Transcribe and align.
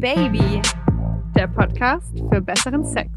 Baby, 0.00 0.62
der 1.34 1.48
Podcast 1.48 2.16
für 2.30 2.40
besseren 2.40 2.84
Sex. 2.86 3.10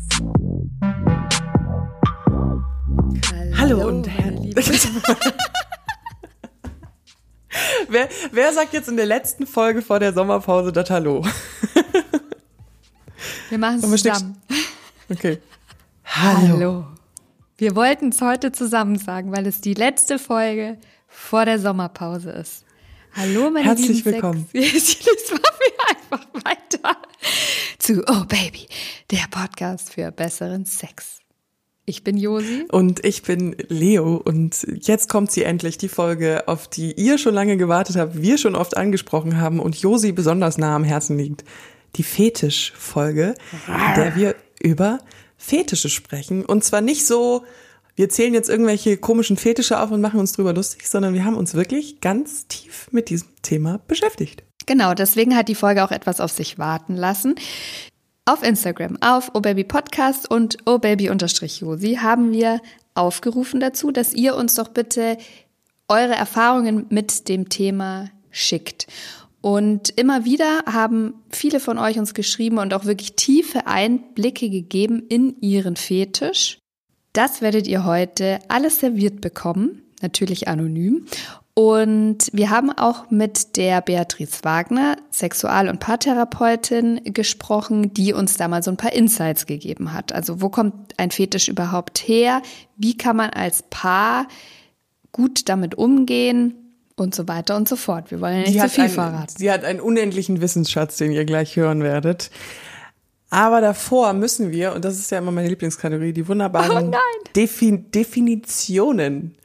Hallo, 3.56 3.78
Hallo 3.78 3.88
und 3.88 4.08
herzlich. 4.08 4.90
wer, 7.88 8.10
wer 8.32 8.54
sagt 8.54 8.74
jetzt 8.74 8.90
in 8.90 8.98
der 8.98 9.06
letzten 9.06 9.46
Folge 9.46 9.84
vor 9.84 10.00
der 10.00 10.12
Sommerpause 10.12 10.72
das 10.72 10.90
Hallo? 10.90 11.24
Wir 13.50 13.60
machen 13.60 13.78
es 13.78 14.02
zusammen. 14.02 14.38
Okay. 15.08 15.38
Hallo. 16.04 16.48
Hallo. 16.48 16.86
Wir 17.58 17.76
wollten 17.76 18.10
es 18.10 18.22
heute 18.22 18.52
zusammen 18.52 18.98
sagen, 18.98 19.32
weil 19.32 19.46
es 19.46 19.62
die 19.62 19.76
letzte 19.76 20.18
Folge 20.18 20.80
vor 21.08 21.46
der 21.46 21.60
Sommerpause 21.60 22.32
ist. 22.32 22.66
Hallo, 23.14 23.52
meine 23.52 23.66
Herzlich 23.68 24.04
lieben 24.04 24.14
willkommen. 24.14 24.48
Wir 24.52 24.64
einfach 26.12 26.28
weiter 26.34 26.98
zu 27.80 28.04
Oh 28.08 28.26
Baby, 28.28 28.68
der 29.12 29.26
Podcast 29.30 29.94
für 29.94 30.12
besseren 30.12 30.66
Sex. 30.66 31.20
Ich 31.86 32.04
bin 32.04 32.16
Josi. 32.18 32.66
Und 32.72 33.04
ich 33.04 33.24
bin 33.24 33.56
Leo. 33.68 34.16
Und 34.18 34.66
jetzt 34.82 35.10
kommt 35.10 35.32
sie 35.32 35.44
endlich, 35.44 35.78
die 35.78 35.90
Folge, 35.90 36.48
auf 36.48 36.68
die 36.68 36.94
ihr 36.94 37.18
schon 37.18 37.34
lange 37.34 37.58
gewartet 37.58 37.96
habt, 37.96 38.22
wir 38.22 38.38
schon 38.38 38.56
oft 38.56 38.78
angesprochen 38.78 39.38
haben 39.38 39.60
und 39.60 39.76
Josi 39.76 40.12
besonders 40.12 40.58
nah 40.58 40.76
am 40.76 40.84
Herzen 40.84 41.18
liegt. 41.18 41.44
Die 41.96 42.04
Fetisch-Folge, 42.04 43.36
in 43.68 43.96
der 43.96 44.16
wir 44.16 44.36
über 44.62 45.00
Fetische 45.38 45.90
sprechen. 45.90 46.46
Und 46.46 46.64
zwar 46.64 46.82
nicht 46.82 47.06
so, 47.06 47.44
wir 47.96 48.10
zählen 48.10 48.34
jetzt 48.34 48.48
irgendwelche 48.48 48.98
komischen 48.98 49.36
Fetische 49.36 49.82
auf 49.82 49.92
und 49.92 50.00
machen 50.00 50.20
uns 50.20 50.34
drüber 50.34 50.54
lustig, 50.54 50.88
sondern 50.88 51.14
wir 51.14 51.26
haben 51.26 51.36
uns 51.36 51.56
wirklich 51.56 52.00
ganz 52.00 52.48
tief 52.48 52.88
mit 52.92 53.10
diesem 53.10 53.28
Thema 53.42 53.80
beschäftigt. 53.88 54.44
Genau, 54.66 54.94
deswegen 54.94 55.36
hat 55.36 55.48
die 55.48 55.56
Folge 55.56 55.84
auch 55.84 55.92
etwas 55.92 56.20
auf 56.20 56.32
sich 56.32 56.58
warten 56.58 56.96
lassen. 56.96 57.36
Auf 58.26 58.44
Instagram, 58.44 58.98
auf 59.02 59.34
obabypodcast 59.34 60.30
und 60.30 60.58
obaby-josi 60.68 61.96
haben 62.02 62.32
wir 62.32 62.62
aufgerufen 62.94 63.60
dazu, 63.60 63.92
dass 63.92 64.14
ihr 64.14 64.36
uns 64.36 64.56
doch 64.56 64.68
bitte 64.68 65.18
eure 65.88 66.14
Erfahrungen 66.14 66.86
mit 66.90 67.28
dem 67.30 67.50
Thema 67.50 68.10
schickt. 68.30 68.88
Und 69.42 69.90
immer 69.98 70.24
wieder 70.24 70.64
haben 70.72 71.16
viele 71.30 71.60
von 71.60 71.80
euch 71.80 71.98
uns 71.98 72.14
geschrieben 72.14 72.60
und 72.60 72.74
auch 72.74 72.86
wirklich 72.86 73.16
tiefe 73.16 73.66
Einblicke 73.66 74.50
gegeben 74.50 75.04
in 75.10 75.42
ihren 75.42 75.76
Fetisch. 75.76 76.60
Das 77.14 77.42
werdet 77.42 77.68
ihr 77.68 77.84
heute 77.84 78.40
alles 78.48 78.80
serviert 78.80 79.20
bekommen, 79.20 79.82
natürlich 80.02 80.48
anonym. 80.48 81.08
Und 81.54 82.30
wir 82.32 82.50
haben 82.50 82.72
auch 82.72 83.12
mit 83.12 83.58
der 83.58 83.82
Beatrice 83.82 84.44
Wagner, 84.44 84.96
Sexual- 85.12 85.68
und 85.68 85.80
Paartherapeutin, 85.80 87.02
gesprochen, 87.04 87.94
die 87.94 88.14
uns 88.14 88.38
da 88.38 88.48
mal 88.48 88.64
so 88.64 88.72
ein 88.72 88.78
paar 88.78 88.94
Insights 88.94 89.46
gegeben 89.46 89.92
hat. 89.94 90.14
Also 90.14 90.42
wo 90.42 90.50
kommt 90.50 90.94
ein 90.98 91.12
Fetisch 91.12 91.50
überhaupt 91.50 92.00
her? 92.00 92.42
Wie 92.78 92.96
kann 92.96 93.18
man 93.18 93.32
als 93.32 93.64
Paar 93.70 94.28
gut 95.12 95.50
damit 95.50 95.76
umgehen? 95.76 96.56
und 96.98 97.16
so 97.16 97.28
weiter 97.28 97.56
und 97.56 97.68
so 97.68 97.76
fort. 97.76 98.12
Wir 98.12 98.22
wollen 98.22 98.36
ja 98.36 98.42
nicht 98.42 98.54
sie 98.54 98.60
zu 98.60 98.70
viel 98.70 98.84
ein, 98.84 98.90
verraten. 98.92 99.34
Sie 99.36 99.52
hat 99.52 99.64
einen 99.64 99.82
unendlichen 99.82 100.40
Wissensschatz, 100.40 100.98
den 100.98 101.12
ihr 101.12 101.26
gleich 101.26 101.56
hören 101.56 101.82
werdet. 101.82 102.30
Aber 103.30 103.62
davor 103.62 104.14
müssen 104.14 104.52
wir, 104.52 104.76
und 104.76 104.86
das 104.86 105.00
ist 105.00 105.10
ja 105.10 105.18
immer 105.18 105.32
meine 105.32 105.48
Lieblingskategorie, 105.48 106.14
die 106.14 106.28
wunderbaren 106.28 106.94
oh 106.94 106.98
Defin 107.36 107.90
Definitionen. 107.92 109.36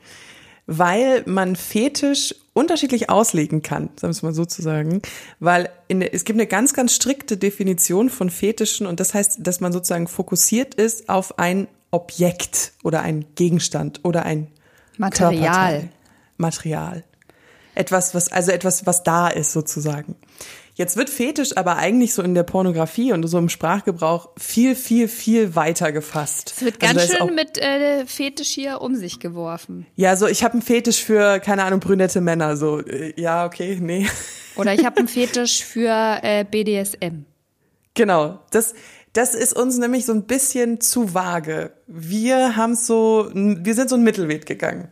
Weil 0.66 1.22
man 1.26 1.56
Fetisch 1.56 2.34
unterschiedlich 2.52 3.10
auslegen 3.10 3.62
kann, 3.62 3.90
sagen 3.96 4.02
wir 4.02 4.10
es 4.10 4.22
mal 4.22 4.34
so 4.34 4.44
zu 4.44 4.62
sagen. 4.62 5.02
Weil 5.40 5.68
in, 5.88 6.02
es 6.02 6.24
gibt 6.24 6.38
eine 6.38 6.46
ganz, 6.46 6.72
ganz 6.72 6.94
strikte 6.94 7.36
Definition 7.36 8.10
von 8.10 8.30
Fetischen 8.30 8.86
und 8.86 8.98
das 8.98 9.14
heißt, 9.14 9.38
dass 9.40 9.60
man 9.60 9.72
sozusagen 9.72 10.08
fokussiert 10.08 10.74
ist 10.74 11.08
auf 11.08 11.38
ein 11.38 11.68
Objekt 11.90 12.72
oder 12.82 13.02
ein 13.02 13.26
Gegenstand 13.34 14.00
oder 14.04 14.24
ein 14.24 14.48
Material. 14.96 15.32
Körperteil. 15.32 15.88
Material. 16.38 17.04
Etwas, 17.74 18.14
was, 18.14 18.32
also 18.32 18.52
etwas, 18.52 18.86
was 18.86 19.02
da 19.04 19.28
ist 19.28 19.52
sozusagen. 19.52 20.16
Jetzt 20.76 20.98
wird 20.98 21.08
Fetisch 21.08 21.56
aber 21.56 21.76
eigentlich 21.76 22.12
so 22.12 22.20
in 22.20 22.34
der 22.34 22.42
Pornografie 22.42 23.10
und 23.14 23.26
so 23.26 23.38
im 23.38 23.48
Sprachgebrauch 23.48 24.28
viel, 24.36 24.74
viel, 24.74 25.08
viel 25.08 25.54
weiter 25.54 25.90
gefasst. 25.90 26.52
Es 26.54 26.62
wird 26.62 26.82
also 26.82 26.94
ganz 26.94 27.10
also 27.10 27.26
schön 27.26 27.34
mit 27.34 27.56
äh, 27.56 28.04
Fetisch 28.04 28.50
hier 28.50 28.82
um 28.82 28.94
sich 28.94 29.18
geworfen. 29.18 29.86
Ja, 29.96 30.16
so 30.16 30.26
ich 30.26 30.44
habe 30.44 30.52
einen 30.52 30.62
Fetisch 30.62 31.02
für, 31.02 31.40
keine 31.40 31.64
Ahnung, 31.64 31.80
brünette 31.80 32.20
Männer. 32.20 32.58
So, 32.58 32.80
äh, 32.80 33.18
ja, 33.18 33.46
okay, 33.46 33.78
nee. 33.80 34.06
Oder 34.56 34.74
ich 34.74 34.84
habe 34.84 34.98
einen 34.98 35.08
Fetisch 35.08 35.64
für 35.64 36.18
äh, 36.22 36.44
BDSM. 36.44 37.24
Genau, 37.94 38.40
das, 38.50 38.74
das 39.14 39.34
ist 39.34 39.56
uns 39.56 39.78
nämlich 39.78 40.04
so 40.04 40.12
ein 40.12 40.24
bisschen 40.24 40.82
zu 40.82 41.14
vage. 41.14 41.72
Wir 41.86 42.54
haben 42.54 42.74
so, 42.74 43.30
wir 43.32 43.74
sind 43.74 43.88
so 43.88 43.94
einen 43.94 44.04
Mittelweg 44.04 44.44
gegangen. 44.44 44.88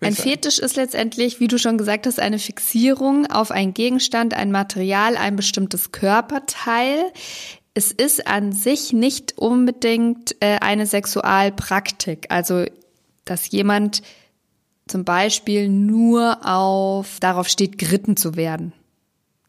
Ein 0.00 0.14
Fetisch 0.14 0.58
ist 0.58 0.76
letztendlich, 0.76 1.40
wie 1.40 1.48
du 1.48 1.58
schon 1.58 1.76
gesagt 1.76 2.06
hast, 2.06 2.20
eine 2.20 2.38
Fixierung 2.38 3.26
auf 3.26 3.50
einen 3.50 3.74
Gegenstand, 3.74 4.32
ein 4.32 4.52
Material, 4.52 5.16
ein 5.16 5.34
bestimmtes 5.34 5.90
Körperteil. 5.90 7.12
Es 7.74 7.90
ist 7.90 8.26
an 8.26 8.52
sich 8.52 8.92
nicht 8.92 9.38
unbedingt 9.38 10.36
äh, 10.40 10.58
eine 10.60 10.86
Sexualpraktik. 10.86 12.26
Also, 12.28 12.64
dass 13.24 13.50
jemand 13.50 14.02
zum 14.86 15.04
Beispiel 15.04 15.68
nur 15.68 16.46
auf, 16.46 17.18
darauf 17.20 17.48
steht, 17.48 17.76
geritten 17.78 18.16
zu 18.16 18.36
werden. 18.36 18.72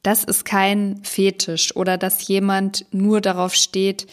Das 0.02 0.24
ist 0.24 0.46
kein 0.46 1.00
Fetisch. 1.04 1.76
Oder 1.76 1.98
dass 1.98 2.28
jemand 2.28 2.86
nur 2.92 3.22
darauf 3.22 3.54
steht, 3.54 4.08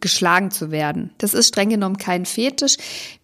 geschlagen 0.00 0.50
zu 0.50 0.70
werden. 0.70 1.10
Das 1.18 1.34
ist 1.34 1.48
streng 1.48 1.68
genommen 1.68 1.98
kein 1.98 2.24
Fetisch. 2.24 2.76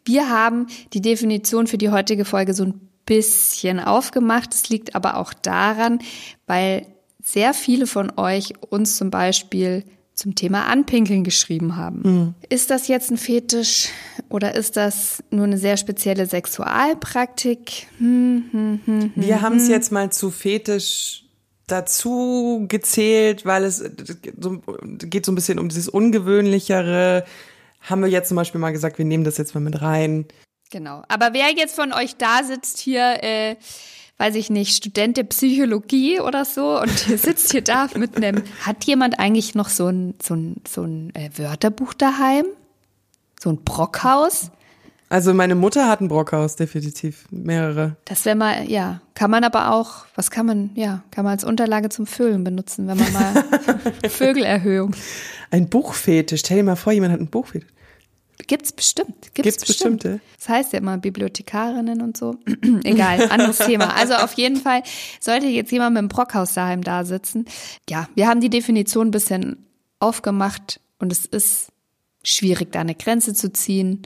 Wir 0.05 0.29
haben 0.29 0.67
die 0.93 1.01
Definition 1.01 1.67
für 1.67 1.79
die 1.79 1.91
heutige 1.91 2.25
Folge 2.25 2.55
so 2.55 2.65
ein 2.65 2.81
bisschen 3.06 3.81
aufgemacht. 3.81 4.55
Es 4.55 4.69
liegt 4.69 4.95
aber 4.95 5.17
auch 5.17 5.33
daran, 5.33 6.01
weil 6.47 6.87
sehr 7.23 7.55
viele 7.55 7.87
von 7.87 8.12
euch 8.17 8.53
uns 8.71 8.97
zum 8.97 9.11
Beispiel 9.11 9.84
zum 10.15 10.34
Thema 10.34 10.67
Anpinkeln 10.67 11.23
geschrieben 11.23 11.77
haben. 11.77 12.01
Mhm. 12.03 12.34
Ist 12.49 12.71
das 12.71 12.89
jetzt 12.89 13.11
ein 13.11 13.17
Fetisch 13.17 13.89
oder 14.29 14.55
ist 14.56 14.77
das 14.77 15.23
nur 15.31 15.45
eine 15.45 15.59
sehr 15.59 15.77
spezielle 15.77 16.27
Sexualpraktik? 16.27 17.87
Hm, 17.99 18.45
hm, 18.50 18.81
hm, 18.85 19.12
Wir 19.15 19.37
hm, 19.37 19.43
haben 19.43 19.56
es 19.56 19.67
hm. 19.67 19.71
jetzt 19.71 19.93
mal 19.93 20.11
zu 20.11 20.31
Fetisch 20.31 21.28
dazu 21.69 22.65
gezählt, 22.69 23.47
weil 23.47 23.65
es 23.65 23.79
so, 24.39 24.61
geht 24.99 25.25
so 25.25 25.33
ein 25.33 25.34
bisschen 25.34 25.59
um 25.59 25.69
dieses 25.69 25.89
Ungewöhnlichere. 25.89 27.25
Haben 27.81 28.03
wir 28.03 28.09
jetzt 28.09 28.29
zum 28.29 28.37
Beispiel 28.37 28.61
mal 28.61 28.73
gesagt, 28.73 28.99
wir 28.99 29.05
nehmen 29.05 29.25
das 29.25 29.39
jetzt 29.39 29.55
mal 29.55 29.61
mit 29.61 29.81
rein. 29.81 30.27
Genau. 30.71 31.03
Aber 31.09 31.33
wer 31.33 31.51
jetzt 31.55 31.77
von 31.77 31.93
euch 31.93 32.17
da 32.17 32.43
sitzt 32.45 32.79
hier, 32.79 33.23
äh, 33.23 33.56
weiß 34.19 34.34
ich 34.34 34.51
nicht, 34.51 34.77
Student 34.77 35.17
der 35.17 35.25
Psychologie 35.25 36.21
oder 36.21 36.45
so 36.45 36.81
und 36.81 36.91
sitzt 36.99 37.53
hier 37.53 37.62
da 37.62 37.89
mit 37.95 38.17
einem, 38.17 38.43
hat 38.62 38.85
jemand 38.85 39.19
eigentlich 39.19 39.55
noch 39.55 39.69
so 39.69 39.87
ein, 39.89 40.15
so 40.23 40.35
ein, 40.35 40.56
so 40.67 40.83
ein 40.83 41.15
äh, 41.15 41.31
Wörterbuch 41.37 41.95
daheim? 41.95 42.45
So 43.41 43.50
ein 43.50 43.62
Brockhaus? 43.65 44.50
Also 45.10 45.32
meine 45.32 45.54
Mutter 45.54 45.88
hat 45.88 46.00
ein 46.00 46.08
Brockhaus, 46.08 46.56
definitiv. 46.56 47.26
Mehrere. 47.30 47.96
Das 48.04 48.24
wäre 48.24 48.36
mal, 48.36 48.70
ja. 48.70 49.00
Kann 49.14 49.30
man 49.30 49.42
aber 49.42 49.72
auch, 49.72 50.04
was 50.14 50.30
kann 50.30 50.46
man, 50.46 50.70
ja, 50.74 51.02
kann 51.10 51.24
man 51.24 51.32
als 51.32 51.44
Unterlage 51.44 51.88
zum 51.88 52.06
Füllen 52.06 52.44
benutzen, 52.44 52.86
wenn 52.88 52.98
man 52.98 53.12
mal 53.12 53.44
Vögelerhöhung. 54.08 54.94
Ein 55.50 55.69
Buchfetisch. 55.69 56.41
Stell 56.41 56.58
dir 56.58 56.64
mal 56.64 56.76
vor, 56.76 56.92
jemand 56.92 57.14
hat 57.14 57.20
ein 57.20 57.28
Buchfetisch. 57.28 57.69
Gibt's 58.46 58.72
bestimmt. 58.72 59.34
Gibt's, 59.34 59.34
Gibt's 59.34 59.66
bestimmt. 59.66 60.02
bestimmte? 60.02 60.20
Das 60.38 60.48
heißt 60.48 60.72
ja 60.72 60.78
immer 60.78 60.96
Bibliothekarinnen 60.98 62.00
und 62.02 62.16
so. 62.16 62.36
Egal, 62.84 63.28
anderes 63.30 63.58
Thema. 63.58 63.96
Also 63.96 64.14
auf 64.14 64.34
jeden 64.34 64.56
Fall 64.56 64.82
sollte 65.20 65.46
jetzt 65.46 65.72
jemand 65.72 65.94
mit 65.94 66.02
dem 66.02 66.08
Brockhaus 66.08 66.54
daheim 66.54 66.82
da 66.82 67.04
sitzen. 67.04 67.46
Ja, 67.88 68.08
wir 68.14 68.28
haben 68.28 68.40
die 68.40 68.50
Definition 68.50 69.08
ein 69.08 69.11
bisschen 69.11 69.66
aufgemacht 69.99 70.81
und 70.99 71.11
es 71.12 71.26
ist 71.26 71.72
schwierig, 72.22 72.72
da 72.72 72.81
eine 72.81 72.94
Grenze 72.94 73.34
zu 73.34 73.52
ziehen. 73.52 74.02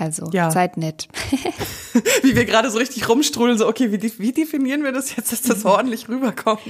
Also 0.00 0.30
ja. 0.32 0.50
seid 0.50 0.78
nett. 0.78 1.08
wie 2.22 2.34
wir 2.34 2.46
gerade 2.46 2.70
so 2.70 2.78
richtig 2.78 3.06
rumstrudeln, 3.06 3.58
so, 3.58 3.68
okay, 3.68 3.92
wie, 3.92 4.12
wie, 4.18 4.32
definieren 4.32 4.82
wir 4.82 4.92
das 4.92 5.14
jetzt, 5.14 5.30
dass 5.30 5.42
das 5.42 5.64
ordentlich 5.66 6.08
rüberkommt? 6.08 6.60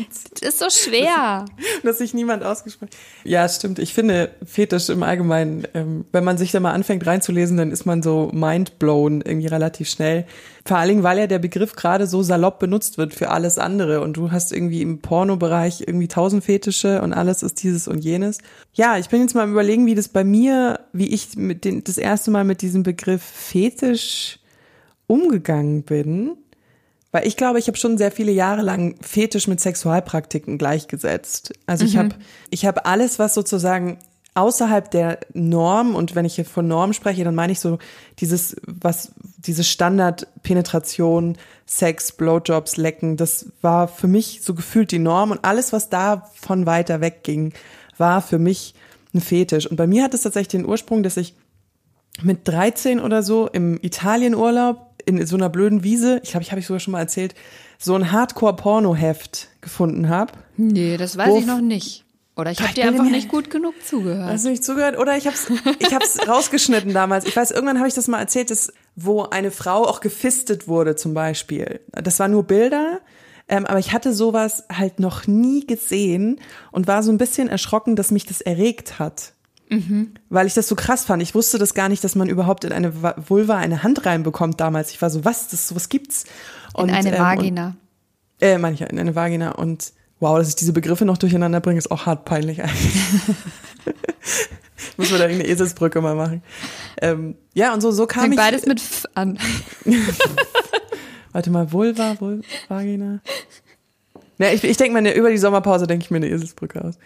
Das 0.41 0.43
ist 0.43 0.59
so 0.59 0.69
schwer. 0.69 1.45
Dass, 1.57 1.83
dass 1.85 1.99
sich 1.99 2.13
niemand 2.13 2.43
ausgesprochen 2.43 2.91
Ja, 3.23 3.49
stimmt. 3.49 3.79
Ich 3.79 3.95
finde 3.95 4.35
Fetisch 4.45 4.89
im 4.89 5.05
Allgemeinen, 5.05 5.65
ähm, 5.75 6.07
wenn 6.11 6.25
man 6.25 6.39
sich 6.39 6.51
da 6.51 6.59
mal 6.59 6.73
anfängt 6.73 7.07
reinzulesen, 7.07 7.57
dann 7.57 7.71
ist 7.71 7.87
man 7.87 8.03
so 8.03 8.31
mindblown 8.33 9.23
irgendwie 9.23 9.47
relativ 9.47 9.89
schnell. 9.89 10.27
Vor 10.65 10.77
allen 10.77 10.89
Dingen, 10.89 11.03
weil 11.03 11.19
ja 11.19 11.27
der 11.27 11.39
Begriff 11.39 11.75
gerade 11.75 12.07
so 12.07 12.23
salopp 12.23 12.59
benutzt 12.59 12.99
wird 12.99 13.15
für 13.15 13.31
alles 13.31 13.59
andere 13.59 14.01
und 14.01 14.17
du 14.17 14.31
hast 14.31 14.53
irgendwie 14.53 14.83
im 14.83 15.01
Pornobereich 15.01 15.83
irgendwie 15.87 16.09
tausend 16.09 16.45
Fetische 16.45 17.01
und 17.03 17.13
alles 17.13 17.43
ist 17.43 17.63
dieses 17.63 17.89
und 17.89 18.05
jenes. 18.05 18.39
Ja, 18.75 18.99
ich 18.99 19.09
bin 19.09 19.23
jetzt 19.23 19.35
mal 19.35 19.45
am 19.45 19.53
überlegen, 19.53 19.87
wie 19.87 19.95
das 19.95 20.09
bei 20.09 20.25
mir, 20.25 20.81
wie 20.93 21.09
ich 21.09 21.37
mit 21.37 21.65
den, 21.65 21.83
das 21.85 21.99
erste 21.99 22.31
Mal 22.31 22.45
mit 22.45 22.63
diesem 22.63 22.83
Begriff 22.83 23.23
Fetisch 23.23 24.39
umgegangen 25.07 25.83
bin. 25.83 26.37
Weil 27.13 27.27
ich 27.27 27.37
glaube, 27.37 27.59
ich 27.59 27.67
habe 27.67 27.77
schon 27.77 27.99
sehr 27.99 28.13
viele 28.13 28.31
Jahre 28.31 28.63
lang 28.63 28.95
Fetisch 29.01 29.49
mit 29.49 29.61
Sexualpraktiken 29.61 30.59
gleichgesetzt. 30.59 31.53
Also 31.67 31.85
ich 31.85 31.97
habe 31.97 32.11
ich 32.51 32.67
habe 32.67 32.87
alles, 32.87 33.19
was 33.19 33.35
sozusagen 33.35 33.99
außerhalb 34.41 34.91
der 34.91 35.21
Norm 35.33 35.95
und 35.95 36.15
wenn 36.15 36.25
ich 36.25 36.35
hier 36.35 36.45
von 36.45 36.67
Norm 36.67 36.93
spreche, 36.93 37.25
dann 37.25 37.35
meine 37.35 37.53
ich 37.53 37.61
so 37.61 37.79
dieses 38.19 38.57
was 38.67 39.13
diese 39.39 39.65
Standard 39.65 40.27
Penetration, 40.43 41.37
Sex, 41.67 42.13
Blowjobs, 42.13 42.77
Lecken, 42.77 43.17
das 43.17 43.53
war 43.63 43.89
für 43.89 44.09
mich 44.09 44.41
so 44.43 44.55
gefühlt 44.55 44.91
die 44.93 44.99
Norm 44.99 45.31
und 45.31 45.45
alles 45.45 45.73
was 45.73 45.89
davon 45.89 46.67
weiter 46.67 47.01
wegging, 47.01 47.53
war 47.97 48.23
für 48.23 48.39
mich 48.39 48.75
ein 49.15 49.21
Fetisch 49.21 49.67
und 49.67 49.77
bei 49.77 49.87
mir 49.87 50.05
hat 50.05 50.15
es 50.15 50.23
tatsächlich 50.23 50.49
den 50.49 50.67
Ursprung, 50.67 51.03
dass 51.03 51.17
ich 51.17 51.35
mit 52.23 52.47
13 52.49 53.01
oder 53.01 53.23
so 53.23 53.49
im 53.49 53.79
Italienurlaub 53.83 54.91
in 55.07 55.25
so 55.27 55.37
einer 55.37 55.49
blöden 55.49 55.83
Wiese, 55.83 56.21
ich 56.23 56.31
glaube, 56.31 56.43
ich 56.43 56.51
habe 56.51 56.61
ich 56.61 56.67
sogar 56.67 56.81
schon 56.81 56.93
mal 56.93 57.01
erzählt, 57.01 57.35
so 57.79 57.95
ein 57.95 58.13
Hardcore-Porno-Heft 58.13 59.49
gefunden 59.61 60.09
habe. 60.09 60.33
Nee, 60.57 60.97
das 60.97 61.17
weiß 61.17 61.35
ich 61.37 61.47
noch 61.47 61.61
nicht. 61.61 62.05
Oder 62.41 62.51
ich 62.51 62.61
habe 62.61 62.73
dir 62.75 62.87
einfach 62.87 63.05
nicht 63.05 63.29
gut 63.29 63.51
genug 63.51 63.75
zugehört. 63.85 64.31
Hast 64.31 64.45
du 64.45 64.51
nicht 64.51 64.65
zugehört? 64.65 64.99
Oder 64.99 65.17
ich 65.17 65.27
hab's, 65.27 65.47
ich 65.79 65.95
hab's 65.95 66.19
rausgeschnitten 66.29 66.93
damals. 66.93 67.25
Ich 67.27 67.37
weiß, 67.37 67.51
irgendwann 67.51 67.79
habe 67.79 67.89
ich 67.89 67.95
das 67.95 68.09
mal 68.09 68.19
erzählt, 68.19 68.51
dass, 68.51 68.73
wo 68.97 69.23
eine 69.25 69.51
Frau 69.51 69.87
auch 69.87 70.01
gefistet 70.01 70.67
wurde 70.69 70.97
zum 70.97 71.15
Beispiel. 71.15 71.81
Das 71.93 72.19
waren 72.19 72.31
nur 72.33 72.45
Bilder, 72.45 73.01
ähm, 73.49 73.67
aber 73.67 73.79
ich 73.79 73.93
hatte 73.93 74.13
sowas 74.15 74.65
halt 74.73 75.01
noch 75.01 75.27
nie 75.27 75.67
gesehen 75.67 76.41
und 76.73 76.87
war 76.87 77.03
so 77.03 77.13
ein 77.13 77.19
bisschen 77.19 77.49
erschrocken, 77.49 77.95
dass 77.97 78.11
mich 78.11 78.25
das 78.27 78.41
erregt 78.41 78.99
hat. 78.99 79.35
Weil 80.31 80.49
ich 80.49 80.55
das 80.55 80.67
so 80.67 80.75
krass 80.75 81.05
fand. 81.05 81.23
Ich 81.23 81.37
wusste 81.37 81.57
das 81.57 81.75
gar 81.75 81.89
nicht, 81.89 82.03
dass 82.03 82.17
man 82.17 82.29
überhaupt 82.29 82.65
in 82.65 82.73
eine 82.73 83.05
Va- 83.05 83.15
Vulva 83.29 83.57
eine 83.57 83.85
Hand 83.85 84.05
reinbekommt 84.05 84.59
damals. 84.61 84.91
Ich 84.91 85.01
war 85.01 85.11
so, 85.11 85.25
was, 85.25 85.47
das, 85.47 85.69
sowas 85.69 85.89
gibt's? 85.89 86.25
In 86.77 86.91
eine 86.91 87.13
ähm, 87.15 87.19
Vagina. 87.21 87.67
Und, 88.41 88.47
äh, 88.47 88.59
ja, 88.59 88.87
in 88.87 88.99
eine 88.99 89.15
Vagina. 89.15 89.53
Und 89.53 89.93
wow, 90.21 90.39
dass 90.39 90.49
ich 90.49 90.57
diese 90.57 90.73
Begriffe 90.73 91.05
noch 91.05 91.19
durcheinander 91.19 91.61
bringe, 91.61 91.79
ist 91.79 91.91
auch 91.91 92.07
hart 92.07 92.25
peinlich 92.25 92.63
eigentlich. 92.63 92.95
ich 94.77 94.99
muss 94.99 95.11
mir 95.11 95.19
da 95.19 95.25
irgendeine 95.25 95.51
Eselsbrücke 95.51 96.01
mal 96.01 96.15
machen. 96.15 96.43
Ähm, 97.01 97.37
ja, 97.55 97.75
und 97.75 97.81
so, 97.81 97.91
so 97.91 98.07
kam 98.07 98.23
Fängt 98.23 98.35
ich. 98.35 98.41
beides 98.41 98.67
mit 98.67 98.79
F 98.79 99.07
an. 99.15 99.39
Warte 101.33 101.51
mal, 101.51 101.73
Vulva, 101.73 102.21
Vul 102.21 102.43
Vagina. 102.69 103.21
Ne, 104.39 104.53
ich, 104.53 104.63
ich 104.65 104.77
denke 104.77 104.95
mir, 104.95 105.03
ne, 105.03 105.15
über 105.15 105.31
die 105.31 105.39
Sommerpause 105.39 105.87
denke 105.87 106.05
ich 106.05 106.11
mir 106.11 106.17
eine 106.19 106.29
Eselsbrücke 106.29 106.85
aus. 106.85 106.99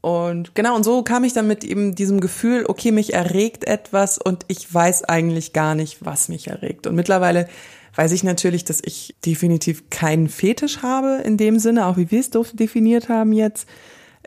Und 0.00 0.54
genau, 0.54 0.76
und 0.76 0.84
so 0.84 1.02
kam 1.02 1.24
ich 1.24 1.34
dann 1.34 1.46
mit 1.46 1.62
eben 1.62 1.94
diesem 1.94 2.20
Gefühl, 2.20 2.64
okay, 2.66 2.90
mich 2.90 3.12
erregt 3.12 3.66
etwas 3.66 4.16
und 4.16 4.46
ich 4.48 4.72
weiß 4.72 5.04
eigentlich 5.04 5.52
gar 5.52 5.74
nicht, 5.74 6.04
was 6.04 6.28
mich 6.28 6.48
erregt. 6.48 6.86
Und 6.86 6.94
mittlerweile 6.94 7.48
weiß 7.94 8.12
ich 8.12 8.22
natürlich, 8.22 8.64
dass 8.64 8.80
ich 8.84 9.14
definitiv 9.24 9.90
keinen 9.90 10.28
Fetisch 10.28 10.82
habe 10.82 11.22
in 11.24 11.36
dem 11.36 11.58
Sinne, 11.58 11.86
auch 11.86 11.96
wie 11.96 12.10
wir 12.10 12.20
es 12.20 12.30
definiert 12.30 13.08
haben 13.08 13.32
jetzt. 13.32 13.68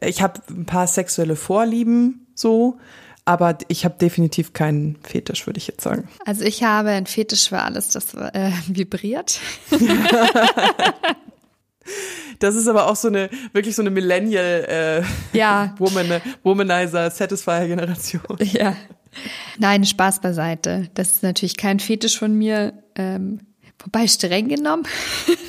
Ich 0.02 0.22
habe 0.22 0.42
ein 0.50 0.66
paar 0.66 0.88
sexuelle 0.88 1.36
Vorlieben 1.36 2.28
so, 2.36 2.78
aber 3.26 3.58
ich 3.68 3.86
habe 3.86 3.96
definitiv 4.00 4.54
keinen 4.54 4.98
Fetisch, 5.04 5.46
würde 5.48 5.58
ich 5.58 5.68
jetzt 5.68 5.82
sagen. 5.82 6.10
Also 6.26 6.44
ich 6.44 6.64
habe 6.64 6.90
ein 6.90 7.06
Fetisch 7.06 7.50
für 7.50 7.60
alles, 7.60 7.90
das 7.90 8.14
äh, 8.14 8.52
vibriert. 8.68 9.40
Das 12.40 12.56
ist 12.56 12.68
aber 12.68 12.90
auch 12.90 12.96
so 12.96 13.08
eine, 13.08 13.30
wirklich 13.54 13.76
so 13.76 13.82
eine 13.82 13.90
Millennial 13.90 15.04
äh, 15.34 15.38
Ja. 15.38 15.76
Woman, 15.80 16.22
Womanizer, 16.44 17.10
Satisfier 17.10 17.68
Generation. 17.68 18.38
Ja. 18.40 18.76
Nein, 19.58 19.86
Spaß 19.86 20.22
beiseite. 20.22 20.90
Das 20.94 21.14
ist 21.14 21.24
natürlich 21.24 21.58
kein 21.58 21.80
Fetisch 21.80 22.18
von 22.18 22.36
mir. 22.38 22.74
Ähm, 22.96 23.42
wobei 23.84 24.08
streng 24.08 24.48
genommen 24.48 24.86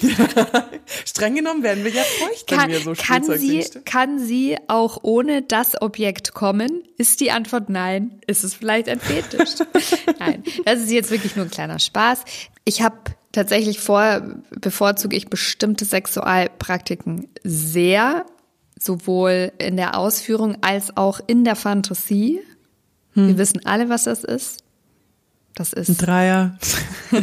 Streng 1.04 1.34
genommen 1.34 1.62
werden 1.62 1.84
wir 1.84 1.92
ja 1.92 2.02
feucht, 2.02 2.50
wenn 2.50 2.58
kann, 2.58 2.70
wir 2.70 2.80
so 2.80 2.94
kann, 2.96 3.24
Spielzeug 3.24 3.40
sie, 3.40 3.80
kann 3.84 4.18
sie 4.18 4.56
auch 4.68 4.98
ohne 5.02 5.42
das 5.42 5.80
Objekt 5.80 6.34
kommen? 6.34 6.82
Ist 6.96 7.20
die 7.20 7.30
Antwort 7.30 7.68
nein? 7.68 8.20
Ist 8.26 8.44
es 8.44 8.54
vielleicht 8.54 8.88
ein 8.88 9.00
Fetisch? 9.00 9.50
nein, 10.18 10.42
das 10.64 10.80
ist 10.80 10.90
jetzt 10.90 11.10
wirklich 11.10 11.36
nur 11.36 11.46
ein 11.46 11.50
kleiner 11.50 11.78
Spaß. 11.78 12.24
Ich 12.64 12.82
habe 12.82 12.96
tatsächlich 13.32 13.80
vor, 13.80 14.22
bevorzuge 14.60 15.16
ich 15.16 15.28
bestimmte 15.28 15.84
Sexualpraktiken 15.84 17.28
sehr, 17.42 18.26
sowohl 18.78 19.52
in 19.58 19.76
der 19.76 19.96
Ausführung 19.96 20.58
als 20.62 20.96
auch 20.96 21.20
in 21.26 21.44
der 21.44 21.56
Fantasie. 21.56 22.40
Hm. 23.14 23.28
Wir 23.28 23.38
wissen 23.38 23.64
alle, 23.64 23.88
was 23.88 24.04
das 24.04 24.24
ist. 24.24 24.64
Das 25.54 25.72
ist 25.72 25.98
Dreier. 25.98 26.58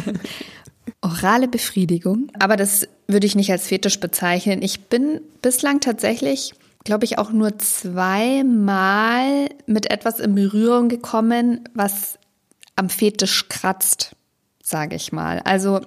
orale 1.02 1.48
Befriedigung. 1.48 2.32
Aber 2.40 2.56
das 2.56 2.88
würde 3.08 3.28
ich 3.28 3.36
nicht 3.36 3.52
als 3.52 3.68
Fetisch 3.68 4.00
bezeichnen. 4.00 4.62
Ich 4.62 4.82
bin 4.82 5.22
bislang 5.42 5.80
tatsächlich, 5.80 6.54
glaube 6.84 7.06
ich, 7.06 7.18
auch 7.18 7.32
nur 7.32 7.58
zweimal 7.58 9.50
mit 9.66 9.92
etwas 9.92 10.20
in 10.20 10.36
Berührung 10.36 10.90
gekommen, 10.90 11.68
was 11.74 12.20
am 12.76 12.90
Fetisch 12.90 13.50
kratzt, 13.50 14.16
sage 14.64 14.96
ich 14.96 15.12
mal. 15.12 15.40
Also 15.40 15.82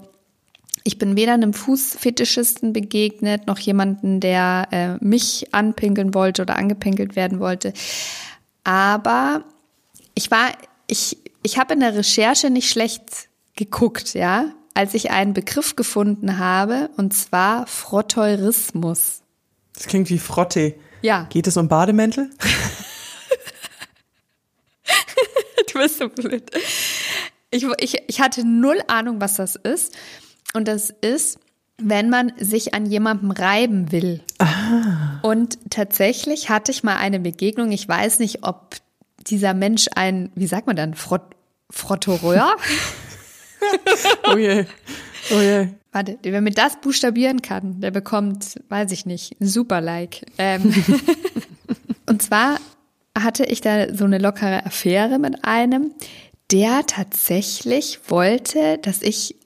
ich 0.83 0.99
bin 0.99 1.17
weder 1.17 1.33
einem 1.33 1.55
Fußfetischisten 1.55 2.73
begegnet, 2.73 3.47
noch 3.47 3.59
jemanden, 3.59 4.21
der 4.21 4.69
äh, 4.71 5.05
mich 5.05 5.55
anpinkeln 5.55 6.13
wollte 6.13 6.43
oder 6.43 6.57
angepinkelt 6.57 7.17
werden 7.17 7.41
wollte. 7.41 7.73
Aber 8.65 9.45
ich 10.15 10.31
war, 10.31 10.53
ich, 10.87 11.17
ich 11.43 11.59
habe 11.59 11.75
in 11.75 11.81
der 11.81 11.97
Recherche 11.97 12.51
nicht 12.51 12.69
schlecht 12.69 13.29
geguckt, 13.57 14.15
ja, 14.15 14.53
als 14.75 14.95
ich 14.95 15.11
einen 15.11 15.33
Begriff 15.33 15.77
gefunden 15.77 16.39
habe, 16.39 16.91
und 16.97 17.15
zwar 17.15 17.67
Frotteurismus. 17.67 19.23
Das 19.75 19.87
klingt 19.87 20.11
wie 20.11 20.19
Frotte. 20.19 20.75
Ja. 21.03 21.27
Geht 21.31 21.47
es 21.47 21.57
um 21.57 21.69
Bademäntel? 21.69 22.31
Du 25.73 25.81
bist 25.81 25.99
so 25.99 26.09
blöd. 26.09 26.51
Ich, 27.51 27.67
ich, 27.79 28.03
ich 28.07 28.21
hatte 28.21 28.47
null 28.47 28.79
Ahnung, 28.87 29.21
was 29.21 29.35
das 29.35 29.57
ist. 29.57 29.97
Und 30.53 30.69
das 30.69 30.91
ist, 30.91 31.41
wenn 31.79 32.11
man 32.11 32.33
sich 32.39 32.75
an 32.75 32.87
jemandem 32.87 33.33
reiben 33.33 33.91
will. 33.91 34.21
Und 35.23 35.59
tatsächlich 35.71 36.49
hatte 36.49 36.71
ich 36.71 36.85
mal 36.85 36.97
eine 36.97 37.19
Begegnung. 37.19 37.73
Ich 37.73 37.89
weiß 37.89 38.21
nicht, 38.21 38.45
ob 38.45 38.77
dieser 39.27 39.53
Mensch 39.53 39.89
ein, 39.97 40.31
wie 40.37 40.47
sagt 40.47 40.69
man 40.69 40.77
dann, 40.77 40.95
Frott, 40.95 41.23
Frottoreur? 41.71 42.57
Oh 44.33 44.37
je. 44.37 44.65
Oh 45.31 45.41
je. 45.41 45.69
Warte, 45.93 46.19
wer 46.23 46.41
mir 46.41 46.51
das 46.51 46.81
buchstabieren 46.81 47.41
kann, 47.41 47.81
der 47.81 47.91
bekommt, 47.91 48.61
weiß 48.69 48.91
ich 48.93 49.07
nicht, 49.07 49.41
ein 49.41 49.47
Super-Like. 49.47 50.27
Ähm, 50.39 50.75
und 52.07 52.21
zwar 52.21 52.59
hatte 53.17 53.45
ich 53.45 53.61
da 53.61 53.95
so 53.95 54.05
eine 54.05 54.19
lockere 54.19 54.67
Affäre 54.67 55.19
mit 55.19 55.45
einem, 55.45 55.93
der 56.51 56.85
tatsächlich 56.87 58.01
wollte, 58.09 58.79
dass 58.79 59.03
ich 59.03 59.37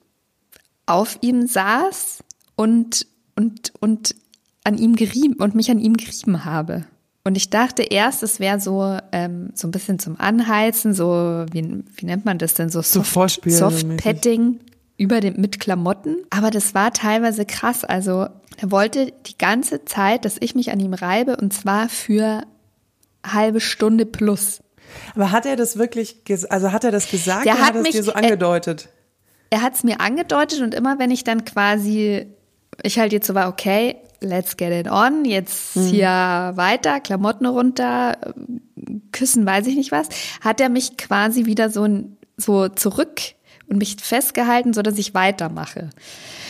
auf 0.85 1.19
ihm 1.21 1.45
saß 1.45 2.23
und, 2.55 3.05
und, 3.35 3.71
und 3.79 4.15
an 4.63 4.77
ihm 4.77 4.95
gerieben 4.95 5.35
und 5.35 5.55
mich 5.55 5.69
an 5.69 5.79
ihm 5.79 5.97
gerieben 5.97 6.45
habe. 6.45 6.85
Und 7.23 7.35
ich 7.35 7.49
dachte 7.49 7.83
erst, 7.83 8.23
es 8.23 8.39
wäre 8.39 8.59
so, 8.59 8.97
ähm, 9.11 9.51
so 9.53 9.67
ein 9.67 9.71
bisschen 9.71 9.99
zum 9.99 10.19
Anheizen, 10.19 10.93
so, 10.93 11.45
wie, 11.51 11.83
wie 11.95 12.05
nennt 12.05 12.25
man 12.25 12.37
das 12.37 12.53
denn, 12.53 12.69
so 12.69 12.81
So 12.81 13.03
Soft, 13.03 13.41
Soft. 13.49 13.97
Petting 13.97 14.59
über 14.97 15.19
dem, 15.19 15.35
mit 15.39 15.59
Klamotten. 15.59 16.15
Aber 16.29 16.49
das 16.49 16.73
war 16.73 16.91
teilweise 16.93 17.45
krass. 17.45 17.83
Also, 17.83 18.27
er 18.57 18.71
wollte 18.71 19.13
die 19.27 19.37
ganze 19.37 19.85
Zeit, 19.85 20.25
dass 20.25 20.37
ich 20.39 20.55
mich 20.55 20.71
an 20.71 20.79
ihm 20.79 20.93
reibe 20.93 21.37
und 21.37 21.53
zwar 21.53 21.87
für 21.89 22.43
halbe 23.25 23.59
Stunde 23.61 24.05
plus. 24.05 24.61
Aber 25.13 25.31
hat 25.31 25.45
er 25.45 25.55
das 25.55 25.77
wirklich, 25.77 26.17
also 26.49 26.71
hat 26.71 26.83
er 26.83 26.91
das 26.91 27.11
gesagt 27.11 27.45
Der 27.45 27.53
oder 27.53 27.61
hat 27.61 27.67
hat 27.69 27.75
er 27.75 27.81
es 27.81 27.83
mich- 27.87 27.95
dir 27.95 28.03
so 28.03 28.11
äh, 28.11 28.15
angedeutet? 28.15 28.89
er 29.51 29.61
hat 29.61 29.75
es 29.75 29.83
mir 29.83 29.99
angedeutet 29.99 30.61
und 30.61 30.73
immer 30.73 30.99
wenn 30.99 31.11
ich 31.11 31.23
dann 31.23 31.43
quasi, 31.45 32.25
ich 32.83 32.97
halt 32.99 33.11
jetzt 33.13 33.27
so 33.27 33.35
war, 33.35 33.49
okay, 33.49 33.97
let's 34.21 34.57
get 34.57 34.71
it 34.71 34.91
on, 34.91 35.25
jetzt 35.25 35.73
hier 35.73 36.07
weiter, 36.55 36.99
Klamotten 36.99 37.45
runter, 37.45 38.17
küssen, 39.11 39.45
weiß 39.45 39.67
ich 39.67 39.75
nicht 39.75 39.91
was, 39.91 40.09
hat 40.41 40.61
er 40.61 40.69
mich 40.69 40.97
quasi 40.97 41.45
wieder 41.45 41.69
so, 41.69 41.87
so 42.37 42.69
zurück 42.69 43.21
und 43.67 43.77
mich 43.77 43.97
festgehalten, 44.01 44.73
so 44.73 44.81
dass 44.81 44.97
ich 44.97 45.13
weitermache. 45.13 45.89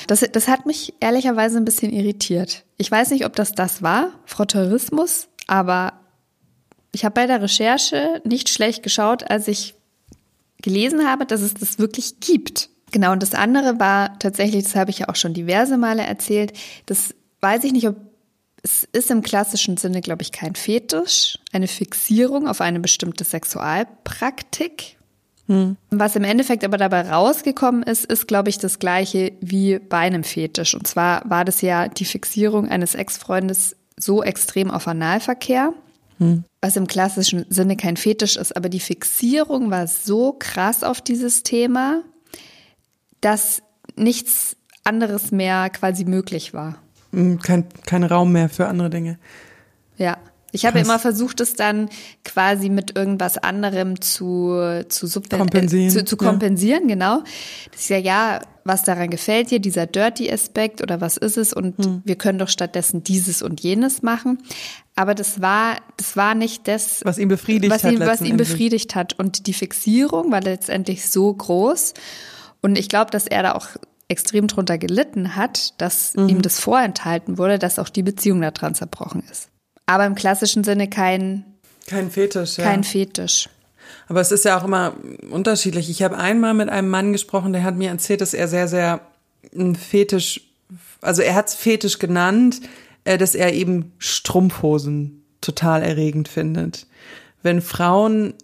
Das, 0.08 0.26
das 0.32 0.48
hat 0.48 0.66
mich 0.66 0.94
ehrlicherweise 1.00 1.58
ein 1.58 1.66
bisschen 1.66 1.92
irritiert. 1.92 2.64
Ich 2.78 2.90
weiß 2.90 3.12
nicht, 3.12 3.26
ob 3.26 3.36
das 3.36 3.52
das 3.52 3.82
war, 3.84 4.12
Frotteurismus, 4.26 5.28
aber 5.48 5.94
ich 6.92 7.06
habe 7.06 7.14
bei 7.14 7.28
der 7.28 7.42
Recherche 7.42 8.22
nicht 8.24 8.50
schlecht 8.50 8.84
geschaut, 8.84 9.30
als 9.30 9.48
ich 9.48 9.76
gelesen 10.62 11.08
habe, 11.08 11.26
dass 11.26 11.42
es 11.42 11.54
das 11.54 11.80
wirklich 11.80 12.20
gibt. 12.20 12.70
Genau, 12.92 13.12
und 13.12 13.22
das 13.22 13.36
andere 13.36 13.80
war 13.80 14.18
tatsächlich, 14.20 14.64
das 14.64 14.76
habe 14.76 14.90
ich 14.90 15.00
ja 15.00 15.10
auch 15.10 15.16
schon 15.16 15.34
diverse 15.34 15.78
Male 15.78 16.04
erzählt, 16.04 16.54
das 16.88 17.14
weiß 17.42 17.64
ich 17.64 17.72
nicht, 17.72 17.88
ob 17.88 17.96
es 18.62 18.84
ist 18.92 19.10
im 19.10 19.22
klassischen 19.22 19.78
Sinne, 19.78 20.02
glaube 20.02 20.22
ich, 20.22 20.32
kein 20.32 20.56
Fetisch, 20.56 21.40
eine 21.54 21.68
Fixierung 21.68 22.48
auf 22.48 22.60
eine 22.60 22.80
bestimmte 22.80 23.24
Sexualpraktik. 23.24 24.98
Was 25.90 26.16
im 26.16 26.24
Endeffekt 26.24 26.64
aber 26.64 26.78
dabei 26.78 27.10
rausgekommen 27.10 27.82
ist, 27.82 28.06
ist, 28.06 28.28
glaube 28.28 28.50
ich, 28.50 28.60
das 28.60 28.78
gleiche 28.78 29.32
wie 29.42 29.80
bei 29.80 29.98
einem 29.98 30.24
Fetisch. 30.24 30.76
Und 30.76 30.86
zwar 30.86 31.28
war 31.28 31.44
das 31.44 31.62
ja 31.62 31.88
die 31.88 32.06
Fixierung 32.06 32.70
eines 32.70 32.94
Ex-Freundes 32.94 33.76
so 33.98 34.22
extrem 34.22 34.70
auf 34.70 34.88
Analverkehr, 34.88 35.74
hm. 36.20 36.44
was 36.62 36.76
im 36.76 36.86
klassischen 36.86 37.48
Sinne 37.50 37.78
kein 37.78 37.98
Fetisch 37.98 38.38
ist. 38.38 38.56
Aber 38.56 38.70
die 38.70 38.80
Fixierung 38.80 39.72
war 39.72 39.88
so 39.88 40.36
krass 40.38 40.84
auf 40.84 41.02
dieses 41.02 41.42
Thema, 41.42 42.04
dass 43.22 43.64
nichts 43.96 44.56
anderes 44.84 45.32
mehr 45.32 45.72
quasi 45.72 46.06
möglich 46.06 46.54
war. 46.54 46.78
Hm, 47.12 47.40
kein, 47.40 47.66
kein 47.86 48.04
Raum 48.04 48.32
mehr 48.32 48.50
für 48.50 48.68
andere 48.68 48.90
Dinge. 48.90 49.18
Ja. 49.98 50.18
Ich 50.52 50.66
habe 50.66 50.80
immer 50.80 50.98
versucht, 50.98 51.42
es 51.42 51.54
dann 51.54 51.90
quasi 52.26 52.70
mit 52.70 52.98
irgendwas 52.98 53.38
anderem 53.38 54.02
zu, 54.02 54.84
zu, 54.90 55.22
kompensieren. 55.30 55.90
Äh, 55.90 55.92
zu, 55.92 56.06
zu 56.06 56.18
kompensieren, 56.18 56.90
ja. 56.90 56.96
genau. 56.96 57.24
Das 57.72 57.82
ist 57.82 57.90
ja, 57.90 57.98
ja, 57.98 58.42
was 58.64 58.84
daran 58.84 59.10
gefällt 59.10 59.52
dir, 59.52 59.60
dieser 59.60 59.86
Dirty-Aspekt 59.86 60.82
oder 60.82 61.02
was 61.02 61.18
ist 61.18 61.38
es 61.38 61.54
und 61.54 61.78
hm. 61.78 62.02
wir 62.04 62.16
können 62.16 62.40
doch 62.40 62.50
stattdessen 62.50 63.04
dieses 63.04 63.42
und 63.42 63.62
jenes 63.62 64.02
machen. 64.02 64.40
Aber 64.96 65.16
das 65.16 65.42
war, 65.42 65.78
das 65.98 66.18
war 66.18 66.36
nicht 66.36 66.68
das, 66.68 67.02
was 67.04 67.18
ihn 67.18 67.30
befriedigt 67.30 67.72
was 67.72 67.84
hat. 67.84 67.94
Ihn, 67.94 68.00
was 68.00 68.22
ihn 68.22 68.38
befriedigt 68.38 68.96
hat. 68.96 69.18
Und 69.18 69.48
die 69.48 69.54
Fixierung 69.54 70.32
war 70.32 70.42
letztendlich 70.42 71.10
so 71.10 71.34
groß. 71.34 71.94
Und 72.62 72.78
ich 72.78 72.90
glaube, 72.90 73.12
dass 73.12 73.28
er 73.28 73.44
da 73.44 73.54
auch 73.54 73.68
extrem 74.10 74.48
drunter 74.48 74.78
gelitten 74.78 75.36
hat, 75.36 75.80
dass 75.80 76.16
mhm. 76.16 76.30
ihm 76.30 76.42
das 76.42 76.60
vorenthalten 76.60 77.38
wurde, 77.38 77.60
dass 77.60 77.80
auch 77.80 77.90
die 77.90 78.04
Beziehung 78.04 78.42
daran 78.42 78.76
zerbrochen 78.76 79.24
ist 79.32 79.50
aber 79.90 80.06
im 80.06 80.14
klassischen 80.14 80.64
Sinne 80.64 80.88
kein 80.88 81.46
kein 81.88 82.12
Fetisch, 82.12 82.60
ja. 82.60 82.64
Kein 82.64 82.84
Fetisch. 82.84 83.50
Aber 84.08 84.22
es 84.22 84.32
ist 84.32 84.46
ja 84.46 84.60
auch 84.60 84.64
immer 84.64 84.94
unterschiedlich. 85.32 85.90
Ich 85.90 86.04
habe 86.04 86.16
einmal 86.16 86.54
mit 86.54 86.70
einem 86.70 86.90
Mann 86.90 87.12
gesprochen, 87.12 87.54
der 87.54 87.64
hat 87.64 87.76
mir 87.76 87.90
erzählt, 87.90 88.22
dass 88.22 88.36
er 88.36 88.48
sehr, 88.48 88.68
sehr 88.68 89.02
ein 89.56 89.76
Fetisch, 89.76 90.42
also 91.02 91.24
er 91.24 91.34
hat 91.34 91.48
es 91.48 91.56
Fetisch 91.56 91.98
genannt, 91.98 92.62
äh, 93.04 93.18
dass 93.18 93.34
er 93.34 93.54
eben 93.54 93.94
Strumpfhosen 93.98 95.24
total 95.42 95.82
erregend 95.82 96.28
findet. 96.28 96.86
Wenn 97.42 97.62
Frauen 97.62 98.36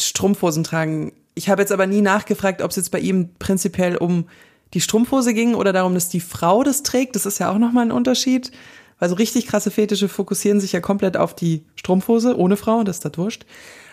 Strumpfhosen 0.00 0.64
tragen. 0.64 1.12
Ich 1.34 1.50
habe 1.50 1.60
jetzt 1.60 1.72
aber 1.72 1.86
nie 1.86 2.00
nachgefragt, 2.00 2.62
ob 2.62 2.70
es 2.70 2.76
jetzt 2.76 2.90
bei 2.90 3.00
ihm 3.00 3.34
prinzipiell 3.38 3.96
um 3.96 4.28
die 4.74 4.80
Strumpfhose 4.80 5.34
ging 5.34 5.54
oder 5.54 5.72
darum, 5.72 5.94
dass 5.94 6.08
die 6.08 6.20
Frau 6.20 6.62
das 6.62 6.82
trägt. 6.82 7.16
Das 7.16 7.26
ist 7.26 7.38
ja 7.38 7.50
auch 7.50 7.58
nochmal 7.58 7.86
ein 7.86 7.92
Unterschied. 7.92 8.52
Weil 8.98 9.08
so 9.08 9.14
richtig 9.14 9.46
krasse 9.46 9.70
Fetische 9.70 10.08
fokussieren 10.08 10.60
sich 10.60 10.72
ja 10.72 10.80
komplett 10.80 11.16
auf 11.16 11.34
die 11.34 11.64
Strumpfhose 11.74 12.38
ohne 12.38 12.56
Frau, 12.56 12.84
das 12.84 12.96
ist 12.96 13.04
das 13.04 13.16
wurscht. 13.16 13.46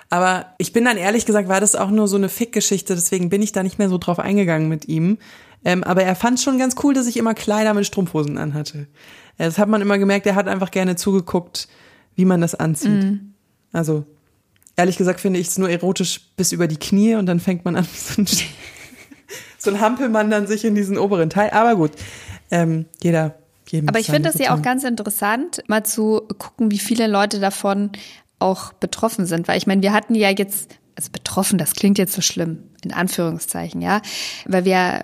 Aber 0.10 0.48
ich 0.58 0.74
bin 0.74 0.86
dann 0.86 0.98
ehrlich 0.98 1.26
gesagt, 1.26 1.50
war 1.50 1.60
das 1.62 1.76
auch 1.76 1.90
nur 1.90 2.08
so 2.08 2.18
eine 2.18 2.30
Fickgeschichte, 2.30 2.94
deswegen 2.94 3.30
bin 3.30 3.42
ich 3.42 3.52
da 3.52 3.64
nicht 3.64 3.80
mehr 3.80 3.90
so 3.90 3.98
drauf 3.98 4.20
eingegangen 4.20 4.70
mit 4.70 4.88
ihm. 4.88 5.18
Ähm, 5.66 5.84
aber 5.84 6.04
er 6.04 6.16
fand 6.16 6.40
schon 6.40 6.58
ganz 6.58 6.76
cool, 6.84 6.94
dass 6.94 7.08
ich 7.08 7.18
immer 7.18 7.34
Kleider 7.34 7.74
mit 7.74 7.86
Strumpfhosen 7.86 8.38
anhatte. 8.38 8.88
Das 9.38 9.58
hat 9.58 9.70
man 9.70 9.82
immer 9.82 9.98
gemerkt, 9.98 10.26
er 10.26 10.36
hat 10.36 10.48
einfach 10.48 10.72
gerne 10.72 10.96
zugeguckt, 10.96 11.68
wie 12.16 12.26
man 12.26 12.42
das 12.42 12.56
anzieht. 12.56 13.04
Mhm. 13.04 13.34
Also, 13.72 14.06
ehrlich 14.76 14.98
gesagt 14.98 15.20
finde 15.20 15.40
ich 15.40 15.48
es 15.48 15.58
nur 15.58 15.70
erotisch 15.70 16.22
bis 16.36 16.52
über 16.52 16.68
die 16.68 16.78
Knie 16.78 17.16
und 17.16 17.26
dann 17.26 17.40
fängt 17.40 17.66
man 17.66 17.76
an, 17.76 17.88
so 17.94 18.22
ein, 18.22 18.28
so 19.58 19.72
ein 19.72 19.80
Hampelmann 19.82 20.30
dann 20.30 20.48
sich 20.48 20.66
in 20.66 20.76
diesen 20.76 20.98
oberen 20.98 21.30
Teil. 21.30 21.50
Aber 21.52 21.76
gut, 21.76 21.92
ähm, 22.52 22.86
jeder 23.02 23.36
jedem 23.70 23.90
Aber 23.90 24.00
ich 24.00 24.08
finde 24.08 24.30
es 24.30 24.38
ja 24.38 24.56
auch 24.56 24.62
ganz 24.62 24.84
interessant, 24.84 25.62
mal 25.68 25.84
zu 25.84 26.22
gucken, 26.38 26.72
wie 26.72 26.80
viele 26.80 27.08
Leute 27.08 27.40
davon 27.40 27.92
auch 28.40 28.74
betroffen 28.74 29.26
sind. 29.26 29.48
Weil 29.48 29.58
ich 29.58 29.68
meine, 29.68 29.82
wir 29.82 29.94
hatten 29.94 30.16
ja 30.16 30.30
jetzt, 30.30 30.78
also 30.96 31.12
betroffen, 31.12 31.58
das 31.58 31.74
klingt 31.74 31.98
jetzt 31.98 32.14
so 32.14 32.22
schlimm, 32.22 32.64
in 32.84 32.94
Anführungszeichen, 32.94 33.82
ja. 33.82 34.02
Weil 34.46 34.66
wir 34.66 35.04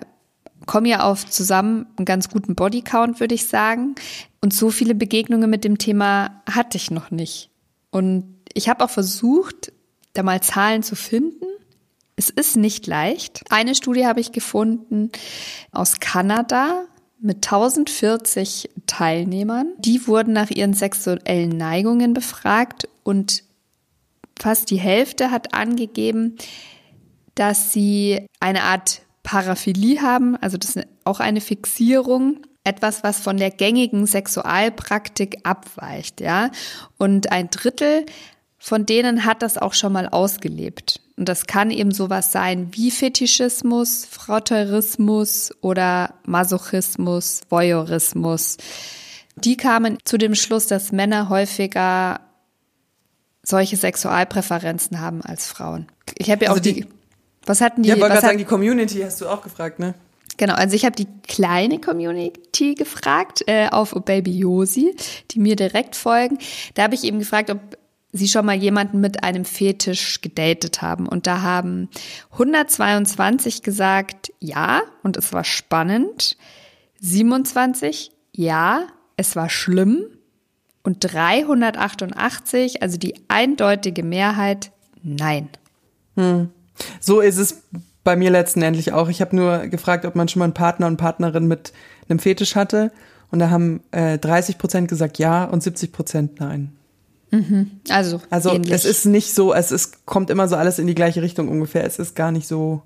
kommen 0.66 0.86
ja 0.86 1.04
auf 1.04 1.26
zusammen 1.28 1.86
einen 1.96 2.06
ganz 2.06 2.30
guten 2.30 2.54
Bodycount, 2.54 3.20
würde 3.20 3.34
ich 3.34 3.46
sagen. 3.46 3.94
Und 4.40 4.54
so 4.54 4.70
viele 4.70 4.94
Begegnungen 4.94 5.50
mit 5.50 5.64
dem 5.64 5.78
Thema 5.78 6.42
hatte 6.50 6.76
ich 6.76 6.90
noch 6.90 7.10
nicht. 7.10 7.50
Und 7.90 8.24
ich 8.52 8.68
habe 8.68 8.84
auch 8.84 8.90
versucht, 8.90 9.72
da 10.14 10.22
mal 10.22 10.40
Zahlen 10.40 10.82
zu 10.82 10.96
finden. 10.96 11.44
Es 12.16 12.30
ist 12.30 12.56
nicht 12.56 12.86
leicht. 12.86 13.42
Eine 13.50 13.74
Studie 13.74 14.06
habe 14.06 14.20
ich 14.20 14.32
gefunden 14.32 15.10
aus 15.72 15.98
Kanada 16.00 16.84
mit 17.18 17.46
1040 17.46 18.70
Teilnehmern. 18.86 19.72
Die 19.78 20.06
wurden 20.06 20.32
nach 20.32 20.50
ihren 20.50 20.74
sexuellen 20.74 21.56
Neigungen 21.56 22.14
befragt 22.14 22.88
und 23.02 23.42
fast 24.38 24.70
die 24.70 24.78
Hälfte 24.78 25.30
hat 25.30 25.54
angegeben, 25.54 26.36
dass 27.34 27.72
sie 27.72 28.26
eine 28.40 28.62
Art 28.62 29.02
Paraphilie 29.22 30.02
haben, 30.02 30.36
also 30.36 30.58
das 30.58 30.76
ist 30.76 30.86
auch 31.04 31.18
eine 31.18 31.40
Fixierung, 31.40 32.42
etwas, 32.62 33.02
was 33.02 33.20
von 33.20 33.36
der 33.36 33.50
gängigen 33.50 34.06
Sexualpraktik 34.06 35.38
abweicht, 35.44 36.20
ja. 36.20 36.50
Und 36.98 37.32
ein 37.32 37.50
Drittel 37.50 38.06
von 38.58 38.86
denen 38.86 39.24
hat 39.24 39.42
das 39.42 39.58
auch 39.58 39.74
schon 39.74 39.92
mal 39.92 40.08
ausgelebt. 40.08 41.00
Und 41.16 41.28
das 41.28 41.46
kann 41.46 41.70
eben 41.70 41.92
sowas 41.92 42.32
sein 42.32 42.68
wie 42.72 42.90
Fetischismus, 42.90 44.04
Frotteurismus 44.04 45.52
oder 45.60 46.14
Masochismus, 46.26 47.42
Voyeurismus. 47.48 48.56
Die 49.36 49.56
kamen 49.56 49.98
zu 50.04 50.18
dem 50.18 50.34
Schluss, 50.34 50.66
dass 50.66 50.92
Männer 50.92 51.28
häufiger 51.28 52.20
solche 53.42 53.76
Sexualpräferenzen 53.76 55.00
haben 55.00 55.22
als 55.22 55.46
Frauen. 55.46 55.86
Ich 56.18 56.30
habe 56.30 56.46
ja 56.46 56.50
also 56.50 56.60
auch 56.60 56.62
die, 56.62 56.80
die, 56.80 56.86
was 57.46 57.60
hatten 57.60 57.82
die? 57.82 57.90
Ja, 57.90 57.96
wollte 57.96 58.14
gerade 58.14 58.26
sagen, 58.26 58.38
die 58.38 58.44
Community 58.44 59.00
hast 59.00 59.20
du 59.20 59.28
auch 59.28 59.42
gefragt, 59.42 59.78
ne? 59.78 59.94
Genau, 60.36 60.54
also 60.54 60.74
ich 60.74 60.84
habe 60.84 60.96
die 60.96 61.06
kleine 61.28 61.80
Community 61.80 62.74
gefragt 62.74 63.44
äh, 63.46 63.68
auf 63.70 63.94
Baby 64.04 64.36
Josi, 64.38 64.96
die 65.30 65.38
mir 65.38 65.54
direkt 65.54 65.94
folgen. 65.94 66.38
Da 66.74 66.82
habe 66.82 66.94
ich 66.94 67.04
eben 67.04 67.20
gefragt, 67.20 67.50
ob 67.50 67.60
Sie 68.16 68.28
schon 68.28 68.46
mal 68.46 68.54
jemanden 68.54 69.00
mit 69.00 69.24
einem 69.24 69.44
Fetisch 69.44 70.20
gedatet 70.20 70.82
haben. 70.82 71.08
Und 71.08 71.26
da 71.26 71.42
haben 71.42 71.88
122 72.30 73.62
gesagt, 73.62 74.32
ja, 74.38 74.82
und 75.02 75.16
es 75.16 75.32
war 75.32 75.42
spannend. 75.42 76.36
27, 77.00 78.12
ja, 78.32 78.86
es 79.16 79.34
war 79.34 79.50
schlimm. 79.50 80.04
Und 80.84 80.98
388, 81.00 82.82
also 82.82 82.98
die 82.98 83.14
eindeutige 83.26 84.04
Mehrheit, 84.04 84.70
nein. 85.02 85.48
Hm. 86.14 86.50
So 87.00 87.20
ist 87.20 87.38
es 87.38 87.64
bei 88.04 88.14
mir 88.14 88.30
letztendlich 88.30 88.92
auch. 88.92 89.08
Ich 89.08 89.22
habe 89.22 89.34
nur 89.34 89.66
gefragt, 89.66 90.04
ob 90.04 90.14
man 90.14 90.28
schon 90.28 90.38
mal 90.38 90.44
einen 90.44 90.54
Partner 90.54 90.86
und 90.86 90.98
Partnerin 90.98 91.48
mit 91.48 91.72
einem 92.08 92.20
Fetisch 92.20 92.54
hatte. 92.54 92.92
Und 93.32 93.40
da 93.40 93.50
haben 93.50 93.82
äh, 93.90 94.18
30 94.18 94.58
Prozent 94.58 94.88
gesagt 94.88 95.18
ja 95.18 95.44
und 95.46 95.64
70 95.64 95.90
Prozent 95.90 96.38
nein. 96.38 96.76
Mhm. 97.30 97.80
Also, 97.88 98.20
also 98.30 98.52
ähnlich. 98.52 98.72
es 98.72 98.84
ist 98.84 99.06
nicht 99.06 99.34
so, 99.34 99.52
es 99.52 99.72
ist, 99.72 100.06
kommt 100.06 100.30
immer 100.30 100.48
so 100.48 100.56
alles 100.56 100.78
in 100.78 100.86
die 100.86 100.94
gleiche 100.94 101.22
Richtung 101.22 101.48
ungefähr. 101.48 101.84
Es 101.84 101.98
ist 101.98 102.14
gar 102.14 102.30
nicht 102.30 102.46
so, 102.46 102.82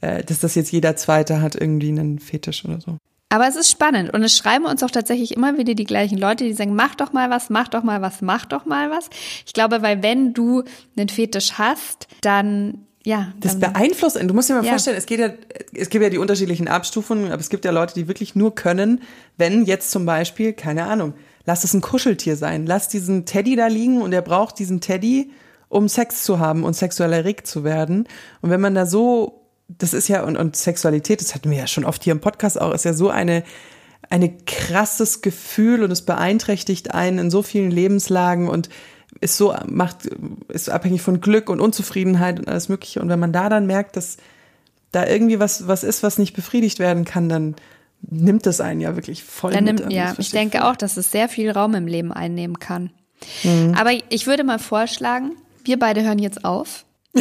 äh, 0.00 0.22
dass 0.24 0.40
das 0.40 0.54
jetzt 0.54 0.72
jeder 0.72 0.96
Zweite 0.96 1.40
hat 1.40 1.54
irgendwie 1.54 1.88
einen 1.88 2.18
Fetisch 2.18 2.64
oder 2.64 2.80
so. 2.80 2.98
Aber 3.32 3.48
es 3.48 3.56
ist 3.56 3.70
spannend 3.70 4.12
und 4.12 4.22
es 4.22 4.36
schreiben 4.36 4.66
uns 4.66 4.82
auch 4.82 4.90
tatsächlich 4.90 5.34
immer 5.34 5.56
wieder 5.56 5.72
die 5.72 5.84
gleichen 5.84 6.18
Leute, 6.18 6.44
die 6.44 6.52
sagen, 6.52 6.74
mach 6.74 6.94
doch 6.94 7.14
mal 7.14 7.30
was, 7.30 7.48
mach 7.48 7.68
doch 7.68 7.82
mal 7.82 8.02
was, 8.02 8.20
mach 8.20 8.44
doch 8.44 8.66
mal 8.66 8.90
was. 8.90 9.08
Ich 9.46 9.54
glaube, 9.54 9.80
weil 9.80 10.02
wenn 10.02 10.34
du 10.34 10.64
einen 10.98 11.08
Fetisch 11.08 11.52
hast, 11.54 12.08
dann 12.20 12.86
ja. 13.04 13.32
Das 13.40 13.58
beeinflusst, 13.58 14.20
du 14.22 14.34
musst 14.34 14.50
dir 14.50 14.54
mal 14.54 14.64
ja. 14.64 14.72
vorstellen, 14.72 14.96
es 14.96 15.06
geht 15.06 15.18
ja, 15.18 15.30
es 15.74 15.88
gibt 15.88 16.02
ja 16.02 16.10
die 16.10 16.18
unterschiedlichen 16.18 16.68
Abstufungen, 16.68 17.32
aber 17.32 17.40
es 17.40 17.48
gibt 17.48 17.64
ja 17.64 17.70
Leute, 17.70 17.94
die 17.94 18.06
wirklich 18.06 18.34
nur 18.34 18.54
können, 18.54 19.00
wenn 19.38 19.64
jetzt 19.64 19.90
zum 19.90 20.04
Beispiel, 20.04 20.52
keine 20.52 20.84
Ahnung, 20.84 21.14
lass 21.44 21.64
es 21.64 21.74
ein 21.74 21.80
Kuscheltier 21.80 22.36
sein. 22.36 22.66
Lass 22.66 22.88
diesen 22.88 23.26
Teddy 23.26 23.56
da 23.56 23.66
liegen 23.66 24.02
und 24.02 24.12
er 24.12 24.22
braucht 24.22 24.58
diesen 24.58 24.80
Teddy, 24.80 25.30
um 25.68 25.88
Sex 25.88 26.24
zu 26.24 26.38
haben 26.38 26.64
und 26.64 26.74
sexuell 26.74 27.12
erregt 27.12 27.46
zu 27.46 27.64
werden. 27.64 28.06
Und 28.40 28.50
wenn 28.50 28.60
man 28.60 28.74
da 28.74 28.86
so, 28.86 29.46
das 29.68 29.94
ist 29.94 30.08
ja, 30.08 30.22
und, 30.22 30.36
und 30.36 30.56
Sexualität, 30.56 31.20
das 31.20 31.34
hatten 31.34 31.50
wir 31.50 31.58
ja 31.58 31.66
schon 31.66 31.84
oft 31.84 32.04
hier 32.04 32.12
im 32.12 32.20
Podcast 32.20 32.60
auch, 32.60 32.74
ist 32.74 32.84
ja 32.84 32.92
so 32.92 33.08
eine, 33.08 33.42
eine 34.10 34.36
krasses 34.46 35.22
Gefühl 35.22 35.82
und 35.82 35.90
es 35.90 36.02
beeinträchtigt 36.02 36.94
einen 36.94 37.18
in 37.18 37.30
so 37.30 37.42
vielen 37.42 37.70
Lebenslagen 37.70 38.48
und 38.48 38.68
ist 39.20 39.36
so, 39.36 39.54
macht, 39.66 40.06
ist 40.48 40.70
abhängig 40.70 41.02
von 41.02 41.20
Glück 41.20 41.48
und 41.48 41.60
Unzufriedenheit 41.60 42.38
und 42.38 42.48
alles 42.48 42.68
Mögliche. 42.68 43.00
Und 43.00 43.08
wenn 43.08 43.20
man 43.20 43.32
da 43.32 43.48
dann 43.48 43.66
merkt, 43.66 43.96
dass 43.96 44.16
da 44.90 45.06
irgendwie 45.06 45.38
was, 45.38 45.68
was 45.68 45.84
ist, 45.84 46.02
was 46.02 46.18
nicht 46.18 46.34
befriedigt 46.34 46.78
werden 46.78 47.04
kann, 47.04 47.28
dann, 47.28 47.54
nimmt 48.02 48.46
es 48.46 48.60
einen 48.60 48.80
ja 48.80 48.96
wirklich 48.96 49.24
voll 49.24 49.52
Dann 49.52 49.64
mit. 49.64 49.80
Nimmt, 49.80 49.92
ja, 49.92 50.14
ich 50.18 50.30
denke 50.30 50.58
voll. 50.58 50.66
auch, 50.66 50.76
dass 50.76 50.96
es 50.96 51.10
sehr 51.10 51.28
viel 51.28 51.50
Raum 51.50 51.74
im 51.74 51.86
Leben 51.86 52.12
einnehmen 52.12 52.58
kann. 52.58 52.90
Mhm. 53.44 53.74
Aber 53.76 53.92
ich 54.08 54.26
würde 54.26 54.44
mal 54.44 54.58
vorschlagen, 54.58 55.32
wir 55.64 55.78
beide 55.78 56.02
hören 56.02 56.18
jetzt 56.18 56.44
auf. 56.44 56.84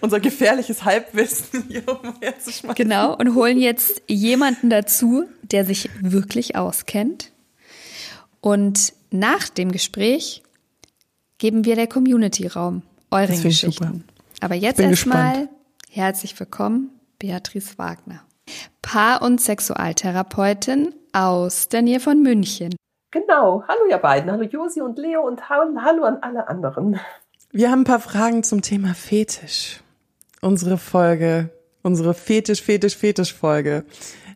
Unser 0.00 0.18
gefährliches 0.18 0.84
Halbwissen 0.84 1.64
hier 1.68 1.84
umherzuschmeißen. 1.86 2.74
Genau, 2.74 3.14
und 3.14 3.34
holen 3.34 3.58
jetzt 3.58 4.02
jemanden 4.08 4.70
dazu, 4.70 5.24
der 5.42 5.64
sich 5.64 5.90
wirklich 6.00 6.56
auskennt. 6.56 7.30
Und 8.40 8.94
nach 9.10 9.48
dem 9.48 9.72
Gespräch 9.72 10.42
geben 11.38 11.64
wir 11.64 11.76
der 11.76 11.86
Community 11.86 12.46
Raum, 12.46 12.82
euren 13.10 13.42
Geschichten. 13.42 13.72
Super. 13.72 14.00
Aber 14.40 14.54
jetzt 14.54 14.80
erstmal 14.80 15.48
Herzlich 15.94 16.40
willkommen, 16.40 16.90
Beatrice 17.20 17.78
Wagner. 17.78 18.24
Paar- 18.82 19.22
und 19.22 19.40
Sexualtherapeutin 19.40 20.94
aus 21.12 21.68
der 21.68 21.82
Nähe 21.82 22.00
von 22.00 22.22
München. 22.22 22.74
Genau. 23.10 23.62
Hallo 23.68 23.80
ihr 23.88 23.98
beiden. 23.98 24.30
Hallo 24.30 24.42
Josi 24.42 24.80
und 24.80 24.98
Leo 24.98 25.22
und 25.22 25.48
hallo 25.48 26.04
an 26.04 26.18
alle 26.20 26.48
anderen. 26.48 26.98
Wir 27.52 27.70
haben 27.70 27.82
ein 27.82 27.84
paar 27.84 28.00
Fragen 28.00 28.42
zum 28.42 28.62
Thema 28.62 28.94
Fetisch. 28.94 29.80
Unsere 30.40 30.76
Folge, 30.76 31.50
unsere 31.82 32.12
Fetisch, 32.12 32.62
Fetisch, 32.62 32.96
Fetisch-Folge. 32.96 33.84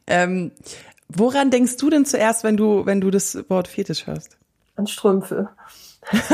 Ähm, 0.07 0.53
woran 1.09 1.51
denkst 1.51 1.77
du 1.77 1.91
denn 1.91 2.05
zuerst, 2.05 2.45
wenn 2.45 2.57
du, 2.57 2.87
wenn 2.87 3.01
du 3.01 3.11
das 3.11 3.51
Wort 3.51 3.69
Fetisch 3.69 4.07
hörst? 4.07 4.39
An 4.77 4.87
Strümpfe. 4.87 5.49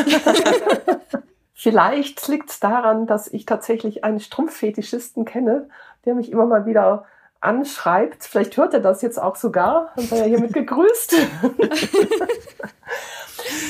Vielleicht 1.55 2.29
liegt 2.29 2.51
es 2.51 2.61
daran, 2.61 3.07
dass 3.07 3.27
ich 3.27 3.47
tatsächlich 3.47 4.05
einen 4.05 4.21
Strumpffetischisten 4.21 5.25
kenne, 5.25 5.69
der 6.05 6.15
mich 6.15 6.31
immer 6.31 6.45
mal 6.45 6.67
wieder 6.67 7.07
anschreibt. 7.45 8.25
Vielleicht 8.25 8.57
hört 8.57 8.75
er 8.75 8.81
das 8.81 9.03
jetzt 9.03 9.21
auch 9.21 9.37
sogar 9.37 9.93
und 9.97 10.09
sei 10.09 10.19
ja 10.19 10.25
hiermit 10.25 10.53
gegrüßt. 10.53 11.15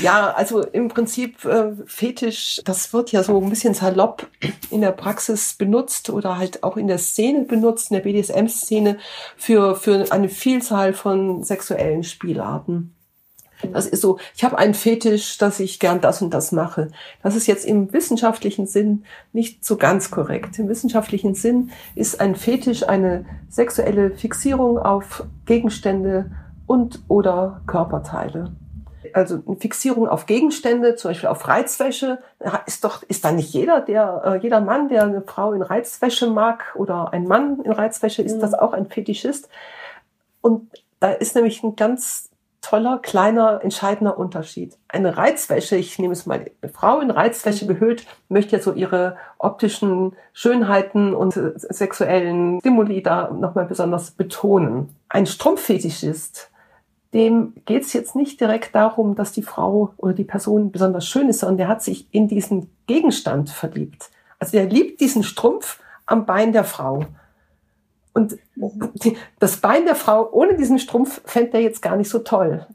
ja, 0.03 0.33
also 0.33 0.63
im 0.63 0.89
Prinzip 0.89 1.45
äh, 1.45 1.73
Fetisch, 1.87 2.61
das 2.65 2.93
wird 2.93 3.13
ja 3.13 3.23
so 3.23 3.41
ein 3.41 3.51
bisschen 3.51 3.75
salopp 3.75 4.27
in 4.71 4.81
der 4.81 4.93
Praxis 4.93 5.55
benutzt 5.55 6.11
oder 6.11 6.39
halt 6.39 6.63
auch 6.63 6.77
in 6.77 6.87
der 6.87 6.99
Szene 6.99 7.45
benutzt, 7.45 7.91
in 7.91 7.97
der 7.97 8.03
BDSM-Szene 8.03 8.99
für, 9.37 9.77
für 9.77 10.07
eine 10.11 10.29
Vielzahl 10.29 10.93
von 10.93 11.43
sexuellen 11.43 12.05
Spielarten. 12.05 12.95
Das 13.73 13.87
ist 13.87 14.01
so, 14.01 14.19
ich 14.37 14.45
habe 14.45 14.59
einen 14.59 14.75
Fetisch, 14.75 15.39
dass 15.39 15.61
ich 15.61 15.81
gern 15.81 16.01
das 16.01 16.23
und 16.23 16.33
das 16.33 16.53
mache. 16.53 16.89
Das 17.23 17.37
ist 17.37 17.47
jetzt 17.47 17.65
im 17.65 17.93
wissenschaftlichen 17.93 18.67
Sinn 18.67 19.05
nicht 19.33 19.65
so 19.65 19.77
ganz 19.77 20.11
korrekt. 20.11 20.59
Im 20.59 20.69
wissenschaftlichen 20.69 21.35
Sinn 21.35 21.71
ist 21.95 22.21
ein 22.21 22.37
Fetisch 22.37 22.89
eine 22.89 23.25
sexuelle 23.49 24.11
Fixierung 24.11 24.79
auf 24.79 25.25
Gegenstände 25.47 26.31
und 26.67 27.01
oder 27.09 27.63
Körperteile. 27.67 28.53
Also 29.13 29.43
eine 29.47 29.57
Fixierung 29.57 30.09
auf 30.09 30.27
Gegenstände, 30.27 30.97
zum 30.97 31.11
Beispiel 31.11 31.29
auf 31.29 31.47
Reizwäsche, 31.47 32.19
ist 32.67 32.85
doch, 32.85 33.03
ist 33.05 33.25
da 33.25 33.33
nicht 33.33 33.53
jeder, 33.53 33.81
der, 33.81 34.23
äh, 34.25 34.37
jeder 34.39 34.61
Mann, 34.61 34.89
der 34.89 35.05
eine 35.05 35.23
Frau 35.23 35.53
in 35.53 35.63
Reizwäsche 35.63 36.29
mag 36.29 36.75
oder 36.75 37.13
ein 37.13 37.25
Mann 37.25 37.61
in 37.65 37.71
Reizwäsche, 37.71 38.23
ist 38.23 38.37
mhm. 38.37 38.41
das 38.41 38.55
auch 38.55 38.73
ein 38.73 38.87
Fetischist. 38.87 39.49
Und 40.41 40.71
da 41.01 41.13
ist 41.13 41.35
nämlich 41.35 41.63
ein 41.63 41.77
ganz 41.77 42.31
toller, 42.65 42.99
kleiner, 42.99 43.61
entscheidender 43.63 44.19
Unterschied. 44.19 44.77
Eine 44.89 45.17
Reizwäsche, 45.17 45.77
ich 45.77 45.99
nehme 45.99 46.13
es 46.13 46.25
mal, 46.25 46.47
eine 46.63 46.73
Frau 46.73 47.01
in 47.01 47.11
Reizwäsche 47.11 47.67
gehüllt, 47.67 48.07
möchte 48.29 48.57
ja 48.57 48.63
so 48.63 48.73
ihre 48.73 49.17
optischen 49.39 50.15
Schönheiten 50.33 51.15
und 51.15 51.35
sexuellen 51.35 52.61
Stimuli 52.61 53.03
da 53.03 53.31
nochmal 53.31 53.67
besonders 53.67 54.13
betonen. 54.13 54.95
Ein 55.09 55.27
Strumpffetischist, 55.27 56.51
dem 57.13 57.53
geht 57.67 57.83
es 57.83 57.93
jetzt 57.93 58.17
nicht 58.17 58.41
direkt 58.41 58.75
darum, 58.75 59.15
dass 59.15 59.33
die 59.33 59.43
Frau 59.43 59.93
oder 59.99 60.15
die 60.15 60.25
Person 60.25 60.73
besonders 60.73 61.07
schön 61.07 61.29
ist, 61.29 61.41
sondern 61.41 61.59
der 61.59 61.69
hat 61.69 61.83
sich 61.83 62.09
in 62.13 62.29
diesen 62.29 62.71
Gegenstand 62.87 63.51
verliebt. 63.51 64.11
Also 64.39 64.53
der 64.53 64.67
liebt 64.67 65.01
diesen 65.01 65.23
Strumpf 65.23 65.81
am 66.07 66.27
Bein 66.27 66.53
der 66.53 66.65
Frau. 66.65 67.05
Und 68.15 68.39
das 69.41 69.57
Bein 69.59 69.85
der 69.85 69.97
Frau 69.97 70.31
ohne 70.33 70.57
diesen 70.57 70.79
Strumpf 70.79 71.21
fände 71.27 71.55
er 71.55 71.61
jetzt 71.61 71.83
gar 71.83 71.97
nicht 71.97 72.09
so 72.09 72.21
toll. 72.21 72.67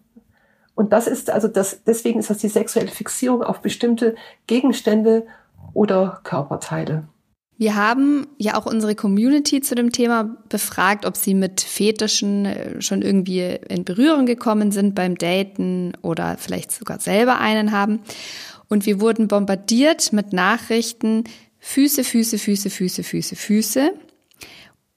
Und 0.75 0.93
das 0.93 1.08
ist 1.08 1.29
also 1.29 1.48
das, 1.48 1.84
deswegen 1.86 2.19
ist 2.19 2.29
das 2.29 2.38
die 2.38 2.50
sexuelle 2.50 2.89
Fixierung 2.89 3.41
auf 3.41 3.62
bestimmte 3.62 4.15
Gegenstände 4.48 5.25
oder 5.74 6.19
Körperteile. 6.24 7.08
Wir 7.58 7.75
haben 7.75 8.27
ja 8.38 8.55
auch 8.55 8.65
unsere 8.65 8.96
Community 8.96 9.60
zu 9.60 9.75
dem 9.75 9.91
Thema 9.91 10.38
befragt, 10.48 11.05
ob 11.05 11.17
sie 11.17 11.34
mit 11.34 11.60
Fetischen 11.60 12.46
äh, 12.46 12.81
schon 12.81 13.01
irgendwie 13.01 13.60
in 13.67 13.84
Berührung 13.84 14.25
gekommen 14.25 14.72
sind 14.72 14.96
beim 14.96 15.17
Daten 15.17 15.93
oder 16.01 16.38
vielleicht 16.38 16.72
sogar 16.72 17.00
selber 17.00 17.39
einen 17.39 17.74
haben. 17.74 18.00
Und 18.69 18.86
wir 18.86 19.02
wurden 19.02 19.28
bombardiert 19.28 20.13
mit 20.13 20.32
Nachrichten 20.32 21.25
Füße, 21.60 22.06
Füße, 22.06 22.38
Füße, 22.38 22.69
Füße, 22.69 23.04
Füße, 23.04 23.36
Füße 23.36 23.93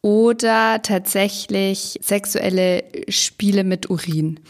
oder 0.02 0.82
tatsächlich 0.82 1.98
sexuelle 2.02 2.84
Spiele 3.08 3.64
mit 3.64 3.88
Urin. 3.88 4.40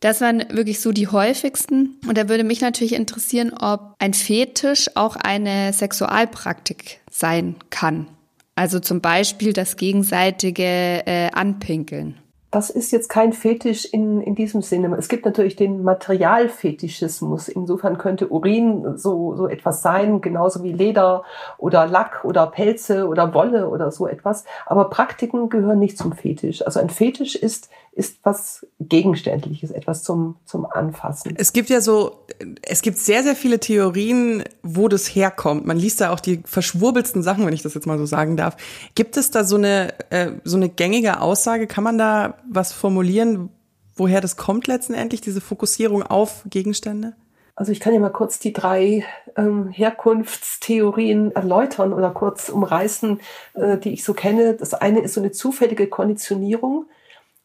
Das 0.00 0.20
waren 0.20 0.44
wirklich 0.50 0.80
so 0.80 0.92
die 0.92 1.08
häufigsten. 1.08 1.96
Und 2.06 2.18
da 2.18 2.28
würde 2.28 2.44
mich 2.44 2.60
natürlich 2.60 2.94
interessieren, 2.94 3.52
ob 3.52 3.94
ein 3.98 4.14
Fetisch 4.14 4.90
auch 4.94 5.16
eine 5.16 5.72
Sexualpraktik 5.72 7.00
sein 7.10 7.56
kann. 7.70 8.08
Also 8.54 8.80
zum 8.80 9.00
Beispiel 9.00 9.52
das 9.52 9.76
gegenseitige 9.76 10.64
äh, 11.06 11.30
Anpinkeln 11.32 12.21
das 12.52 12.68
ist 12.68 12.92
jetzt 12.92 13.08
kein 13.08 13.32
Fetisch 13.32 13.86
in, 13.86 14.20
in 14.20 14.34
diesem 14.34 14.60
Sinne. 14.60 14.94
Es 14.98 15.08
gibt 15.08 15.24
natürlich 15.24 15.56
den 15.56 15.82
Materialfetischismus. 15.82 17.48
Insofern 17.48 17.96
könnte 17.96 18.28
Urin 18.28 18.98
so, 18.98 19.34
so 19.34 19.48
etwas 19.48 19.80
sein, 19.80 20.20
genauso 20.20 20.62
wie 20.62 20.72
Leder 20.72 21.24
oder 21.56 21.86
Lack 21.86 22.26
oder 22.26 22.46
Pelze 22.46 23.08
oder 23.08 23.32
Wolle 23.32 23.70
oder 23.70 23.90
so 23.90 24.06
etwas. 24.06 24.44
Aber 24.66 24.90
Praktiken 24.90 25.48
gehören 25.48 25.78
nicht 25.78 25.96
zum 25.96 26.12
Fetisch. 26.12 26.64
Also 26.64 26.78
ein 26.78 26.90
Fetisch 26.90 27.36
ist, 27.36 27.70
ist 27.92 28.20
was 28.22 28.66
Gegenständliches, 28.80 29.70
etwas 29.70 30.02
zum, 30.02 30.36
zum 30.46 30.64
Anfassen. 30.66 31.34
Es 31.36 31.52
gibt 31.52 31.68
ja 31.68 31.80
so, 31.82 32.24
es 32.62 32.80
gibt 32.80 32.98
sehr, 32.98 33.22
sehr 33.22 33.36
viele 33.36 33.60
Theorien, 33.60 34.44
wo 34.62 34.88
das 34.88 35.06
herkommt. 35.06 35.66
Man 35.66 35.76
liest 35.76 36.00
da 36.00 36.10
auch 36.10 36.20
die 36.20 36.42
verschwurbelsten 36.44 37.22
Sachen, 37.22 37.44
wenn 37.46 37.52
ich 37.52 37.62
das 37.62 37.74
jetzt 37.74 37.86
mal 37.86 37.98
so 37.98 38.06
sagen 38.06 38.36
darf. 38.36 38.56
Gibt 38.94 39.16
es 39.18 39.30
da 39.30 39.44
so 39.44 39.56
eine, 39.56 39.92
äh, 40.10 40.32
so 40.42 40.56
eine 40.56 40.70
gängige 40.70 41.20
Aussage? 41.20 41.66
Kann 41.66 41.84
man 41.84 41.98
da 41.98 42.38
was 42.50 42.72
formulieren, 42.72 43.50
woher 43.94 44.22
das 44.22 44.36
kommt 44.36 44.66
letztendlich, 44.66 45.20
diese 45.20 45.42
Fokussierung 45.42 46.02
auf 46.02 46.44
Gegenstände? 46.48 47.14
Also 47.54 47.72
ich 47.72 47.80
kann 47.80 47.92
ja 47.92 48.00
mal 48.00 48.08
kurz 48.08 48.38
die 48.38 48.54
drei 48.54 49.04
ähm, 49.36 49.68
Herkunftstheorien 49.68 51.32
erläutern 51.32 51.92
oder 51.92 52.10
kurz 52.10 52.48
umreißen, 52.48 53.20
äh, 53.52 53.76
die 53.76 53.92
ich 53.92 54.04
so 54.04 54.14
kenne. 54.14 54.54
Das 54.54 54.72
eine 54.72 55.00
ist 55.00 55.12
so 55.12 55.20
eine 55.20 55.32
zufällige 55.32 55.86
Konditionierung. 55.88 56.86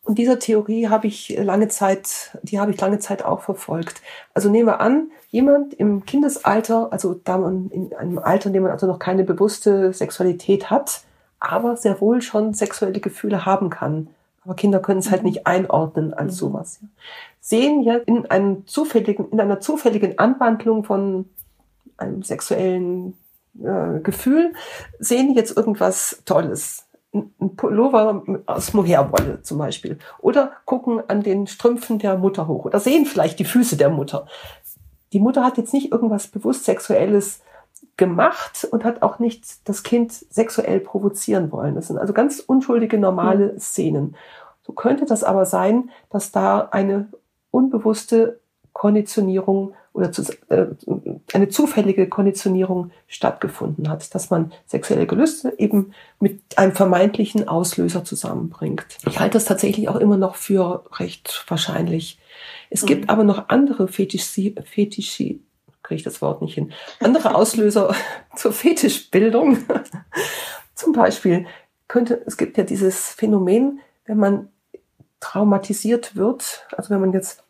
Und 0.07 0.17
dieser 0.17 0.39
Theorie 0.39 0.87
habe 0.87 1.07
ich 1.07 1.37
lange 1.37 1.67
Zeit, 1.67 2.37
die 2.41 2.59
habe 2.59 2.71
ich 2.71 2.79
lange 2.79 2.99
Zeit 2.99 3.25
auch 3.25 3.41
verfolgt. 3.41 4.01
Also 4.33 4.49
nehmen 4.49 4.67
wir 4.67 4.79
an, 4.79 5.11
jemand 5.29 5.73
im 5.73 6.05
Kindesalter, 6.05 6.91
also 6.91 7.19
da 7.23 7.37
man 7.37 7.69
in 7.71 7.93
einem 7.93 8.19
Alter, 8.19 8.47
in 8.47 8.53
dem 8.53 8.63
man 8.63 8.71
also 8.71 8.87
noch 8.87 8.99
keine 8.99 9.23
bewusste 9.23 9.91
Sexualität 9.91 10.69
hat, 10.69 11.01
aber 11.39 11.75
sehr 11.75 11.99
wohl 11.99 12.21
schon 12.21 12.53
sexuelle 12.53 12.99
Gefühle 12.99 13.45
haben 13.45 13.69
kann 13.69 14.07
aber 14.47 14.55
Kinder 14.55 14.79
können 14.79 14.99
es 14.99 15.11
halt 15.11 15.23
mhm. 15.23 15.29
nicht 15.29 15.45
einordnen 15.45 16.13
als 16.13 16.35
mhm. 16.35 16.37
sowas. 16.37 16.79
Sehen 17.41 17.83
ja 17.83 17.95
in 17.95 18.25
einem 18.27 18.65
zufälligen, 18.65 19.29
in 19.29 19.41
einer 19.41 19.59
zufälligen 19.59 20.17
Anwandlung 20.19 20.85
von 20.85 21.25
einem 21.97 22.23
sexuellen 22.23 23.17
äh, 23.61 23.99
Gefühl, 23.99 24.53
sehen 24.99 25.33
jetzt 25.35 25.55
irgendwas 25.57 26.21
Tolles. 26.23 26.86
Ein 27.13 27.55
Pullover 27.55 28.23
aus 28.45 28.73
Mohairwolle 28.73 29.41
zum 29.41 29.57
Beispiel. 29.57 29.97
Oder 30.19 30.51
gucken 30.65 31.01
an 31.07 31.23
den 31.23 31.47
Strümpfen 31.47 31.99
der 31.99 32.17
Mutter 32.17 32.47
hoch. 32.47 32.65
Oder 32.65 32.79
sehen 32.79 33.05
vielleicht 33.05 33.39
die 33.39 33.45
Füße 33.45 33.77
der 33.77 33.89
Mutter. 33.89 34.27
Die 35.13 35.19
Mutter 35.19 35.43
hat 35.43 35.57
jetzt 35.57 35.73
nicht 35.73 35.91
irgendwas 35.91 36.27
bewusst 36.27 36.65
Sexuelles 36.65 37.41
gemacht 37.95 38.67
und 38.69 38.83
hat 38.83 39.01
auch 39.01 39.19
nicht 39.19 39.67
das 39.67 39.83
Kind 39.83 40.11
sexuell 40.11 40.79
provozieren 40.79 41.51
wollen. 41.51 41.75
Das 41.75 41.87
sind 41.87 41.97
also 41.97 42.13
ganz 42.13 42.39
unschuldige, 42.39 42.97
normale 42.97 43.53
mhm. 43.53 43.59
Szenen. 43.59 44.15
So 44.61 44.73
könnte 44.73 45.05
das 45.05 45.23
aber 45.23 45.45
sein, 45.45 45.89
dass 46.09 46.31
da 46.31 46.67
eine 46.71 47.09
unbewusste 47.51 48.39
Konditionierung 48.73 49.73
oder 49.97 50.11
zu, 50.11 50.21
äh, 50.49 50.67
eine 51.33 51.49
zufällige 51.49 52.07
Konditionierung 52.07 52.91
stattgefunden 53.07 53.89
hat, 53.89 54.13
dass 54.13 54.29
man 54.29 54.53
sexuelle 54.67 55.07
Gelüste 55.07 55.55
eben 55.57 55.93
mit 56.19 56.39
einem 56.55 56.73
vermeintlichen 56.73 57.47
Auslöser 57.47 58.05
zusammenbringt. 58.05 58.85
Ich 59.07 59.19
halte 59.19 59.33
das 59.33 59.45
tatsächlich 59.45 59.89
auch 59.89 59.95
immer 59.95 60.17
noch 60.17 60.35
für 60.35 60.85
recht 60.99 61.43
wahrscheinlich. 61.47 62.19
Es 62.69 62.83
mhm. 62.83 62.87
gibt 62.87 63.09
aber 63.09 63.23
noch 63.23 63.49
andere 63.49 63.87
Fetischi, 63.87 64.55
Fetischi 64.63 65.41
kriege 65.81 65.97
ich 65.97 66.03
das 66.03 66.21
Wort 66.21 66.43
nicht 66.43 66.53
hin, 66.53 66.73
andere 66.99 67.33
Auslöser 67.33 67.95
zur 68.35 68.53
Fetischbildung. 68.53 69.57
Zum 70.75 70.93
Beispiel 70.93 71.47
könnte, 71.87 72.21
es 72.27 72.37
gibt 72.37 72.57
ja 72.57 72.63
dieses 72.63 73.09
Phänomen, 73.09 73.79
wenn 74.05 74.17
man 74.17 74.49
traumatisiert 75.21 76.15
wird, 76.15 76.67
also 76.75 76.91
wenn 76.91 77.01
man 77.01 77.13
jetzt 77.13 77.43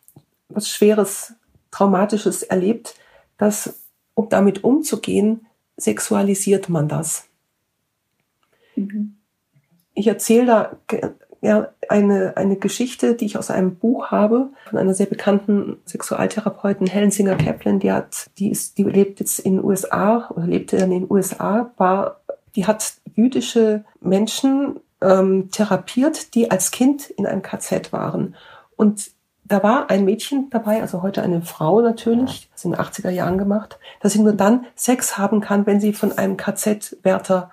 was 0.48 0.70
Schweres, 0.70 1.34
Traumatisches 1.70 2.42
erlebt, 2.42 2.94
dass, 3.36 3.84
um 4.14 4.28
damit 4.28 4.64
umzugehen, 4.64 5.46
sexualisiert 5.76 6.68
man 6.68 6.88
das. 6.88 7.24
Mhm. 8.76 9.16
Ich 9.94 10.06
erzähle 10.06 10.46
da 10.46 10.76
ja, 11.40 11.68
eine, 11.88 12.36
eine 12.36 12.56
Geschichte, 12.56 13.14
die 13.14 13.26
ich 13.26 13.38
aus 13.38 13.50
einem 13.50 13.76
Buch 13.76 14.10
habe, 14.10 14.50
von 14.68 14.78
einer 14.78 14.94
sehr 14.94 15.06
bekannten 15.06 15.78
Sexualtherapeutin, 15.86 16.86
Helen 16.86 17.10
Singer 17.10 17.36
Kaplan, 17.36 17.78
die 17.78 17.92
hat, 17.92 18.30
die 18.38 18.50
ist, 18.50 18.78
die 18.78 18.84
lebt 18.84 19.20
jetzt 19.20 19.38
in 19.38 19.56
den 19.56 19.64
USA 19.64 20.28
oder 20.30 20.46
lebte 20.46 20.76
dann 20.76 20.92
in 20.92 21.02
den 21.02 21.10
USA, 21.10 21.72
war, 21.76 22.20
die 22.56 22.66
hat 22.66 22.94
jüdische 23.14 23.84
Menschen 24.00 24.80
ähm, 25.00 25.50
therapiert, 25.50 26.34
die 26.34 26.50
als 26.50 26.70
Kind 26.70 27.08
in 27.10 27.26
einem 27.26 27.42
KZ 27.42 27.92
waren. 27.92 28.34
Und 28.76 29.10
da 29.48 29.62
war 29.62 29.90
ein 29.90 30.04
Mädchen 30.04 30.50
dabei, 30.50 30.80
also 30.80 31.02
heute 31.02 31.22
eine 31.22 31.42
Frau 31.42 31.80
natürlich, 31.80 32.50
das 32.52 32.64
in 32.64 32.72
den 32.72 32.80
80er 32.80 33.10
Jahren 33.10 33.38
gemacht, 33.38 33.78
dass 34.00 34.12
sie 34.12 34.20
nur 34.20 34.34
dann 34.34 34.66
Sex 34.74 35.16
haben 35.16 35.40
kann, 35.40 35.66
wenn 35.66 35.80
sie 35.80 35.92
von 35.92 36.16
einem 36.16 36.36
KZ-Wärter 36.36 37.50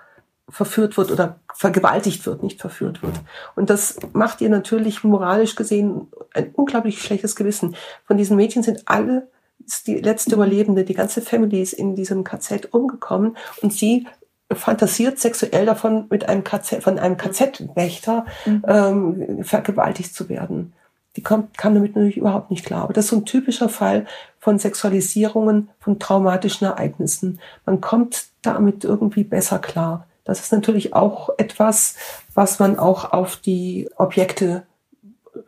verführt 0.48 0.96
wird 0.96 1.10
oder 1.10 1.40
vergewaltigt 1.54 2.24
wird, 2.26 2.42
nicht 2.42 2.60
verführt 2.60 3.02
wird. 3.02 3.14
Und 3.56 3.70
das 3.70 3.98
macht 4.12 4.40
ihr 4.40 4.50
natürlich 4.50 5.02
moralisch 5.02 5.56
gesehen 5.56 6.08
ein 6.34 6.50
unglaublich 6.52 7.02
schlechtes 7.02 7.34
Gewissen. 7.34 7.74
Von 8.06 8.16
diesen 8.16 8.36
Mädchen 8.36 8.62
sind 8.62 8.82
alle, 8.84 9.28
ist 9.64 9.86
die 9.86 9.96
letzte 9.96 10.34
Überlebende, 10.34 10.84
die 10.84 10.94
ganze 10.94 11.22
Family 11.22 11.62
ist 11.62 11.72
in 11.72 11.96
diesem 11.96 12.24
KZ 12.24 12.72
umgekommen 12.72 13.36
und 13.62 13.72
sie 13.72 14.06
fantasiert 14.52 15.18
sexuell 15.18 15.66
davon, 15.66 16.06
mit 16.10 16.28
einem 16.28 16.44
KZ, 16.44 16.82
von 16.82 16.98
einem 16.98 17.16
KZ-Wächter 17.16 18.26
mhm. 18.44 18.62
ähm, 18.68 19.44
vergewaltigt 19.44 20.14
zu 20.14 20.28
werden. 20.28 20.72
Die 21.16 21.22
kommt, 21.22 21.56
kam 21.56 21.74
damit 21.74 21.96
natürlich 21.96 22.18
überhaupt 22.18 22.50
nicht 22.50 22.64
klar. 22.64 22.82
Aber 22.82 22.92
das 22.92 23.06
ist 23.06 23.10
so 23.10 23.16
ein 23.16 23.24
typischer 23.24 23.68
Fall 23.68 24.06
von 24.38 24.58
Sexualisierungen, 24.58 25.70
von 25.80 25.98
traumatischen 25.98 26.66
Ereignissen. 26.66 27.40
Man 27.64 27.80
kommt 27.80 28.26
damit 28.42 28.84
irgendwie 28.84 29.24
besser 29.24 29.58
klar. 29.58 30.06
Das 30.24 30.40
ist 30.40 30.52
natürlich 30.52 30.92
auch 30.92 31.30
etwas, 31.38 31.96
was 32.34 32.58
man 32.58 32.78
auch 32.78 33.12
auf 33.12 33.36
die 33.36 33.88
Objekte 33.96 34.64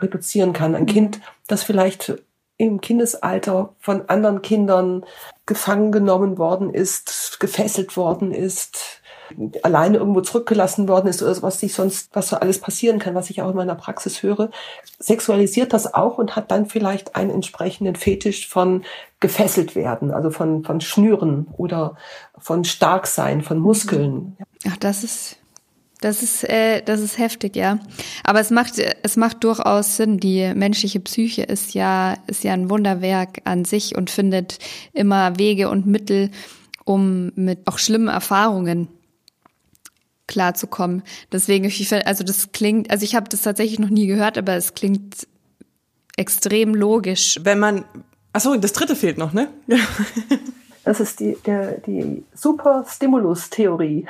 reduzieren 0.00 0.52
kann. 0.52 0.74
Ein 0.74 0.82
mhm. 0.82 0.86
Kind, 0.86 1.20
das 1.46 1.62
vielleicht 1.62 2.14
im 2.56 2.80
Kindesalter 2.80 3.74
von 3.78 4.08
anderen 4.08 4.42
Kindern 4.42 5.04
gefangen 5.46 5.92
genommen 5.92 6.38
worden 6.38 6.74
ist, 6.74 7.38
gefesselt 7.40 7.96
worden 7.96 8.32
ist, 8.32 9.00
alleine 9.62 9.98
irgendwo 9.98 10.20
zurückgelassen 10.20 10.88
worden 10.88 11.08
ist 11.08 11.22
oder 11.22 11.40
was 11.42 11.60
sich 11.60 11.74
sonst, 11.74 12.10
was 12.14 12.28
so 12.28 12.36
alles 12.36 12.60
passieren 12.60 12.98
kann, 12.98 13.14
was 13.14 13.30
ich 13.30 13.42
auch 13.42 13.50
in 13.50 13.56
meiner 13.56 13.74
Praxis 13.74 14.22
höre, 14.22 14.50
sexualisiert 14.98 15.72
das 15.72 15.94
auch 15.94 16.18
und 16.18 16.36
hat 16.36 16.50
dann 16.50 16.66
vielleicht 16.66 17.16
einen 17.16 17.30
entsprechenden 17.30 17.96
Fetisch 17.96 18.48
von 18.48 18.84
gefesselt 19.20 19.74
werden, 19.74 20.10
also 20.10 20.30
von, 20.30 20.64
von 20.64 20.80
Schnüren 20.80 21.48
oder 21.56 21.96
von 22.38 22.64
Starksein, 22.64 23.42
von 23.42 23.58
Muskeln. 23.58 24.36
Ach, 24.66 24.76
das 24.76 25.04
ist 25.04 25.38
das 26.00 26.22
ist, 26.22 26.44
äh, 26.44 26.80
das 26.82 27.00
ist 27.00 27.18
heftig, 27.18 27.56
ja. 27.56 27.80
Aber 28.22 28.40
es 28.40 28.50
macht, 28.50 28.74
es 28.78 29.16
macht 29.16 29.42
durchaus 29.42 29.96
Sinn. 29.96 30.18
Die 30.18 30.52
menschliche 30.54 31.00
Psyche 31.00 31.42
ist 31.42 31.74
ja, 31.74 32.14
ist 32.28 32.44
ja 32.44 32.52
ein 32.52 32.70
Wunderwerk 32.70 33.40
an 33.44 33.64
sich 33.64 33.96
und 33.96 34.08
findet 34.08 34.58
immer 34.92 35.38
Wege 35.38 35.68
und 35.68 35.86
Mittel, 35.86 36.30
um 36.84 37.32
mit 37.34 37.66
auch 37.66 37.78
schlimmen 37.78 38.08
Erfahrungen 38.08 38.88
klarzukommen. 40.28 41.02
Deswegen, 41.32 41.64
ich 41.64 41.88
finde, 41.88 42.06
also 42.06 42.22
das 42.22 42.52
klingt, 42.52 42.90
also 42.90 43.04
ich 43.04 43.16
habe 43.16 43.28
das 43.28 43.42
tatsächlich 43.42 43.80
noch 43.80 43.90
nie 43.90 44.06
gehört, 44.06 44.38
aber 44.38 44.54
es 44.54 44.74
klingt 44.74 45.26
extrem 46.16 46.74
logisch. 46.74 47.40
Wenn 47.42 47.58
man, 47.58 47.84
ach 48.32 48.40
so, 48.40 48.54
das 48.54 48.72
dritte 48.72 48.94
fehlt 48.94 49.18
noch, 49.18 49.32
ne? 49.32 49.48
Das 50.84 51.00
ist 51.00 51.20
die, 51.20 51.36
der, 51.44 51.80
die 51.80 52.24
Superstimulus-Theorie. 52.32 54.06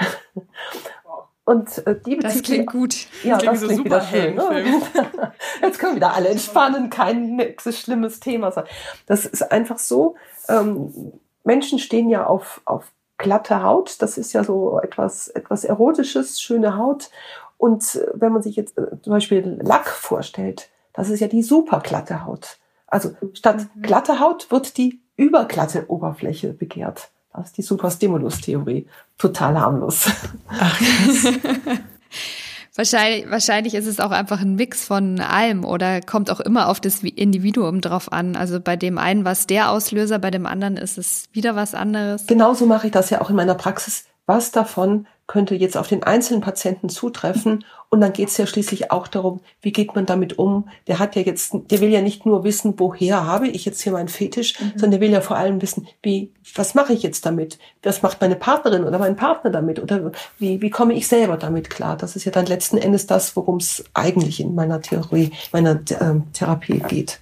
Und 1.44 1.84
äh, 1.88 1.96
die 2.06 2.18
Das 2.18 2.40
klingt 2.40 2.70
gut. 2.70 3.08
Ja, 3.24 3.38
das, 3.38 3.62
das 3.62 3.68
klingt, 3.68 3.84
wieder 3.86 4.00
schön. 4.00 4.36
Ne? 4.36 4.82
Jetzt 5.62 5.80
können 5.80 5.96
wieder 5.96 6.14
alle 6.14 6.28
entspannen, 6.28 6.88
kein 6.88 7.34
nächstes 7.34 7.80
schlimmes 7.80 8.20
Thema 8.20 8.52
sein. 8.52 8.62
Das 9.06 9.26
ist 9.26 9.50
einfach 9.50 9.80
so, 9.80 10.14
ähm, 10.48 11.12
Menschen 11.42 11.80
stehen 11.80 12.10
ja 12.10 12.26
auf, 12.26 12.60
auf 12.64 12.84
glatte 13.18 13.62
Haut. 13.62 14.00
Das 14.00 14.16
ist 14.16 14.32
ja 14.32 14.44
so 14.44 14.80
etwas, 14.80 15.28
etwas 15.28 15.64
Erotisches, 15.64 16.40
schöne 16.40 16.76
Haut. 16.76 17.10
Und 17.58 17.96
äh, 17.96 18.06
wenn 18.14 18.32
man 18.32 18.42
sich 18.42 18.56
jetzt 18.56 18.78
äh, 18.78 19.00
zum 19.02 19.12
Beispiel 19.12 19.58
Lack 19.62 19.88
vorstellt, 19.88 20.70
das 20.94 21.10
ist 21.10 21.20
ja 21.20 21.28
die 21.28 21.42
super 21.42 21.80
glatte 21.80 22.24
Haut. 22.24 22.56
Also 22.86 23.10
statt 23.34 23.66
mhm. 23.74 23.82
glatte 23.82 24.20
Haut 24.20 24.50
wird 24.50 24.78
die 24.78 25.00
überglatte 25.16 25.90
Oberfläche 25.90 26.52
begehrt. 26.52 27.10
Das 27.34 27.48
ist 27.48 27.58
die 27.58 27.62
Superstimulus-Theorie. 27.62 28.88
Total 29.18 29.60
harmlos. 29.60 30.10
Ach, 30.48 30.80
wahrscheinlich, 32.74 33.30
wahrscheinlich 33.30 33.74
ist 33.74 33.86
es 33.86 34.00
auch 34.00 34.10
einfach 34.10 34.40
ein 34.40 34.54
Mix 34.54 34.84
von 34.84 35.20
allem 35.20 35.64
oder 35.64 36.00
kommt 36.00 36.30
auch 36.30 36.40
immer 36.40 36.68
auf 36.68 36.80
das 36.80 37.02
Individuum 37.02 37.80
drauf 37.80 38.12
an. 38.12 38.36
Also 38.36 38.60
bei 38.60 38.76
dem 38.76 38.98
einen 38.98 39.24
war 39.24 39.32
es 39.32 39.46
der 39.46 39.70
Auslöser, 39.70 40.18
bei 40.18 40.30
dem 40.30 40.46
anderen 40.46 40.76
ist 40.76 40.98
es 40.98 41.28
wieder 41.32 41.56
was 41.56 41.74
anderes. 41.74 42.26
Genauso 42.26 42.66
mache 42.66 42.86
ich 42.86 42.92
das 42.92 43.10
ja 43.10 43.20
auch 43.20 43.30
in 43.30 43.36
meiner 43.36 43.54
Praxis. 43.54 44.04
Was 44.26 44.50
davon 44.50 45.06
könnte 45.28 45.54
jetzt 45.54 45.76
auf 45.76 45.86
den 45.86 46.02
einzelnen 46.02 46.40
Patienten 46.40 46.88
zutreffen. 46.88 47.64
Und 47.90 48.00
dann 48.00 48.12
geht 48.12 48.28
es 48.28 48.36
ja 48.36 48.46
schließlich 48.46 48.90
auch 48.90 49.06
darum, 49.06 49.40
wie 49.60 49.72
geht 49.72 49.94
man 49.94 50.04
damit 50.04 50.38
um. 50.38 50.68
Der 50.88 50.98
hat 50.98 51.16
ja 51.16 51.22
jetzt, 51.22 51.52
der 51.70 51.80
will 51.80 51.90
ja 51.90 52.02
nicht 52.02 52.26
nur 52.26 52.44
wissen, 52.44 52.74
woher 52.78 53.24
habe 53.24 53.46
ich 53.46 53.64
jetzt 53.64 53.80
hier 53.82 53.92
meinen 53.92 54.08
Fetisch, 54.08 54.58
mhm. 54.58 54.72
sondern 54.72 54.90
der 54.92 55.00
will 55.00 55.10
ja 55.10 55.20
vor 55.20 55.36
allem 55.36 55.62
wissen, 55.62 55.86
wie, 56.02 56.32
was 56.54 56.74
mache 56.74 56.92
ich 56.92 57.02
jetzt 57.02 57.24
damit? 57.24 57.58
Was 57.82 58.02
macht 58.02 58.20
meine 58.20 58.36
Partnerin 58.36 58.84
oder 58.84 58.98
mein 58.98 59.16
Partner 59.16 59.50
damit? 59.50 59.80
Oder 59.80 60.12
wie, 60.38 60.60
wie 60.60 60.70
komme 60.70 60.94
ich 60.94 61.06
selber 61.06 61.36
damit 61.36 61.70
klar? 61.70 61.96
Das 61.96 62.16
ist 62.16 62.24
ja 62.24 62.32
dann 62.32 62.46
letzten 62.46 62.78
Endes 62.78 63.06
das, 63.06 63.36
worum 63.36 63.58
es 63.58 63.84
eigentlich 63.94 64.40
in 64.40 64.54
meiner 64.54 64.80
Theorie, 64.80 65.30
meiner 65.52 65.72
äh, 65.72 66.20
Therapie 66.32 66.80
geht. 66.80 67.20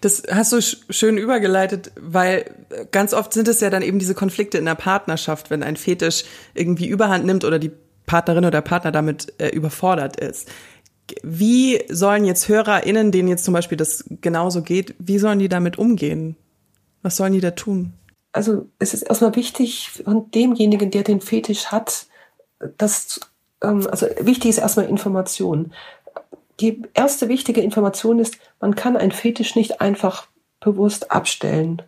Das 0.00 0.22
hast 0.30 0.52
du 0.52 0.60
schön 0.60 1.18
übergeleitet, 1.18 1.92
weil 2.00 2.50
ganz 2.90 3.14
oft 3.14 3.32
sind 3.32 3.46
es 3.48 3.60
ja 3.60 3.70
dann 3.70 3.82
eben 3.82 3.98
diese 3.98 4.14
Konflikte 4.14 4.58
in 4.58 4.64
der 4.64 4.74
Partnerschaft, 4.74 5.50
wenn 5.50 5.62
ein 5.62 5.76
Fetisch 5.76 6.24
irgendwie 6.54 6.88
überhand 6.88 7.26
nimmt 7.26 7.44
oder 7.44 7.58
die 7.58 7.70
Partnerin 8.06 8.44
oder 8.44 8.60
Partner 8.60 8.90
damit 8.90 9.32
äh, 9.38 9.48
überfordert 9.48 10.18
ist. 10.18 10.48
Wie 11.22 11.80
sollen 11.88 12.24
jetzt 12.24 12.48
HörerInnen, 12.48 13.12
denen 13.12 13.28
jetzt 13.28 13.44
zum 13.44 13.54
Beispiel 13.54 13.78
das 13.78 14.04
genauso 14.20 14.62
geht, 14.62 14.94
wie 14.98 15.18
sollen 15.18 15.38
die 15.38 15.48
damit 15.48 15.78
umgehen? 15.78 16.36
Was 17.02 17.16
sollen 17.16 17.32
die 17.32 17.40
da 17.40 17.52
tun? 17.52 17.92
Also 18.32 18.68
es 18.78 18.94
ist 18.94 19.02
erstmal 19.02 19.36
wichtig 19.36 19.90
von 20.04 20.30
demjenigen, 20.32 20.90
der 20.90 21.02
den 21.02 21.20
Fetisch 21.20 21.66
hat, 21.66 22.06
dass 22.76 23.20
ähm, 23.62 23.86
also 23.90 24.06
wichtig 24.20 24.50
ist 24.50 24.58
erstmal 24.58 24.86
Information 24.86 25.72
die 26.60 26.82
erste 26.94 27.28
wichtige 27.28 27.60
Information 27.60 28.18
ist, 28.18 28.38
man 28.60 28.74
kann 28.74 28.96
ein 28.96 29.12
Fetisch 29.12 29.54
nicht 29.54 29.80
einfach 29.80 30.26
bewusst 30.60 31.12
abstellen. 31.12 31.82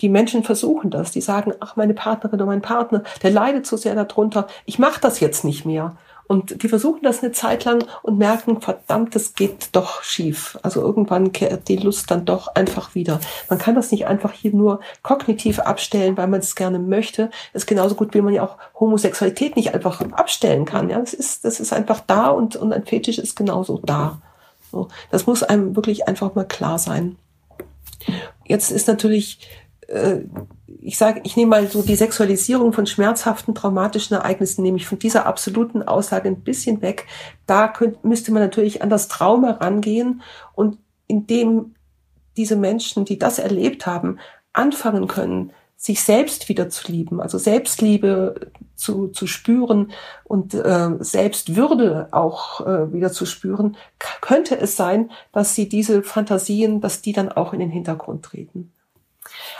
Die 0.00 0.08
Menschen 0.08 0.44
versuchen 0.44 0.90
das. 0.90 1.10
Die 1.12 1.20
sagen, 1.20 1.52
ach, 1.60 1.76
meine 1.76 1.94
Partnerin 1.94 2.36
oder 2.36 2.46
mein 2.46 2.62
Partner, 2.62 3.02
der 3.22 3.30
leidet 3.30 3.66
so 3.66 3.76
sehr 3.76 3.94
darunter. 3.94 4.46
Ich 4.66 4.78
mache 4.78 5.00
das 5.00 5.20
jetzt 5.20 5.44
nicht 5.44 5.64
mehr. 5.64 5.96
Und 6.26 6.62
die 6.62 6.68
versuchen 6.68 7.02
das 7.02 7.22
eine 7.22 7.32
Zeit 7.32 7.64
lang 7.64 7.84
und 8.02 8.18
merken, 8.18 8.60
verdammt, 8.60 9.14
das 9.14 9.34
geht 9.34 9.68
doch 9.72 10.02
schief. 10.02 10.58
Also 10.62 10.80
irgendwann 10.80 11.32
kehrt 11.32 11.68
die 11.68 11.76
Lust 11.76 12.10
dann 12.10 12.24
doch 12.24 12.54
einfach 12.54 12.94
wieder. 12.94 13.20
Man 13.50 13.58
kann 13.58 13.74
das 13.74 13.90
nicht 13.90 14.06
einfach 14.06 14.32
hier 14.32 14.54
nur 14.54 14.80
kognitiv 15.02 15.58
abstellen, 15.58 16.16
weil 16.16 16.28
man 16.28 16.40
es 16.40 16.54
gerne 16.54 16.78
möchte. 16.78 17.30
Das 17.52 17.64
ist 17.64 17.66
genauso 17.66 17.94
gut, 17.94 18.14
wie 18.14 18.22
man 18.22 18.32
ja 18.32 18.42
auch 18.42 18.56
Homosexualität 18.80 19.56
nicht 19.56 19.74
einfach 19.74 20.00
abstellen 20.12 20.64
kann. 20.64 20.88
Ja, 20.88 20.98
das 20.98 21.12
ist, 21.12 21.44
das 21.44 21.60
ist 21.60 21.72
einfach 21.72 22.00
da 22.00 22.28
und, 22.28 22.56
und 22.56 22.72
ein 22.72 22.86
Fetisch 22.86 23.18
ist 23.18 23.36
genauso 23.36 23.80
da. 23.84 24.18
So, 24.70 24.88
das 25.10 25.26
muss 25.26 25.42
einem 25.42 25.76
wirklich 25.76 26.08
einfach 26.08 26.34
mal 26.34 26.46
klar 26.46 26.78
sein. 26.78 27.16
Jetzt 28.46 28.70
ist 28.70 28.88
natürlich 28.88 29.38
äh, 29.88 30.24
ich 30.80 30.98
sage, 30.98 31.20
ich 31.24 31.36
nehme 31.36 31.50
mal 31.50 31.68
so 31.68 31.82
die 31.82 31.96
Sexualisierung 31.96 32.72
von 32.72 32.86
schmerzhaften, 32.86 33.54
traumatischen 33.54 34.16
Ereignissen, 34.16 34.62
nehme 34.62 34.76
ich 34.76 34.86
von 34.86 34.98
dieser 34.98 35.26
absoluten 35.26 35.82
Aussage 35.82 36.28
ein 36.28 36.42
bisschen 36.42 36.82
weg. 36.82 37.06
Da 37.46 37.68
könnt, 37.68 38.04
müsste 38.04 38.32
man 38.32 38.42
natürlich 38.42 38.82
an 38.82 38.90
das 38.90 39.08
Trauma 39.08 39.52
rangehen 39.52 40.22
und 40.54 40.78
indem 41.06 41.74
diese 42.36 42.56
Menschen, 42.56 43.04
die 43.04 43.18
das 43.18 43.38
erlebt 43.38 43.86
haben, 43.86 44.18
anfangen 44.52 45.06
können, 45.06 45.52
sich 45.76 46.02
selbst 46.02 46.48
wieder 46.48 46.68
zu 46.70 46.90
lieben, 46.90 47.20
also 47.20 47.36
Selbstliebe 47.38 48.50
zu, 48.74 49.08
zu 49.08 49.26
spüren 49.26 49.92
und 50.24 50.54
äh, 50.54 50.90
Selbstwürde 51.00 52.08
auch 52.10 52.60
äh, 52.66 52.92
wieder 52.92 53.12
zu 53.12 53.26
spüren, 53.26 53.76
könnte 54.20 54.58
es 54.58 54.76
sein, 54.76 55.10
dass 55.32 55.54
sie 55.54 55.68
diese 55.68 56.02
Fantasien, 56.02 56.80
dass 56.80 57.02
die 57.02 57.12
dann 57.12 57.30
auch 57.30 57.52
in 57.52 57.60
den 57.60 57.70
Hintergrund 57.70 58.24
treten. 58.24 58.72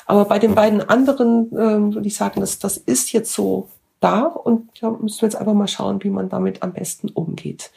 Aber 0.06 0.24
bei 0.26 0.38
den 0.38 0.54
beiden 0.54 0.80
anderen 0.88 1.50
ähm, 1.56 1.94
würde 1.94 2.06
ich 2.06 2.16
sagen, 2.16 2.40
das, 2.40 2.58
das 2.58 2.76
ist 2.76 3.12
jetzt 3.12 3.32
so 3.32 3.68
da 4.00 4.22
und 4.22 4.70
da 4.80 4.90
müssen 4.90 5.22
wir 5.22 5.28
jetzt 5.28 5.36
einfach 5.36 5.54
mal 5.54 5.68
schauen, 5.68 6.02
wie 6.02 6.10
man 6.10 6.28
damit 6.28 6.62
am 6.62 6.72
besten 6.72 7.08
umgeht. 7.08 7.70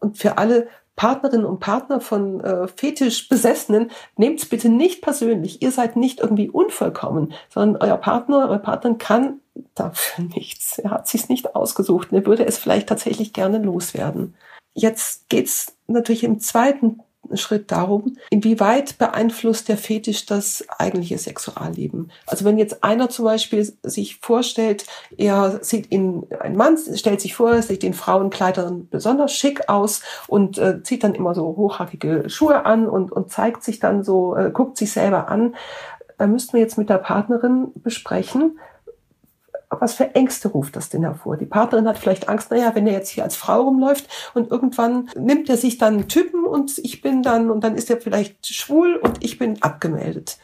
Und 0.00 0.18
für 0.18 0.38
alle 0.38 0.68
Partnerinnen 0.98 1.46
und 1.46 1.60
Partner 1.60 2.00
von 2.00 2.40
äh, 2.40 2.66
Fetischbesessenen, 2.66 3.92
nehmt 4.16 4.40
es 4.40 4.48
bitte 4.48 4.68
nicht 4.68 5.00
persönlich. 5.00 5.62
Ihr 5.62 5.70
seid 5.70 5.94
nicht 5.94 6.18
irgendwie 6.18 6.50
unvollkommen, 6.50 7.32
sondern 7.48 7.80
euer 7.80 7.96
Partner, 7.96 8.48
eure 8.48 8.58
Partnerin 8.58 8.98
kann 8.98 9.40
dafür 9.76 10.24
nichts. 10.34 10.78
Er 10.78 10.90
hat 10.90 11.06
sich 11.06 11.28
nicht 11.28 11.54
ausgesucht. 11.54 12.12
Er 12.12 12.26
würde 12.26 12.44
es 12.44 12.58
vielleicht 12.58 12.88
tatsächlich 12.88 13.32
gerne 13.32 13.58
loswerden. 13.58 14.34
Jetzt 14.74 15.28
geht's 15.28 15.76
natürlich 15.86 16.24
im 16.24 16.40
zweiten 16.40 16.98
Schritt 17.36 17.70
darum, 17.70 18.16
inwieweit 18.30 18.98
beeinflusst 18.98 19.68
der 19.68 19.76
Fetisch 19.76 20.26
das 20.26 20.64
eigentliche 20.78 21.18
Sexualleben. 21.18 22.10
Also 22.26 22.44
wenn 22.44 22.58
jetzt 22.58 22.82
einer 22.84 23.08
zum 23.08 23.24
Beispiel 23.24 23.64
sich 23.82 24.16
vorstellt, 24.20 24.86
er 25.16 25.58
sieht 25.62 25.86
in, 25.86 26.26
ein 26.40 26.56
Mann 26.56 26.76
stellt 26.94 27.20
sich 27.20 27.34
vor, 27.34 27.52
er 27.52 27.62
sieht 27.62 27.84
in 27.84 27.94
Frauenkleidern 27.94 28.88
besonders 28.88 29.32
schick 29.32 29.68
aus 29.68 30.02
und 30.26 30.58
äh, 30.58 30.82
zieht 30.82 31.04
dann 31.04 31.14
immer 31.14 31.34
so 31.34 31.44
hochhackige 31.56 32.28
Schuhe 32.28 32.64
an 32.64 32.88
und, 32.88 33.12
und 33.12 33.30
zeigt 33.30 33.62
sich 33.64 33.78
dann 33.78 34.04
so, 34.04 34.36
äh, 34.36 34.50
guckt 34.50 34.76
sich 34.76 34.92
selber 34.92 35.28
an, 35.28 35.54
da 36.18 36.26
müssten 36.26 36.54
wir 36.54 36.60
jetzt 36.60 36.78
mit 36.78 36.90
der 36.90 36.98
Partnerin 36.98 37.68
besprechen, 37.76 38.58
was 39.70 39.94
für 39.94 40.14
Ängste 40.14 40.48
ruft 40.48 40.76
das 40.76 40.88
denn 40.88 41.02
hervor? 41.02 41.36
Die 41.36 41.46
Partnerin 41.46 41.88
hat 41.88 41.98
vielleicht 41.98 42.28
Angst, 42.28 42.50
naja, 42.50 42.74
wenn 42.74 42.86
er 42.86 42.94
jetzt 42.94 43.10
hier 43.10 43.24
als 43.24 43.36
Frau 43.36 43.62
rumläuft 43.62 44.08
und 44.34 44.50
irgendwann 44.50 45.10
nimmt 45.16 45.48
er 45.48 45.56
sich 45.56 45.78
dann 45.78 45.94
einen 45.94 46.08
Typen 46.08 46.44
und 46.44 46.78
ich 46.78 47.02
bin 47.02 47.22
dann, 47.22 47.50
und 47.50 47.62
dann 47.64 47.74
ist 47.76 47.90
er 47.90 48.00
vielleicht 48.00 48.46
schwul 48.46 48.96
und 48.96 49.22
ich 49.24 49.38
bin 49.38 49.62
abgemeldet. 49.62 50.38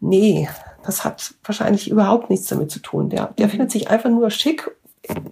Nee, 0.00 0.48
das 0.82 1.04
hat 1.04 1.34
wahrscheinlich 1.44 1.90
überhaupt 1.90 2.30
nichts 2.30 2.46
damit 2.46 2.70
zu 2.70 2.80
tun. 2.80 3.10
Der, 3.10 3.34
der 3.38 3.50
findet 3.50 3.70
sich 3.70 3.90
einfach 3.90 4.08
nur 4.08 4.30
schick 4.30 4.70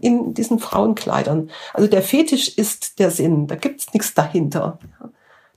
in 0.01 0.35
diesen 0.35 0.59
Frauenkleidern. 0.59 1.51
Also 1.73 1.89
der 1.89 2.03
Fetisch 2.03 2.57
ist 2.57 2.99
der 2.99 3.11
Sinn, 3.11 3.47
da 3.47 3.55
gibt's 3.55 3.93
nichts 3.95 4.15
dahinter 4.15 4.79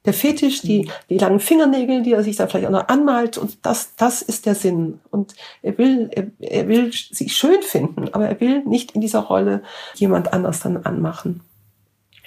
der 0.06 0.14
Fetisch, 0.14 0.62
die, 0.62 0.84
mhm. 0.84 0.92
die 1.10 1.18
langen 1.18 1.40
Fingernägel, 1.40 2.02
die 2.02 2.14
er 2.14 2.24
sich 2.24 2.36
da 2.36 2.48
vielleicht 2.48 2.68
auch 2.68 2.72
noch 2.72 2.88
anmalt 2.88 3.38
und 3.38 3.66
das, 3.66 3.96
das 3.96 4.22
ist 4.22 4.46
der 4.46 4.56
Sinn. 4.56 5.00
Und 5.12 5.36
er 5.62 5.78
will, 5.78 6.10
er, 6.12 6.28
er 6.40 6.68
will 6.68 6.92
sich 6.92 7.36
schön 7.36 7.62
finden, 7.62 8.10
aber 8.14 8.28
er 8.28 8.40
will 8.40 8.64
nicht 8.66 8.92
in 8.94 9.02
dieser 9.02 9.20
Rolle 9.20 9.62
jemand 9.96 10.34
anders 10.34 10.62
dann 10.62 10.78
anmachen. 10.78 11.42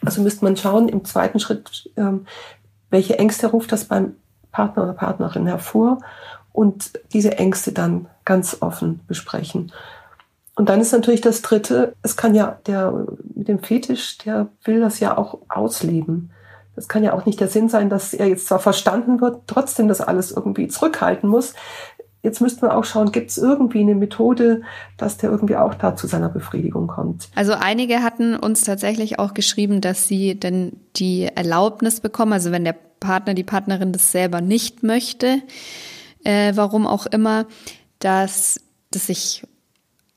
Also 0.04 0.22
müsste 0.22 0.44
man 0.44 0.56
schauen 0.56 0.88
im 0.88 1.04
zweiten 1.04 1.40
Schritt, 1.40 1.90
ähm, 1.96 2.26
welche 2.90 3.18
Ängste 3.18 3.48
ruft 3.48 3.72
das 3.72 3.86
beim 3.86 4.14
Partner 4.52 4.84
oder 4.84 4.92
Partnerin 4.92 5.46
hervor 5.46 5.98
und 6.52 6.92
diese 7.12 7.38
Ängste 7.38 7.72
dann 7.72 8.06
ganz 8.24 8.58
offen 8.60 9.00
besprechen. 9.08 9.72
Und 10.54 10.68
dann 10.68 10.80
ist 10.80 10.92
natürlich 10.92 11.20
das 11.20 11.42
dritte, 11.42 11.94
es 12.02 12.16
kann 12.16 12.34
ja 12.34 12.58
der 12.66 13.06
mit 13.34 13.48
dem 13.48 13.58
Fetisch, 13.58 14.18
der 14.18 14.48
will 14.62 14.80
das 14.80 15.00
ja 15.00 15.18
auch 15.18 15.38
ausleben. 15.48 16.30
Das 16.76 16.88
kann 16.88 17.04
ja 17.04 17.12
auch 17.12 17.26
nicht 17.26 17.40
der 17.40 17.48
Sinn 17.48 17.68
sein, 17.68 17.88
dass 17.88 18.14
er 18.14 18.26
jetzt 18.26 18.46
zwar 18.46 18.58
verstanden 18.58 19.20
wird, 19.20 19.42
trotzdem 19.46 19.88
das 19.88 20.00
alles 20.00 20.32
irgendwie 20.32 20.68
zurückhalten 20.68 21.28
muss. 21.28 21.54
Jetzt 22.22 22.40
müssten 22.40 22.62
wir 22.62 22.74
auch 22.74 22.84
schauen, 22.84 23.12
gibt 23.12 23.30
es 23.30 23.36
irgendwie 23.36 23.80
eine 23.80 23.94
Methode, 23.94 24.62
dass 24.96 25.18
der 25.18 25.30
irgendwie 25.30 25.56
auch 25.56 25.74
da 25.74 25.94
zu 25.94 26.06
seiner 26.06 26.30
Befriedigung 26.30 26.86
kommt. 26.86 27.28
Also 27.34 27.52
einige 27.52 28.02
hatten 28.02 28.34
uns 28.34 28.62
tatsächlich 28.62 29.18
auch 29.18 29.34
geschrieben, 29.34 29.82
dass 29.82 30.08
sie 30.08 30.34
denn 30.34 30.72
die 30.96 31.24
Erlaubnis 31.26 32.00
bekommen, 32.00 32.32
also 32.32 32.50
wenn 32.50 32.64
der 32.64 32.76
Partner, 32.98 33.34
die 33.34 33.44
Partnerin 33.44 33.92
das 33.92 34.10
selber 34.10 34.40
nicht 34.40 34.82
möchte, 34.82 35.42
äh, 36.24 36.52
warum 36.54 36.86
auch 36.86 37.04
immer, 37.04 37.44
dass 37.98 38.58
das 38.90 39.06
sich 39.08 39.42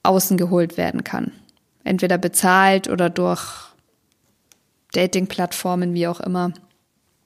außen 0.04 0.38
geholt 0.38 0.78
werden 0.78 1.04
kann. 1.04 1.34
Entweder 1.84 2.18
bezahlt 2.18 2.90
oder 2.90 3.10
durch 3.10 3.67
Dating-Plattformen, 4.94 5.94
wie 5.94 6.08
auch 6.08 6.20
immer. 6.20 6.52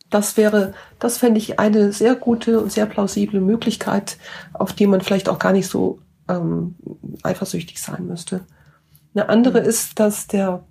Das 0.10 0.36
wäre, 0.36 0.74
das 1.00 1.18
fände 1.18 1.40
ich 1.40 1.60
eine 1.60 1.94
sehr 1.94 2.16
gute 2.16 2.60
und 2.60 2.72
sehr 2.72 2.86
plausible 2.86 3.40
Möglichkeit, 3.40 4.18
auf 4.54 4.74
die 4.74 4.88
man 4.88 5.02
vielleicht 5.02 5.30
auch 5.30 5.40
gar 5.40 5.54
nicht 5.54 5.68
so 5.68 6.00
ähm, 6.28 6.76
eifersüchtig 7.24 7.82
sein 7.82 8.08
müsste. 8.08 8.42
Eine 9.14 9.30
andere 9.30 9.62
mhm. 9.62 9.68
ist, 9.68 10.00
dass 10.00 10.28
der, 10.28 10.64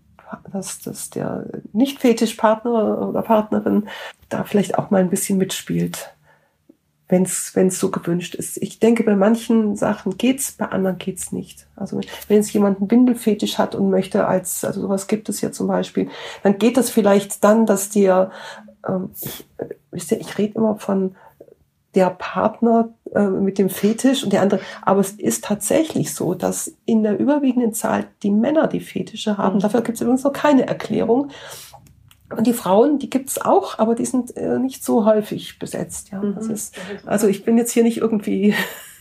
dass, 0.53 0.81
dass 0.81 1.11
der 1.11 1.47
Nicht-Fetischpartner 1.73 3.09
oder 3.09 3.23
Partnerin 3.23 3.89
da 4.29 4.45
vielleicht 4.45 4.79
auch 4.79 4.91
mal 4.91 5.01
ein 5.01 5.11
bisschen 5.11 5.39
mitspielt 5.39 6.13
wenn 7.11 7.25
es 7.25 7.81
so 7.81 7.91
gewünscht 7.91 8.35
ist. 8.35 8.57
Ich 8.63 8.79
denke, 8.79 9.03
bei 9.03 9.17
manchen 9.17 9.77
Sachen 9.77 10.17
geht's, 10.17 10.53
bei 10.53 10.67
anderen 10.67 10.99
geht's 10.99 11.33
nicht. 11.33 11.67
Also 11.77 12.01
wenn 12.29 12.37
jetzt 12.37 12.53
jemand 12.53 12.81
einen 12.81 12.91
Windelfetisch 12.91 13.59
hat 13.59 13.75
und 13.75 13.91
möchte 13.91 14.27
als, 14.27 14.65
also 14.65 14.81
sowas 14.81 15.09
gibt 15.09 15.29
es 15.29 15.41
ja 15.41 15.51
zum 15.51 15.67
Beispiel, 15.67 16.09
dann 16.43 16.59
geht 16.59 16.77
das 16.77 16.91
vielleicht 16.91 17.43
dann, 17.43 17.67
dass 17.67 17.91
dir, 17.91 18.31
ähm, 18.87 19.11
ich, 19.21 19.45
wisst 19.91 20.13
ihr, 20.13 20.21
ich 20.21 20.39
rede 20.39 20.55
immer 20.55 20.77
von 20.77 21.17
der 21.97 22.11
Partner 22.11 22.91
äh, 23.15 23.27
mit 23.27 23.59
dem 23.59 23.69
Fetisch 23.69 24.23
und 24.23 24.33
der 24.33 24.43
andere, 24.43 24.61
aber 24.83 25.01
es 25.01 25.11
ist 25.13 25.45
tatsächlich 25.45 26.15
so, 26.15 26.35
dass 26.35 26.73
in 26.85 27.03
der 27.03 27.19
überwiegenden 27.19 27.75
Zahl 27.75 28.07
die 28.23 28.31
Männer 28.31 28.69
die 28.69 28.81
Fetische 28.81 29.39
haben. 29.39 29.57
Mhm. 29.57 29.61
Dafür 29.61 29.81
gibt 29.81 29.97
es 29.97 30.03
übrigens 30.03 30.23
noch 30.23 30.33
keine 30.33 30.69
Erklärung. 30.69 31.31
Und 32.37 32.47
die 32.47 32.53
Frauen, 32.53 32.99
die 32.99 33.11
gibt's 33.11 33.41
auch, 33.41 33.79
aber 33.79 33.95
die 33.95 34.07
sind 34.07 34.37
äh, 34.37 34.59
nicht 34.59 34.85
so 34.85 35.05
häufig 35.05 35.59
besetzt. 35.59 36.11
Ja, 36.11 36.21
mhm. 36.21 36.35
das 36.35 36.47
ist, 36.47 36.77
also 37.05 37.27
ich 37.27 37.45
bin 37.45 37.59
jetzt 37.59 37.73
hier 37.73 37.83
nicht 37.83 37.99
irgendwie. 37.99 38.55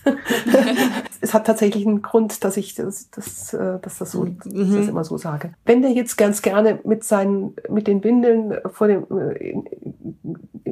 es 1.21 1.33
hat 1.33 1.45
tatsächlich 1.45 1.85
einen 1.85 2.01
Grund, 2.01 2.43
dass 2.43 2.57
ich 2.57 2.73
das, 2.73 3.09
das, 3.11 3.53
äh, 3.53 3.79
dass 3.81 3.99
das 3.99 4.11
so, 4.11 4.23
mhm. 4.23 4.37
dass 4.43 4.53
ich 4.53 4.75
das 4.75 4.87
immer 4.87 5.03
so 5.03 5.17
sage. 5.17 5.53
Wenn 5.65 5.81
der 5.81 5.91
jetzt 5.91 6.17
ganz 6.17 6.41
gerne 6.41 6.79
mit 6.83 7.03
seinen, 7.03 7.55
mit 7.69 7.87
den 7.87 8.03
Windeln 8.03 8.57
vor 8.71 8.87
dem, 8.87 9.05
äh, 9.11 9.53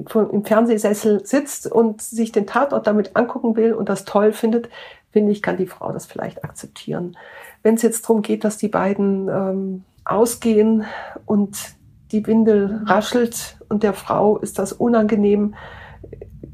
vor, 0.07 0.31
im 0.31 0.43
Fernsehsessel 0.43 1.25
sitzt 1.25 1.71
und 1.71 2.01
sich 2.01 2.31
den 2.31 2.47
Tatort 2.47 2.87
damit 2.87 3.15
angucken 3.15 3.55
will 3.55 3.73
und 3.73 3.89
das 3.89 4.05
toll 4.05 4.31
findet, 4.31 4.69
finde 5.11 5.31
ich, 5.31 5.41
kann 5.41 5.57
die 5.57 5.67
Frau 5.67 5.91
das 5.91 6.05
vielleicht 6.05 6.43
akzeptieren. 6.43 7.17
Wenn 7.61 7.75
es 7.75 7.81
jetzt 7.81 8.03
darum 8.03 8.21
geht, 8.21 8.43
dass 8.43 8.57
die 8.57 8.67
beiden 8.67 9.27
ähm, 9.29 9.83
ausgehen 10.05 10.85
und 11.25 11.76
die 12.11 12.25
Windel 12.25 12.81
raschelt 12.85 13.57
und 13.69 13.83
der 13.83 13.93
Frau 13.93 14.37
ist 14.37 14.59
das 14.59 14.73
unangenehm, 14.73 15.55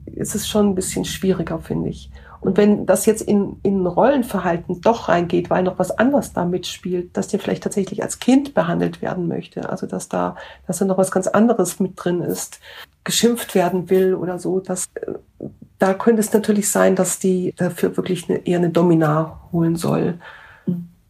ist 0.05 0.35
es 0.35 0.47
schon 0.47 0.69
ein 0.69 0.75
bisschen 0.75 1.05
schwieriger, 1.05 1.59
finde 1.59 1.89
ich. 1.89 2.11
Und 2.43 2.57
wenn 2.57 2.85
das 2.85 3.05
jetzt 3.05 3.21
in, 3.21 3.57
in 3.63 3.87
Rollenverhalten 3.87 4.81
doch 4.81 5.07
reingeht, 5.07 5.49
weil 5.49 5.63
noch 5.63 5.79
was 5.79 5.91
anderes 5.91 6.33
da 6.33 6.43
mitspielt, 6.43 7.15
dass 7.15 7.29
der 7.29 7.39
vielleicht 7.39 7.63
tatsächlich 7.63 8.03
als 8.03 8.19
Kind 8.19 8.53
behandelt 8.53 9.01
werden 9.01 9.29
möchte, 9.29 9.69
also 9.69 9.87
dass 9.87 10.09
da, 10.09 10.35
dass 10.67 10.79
da 10.79 10.85
noch 10.85 10.97
was 10.97 11.11
ganz 11.11 11.27
anderes 11.27 11.79
mit 11.79 11.93
drin 11.95 12.21
ist, 12.21 12.59
geschimpft 13.05 13.55
werden 13.55 13.89
will 13.89 14.13
oder 14.13 14.39
so, 14.39 14.59
dass, 14.59 14.89
da 15.79 15.93
könnte 15.93 16.19
es 16.19 16.33
natürlich 16.33 16.69
sein, 16.69 16.95
dass 16.95 17.17
die 17.17 17.53
dafür 17.55 17.95
wirklich 17.95 18.29
eine, 18.29 18.45
eher 18.45 18.57
eine 18.57 18.69
Dominar 18.69 19.47
holen 19.53 19.77
soll. 19.77 20.19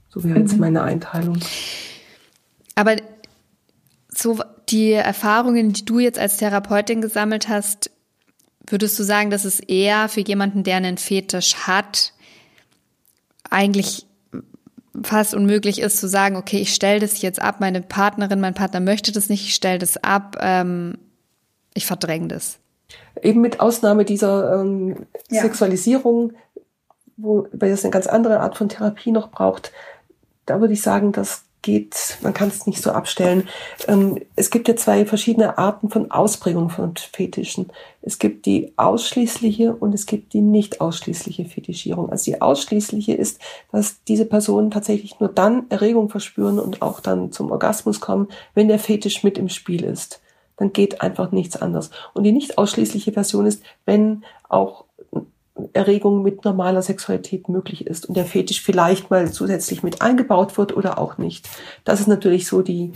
So 0.09 0.23
wäre 0.23 0.37
jetzt 0.37 0.53
mhm. 0.53 0.59
meine 0.59 0.83
Einteilung. 0.83 1.39
Aber 2.75 2.95
so 4.23 4.39
die 4.69 4.93
Erfahrungen, 4.93 5.73
die 5.73 5.85
du 5.85 5.99
jetzt 5.99 6.17
als 6.17 6.37
Therapeutin 6.37 7.01
gesammelt 7.01 7.49
hast, 7.49 7.91
würdest 8.65 8.97
du 8.97 9.03
sagen, 9.03 9.29
dass 9.29 9.45
es 9.45 9.59
eher 9.59 10.09
für 10.09 10.21
jemanden, 10.21 10.63
der 10.63 10.77
einen 10.77 10.97
Fetisch 10.97 11.55
hat, 11.67 12.13
eigentlich 13.49 14.07
fast 15.03 15.33
unmöglich 15.33 15.79
ist 15.79 15.99
zu 15.99 16.07
sagen, 16.07 16.35
okay, 16.35 16.57
ich 16.57 16.73
stelle 16.73 16.99
das 16.99 17.21
jetzt 17.21 17.41
ab, 17.41 17.59
meine 17.59 17.81
Partnerin, 17.81 18.39
mein 18.39 18.53
Partner 18.53 18.79
möchte 18.79 19.11
das 19.11 19.29
nicht, 19.29 19.45
ich 19.45 19.55
stelle 19.55 19.79
das 19.79 19.97
ab, 19.97 20.37
ähm, 20.39 20.97
ich 21.73 21.85
verdränge 21.85 22.29
das. 22.29 22.59
Eben 23.21 23.41
mit 23.41 23.59
Ausnahme 23.59 24.05
dieser 24.05 24.61
ähm, 24.61 25.07
ja. 25.29 25.41
Sexualisierung, 25.41 26.33
wo 27.17 27.47
weil 27.51 27.71
es 27.71 27.83
eine 27.83 27.91
ganz 27.91 28.07
andere 28.07 28.39
Art 28.39 28.57
von 28.57 28.69
Therapie 28.69 29.11
noch 29.11 29.31
braucht, 29.31 29.71
da 30.45 30.59
würde 30.61 30.73
ich 30.73 30.81
sagen, 30.81 31.11
dass 31.11 31.43
geht, 31.63 32.19
man 32.21 32.33
kann 32.33 32.49
es 32.49 32.67
nicht 32.67 32.81
so 32.83 32.91
abstellen. 32.91 33.49
Ähm, 33.87 34.21
es 34.35 34.51
gibt 34.51 34.67
ja 34.67 34.75
zwei 34.75 35.05
verschiedene 35.05 35.57
Arten 35.57 35.89
von 35.89 36.11
Ausprägung 36.11 36.69
von 36.69 36.93
Fetischen. 36.95 37.71
Es 38.03 38.19
gibt 38.19 38.45
die 38.45 38.73
ausschließliche 38.77 39.73
und 39.73 39.95
es 39.95 40.05
gibt 40.05 40.33
die 40.33 40.41
nicht 40.41 40.81
ausschließliche 40.81 41.45
Fetischierung. 41.45 42.11
Also 42.11 42.31
die 42.31 42.41
ausschließliche 42.41 43.13
ist, 43.13 43.39
dass 43.71 44.03
diese 44.03 44.25
Personen 44.25 44.69
tatsächlich 44.69 45.19
nur 45.19 45.29
dann 45.29 45.65
Erregung 45.69 46.09
verspüren 46.09 46.59
und 46.59 46.83
auch 46.83 46.99
dann 46.99 47.31
zum 47.31 47.49
Orgasmus 47.49 47.99
kommen, 47.99 48.27
wenn 48.53 48.67
der 48.67 48.79
Fetisch 48.79 49.23
mit 49.23 49.39
im 49.39 49.49
Spiel 49.49 49.83
ist. 49.83 50.21
Dann 50.57 50.71
geht 50.71 51.01
einfach 51.01 51.31
nichts 51.31 51.55
anderes. 51.55 51.89
Und 52.13 52.23
die 52.23 52.31
nicht 52.31 52.57
ausschließliche 52.57 53.13
Version 53.13 53.47
ist, 53.47 53.63
wenn 53.85 54.23
auch 54.49 54.85
Erregung 55.73 56.23
mit 56.23 56.45
normaler 56.45 56.81
Sexualität 56.81 57.47
möglich 57.47 57.85
ist 57.85 58.07
und 58.07 58.17
der 58.17 58.25
Fetisch 58.25 58.61
vielleicht 58.61 59.11
mal 59.11 59.31
zusätzlich 59.31 59.83
mit 59.83 60.01
eingebaut 60.01 60.57
wird 60.57 60.75
oder 60.75 60.97
auch 60.97 61.19
nicht. 61.19 61.47
Das 61.83 61.99
ist 61.99 62.07
natürlich 62.07 62.47
so 62.47 62.63
die, 62.63 62.91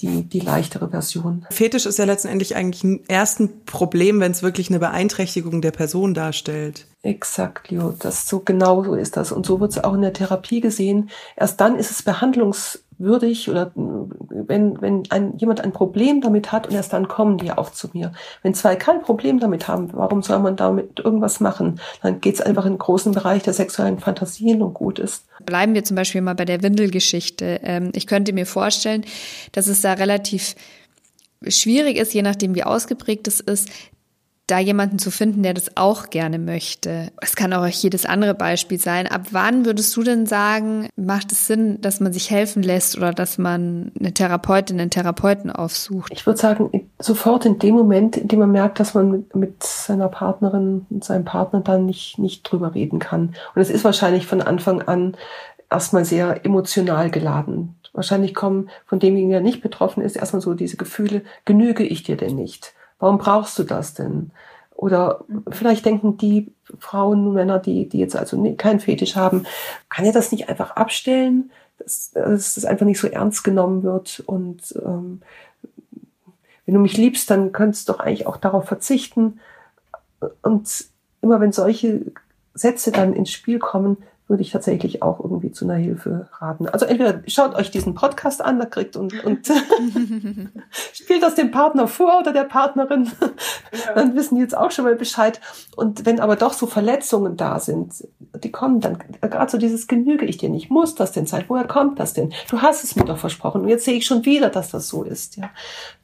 die, 0.00 0.22
die 0.22 0.40
leichtere 0.40 0.90
Version. 0.90 1.46
Fetisch 1.50 1.86
ist 1.86 1.98
ja 1.98 2.04
letztendlich 2.04 2.54
eigentlich 2.54 3.00
erst 3.08 3.40
ein 3.40 3.64
Problem, 3.64 4.20
wenn 4.20 4.32
es 4.32 4.42
wirklich 4.42 4.68
eine 4.68 4.78
Beeinträchtigung 4.78 5.62
der 5.62 5.70
Person 5.70 6.12
darstellt. 6.12 6.86
Exakt, 7.02 7.70
Leo. 7.70 7.94
Das 7.98 8.28
so 8.28 8.40
genau 8.40 8.84
so 8.84 8.94
ist 8.94 9.16
das. 9.16 9.32
Und 9.32 9.46
so 9.46 9.58
wird 9.60 9.72
es 9.72 9.82
auch 9.82 9.94
in 9.94 10.02
der 10.02 10.12
Therapie 10.12 10.60
gesehen. 10.60 11.10
Erst 11.34 11.60
dann 11.60 11.76
ist 11.76 11.90
es 11.90 12.02
behandlungs 12.02 12.81
würdig 12.98 13.48
oder 13.48 13.72
wenn, 13.74 14.80
wenn 14.80 15.02
ein, 15.10 15.36
jemand 15.38 15.60
ein 15.60 15.72
Problem 15.72 16.20
damit 16.20 16.52
hat 16.52 16.66
und 16.68 16.74
erst 16.74 16.92
dann 16.92 17.08
kommen 17.08 17.38
die 17.38 17.50
auch 17.50 17.70
zu 17.70 17.88
mir. 17.92 18.12
Wenn 18.42 18.54
zwei 18.54 18.76
kein 18.76 19.02
Problem 19.02 19.40
damit 19.40 19.68
haben, 19.68 19.90
warum 19.92 20.22
soll 20.22 20.38
man 20.40 20.56
damit 20.56 21.00
irgendwas 21.00 21.40
machen? 21.40 21.80
Dann 22.02 22.20
geht 22.20 22.34
es 22.34 22.40
einfach 22.40 22.64
in 22.66 22.74
den 22.74 22.78
großen 22.78 23.12
Bereich 23.12 23.42
der 23.42 23.52
sexuellen 23.52 23.98
Fantasien 23.98 24.62
und 24.62 24.74
gut 24.74 24.98
ist. 24.98 25.24
Bleiben 25.44 25.74
wir 25.74 25.84
zum 25.84 25.96
Beispiel 25.96 26.20
mal 26.20 26.34
bei 26.34 26.44
der 26.44 26.62
Windelgeschichte. 26.62 27.60
Ähm, 27.62 27.92
ich 27.94 28.06
könnte 28.06 28.32
mir 28.32 28.46
vorstellen, 28.46 29.04
dass 29.52 29.66
es 29.66 29.80
da 29.80 29.94
relativ 29.94 30.54
schwierig 31.48 31.96
ist, 31.96 32.14
je 32.14 32.22
nachdem 32.22 32.54
wie 32.54 32.64
ausgeprägt 32.64 33.26
es 33.26 33.40
ist, 33.40 33.68
da 34.46 34.58
jemanden 34.58 34.98
zu 34.98 35.10
finden, 35.10 35.42
der 35.42 35.54
das 35.54 35.76
auch 35.76 36.10
gerne 36.10 36.38
möchte. 36.38 37.12
Es 37.20 37.36
kann 37.36 37.52
auch 37.52 37.66
jedes 37.66 38.04
andere 38.04 38.34
Beispiel 38.34 38.78
sein. 38.78 39.06
Ab 39.06 39.28
wann 39.30 39.64
würdest 39.64 39.96
du 39.96 40.02
denn 40.02 40.26
sagen, 40.26 40.88
macht 40.96 41.32
es 41.32 41.46
Sinn, 41.46 41.80
dass 41.80 42.00
man 42.00 42.12
sich 42.12 42.30
helfen 42.30 42.62
lässt 42.62 42.96
oder 42.96 43.12
dass 43.12 43.38
man 43.38 43.92
eine 43.98 44.12
Therapeutin, 44.12 44.80
einen 44.80 44.90
Therapeuten 44.90 45.50
aufsucht? 45.50 46.12
Ich 46.12 46.26
würde 46.26 46.40
sagen, 46.40 46.88
sofort 46.98 47.46
in 47.46 47.58
dem 47.58 47.74
Moment, 47.74 48.16
in 48.16 48.28
dem 48.28 48.40
man 48.40 48.52
merkt, 48.52 48.80
dass 48.80 48.94
man 48.94 49.24
mit 49.32 49.62
seiner 49.62 50.08
Partnerin 50.08 50.86
und 50.90 51.04
seinem 51.04 51.24
Partner 51.24 51.60
dann 51.60 51.86
nicht, 51.86 52.18
nicht 52.18 52.42
drüber 52.42 52.74
reden 52.74 52.98
kann. 52.98 53.34
Und 53.54 53.62
es 53.62 53.70
ist 53.70 53.84
wahrscheinlich 53.84 54.26
von 54.26 54.42
Anfang 54.42 54.82
an 54.82 55.16
erstmal 55.70 56.04
sehr 56.04 56.44
emotional 56.44 57.10
geladen. 57.10 57.76
Wahrscheinlich 57.92 58.34
kommen 58.34 58.70
von 58.86 58.98
demjenigen, 58.98 59.30
der 59.30 59.40
nicht 59.40 59.62
betroffen 59.62 60.02
ist, 60.02 60.16
erstmal 60.16 60.42
so 60.42 60.54
diese 60.54 60.76
Gefühle, 60.76 61.22
genüge 61.44 61.84
ich 61.84 62.02
dir 62.02 62.16
denn 62.16 62.36
nicht? 62.36 62.74
Warum 63.02 63.18
brauchst 63.18 63.58
du 63.58 63.64
das 63.64 63.94
denn? 63.94 64.30
Oder 64.76 65.24
vielleicht 65.50 65.84
denken 65.84 66.18
die 66.18 66.52
Frauen 66.78 67.26
und 67.26 67.34
Männer, 67.34 67.58
die, 67.58 67.88
die 67.88 67.98
jetzt 67.98 68.14
also 68.14 68.40
keinen 68.56 68.78
Fetisch 68.78 69.16
haben, 69.16 69.44
kann 69.88 70.04
er 70.04 70.12
das 70.12 70.30
nicht 70.30 70.48
einfach 70.48 70.76
abstellen, 70.76 71.50
dass, 71.80 72.12
dass 72.12 72.54
das 72.54 72.64
einfach 72.64 72.86
nicht 72.86 73.00
so 73.00 73.08
ernst 73.08 73.42
genommen 73.42 73.82
wird. 73.82 74.22
Und 74.24 74.72
ähm, 74.86 75.20
wenn 76.64 76.74
du 76.74 76.80
mich 76.80 76.96
liebst, 76.96 77.28
dann 77.28 77.50
könntest 77.50 77.88
du 77.88 77.94
doch 77.94 77.98
eigentlich 77.98 78.28
auch 78.28 78.36
darauf 78.36 78.66
verzichten. 78.66 79.40
Und 80.42 80.84
immer 81.22 81.40
wenn 81.40 81.50
solche 81.50 82.02
Sätze 82.54 82.92
dann 82.92 83.14
ins 83.14 83.32
Spiel 83.32 83.58
kommen, 83.58 83.96
würde 84.28 84.42
ich 84.42 84.50
tatsächlich 84.50 85.02
auch 85.02 85.20
irgendwie 85.20 85.52
zu 85.52 85.64
einer 85.64 85.74
Hilfe 85.74 86.28
raten. 86.40 86.66
Also 86.66 86.86
entweder 86.86 87.22
schaut 87.26 87.54
euch 87.54 87.70
diesen 87.70 87.94
Podcast 87.94 88.42
an, 88.42 88.58
da 88.58 88.64
kriegt 88.64 88.96
und, 88.96 89.22
und 89.24 89.46
spielt 90.92 91.22
das 91.22 91.34
dem 91.34 91.50
Partner 91.50 91.86
vor 91.86 92.20
oder 92.20 92.32
der 92.32 92.44
Partnerin, 92.44 93.10
ja. 93.72 93.94
dann 93.94 94.14
wissen 94.16 94.36
die 94.36 94.40
jetzt 94.40 94.56
auch 94.56 94.70
schon 94.70 94.84
mal 94.84 94.96
Bescheid. 94.96 95.40
Und 95.76 96.06
wenn 96.06 96.20
aber 96.20 96.36
doch 96.36 96.52
so 96.52 96.66
Verletzungen 96.66 97.36
da 97.36 97.58
sind, 97.60 98.06
die 98.42 98.52
kommen 98.52 98.80
dann, 98.80 98.98
gerade 99.20 99.50
so 99.50 99.58
dieses 99.58 99.86
Genüge 99.86 100.24
ich 100.24 100.38
dir 100.38 100.48
nicht, 100.48 100.70
muss 100.70 100.94
das 100.94 101.12
denn 101.12 101.26
sein? 101.26 101.44
Woher 101.48 101.66
kommt 101.66 101.98
das 101.98 102.14
denn? 102.14 102.32
Du 102.48 102.62
hast 102.62 102.84
es 102.84 102.96
mir 102.96 103.04
doch 103.04 103.18
versprochen 103.18 103.62
und 103.62 103.68
jetzt 103.68 103.84
sehe 103.84 103.94
ich 103.94 104.06
schon 104.06 104.24
wieder, 104.24 104.48
dass 104.48 104.70
das 104.70 104.88
so 104.88 105.02
ist. 105.02 105.36
Ja, 105.36 105.50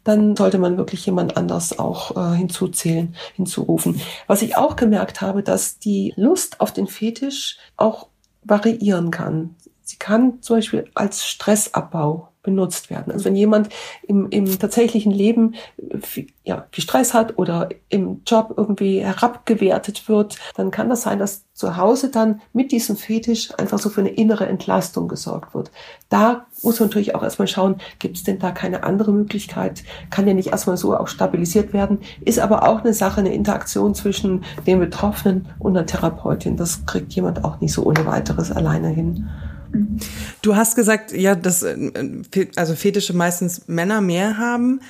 dann 0.05 0.37
sollte 0.37 0.59
man 0.59 0.77
wirklich 0.77 1.05
jemand 1.07 1.37
anders 1.37 1.79
auch 1.79 2.17
äh, 2.17 2.37
hinzuzählen, 2.37 3.15
hinzurufen. 3.35 4.01
Was 4.27 4.43
ich 4.43 4.57
auch 4.57 4.77
gemerkt 4.77 5.21
habe, 5.21 5.43
dass 5.43 5.79
die 5.79 6.13
Lust 6.17 6.61
auf 6.61 6.73
den 6.73 6.87
Fetisch 6.87 7.59
auch 7.77 8.09
variieren 8.43 9.11
kann. 9.11 9.57
Sie 9.83 9.97
kann 9.97 10.43
zum 10.43 10.57
Beispiel 10.57 10.91
als 10.95 11.27
Stressabbau 11.27 12.33
benutzt 12.43 12.91
werden. 12.91 13.13
Also 13.13 13.25
wenn 13.25 13.37
jemand 13.37 13.69
im, 14.07 14.29
im 14.31 14.59
tatsächlichen 14.59 15.13
Leben 15.13 15.55
viel, 16.01 16.29
ja, 16.45 16.67
viel 16.71 16.85
Stress 16.85 17.13
hat 17.13 17.39
oder 17.39 17.69
im 17.89 18.23
Job 18.27 18.55
irgendwie 18.57 19.01
herabgewertet 19.01 20.09
wird, 20.09 20.39
dann 20.57 20.71
kann 20.71 20.89
das 20.89 21.03
sein, 21.03 21.19
dass 21.19 21.45
zu 21.53 21.77
Hause 21.77 22.11
dann 22.11 22.41
mit 22.53 22.71
diesem 22.71 22.97
Fetisch 22.97 23.53
einfach 23.59 23.79
so 23.81 23.91
für 23.91 24.01
eine 24.01 24.11
innere 24.11 24.47
Entlastung 24.47 25.09
gesorgt 25.09 25.55
wird. 25.55 25.73
Da 26.09 26.47
muss 26.63 26.79
man 26.79 26.89
natürlich 26.89 27.17
auch 27.17 27.23
erstmal 27.23 27.49
schauen, 27.49 27.81
gibt 27.99 28.17
es 28.17 28.23
denn 28.23 28.39
da 28.39 28.53
keine 28.53 28.85
andere 28.85 29.13
Möglichkeit? 29.13 29.83
Kann 30.11 30.25
der 30.25 30.35
nicht 30.35 30.49
erstmal 30.49 30.77
so 30.77 30.97
auch 30.97 31.09
stabilisiert 31.09 31.73
werden? 31.73 31.99
Ist 32.25 32.39
aber 32.39 32.69
auch 32.69 32.81
eine 32.81 32.95
Sache, 32.95 33.21
eine 33.21 33.35
Interaktion 33.35 33.95
zwischen 33.95 34.45
dem 34.67 34.79
Betroffenen 34.79 35.49
und 35.59 35.75
der 35.75 35.87
Therapeutin. 35.87 36.57
Das 36.57 36.87
kriegt 36.87 37.13
jemand 37.13 37.45
auch 37.45 37.61
nicht 37.61 37.73
so 37.73 37.85
ohne 37.85 38.07
weiteres 38.07 38.53
alleine 38.53 38.89
hin. 38.89 39.29
Du 40.43 40.57
hast 40.57 40.77
gesagt, 40.77 41.13
ja, 41.13 41.35
dass 41.35 41.63
äh, 41.63 42.17
also 42.57 42.75
Fetische 42.75 43.13
meistens 43.15 43.69
Männer 43.69 44.01
mehr 44.01 44.39
haben. 44.39 44.81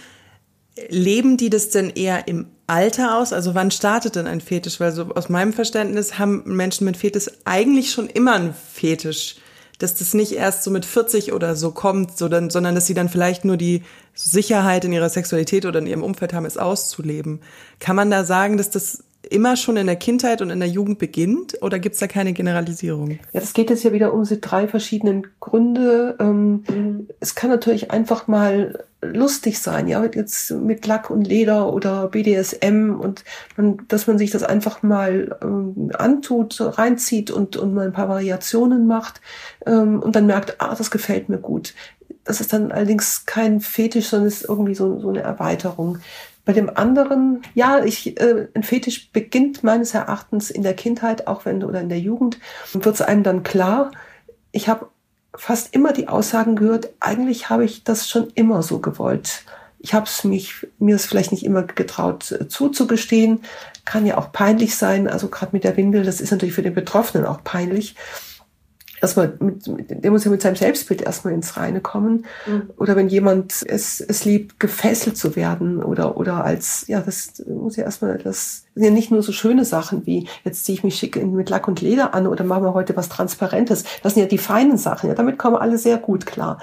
Leben 0.88 1.36
die 1.36 1.50
das 1.50 1.70
denn 1.70 1.90
eher 1.90 2.28
im 2.28 2.46
Alter 2.66 3.16
aus? 3.16 3.32
Also 3.32 3.54
wann 3.54 3.70
startet 3.70 4.16
denn 4.16 4.26
ein 4.26 4.40
Fetisch? 4.40 4.78
Weil 4.78 4.92
so 4.92 5.14
aus 5.14 5.28
meinem 5.28 5.52
Verständnis 5.52 6.18
haben 6.18 6.42
Menschen 6.44 6.84
mit 6.84 6.96
Fetisch 6.96 7.30
eigentlich 7.44 7.90
schon 7.90 8.08
immer 8.08 8.34
einen 8.34 8.54
Fetisch. 8.54 9.36
Dass 9.78 9.94
das 9.94 10.12
nicht 10.12 10.32
erst 10.32 10.64
so 10.64 10.72
mit 10.72 10.84
40 10.84 11.32
oder 11.32 11.54
so 11.54 11.70
kommt, 11.70 12.18
sondern, 12.18 12.50
sondern 12.50 12.74
dass 12.74 12.86
sie 12.86 12.94
dann 12.94 13.08
vielleicht 13.08 13.44
nur 13.44 13.56
die 13.56 13.82
Sicherheit 14.12 14.84
in 14.84 14.92
ihrer 14.92 15.08
Sexualität 15.08 15.66
oder 15.66 15.78
in 15.78 15.86
ihrem 15.86 16.02
Umfeld 16.02 16.32
haben, 16.32 16.44
es 16.44 16.58
auszuleben. 16.58 17.40
Kann 17.78 17.94
man 17.94 18.10
da 18.10 18.24
sagen, 18.24 18.56
dass 18.56 18.70
das 18.70 19.04
immer 19.30 19.56
schon 19.56 19.76
in 19.76 19.86
der 19.86 19.96
Kindheit 19.96 20.42
und 20.42 20.50
in 20.50 20.60
der 20.60 20.68
Jugend 20.68 20.98
beginnt 20.98 21.62
oder 21.62 21.78
gibt 21.78 21.94
es 21.94 22.00
da 22.00 22.06
keine 22.06 22.32
Generalisierung? 22.32 23.18
Ja, 23.32 23.40
das 23.40 23.52
geht 23.52 23.70
jetzt 23.70 23.84
ja 23.84 23.92
wieder 23.92 24.12
um 24.12 24.22
diese 24.22 24.38
drei 24.38 24.68
verschiedenen 24.68 25.26
Gründe. 25.40 26.16
Ähm, 26.18 26.64
mhm. 26.68 27.08
Es 27.20 27.34
kann 27.34 27.50
natürlich 27.50 27.90
einfach 27.90 28.26
mal 28.26 28.84
lustig 29.00 29.60
sein, 29.60 29.86
ja, 29.86 30.04
jetzt 30.04 30.50
mit 30.50 30.86
Lack 30.86 31.08
und 31.10 31.26
Leder 31.26 31.72
oder 31.72 32.08
BDSM 32.08 32.98
und 32.98 33.22
man, 33.56 33.78
dass 33.86 34.08
man 34.08 34.18
sich 34.18 34.32
das 34.32 34.42
einfach 34.42 34.82
mal 34.82 35.36
ähm, 35.40 35.92
antut, 35.96 36.60
reinzieht 36.60 37.30
und, 37.30 37.56
und 37.56 37.74
mal 37.74 37.86
ein 37.86 37.92
paar 37.92 38.08
Variationen 38.08 38.86
macht 38.86 39.20
ähm, 39.66 40.00
und 40.00 40.16
dann 40.16 40.26
merkt, 40.26 40.56
ah, 40.60 40.74
das 40.74 40.90
gefällt 40.90 41.28
mir 41.28 41.38
gut. 41.38 41.74
Das 42.24 42.40
ist 42.40 42.52
dann 42.52 42.72
allerdings 42.72 43.24
kein 43.24 43.60
Fetisch, 43.60 44.08
sondern 44.08 44.28
ist 44.28 44.44
irgendwie 44.48 44.74
so, 44.74 44.98
so 44.98 45.08
eine 45.08 45.20
Erweiterung. 45.20 45.98
Bei 46.48 46.54
dem 46.54 46.74
anderen, 46.74 47.42
ja, 47.52 47.84
ich, 47.84 48.18
äh, 48.18 48.48
ein 48.54 48.62
Fetisch 48.62 49.12
beginnt 49.12 49.64
meines 49.64 49.92
Erachtens 49.92 50.48
in 50.48 50.62
der 50.62 50.72
Kindheit, 50.72 51.26
auch 51.26 51.44
wenn 51.44 51.62
oder 51.62 51.82
in 51.82 51.90
der 51.90 52.00
Jugend, 52.00 52.38
und 52.72 52.86
wird 52.86 52.94
es 52.94 53.02
einem 53.02 53.22
dann 53.22 53.42
klar. 53.42 53.90
Ich 54.50 54.66
habe 54.66 54.86
fast 55.34 55.74
immer 55.74 55.92
die 55.92 56.08
Aussagen 56.08 56.56
gehört, 56.56 56.88
eigentlich 57.00 57.50
habe 57.50 57.66
ich 57.66 57.84
das 57.84 58.08
schon 58.08 58.28
immer 58.34 58.62
so 58.62 58.78
gewollt. 58.78 59.44
Ich 59.78 59.92
habe 59.92 60.06
es 60.06 60.24
mich 60.24 60.66
mir 60.78 60.96
es 60.96 61.04
vielleicht 61.04 61.32
nicht 61.32 61.44
immer 61.44 61.64
getraut 61.64 62.32
äh, 62.32 62.48
zuzugestehen, 62.48 63.42
kann 63.84 64.06
ja 64.06 64.16
auch 64.16 64.32
peinlich 64.32 64.74
sein. 64.74 65.06
Also 65.06 65.28
gerade 65.28 65.52
mit 65.52 65.64
der 65.64 65.76
Windel, 65.76 66.02
das 66.02 66.18
ist 66.18 66.30
natürlich 66.30 66.54
für 66.54 66.62
den 66.62 66.72
Betroffenen 66.72 67.26
auch 67.26 67.44
peinlich 67.44 67.94
erstmal 69.00 69.34
mit, 69.40 69.66
mit, 69.66 70.04
der 70.04 70.10
muss 70.10 70.24
ja 70.24 70.30
mit 70.30 70.42
seinem 70.42 70.56
Selbstbild 70.56 71.02
erstmal 71.02 71.34
ins 71.34 71.56
Reine 71.56 71.80
kommen. 71.80 72.26
Mhm. 72.46 72.70
Oder 72.76 72.96
wenn 72.96 73.08
jemand 73.08 73.64
es, 73.66 74.00
es 74.00 74.24
liebt, 74.24 74.60
gefesselt 74.60 75.16
zu 75.16 75.36
werden 75.36 75.82
oder, 75.82 76.16
oder 76.16 76.44
als, 76.44 76.86
ja, 76.88 77.00
das 77.00 77.42
muss 77.46 77.76
ja 77.76 77.84
erstmal, 77.84 78.18
das 78.18 78.64
sind 78.74 78.84
ja 78.84 78.90
nicht 78.90 79.10
nur 79.10 79.22
so 79.22 79.32
schöne 79.32 79.64
Sachen 79.64 80.06
wie, 80.06 80.28
jetzt 80.44 80.64
ziehe 80.64 80.76
ich 80.76 80.84
mich 80.84 80.96
schick 80.96 81.22
mit 81.24 81.50
Lack 81.50 81.68
und 81.68 81.80
Leder 81.80 82.14
an 82.14 82.26
oder 82.26 82.44
machen 82.44 82.64
wir 82.64 82.74
heute 82.74 82.96
was 82.96 83.08
Transparentes. 83.08 83.84
Das 84.02 84.14
sind 84.14 84.22
ja 84.22 84.28
die 84.28 84.38
feinen 84.38 84.78
Sachen. 84.78 85.08
Ja, 85.08 85.14
damit 85.14 85.38
kommen 85.38 85.56
alle 85.56 85.78
sehr 85.78 85.98
gut 85.98 86.26
klar. 86.26 86.58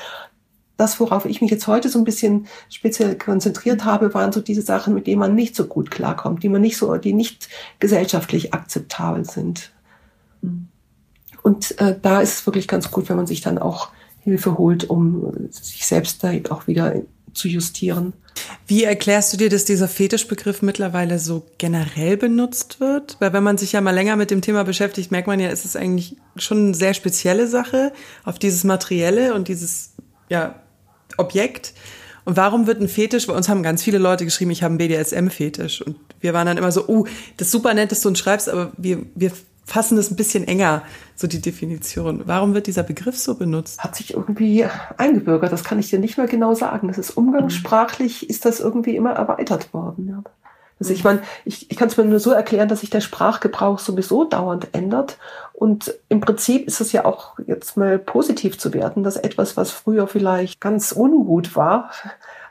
Das, 0.77 0.99
worauf 0.99 1.25
ich 1.25 1.41
mich 1.41 1.51
jetzt 1.51 1.67
heute 1.67 1.87
so 1.87 1.99
ein 1.99 2.03
bisschen 2.03 2.47
speziell 2.69 3.17
konzentriert 3.17 3.85
habe, 3.85 4.13
waren 4.13 4.33
so 4.33 4.41
diese 4.41 4.61
Sachen, 4.61 4.93
mit 4.93 5.07
denen 5.07 5.19
man 5.19 5.33
nicht 5.33 5.55
so 5.55 5.67
gut 5.67 5.89
klarkommt, 5.89 6.43
die 6.43 6.49
man 6.49 6.61
nicht 6.61 6.77
so, 6.77 6.97
die 6.97 7.13
nicht 7.13 7.47
gesellschaftlich 7.79 8.53
akzeptabel 8.53 9.23
sind. 9.23 9.71
Und 11.45 11.79
äh, 11.79 11.93
da 12.01 12.21
ist 12.21 12.33
es 12.33 12.45
wirklich 12.47 12.67
ganz 12.67 12.89
gut, 12.89 13.07
wenn 13.07 13.17
man 13.17 13.27
sich 13.27 13.39
dann 13.39 13.59
auch 13.59 13.89
Hilfe 14.21 14.57
holt, 14.57 14.89
um 14.89 15.47
sich 15.51 15.85
selbst 15.85 16.23
da 16.23 16.31
auch 16.49 16.65
wieder 16.65 17.03
zu 17.35 17.47
justieren. 17.47 18.13
Wie 18.65 18.83
erklärst 18.83 19.31
du 19.31 19.37
dir, 19.37 19.51
dass 19.51 19.63
dieser 19.63 19.87
Fetischbegriff 19.87 20.63
mittlerweile 20.63 21.19
so 21.19 21.45
generell 21.59 22.17
benutzt 22.17 22.79
wird? 22.79 23.17
Weil 23.19 23.31
wenn 23.31 23.43
man 23.43 23.59
sich 23.59 23.73
ja 23.73 23.81
mal 23.81 23.93
länger 23.93 24.15
mit 24.15 24.31
dem 24.31 24.41
Thema 24.41 24.63
beschäftigt, 24.63 25.11
merkt 25.11 25.27
man 25.27 25.39
ja, 25.39 25.49
es 25.49 25.65
ist 25.65 25.77
eigentlich 25.77 26.15
schon 26.35 26.57
eine 26.57 26.73
sehr 26.73 26.95
spezielle 26.95 27.45
Sache 27.45 27.93
auf 28.23 28.39
dieses 28.39 28.63
Materielle 28.63 29.35
und 29.35 29.47
dieses 29.47 29.93
ja, 30.29 30.55
Objekt. 31.17 31.73
Und 32.23 32.37
warum 32.37 32.65
wird 32.65 32.81
ein 32.81 32.89
Fetisch? 32.89 33.27
Bei 33.27 33.33
uns 33.33 33.49
haben 33.49 33.61
ganz 33.61 33.83
viele 33.83 33.99
Leute 33.99 34.25
geschrieben, 34.25 34.49
ich 34.49 34.63
habe 34.63 34.71
einen 34.71 34.79
BDSM-Fetisch. 34.79 35.83
Und 35.83 35.97
wir 36.21 36.33
waren 36.33 36.47
dann 36.47 36.57
immer 36.57 36.71
so, 36.71 36.87
oh, 36.87 37.05
das 37.37 37.49
ist 37.49 37.51
super 37.51 37.75
nett, 37.75 37.91
dass 37.91 38.01
du 38.01 38.09
uns 38.09 38.17
schreibst, 38.17 38.49
aber 38.49 38.71
wir, 38.77 39.05
wir 39.13 39.31
fassen 39.65 39.97
es 39.97 40.11
ein 40.11 40.15
bisschen 40.15 40.47
enger, 40.47 40.83
so 41.15 41.27
die 41.27 41.41
Definition. 41.41 42.21
Warum 42.25 42.53
wird 42.53 42.67
dieser 42.67 42.83
Begriff 42.83 43.17
so 43.17 43.35
benutzt? 43.35 43.83
Hat 43.83 43.95
sich 43.95 44.13
irgendwie 44.13 44.65
eingebürgert, 44.97 45.51
das 45.51 45.63
kann 45.63 45.79
ich 45.79 45.89
dir 45.89 45.99
nicht 45.99 46.17
mehr 46.17 46.27
genau 46.27 46.53
sagen. 46.53 46.87
Das 46.87 46.97
ist 46.97 47.11
umgangssprachlich, 47.11 48.29
ist 48.29 48.45
das 48.45 48.59
irgendwie 48.59 48.95
immer 48.95 49.13
erweitert 49.13 49.73
worden. 49.73 50.07
Ja. 50.09 50.23
Also 50.79 50.93
ich 50.93 51.03
meine, 51.03 51.21
ich, 51.45 51.71
ich 51.71 51.77
kann 51.77 51.87
es 51.87 51.97
mir 51.97 52.05
nur 52.05 52.19
so 52.19 52.31
erklären, 52.31 52.67
dass 52.67 52.81
sich 52.81 52.89
der 52.89 53.01
Sprachgebrauch 53.01 53.79
sowieso 53.79 54.25
dauernd 54.25 54.67
ändert. 54.73 55.17
Und 55.53 55.93
im 56.09 56.19
Prinzip 56.19 56.67
ist 56.67 56.81
es 56.81 56.91
ja 56.91 57.05
auch 57.05 57.39
jetzt 57.47 57.77
mal 57.77 57.97
positiv 57.97 58.59
zu 58.59 58.73
werten, 58.73 59.03
dass 59.03 59.15
etwas, 59.15 59.55
was 59.55 59.71
früher 59.71 60.07
vielleicht 60.07 60.59
ganz 60.59 60.91
ungut 60.91 61.55
war, 61.55 61.91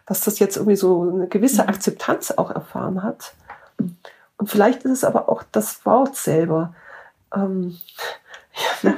dass 0.07 0.23
das 0.23 0.39
jetzt 0.39 0.57
irgendwie 0.57 0.77
so 0.77 1.13
eine 1.13 1.29
gewisse 1.29 1.63
mhm. 1.63 1.69
Akzeptanz 1.69 2.31
auch 2.31 2.51
erfahren 2.51 3.03
hat. 3.03 3.35
Und 3.79 4.51
vielleicht 4.51 4.85
ist 4.85 4.93
es 4.93 5.05
aber 5.05 5.29
auch 5.29 5.43
das 5.53 5.85
Wort 5.85 6.17
selber. 6.17 6.75
Ähm, 7.35 7.77
ja, 8.83 8.95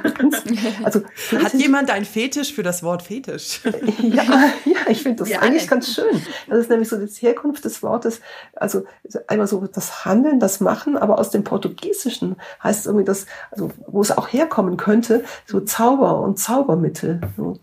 also 0.83 1.01
hat 1.43 1.53
jemand 1.53 1.89
einen 1.89 2.05
Fetisch 2.05 2.53
für 2.53 2.63
das 2.63 2.83
Wort 2.83 3.01
Fetisch? 3.01 3.61
ja, 4.01 4.23
ja, 4.65 4.77
ich 4.89 5.01
finde 5.03 5.23
das 5.23 5.29
ja, 5.29 5.39
eigentlich 5.39 5.67
ganz 5.67 5.93
schön. 5.93 6.21
Das 6.47 6.59
ist 6.59 6.69
nämlich 6.69 6.89
so 6.89 6.97
die 6.97 7.07
Herkunft 7.07 7.65
des 7.65 7.81
Wortes, 7.81 8.21
also 8.55 8.83
einmal 9.27 9.47
so 9.47 9.65
das 9.65 10.05
Handeln, 10.05 10.39
das 10.39 10.59
Machen, 10.59 10.97
aber 10.97 11.17
aus 11.17 11.31
dem 11.31 11.43
Portugiesischen 11.43 12.35
heißt 12.63 12.81
es 12.81 12.85
irgendwie 12.85 13.05
das, 13.05 13.25
also 13.51 13.71
wo 13.87 14.01
es 14.01 14.15
auch 14.15 14.27
herkommen 14.27 14.77
könnte, 14.77 15.23
so 15.45 15.59
Zauber 15.61 16.21
und 16.21 16.37
Zaubermittel. 16.37 17.21
So. 17.35 17.59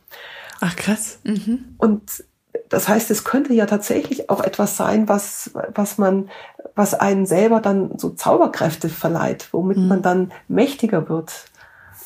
Ach 0.61 0.75
krass. 0.77 1.19
Mhm. 1.23 1.77
Und 1.79 2.25
Das 2.75 2.89
heißt, 2.89 3.09
es 3.13 3.23
könnte 3.23 3.55
ja 3.55 3.67
tatsächlich 3.67 4.31
auch 4.31 4.43
etwas 4.43 4.77
sein, 4.77 5.09
was, 5.09 5.53
was 5.73 5.97
man, 5.97 6.29
was 6.75 6.93
einen 6.93 7.25
selber 7.25 7.61
dann 7.61 7.97
so 8.01 8.11
Zauberkräfte 8.11 8.89
verleiht, 8.89 9.49
womit 9.53 9.77
mhm. 9.77 9.87
man 9.87 10.03
dann 10.03 10.33
mächtiger 10.49 11.09
wird. 11.09 11.45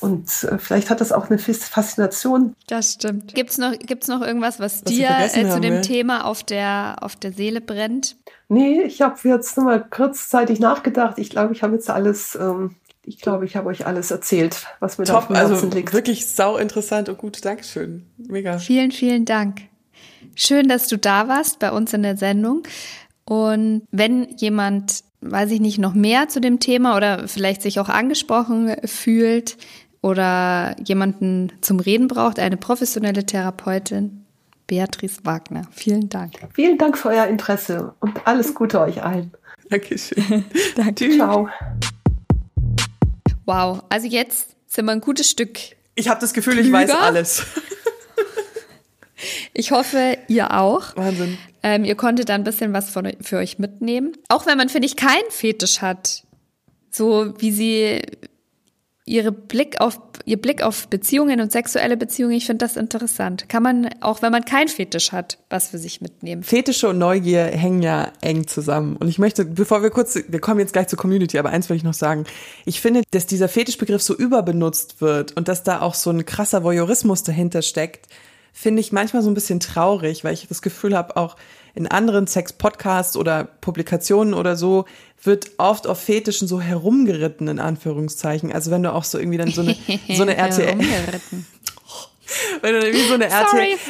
Und 0.01 0.29
äh, 0.45 0.59
vielleicht 0.59 0.91
hat 0.91 1.01
das 1.01 1.11
auch 1.11 1.31
eine 1.31 1.39
Faszination. 1.39 2.55
Das 2.67 2.93
stimmt. 2.93 3.35
Gibt's 3.35 3.57
noch, 3.57 3.73
gibt's 3.79 4.09
noch 4.09 4.21
irgendwas, 4.21 4.61
was, 4.61 4.85
was 4.85 4.93
dir 4.93 5.09
äh, 5.09 5.49
zu 5.49 5.59
dem 5.59 5.77
wir? 5.77 5.81
Thema 5.81 6.27
auf 6.27 6.43
der, 6.43 6.97
auf 7.01 7.17
der 7.17 7.33
Seele 7.33 7.63
brennt? 7.63 8.17
Nee, 8.51 8.83
ich 8.83 9.01
habe 9.01 9.17
jetzt 9.27 9.57
nur 9.57 9.65
mal 9.65 9.83
kurzzeitig 9.83 10.61
nachgedacht. 10.61 11.19
Ich 11.19 11.31
glaube, 11.31 11.55
ich 11.55 11.63
habe 11.63 11.77
jetzt 11.77 11.89
alles, 11.89 12.37
ähm, 12.39 12.77
ich 13.05 13.23
glaube, 13.23 13.47
ich 13.47 13.57
habe 13.57 13.71
euch 13.71 13.87
alles 13.87 14.11
erzählt, 14.11 14.67
was 14.81 14.99
mir 14.99 15.07
Top, 15.07 15.15
da 15.15 15.19
auf 15.19 15.27
dem 15.29 15.37
Herzen 15.37 15.53
also 15.55 15.69
liegt. 15.69 15.95
Wirklich 15.95 16.27
sau 16.27 16.59
interessant 16.59 17.09
und 17.09 17.17
gut. 17.17 17.43
Dankeschön. 17.43 18.05
Mega. 18.19 18.59
Vielen, 18.59 18.93
vielen 18.93 19.25
Dank. 19.25 19.63
Schön, 20.35 20.69
dass 20.69 20.89
du 20.89 20.99
da 20.99 21.29
warst 21.29 21.59
bei 21.59 21.73
uns 21.73 21.93
in 21.93 22.03
der 22.03 22.17
Sendung. 22.17 22.63
Und 23.25 23.83
wenn 23.91 24.29
jemand, 24.37 25.03
weiß 25.21 25.51
ich 25.51 25.61
nicht, 25.61 25.79
noch 25.79 25.95
mehr 25.95 26.29
zu 26.29 26.41
dem 26.41 26.61
Thema 26.61 26.97
oder 26.97 27.29
vielleicht 27.29 27.63
sich 27.63 27.81
auch 27.81 27.89
angesprochen 27.89 28.75
fühlt, 28.85 29.57
oder 30.01 30.77
jemanden 30.85 31.53
zum 31.61 31.81
Reden 31.81 32.09
braucht, 32.09 32.39
eine 32.39 32.57
professionelle 32.57 33.25
Therapeutin, 33.27 34.25
Beatrice 34.67 35.21
Wagner. 35.25 35.63
Vielen 35.71 36.09
Dank. 36.09 36.35
Vielen 36.55 36.79
Dank 36.79 36.97
für 36.97 37.09
euer 37.09 37.27
Interesse 37.27 37.95
und 38.01 38.27
alles 38.27 38.55
Gute 38.55 38.81
euch 38.81 39.03
allen. 39.03 39.33
Dankeschön. 39.71 40.45
Danke. 40.77 41.11
Ciao. 41.11 41.49
Wow, 43.47 43.83
also 43.89 44.07
jetzt 44.07 44.57
sind 44.67 44.85
wir 44.85 44.93
ein 44.93 45.01
gutes 45.01 45.31
Stück. 45.31 45.59
Ich 45.95 46.09
habe 46.09 46.21
das 46.21 46.33
Gefühl, 46.33 46.55
klüger. 46.55 46.69
ich 46.69 46.73
weiß 46.73 46.91
alles. 46.91 47.47
Ich 49.53 49.71
hoffe, 49.71 50.19
ihr 50.29 50.57
auch. 50.57 50.97
Wahnsinn. 50.97 51.39
Ähm, 51.63 51.85
ihr 51.85 51.97
konntet 51.97 52.29
da 52.29 52.35
ein 52.35 52.45
bisschen 52.45 52.73
was 52.73 52.91
von, 52.91 53.13
für 53.21 53.39
euch 53.39 53.59
mitnehmen. 53.59 54.13
Auch 54.29 54.47
wenn 54.47 54.57
man, 54.57 54.69
finde 54.69 54.87
ich, 54.87 54.97
keinen 54.97 55.31
Fetisch 55.31 55.81
hat. 55.81 56.23
So 56.91 57.35
wie 57.39 57.51
sie 57.51 58.03
ihre 59.09 59.33
Blick 59.33 59.81
auf, 59.81 60.01
ihr 60.25 60.41
Blick 60.41 60.63
auf 60.63 60.89
Beziehungen 60.89 61.41
und 61.41 61.51
sexuelle 61.51 61.97
Beziehungen, 61.97 62.35
ich 62.35 62.47
finde 62.47 62.65
das 62.65 62.77
interessant. 62.77 63.49
Kann 63.49 63.63
man, 63.63 63.89
auch 64.01 64.23
wenn 64.23 64.31
man 64.31 64.45
kein 64.45 64.69
Fetisch 64.69 65.13
hat, 65.13 65.39
was 65.51 65.69
für 65.69 65.79
sich 65.79 66.01
mitnehmen. 66.01 66.43
Fetische 66.43 66.89
und 66.89 66.99
Neugier 66.99 67.47
hängen 67.47 67.83
ja 67.83 68.13
eng 68.21 68.47
zusammen. 68.47 68.97
Und 68.97 69.09
ich 69.09 69.19
möchte, 69.19 69.45
bevor 69.45 69.83
wir 69.83 69.91
kurz, 69.91 70.19
wir 70.29 70.41
kommen 70.41 70.61
jetzt 70.61 70.73
gleich 70.73 70.89
zur 70.89 70.99
Community, 70.99 71.39
aber 71.39 71.51
eins 71.51 71.69
will 71.69 71.77
ich 71.77 71.85
noch 71.85 71.95
sagen. 71.95 72.25
Ich 72.67 72.81
finde, 72.81 73.03
dass 73.11 73.27
dieser 73.27 73.49
Fetischbegriff 73.49 74.03
so 74.03 74.15
überbenutzt 74.15 75.01
wird 75.01 75.37
und 75.37 75.49
dass 75.49 75.65
da 75.65 75.81
auch 75.81 75.95
so 75.95 76.11
ein 76.11 76.25
krasser 76.27 76.63
Voyeurismus 76.63 77.23
dahinter 77.23 77.63
steckt, 77.63 78.07
finde 78.61 78.81
ich 78.81 78.91
manchmal 78.91 79.23
so 79.23 79.31
ein 79.31 79.35
bisschen 79.35 79.61
traurig, 79.61 80.25
weil 80.25 80.35
ich 80.35 80.49
das 80.49 80.63
Gefühl 80.63 80.97
habe, 80.97 81.17
auch 81.17 81.37
in 81.77 81.87
anderen 81.87 82.27
Sex-Podcasts 82.27 83.17
oder 83.17 83.45
Publikationen 83.45 84.35
oder 84.35 84.57
so 84.57 84.85
wird 85.23 85.53
oft 85.59 85.87
auf 85.87 86.01
Fetischen 86.01 86.49
so 86.49 86.61
herumgeritten, 86.61 87.47
in 87.47 87.61
Anführungszeichen. 87.61 88.51
Also 88.51 88.73
wenn 88.73 88.83
du 88.83 88.93
auch 88.93 89.05
so 89.05 89.17
irgendwie 89.17 89.39
dann 89.39 89.53
so 89.53 89.61
eine, 89.61 89.77
so 90.13 90.23
eine 90.23 90.37
RTL. 90.37 90.77
wenn 92.61 92.75
du 92.75 92.85
irgendwie 92.85 93.07
so 93.07 93.15
eine 93.15 93.29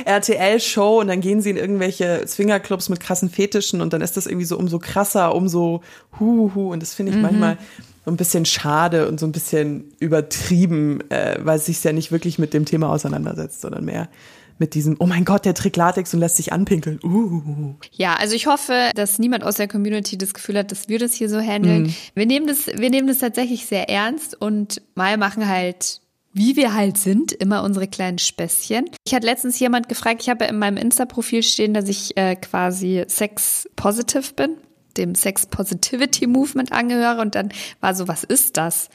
RTL-Show 0.04 1.00
und 1.00 1.08
dann 1.08 1.22
gehen 1.22 1.40
sie 1.40 1.48
in 1.48 1.56
irgendwelche 1.56 2.26
Swingerclubs 2.26 2.90
mit 2.90 3.00
krassen 3.00 3.30
Fetischen 3.30 3.80
und 3.80 3.94
dann 3.94 4.02
ist 4.02 4.18
das 4.18 4.26
irgendwie 4.26 4.44
so 4.44 4.58
umso 4.58 4.78
krasser, 4.78 5.34
umso 5.34 5.80
huhu 6.20 6.72
und 6.74 6.82
das 6.82 6.92
finde 6.92 7.12
ich 7.12 7.16
mhm. 7.16 7.22
manchmal 7.22 7.56
so 8.04 8.10
ein 8.10 8.18
bisschen 8.18 8.44
schade 8.44 9.08
und 9.08 9.18
so 9.18 9.24
ein 9.24 9.32
bisschen 9.32 9.92
übertrieben, 9.98 11.10
äh, 11.10 11.38
weil 11.40 11.56
es 11.56 11.64
sich 11.64 11.82
ja 11.82 11.94
nicht 11.94 12.12
wirklich 12.12 12.38
mit 12.38 12.52
dem 12.52 12.66
Thema 12.66 12.90
auseinandersetzt, 12.90 13.62
sondern 13.62 13.86
mehr 13.86 14.10
mit 14.58 14.74
diesem, 14.74 14.96
oh 14.98 15.06
mein 15.06 15.24
Gott, 15.24 15.44
der 15.44 15.54
trägt 15.54 15.76
Latex 15.76 16.12
und 16.14 16.20
lässt 16.20 16.36
sich 16.36 16.52
anpinkeln. 16.52 17.00
Uh. 17.02 17.74
Ja, 17.92 18.14
also 18.14 18.34
ich 18.34 18.46
hoffe, 18.46 18.90
dass 18.94 19.18
niemand 19.18 19.44
aus 19.44 19.56
der 19.56 19.68
Community 19.68 20.18
das 20.18 20.34
Gefühl 20.34 20.58
hat, 20.58 20.72
dass 20.72 20.88
wir 20.88 20.98
das 20.98 21.14
hier 21.14 21.28
so 21.28 21.40
handeln. 21.40 21.84
Mm. 21.84 21.94
Wir 22.14 22.26
nehmen 22.26 22.46
das, 22.46 22.66
wir 22.66 22.90
nehmen 22.90 23.08
das 23.08 23.18
tatsächlich 23.18 23.66
sehr 23.66 23.88
ernst 23.88 24.40
und 24.40 24.82
mal 24.94 25.16
machen 25.16 25.48
halt 25.48 26.00
wie 26.34 26.56
wir 26.56 26.74
halt 26.74 26.98
sind, 26.98 27.32
immer 27.32 27.64
unsere 27.64 27.88
kleinen 27.88 28.18
Späßchen. 28.18 28.88
Ich 29.04 29.14
hatte 29.14 29.26
letztens 29.26 29.58
jemand 29.58 29.88
gefragt, 29.88 30.22
ich 30.22 30.28
habe 30.28 30.44
in 30.44 30.58
meinem 30.58 30.76
Insta-Profil 30.76 31.42
stehen, 31.42 31.74
dass 31.74 31.88
ich 31.88 32.16
äh, 32.16 32.36
quasi 32.36 33.02
sex-positive 33.08 34.34
bin, 34.34 34.56
dem 34.96 35.14
Sex-Positivity-Movement 35.14 36.70
angehöre 36.70 37.20
und 37.22 37.34
dann 37.34 37.50
war 37.80 37.94
so, 37.94 38.06
was 38.06 38.24
ist 38.24 38.56
das? 38.56 38.88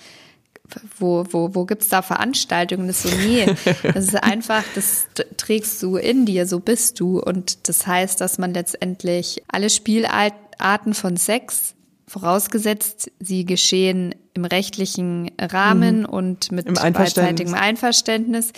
Wo, 0.98 1.26
wo, 1.30 1.54
wo 1.56 1.66
gibt's 1.66 1.90
da 1.90 2.02
Veranstaltungen? 2.02 2.88
Das 2.88 3.04
ist 3.04 3.12
so, 3.12 3.18
nee, 3.18 3.46
das 3.94 4.06
ist 4.06 4.24
einfach, 4.24 4.64
das 4.76 5.08
trägst 5.38 5.82
du 5.84 5.98
in 5.98 6.26
dir, 6.26 6.48
so 6.48 6.60
bist 6.60 7.00
du. 7.00 7.20
Und 7.20 7.68
das 7.68 7.86
heißt, 7.86 8.22
dass 8.22 8.38
man 8.38 8.54
letztendlich 8.54 9.44
alle 9.48 9.70
Spielarten 9.70 10.94
von 10.94 11.18
Sex, 11.18 11.76
vorausgesetzt, 12.08 13.12
sie 13.20 13.46
geschehen 13.46 14.14
im 14.34 14.46
rechtlichen 14.46 15.32
Rahmen 15.40 16.02
mhm. 16.02 16.06
und 16.06 16.52
mit 16.52 16.72
beidseitigem 16.74 17.54
Einverständnis, 17.54 18.52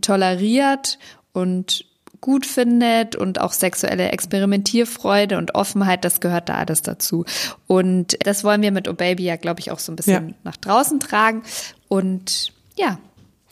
toleriert 0.00 0.98
und 1.32 1.84
gut 2.20 2.46
findet 2.46 3.16
und 3.16 3.40
auch 3.40 3.52
sexuelle 3.52 4.10
Experimentierfreude 4.10 5.38
und 5.38 5.54
Offenheit, 5.54 6.04
das 6.04 6.20
gehört 6.20 6.48
da 6.48 6.54
alles 6.54 6.82
dazu. 6.82 7.24
Und 7.66 8.16
das 8.24 8.44
wollen 8.44 8.62
wir 8.62 8.72
mit 8.72 8.88
Oh 8.88 8.94
Baby 8.94 9.24
ja, 9.24 9.36
glaube 9.36 9.60
ich, 9.60 9.70
auch 9.70 9.78
so 9.78 9.92
ein 9.92 9.96
bisschen 9.96 10.28
ja. 10.28 10.34
nach 10.44 10.56
draußen 10.56 11.00
tragen. 11.00 11.42
Und 11.88 12.52
ja. 12.76 12.98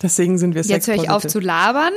Deswegen 0.03 0.39
sind 0.39 0.55
wir 0.55 0.63
Jetzt 0.63 0.87
höre 0.87 0.97
ich 0.97 1.11
auf 1.11 1.27
zu 1.27 1.41
labern. 1.41 1.93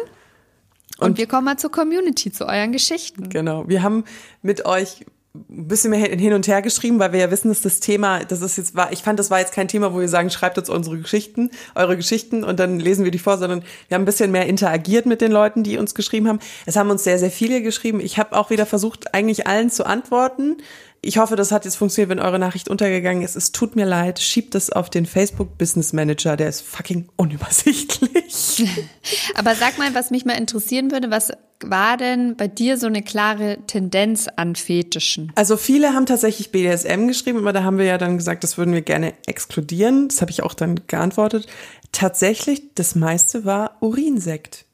Und, 0.97 1.09
und 1.09 1.17
wir 1.17 1.27
kommen 1.27 1.45
mal 1.45 1.57
zur 1.57 1.71
Community, 1.71 2.31
zu 2.31 2.45
euren 2.45 2.71
Geschichten. 2.71 3.29
Genau. 3.29 3.67
Wir 3.67 3.83
haben 3.83 4.05
mit 4.41 4.65
euch 4.65 5.05
ein 5.33 5.67
bisschen 5.67 5.91
mehr 5.91 5.99
hin 5.99 6.33
und 6.33 6.47
her 6.47 6.61
geschrieben, 6.61 6.99
weil 6.99 7.13
wir 7.13 7.19
ja 7.21 7.31
wissen, 7.31 7.47
dass 7.47 7.61
das 7.61 7.79
Thema, 7.79 8.25
das 8.25 8.41
ist 8.41 8.57
jetzt 8.57 8.73
ich 8.91 9.01
fand, 9.01 9.17
das 9.17 9.31
war 9.31 9.39
jetzt 9.39 9.53
kein 9.53 9.69
Thema, 9.69 9.93
wo 9.93 9.99
wir 9.99 10.09
sagen, 10.09 10.29
schreibt 10.29 10.57
uns 10.57 10.69
unsere 10.69 10.97
Geschichten, 10.97 11.51
eure 11.73 11.95
Geschichten 11.95 12.43
und 12.43 12.59
dann 12.59 12.79
lesen 12.79 13.05
wir 13.05 13.11
die 13.11 13.19
vor, 13.19 13.37
sondern 13.37 13.63
wir 13.87 13.95
haben 13.95 14.01
ein 14.01 14.05
bisschen 14.05 14.31
mehr 14.31 14.45
interagiert 14.47 15.05
mit 15.05 15.21
den 15.21 15.31
Leuten, 15.31 15.63
die 15.63 15.77
uns 15.77 15.95
geschrieben 15.95 16.27
haben. 16.27 16.39
Es 16.65 16.75
haben 16.75 16.89
uns 16.89 17.05
sehr, 17.05 17.17
sehr 17.17 17.31
viele 17.31 17.61
geschrieben. 17.61 18.01
Ich 18.01 18.17
habe 18.17 18.35
auch 18.35 18.49
wieder 18.49 18.65
versucht, 18.65 19.13
eigentlich 19.13 19.47
allen 19.47 19.69
zu 19.69 19.85
antworten. 19.85 20.57
Ich 21.03 21.17
hoffe, 21.17 21.35
das 21.35 21.51
hat 21.51 21.65
jetzt 21.65 21.77
funktioniert, 21.77 22.09
wenn 22.09 22.19
eure 22.19 22.37
Nachricht 22.37 22.69
untergegangen 22.69 23.23
ist. 23.23 23.35
Es 23.35 23.51
tut 23.51 23.75
mir 23.75 23.85
leid, 23.85 24.19
schiebt 24.19 24.53
es 24.53 24.71
auf 24.71 24.87
den 24.87 25.07
Facebook 25.07 25.57
Business 25.57 25.93
Manager, 25.93 26.37
der 26.37 26.47
ist 26.47 26.61
fucking 26.61 27.09
unübersichtlich. 27.15 28.69
Aber 29.35 29.55
sag 29.55 29.79
mal, 29.79 29.95
was 29.95 30.11
mich 30.11 30.25
mal 30.25 30.37
interessieren 30.37 30.91
würde, 30.91 31.09
was 31.09 31.31
war 31.63 31.97
denn 31.97 32.35
bei 32.37 32.47
dir 32.47 32.77
so 32.77 32.85
eine 32.85 33.01
klare 33.01 33.57
Tendenz 33.65 34.27
an 34.35 34.55
Fetischen? 34.55 35.31
Also 35.33 35.57
viele 35.57 35.93
haben 35.93 36.05
tatsächlich 36.05 36.51
BDSM 36.51 37.07
geschrieben, 37.07 37.39
aber 37.39 37.53
da 37.53 37.63
haben 37.63 37.77
wir 37.77 37.85
ja 37.85 37.99
dann 37.99 38.17
gesagt, 38.17 38.43
das 38.43 38.57
würden 38.57 38.73
wir 38.73 38.81
gerne 38.81 39.13
exkludieren. 39.27 40.07
Das 40.07 40.21
habe 40.21 40.31
ich 40.31 40.43
auch 40.43 40.55
dann 40.55 40.81
geantwortet. 40.87 41.47
Tatsächlich, 41.91 42.73
das 42.75 42.95
meiste 42.95 43.45
war 43.45 43.77
Urinsekt. 43.81 44.65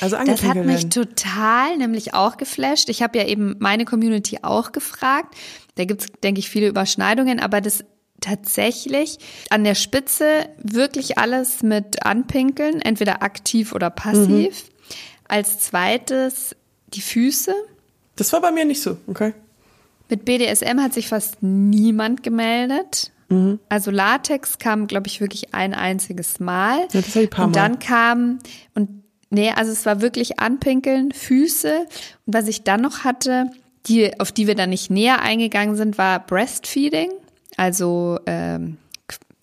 Also 0.00 0.16
das 0.24 0.42
hat 0.42 0.64
mich 0.64 0.88
total 0.88 1.76
nämlich 1.76 2.14
auch 2.14 2.36
geflasht. 2.36 2.88
Ich 2.88 3.02
habe 3.02 3.18
ja 3.18 3.26
eben 3.26 3.56
meine 3.58 3.84
Community 3.84 4.38
auch 4.42 4.72
gefragt. 4.72 5.34
Da 5.76 5.84
gibt's, 5.84 6.06
denke 6.22 6.40
ich, 6.40 6.50
viele 6.50 6.68
Überschneidungen, 6.68 7.38
aber 7.40 7.60
das 7.60 7.84
tatsächlich 8.20 9.18
an 9.50 9.64
der 9.64 9.74
Spitze 9.74 10.48
wirklich 10.62 11.18
alles 11.18 11.62
mit 11.62 12.04
anpinkeln, 12.04 12.80
entweder 12.80 13.22
aktiv 13.22 13.72
oder 13.72 13.90
passiv. 13.90 14.64
Mhm. 14.64 14.94
Als 15.28 15.60
zweites 15.60 16.56
die 16.88 17.02
Füße. 17.02 17.54
Das 18.16 18.32
war 18.32 18.40
bei 18.40 18.50
mir 18.50 18.64
nicht 18.64 18.82
so, 18.82 18.96
okay. 19.06 19.34
Mit 20.08 20.24
BDSM 20.24 20.80
hat 20.80 20.94
sich 20.94 21.08
fast 21.08 21.42
niemand 21.42 22.22
gemeldet. 22.22 23.12
Mhm. 23.28 23.60
Also 23.68 23.90
Latex 23.90 24.58
kam, 24.58 24.86
glaube 24.86 25.06
ich, 25.06 25.20
wirklich 25.20 25.54
ein 25.54 25.74
einziges 25.74 26.40
Mal. 26.40 26.80
Ja, 26.92 27.00
das 27.02 27.14
war 27.14 27.22
ein 27.22 27.30
paar 27.30 27.40
Mal. 27.40 27.46
Und 27.46 27.56
dann 27.56 27.78
kam, 27.78 28.38
und 28.74 29.04
Nee, 29.30 29.50
also 29.50 29.72
es 29.72 29.84
war 29.84 30.00
wirklich 30.00 30.40
Anpinkeln, 30.40 31.12
Füße. 31.12 31.86
Und 32.26 32.34
was 32.34 32.48
ich 32.48 32.64
dann 32.64 32.80
noch 32.80 33.04
hatte, 33.04 33.50
die, 33.86 34.18
auf 34.20 34.32
die 34.32 34.46
wir 34.46 34.54
dann 34.54 34.70
nicht 34.70 34.90
näher 34.90 35.20
eingegangen 35.20 35.76
sind, 35.76 35.98
war 35.98 36.24
Breastfeeding, 36.24 37.10
also 37.56 38.18
ähm, 38.26 38.78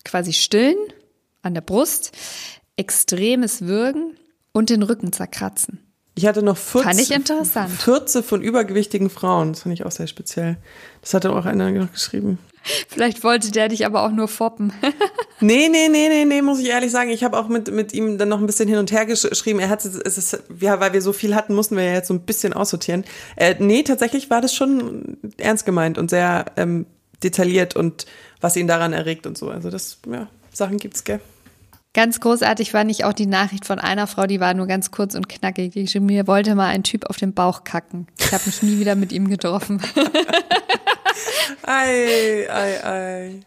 quasi 0.04 0.34
Stillen 0.34 0.78
an 1.42 1.54
der 1.54 1.62
Brust, 1.62 2.12
extremes 2.78 3.62
Würgen 3.62 4.18
und 4.52 4.70
den 4.70 4.84
Rücken 4.84 5.14
zerkratzen. 5.14 5.85
Ich 6.18 6.26
hatte 6.26 6.41
noch 6.41 6.57
14, 6.57 6.89
fand 6.89 7.01
ich 7.01 7.11
interessant. 7.11 7.72
14 7.72 8.24
von 8.24 8.41
übergewichtigen 8.41 9.09
Frauen. 9.09 9.51
Das 9.51 9.63
fand 9.63 9.74
ich 9.74 9.86
auch 9.86 9.91
sehr 9.91 10.07
speziell. 10.07 10.55
Das 11.01 11.13
hat 11.13 11.26
dann 11.26 11.34
auch 11.34 11.45
einer 11.45 11.70
noch 11.72 11.91
geschrieben. 11.91 12.39
Vielleicht 12.88 13.24
wollte 13.24 13.51
der 13.51 13.68
dich 13.68 13.86
aber 13.86 14.03
auch 14.03 14.11
nur 14.11 14.30
foppen. 14.30 14.74
nee, 15.41 15.68
nee, 15.70 15.89
nee, 15.89 16.07
nee, 16.07 16.26
nee, 16.26 16.41
muss 16.41 16.59
ich 16.59 16.70
ehrlich 16.70 16.91
sagen. 16.91 17.09
Ich 17.09 17.24
habe 17.24 17.38
auch 17.38 17.49
mit, 17.49 17.70
mit 17.70 17.93
ihm 17.93 18.18
dann 18.18 18.30
noch 18.30 18.39
ein 18.39 18.47
bisschen 18.47 18.70
hin 18.70 18.78
und 18.78 18.93
her 18.93 19.05
geschrieben. 19.05 19.59
Er 19.59 19.70
hat 19.70 19.84
es, 19.84 19.95
ist, 19.95 20.39
ja, 20.61 20.80
weil 20.80 20.93
wir 20.93 21.01
so 21.01 21.11
viel 21.11 21.36
hatten, 21.36 21.53
mussten 21.53 21.76
wir 21.76 21.84
ja 21.84 21.93
jetzt 21.93 22.07
so 22.07 22.13
ein 22.13 22.22
bisschen 22.22 22.53
aussortieren. 22.53 23.03
Äh, 23.36 23.55
nee, 23.59 23.84
tatsächlich 23.84 24.30
war 24.30 24.39
das 24.39 24.55
schon 24.55 25.18
ernst 25.38 25.66
gemeint 25.66 25.97
und 25.97 26.09
sehr 26.09 26.45
ähm, 26.55 26.86
detailliert 27.24 27.76
und 27.76 28.05
was 28.39 28.55
ihn 28.55 28.68
daran 28.68 28.93
erregt 28.93 29.28
und 29.28 29.38
so. 29.38 29.49
Also 29.49 29.70
das, 29.70 29.99
ja, 30.09 30.28
Sachen 30.51 30.78
gibt's, 30.78 31.03
gell? 31.03 31.20
Ganz 31.96 32.20
großartig 32.20 32.72
fand 32.72 32.91
ich 32.91 33.06
auch 33.06 33.14
die 33.14 33.26
Nachricht 33.26 33.64
von 33.64 33.80
einer 33.80 34.06
Frau, 34.06 34.28
die 34.28 34.41
war 34.41 34.54
nur 34.54 34.68
ganz 34.68 34.91
kurz 34.91 35.16
und 35.16 35.30
knackig. 35.30 35.72
Die 35.72 35.84
geschrieben, 35.86 36.08
mir 36.08 36.28
wollte 36.28 36.54
mal 36.54 36.68
ein 36.68 36.84
Typ 36.84 37.06
auf 37.10 37.16
den 37.16 37.34
Bauch 37.34 37.64
kacken. 37.64 38.08
Ich 38.20 38.34
habe 38.34 38.43
mich 38.46 38.62
nie 38.62 38.80
wieder 38.80 38.96
mit 38.96 39.14
ihm 39.14 39.30
getroffen. 39.30 39.82
ei, 41.64 42.48
ei, 42.50 42.84
ei. 42.84 43.39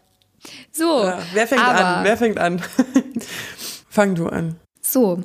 So. 0.71 1.03
Ja, 1.03 1.19
wer 1.33 1.47
fängt 1.47 1.63
aber, 1.63 1.85
an? 1.85 2.03
Wer 2.03 2.17
fängt 2.17 2.39
an? 2.39 2.59
Fang 3.87 4.15
du 4.15 4.27
an. 4.27 4.55
So. 4.81 5.23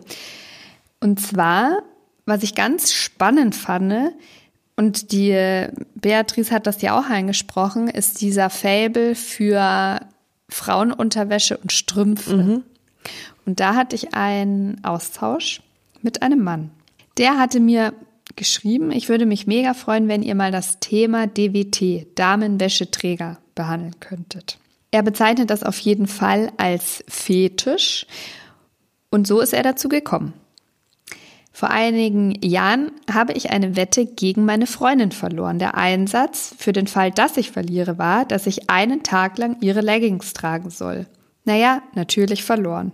Und 1.00 1.18
zwar, 1.18 1.78
was 2.26 2.42
ich 2.42 2.54
ganz 2.54 2.92
spannend 2.92 3.56
fand, 3.56 4.12
und 4.76 5.12
die 5.12 5.66
Beatrice 5.94 6.50
hat 6.50 6.66
das 6.66 6.82
ja 6.82 6.98
auch 6.98 7.08
angesprochen, 7.08 7.88
ist 7.88 8.20
dieser 8.20 8.50
Fable 8.50 9.14
für 9.14 10.00
Frauenunterwäsche 10.50 11.56
und 11.56 11.72
Strümpfe. 11.72 12.36
Mhm. 12.36 12.64
Und 13.46 13.60
da 13.60 13.74
hatte 13.74 13.96
ich 13.96 14.14
einen 14.14 14.82
Austausch 14.84 15.62
mit 16.02 16.22
einem 16.22 16.42
Mann. 16.42 16.70
Der 17.18 17.38
hatte 17.38 17.60
mir 17.60 17.92
geschrieben, 18.36 18.90
ich 18.90 19.08
würde 19.08 19.26
mich 19.26 19.46
mega 19.46 19.74
freuen, 19.74 20.08
wenn 20.08 20.22
ihr 20.22 20.34
mal 20.34 20.50
das 20.50 20.80
Thema 20.80 21.26
DWT, 21.26 22.06
Damenwäscheträger, 22.16 23.38
behandeln 23.54 24.00
könntet. 24.00 24.58
Er 24.90 25.02
bezeichnet 25.02 25.50
das 25.50 25.62
auf 25.62 25.78
jeden 25.78 26.06
Fall 26.06 26.52
als 26.56 27.04
Fetisch 27.08 28.06
und 29.10 29.26
so 29.26 29.40
ist 29.40 29.52
er 29.52 29.62
dazu 29.62 29.88
gekommen. 29.88 30.32
Vor 31.52 31.70
einigen 31.70 32.34
Jahren 32.42 32.90
habe 33.12 33.32
ich 33.34 33.50
eine 33.50 33.76
Wette 33.76 34.06
gegen 34.06 34.44
meine 34.44 34.66
Freundin 34.66 35.12
verloren. 35.12 35.60
Der 35.60 35.76
Einsatz 35.76 36.52
für 36.58 36.72
den 36.72 36.88
Fall, 36.88 37.12
dass 37.12 37.36
ich 37.36 37.52
verliere, 37.52 37.96
war, 37.96 38.24
dass 38.24 38.48
ich 38.48 38.70
einen 38.70 39.04
Tag 39.04 39.38
lang 39.38 39.56
ihre 39.60 39.80
Leggings 39.80 40.32
tragen 40.32 40.70
soll. 40.70 41.06
Naja, 41.46 41.82
natürlich 41.94 42.42
verloren. 42.42 42.92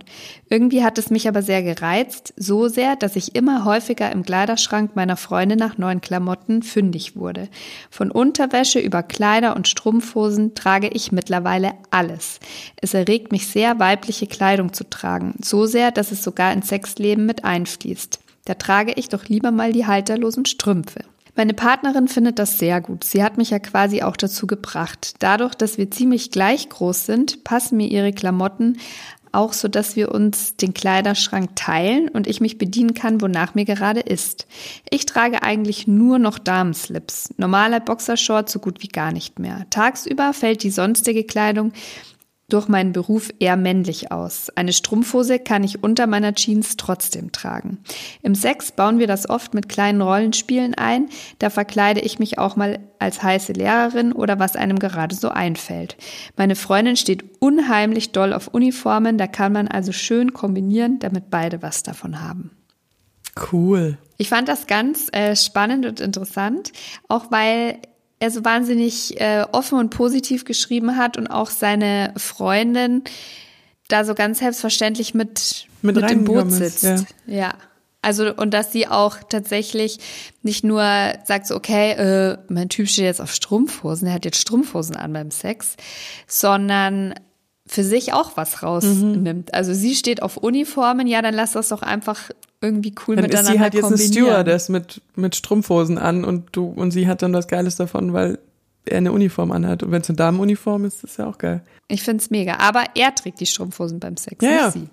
Irgendwie 0.49 0.83
hat 0.83 0.97
es 0.97 1.09
mich 1.09 1.29
aber 1.29 1.41
sehr 1.41 1.63
gereizt, 1.63 2.33
so 2.35 2.67
sehr, 2.67 2.97
dass 2.97 3.15
ich 3.15 3.33
immer 3.33 3.63
häufiger 3.63 4.11
im 4.11 4.23
Kleiderschrank 4.23 4.93
meiner 4.93 5.15
Freunde 5.15 5.55
nach 5.55 5.77
neuen 5.77 6.01
Klamotten 6.01 6.61
fündig 6.61 7.15
wurde. 7.15 7.47
Von 7.89 8.11
Unterwäsche 8.11 8.79
über 8.79 9.03
Kleider 9.03 9.55
und 9.55 9.69
Strumpfhosen 9.69 10.53
trage 10.53 10.89
ich 10.89 11.13
mittlerweile 11.13 11.75
alles. 11.91 12.41
Es 12.75 12.93
erregt 12.93 13.31
mich 13.31 13.47
sehr, 13.47 13.79
weibliche 13.79 14.27
Kleidung 14.27 14.73
zu 14.73 14.89
tragen, 14.89 15.35
so 15.41 15.65
sehr, 15.65 15.91
dass 15.91 16.11
es 16.11 16.21
sogar 16.21 16.51
ins 16.51 16.67
Sexleben 16.67 17.25
mit 17.25 17.45
einfließt. 17.45 18.19
Da 18.43 18.55
trage 18.55 18.91
ich 18.97 19.07
doch 19.07 19.25
lieber 19.25 19.51
mal 19.51 19.71
die 19.71 19.87
halterlosen 19.87 20.45
Strümpfe. 20.45 21.05
Meine 21.35 21.53
Partnerin 21.53 22.07
findet 22.07 22.39
das 22.39 22.57
sehr 22.59 22.81
gut. 22.81 23.03
Sie 23.03 23.23
hat 23.23 23.37
mich 23.37 23.51
ja 23.51 23.59
quasi 23.59 24.01
auch 24.01 24.17
dazu 24.17 24.47
gebracht. 24.47 25.15
Dadurch, 25.19 25.55
dass 25.55 25.77
wir 25.77 25.89
ziemlich 25.89 26.31
gleich 26.31 26.69
groß 26.69 27.05
sind, 27.05 27.43
passen 27.43 27.77
mir 27.77 27.87
ihre 27.87 28.11
Klamotten 28.11 28.77
auch 29.31 29.53
so, 29.53 29.67
dass 29.67 29.95
wir 29.95 30.11
uns 30.11 30.57
den 30.57 30.73
Kleiderschrank 30.73 31.55
teilen 31.55 32.09
und 32.09 32.27
ich 32.27 32.41
mich 32.41 32.57
bedienen 32.57 32.93
kann, 32.93 33.21
wonach 33.21 33.55
mir 33.55 33.65
gerade 33.65 34.01
ist. 34.01 34.45
Ich 34.89 35.05
trage 35.05 35.41
eigentlich 35.43 35.87
nur 35.87 36.19
noch 36.19 36.37
Damenslips. 36.37 37.33
Normaler 37.37 37.79
Boxershort 37.79 38.49
so 38.49 38.59
gut 38.59 38.83
wie 38.83 38.89
gar 38.89 39.11
nicht 39.11 39.39
mehr. 39.39 39.65
Tagsüber 39.69 40.33
fällt 40.33 40.63
die 40.63 40.71
sonstige 40.71 41.23
Kleidung 41.23 41.71
durch 42.53 42.67
meinen 42.67 42.91
Beruf 42.91 43.29
eher 43.39 43.57
männlich 43.57 44.11
aus. 44.11 44.49
Eine 44.55 44.73
Strumpfhose 44.73 45.39
kann 45.39 45.63
ich 45.63 45.83
unter 45.83 46.07
meiner 46.07 46.33
Jeans 46.33 46.77
trotzdem 46.77 47.31
tragen. 47.31 47.79
Im 48.21 48.35
Sex 48.35 48.71
bauen 48.71 48.99
wir 48.99 49.07
das 49.07 49.29
oft 49.29 49.53
mit 49.53 49.69
kleinen 49.69 50.01
Rollenspielen 50.01 50.75
ein. 50.75 51.09
Da 51.39 51.49
verkleide 51.49 52.01
ich 52.01 52.19
mich 52.19 52.37
auch 52.37 52.55
mal 52.55 52.79
als 52.99 53.23
heiße 53.23 53.53
Lehrerin 53.53 54.11
oder 54.11 54.39
was 54.39 54.55
einem 54.55 54.79
gerade 54.79 55.15
so 55.15 55.29
einfällt. 55.29 55.97
Meine 56.37 56.55
Freundin 56.55 56.95
steht 56.95 57.23
unheimlich 57.39 58.11
doll 58.11 58.33
auf 58.33 58.47
Uniformen. 58.49 59.17
Da 59.17 59.27
kann 59.27 59.53
man 59.53 59.67
also 59.67 59.91
schön 59.91 60.33
kombinieren, 60.33 60.99
damit 60.99 61.29
beide 61.29 61.61
was 61.61 61.83
davon 61.83 62.21
haben. 62.21 62.51
Cool. 63.51 63.97
Ich 64.17 64.29
fand 64.29 64.47
das 64.47 64.67
ganz 64.67 65.07
äh, 65.13 65.35
spannend 65.35 65.85
und 65.85 65.99
interessant, 65.99 66.71
auch 67.07 67.31
weil 67.31 67.79
er 68.21 68.29
so 68.29 68.45
wahnsinnig 68.45 69.19
äh, 69.19 69.45
offen 69.51 69.79
und 69.79 69.89
positiv 69.89 70.45
geschrieben 70.45 70.95
hat 70.95 71.17
und 71.17 71.27
auch 71.27 71.49
seine 71.49 72.13
Freundin 72.17 73.03
da 73.87 74.05
so 74.05 74.13
ganz 74.13 74.39
selbstverständlich 74.39 75.15
mit, 75.15 75.65
mit, 75.81 75.95
mit 75.95 76.11
im 76.11 76.23
Boot 76.23 76.51
sitzt. 76.51 76.83
Ist, 76.83 77.07
ja. 77.25 77.35
ja. 77.35 77.53
Also, 78.03 78.33
und 78.35 78.53
dass 78.53 78.71
sie 78.71 78.87
auch 78.87 79.17
tatsächlich 79.27 79.99
nicht 80.43 80.63
nur 80.63 80.83
sagt 81.25 81.47
so, 81.47 81.55
okay, 81.55 81.91
äh, 81.93 82.37
mein 82.47 82.69
Typ 82.69 82.87
steht 82.87 83.05
jetzt 83.05 83.21
auf 83.21 83.33
Strumpfhosen, 83.33 84.07
er 84.07 84.13
hat 84.13 84.25
jetzt 84.25 84.39
Strumpfhosen 84.39 84.95
an 84.95 85.13
beim 85.13 85.31
Sex, 85.31 85.75
sondern 86.27 87.15
für 87.67 87.83
sich 87.83 88.13
auch 88.13 88.37
was 88.37 88.63
rausnimmt. 88.63 89.47
Mhm. 89.47 89.53
Also 89.53 89.73
sie 89.73 89.95
steht 89.95 90.21
auf 90.21 90.37
Uniformen, 90.37 91.07
ja, 91.07 91.21
dann 91.21 91.33
lass 91.33 91.53
das 91.53 91.69
doch 91.69 91.81
einfach 91.81 92.31
irgendwie 92.59 92.93
cool 93.07 93.15
dann 93.15 93.23
miteinander 93.23 93.51
ist 93.51 93.55
sie 93.55 93.59
halt 93.59 93.73
jetzt 93.73 93.85
eine 93.85 93.97
Stewardess 93.97 94.69
mit, 94.69 95.01
mit 95.15 95.35
Strumpfhosen 95.35 95.97
an 95.97 96.23
und 96.23 96.49
du, 96.51 96.65
und 96.67 96.91
sie 96.91 97.07
hat 97.07 97.21
dann 97.21 97.33
das 97.33 97.47
Geiles 97.47 97.75
davon, 97.75 98.13
weil 98.13 98.39
er 98.85 98.97
eine 98.97 99.11
Uniform 99.11 99.51
anhat. 99.51 99.83
Und 99.83 99.91
wenn 99.91 100.01
es 100.01 100.09
eine 100.09 100.17
Damenuniform 100.17 100.85
ist, 100.85 101.03
ist 101.03 101.17
ja 101.17 101.27
auch 101.27 101.37
geil. 101.37 101.63
Ich 101.87 102.03
find's 102.03 102.29
mega. 102.29 102.57
Aber 102.57 102.83
er 102.95 103.13
trägt 103.13 103.39
die 103.39 103.45
Strumpfhosen 103.45 103.99
beim 103.99 104.17
Sex, 104.17 104.43
ja, 104.43 104.49
nicht 104.49 104.59
ja. 104.59 104.71
sie. 104.71 104.87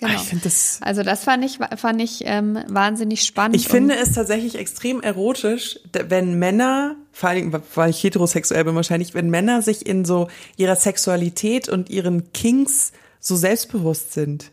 Genau. 0.00 0.14
Ich 0.14 0.20
finde 0.28 0.44
das. 0.44 0.80
Also 0.82 1.02
das 1.02 1.24
fand 1.24 1.44
ich, 1.44 1.58
fand 1.76 2.00
ich 2.00 2.22
ähm, 2.24 2.58
wahnsinnig 2.68 3.22
spannend. 3.22 3.54
Ich 3.56 3.68
finde 3.68 3.96
es 3.96 4.12
tatsächlich 4.12 4.56
extrem 4.58 5.02
erotisch, 5.02 5.78
wenn 6.08 6.38
Männer, 6.38 6.96
vor 7.12 7.28
allem, 7.28 7.52
weil 7.74 7.90
ich 7.90 8.02
heterosexuell 8.02 8.64
bin 8.64 8.74
wahrscheinlich, 8.74 9.12
wenn 9.12 9.28
Männer 9.28 9.60
sich 9.60 9.86
in 9.86 10.06
so 10.06 10.28
ihrer 10.56 10.76
Sexualität 10.76 11.68
und 11.68 11.90
ihren 11.90 12.32
Kings 12.32 12.92
so 13.20 13.36
selbstbewusst 13.36 14.14
sind. 14.14 14.50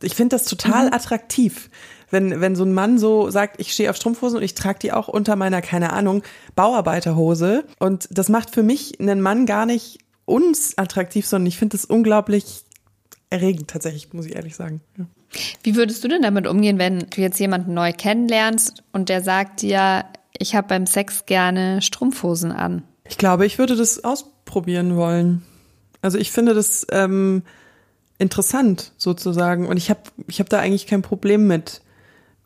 Ich 0.00 0.14
finde 0.14 0.36
das 0.36 0.44
total 0.44 0.86
Mhm. 0.86 0.92
attraktiv. 0.94 1.70
Wenn, 2.10 2.40
wenn 2.40 2.54
so 2.54 2.62
ein 2.64 2.72
Mann 2.72 2.98
so 2.98 3.30
sagt, 3.30 3.58
ich 3.58 3.72
stehe 3.72 3.90
auf 3.90 3.96
Strumpfhosen 3.96 4.36
und 4.38 4.44
ich 4.44 4.54
trage 4.54 4.78
die 4.78 4.92
auch 4.92 5.08
unter 5.08 5.34
meiner, 5.34 5.60
keine 5.62 5.92
Ahnung, 5.92 6.22
Bauarbeiterhose. 6.54 7.64
Und 7.80 8.08
das 8.12 8.28
macht 8.28 8.54
für 8.54 8.62
mich 8.62 9.00
einen 9.00 9.20
Mann 9.20 9.46
gar 9.46 9.66
nicht 9.66 9.98
unattraktiv, 10.26 11.26
sondern 11.26 11.46
ich 11.46 11.58
finde 11.58 11.76
das 11.76 11.84
unglaublich 11.84 12.63
erregend, 13.34 13.68
tatsächlich, 13.68 14.12
muss 14.12 14.26
ich 14.26 14.34
ehrlich 14.34 14.56
sagen. 14.56 14.80
Ja. 14.96 15.06
Wie 15.62 15.76
würdest 15.76 16.02
du 16.04 16.08
denn 16.08 16.22
damit 16.22 16.46
umgehen, 16.46 16.78
wenn 16.78 17.00
du 17.00 17.20
jetzt 17.20 17.38
jemanden 17.40 17.74
neu 17.74 17.92
kennenlernst 17.92 18.82
und 18.92 19.08
der 19.08 19.22
sagt 19.22 19.62
dir, 19.62 20.04
ich 20.38 20.54
habe 20.54 20.68
beim 20.68 20.86
Sex 20.86 21.26
gerne 21.26 21.82
Strumpfhosen 21.82 22.52
an? 22.52 22.82
Ich 23.08 23.18
glaube, 23.18 23.44
ich 23.46 23.58
würde 23.58 23.76
das 23.76 24.04
ausprobieren 24.04 24.96
wollen. 24.96 25.42
Also 26.00 26.18
ich 26.18 26.30
finde 26.30 26.54
das 26.54 26.86
ähm, 26.90 27.42
interessant 28.18 28.92
sozusagen 28.96 29.66
und 29.66 29.76
ich 29.76 29.90
habe 29.90 30.00
ich 30.28 30.40
hab 30.40 30.48
da 30.48 30.60
eigentlich 30.60 30.86
kein 30.86 31.02
Problem 31.02 31.46
mit, 31.46 31.80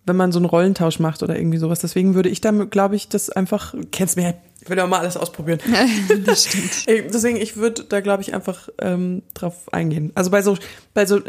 wenn 0.08 0.16
man 0.16 0.32
so 0.32 0.38
einen 0.38 0.46
Rollentausch 0.46 0.98
macht 0.98 1.22
oder 1.22 1.36
irgendwie 1.36 1.58
sowas. 1.58 1.80
Deswegen 1.80 2.14
würde 2.14 2.28
ich 2.28 2.40
damit, 2.40 2.70
glaube 2.70 2.96
ich, 2.96 3.08
das 3.08 3.30
einfach, 3.30 3.74
kennst 3.92 4.16
mir, 4.16 4.34
ich 4.60 4.68
will 4.68 4.76
ja 4.76 4.86
mal 4.86 5.00
alles 5.00 5.16
ausprobieren. 5.16 5.60
das 6.26 6.44
stimmt. 6.48 6.86
Deswegen, 7.12 7.36
ich 7.36 7.56
würde 7.56 7.84
da, 7.84 8.00
glaube 8.00 8.22
ich, 8.22 8.34
einfach 8.34 8.68
ähm, 8.80 9.22
drauf 9.34 9.72
eingehen. 9.72 10.12
Also 10.14 10.30
bei 10.30 10.42
so, 10.42 10.56
bei 10.94 11.06
so, 11.06 11.20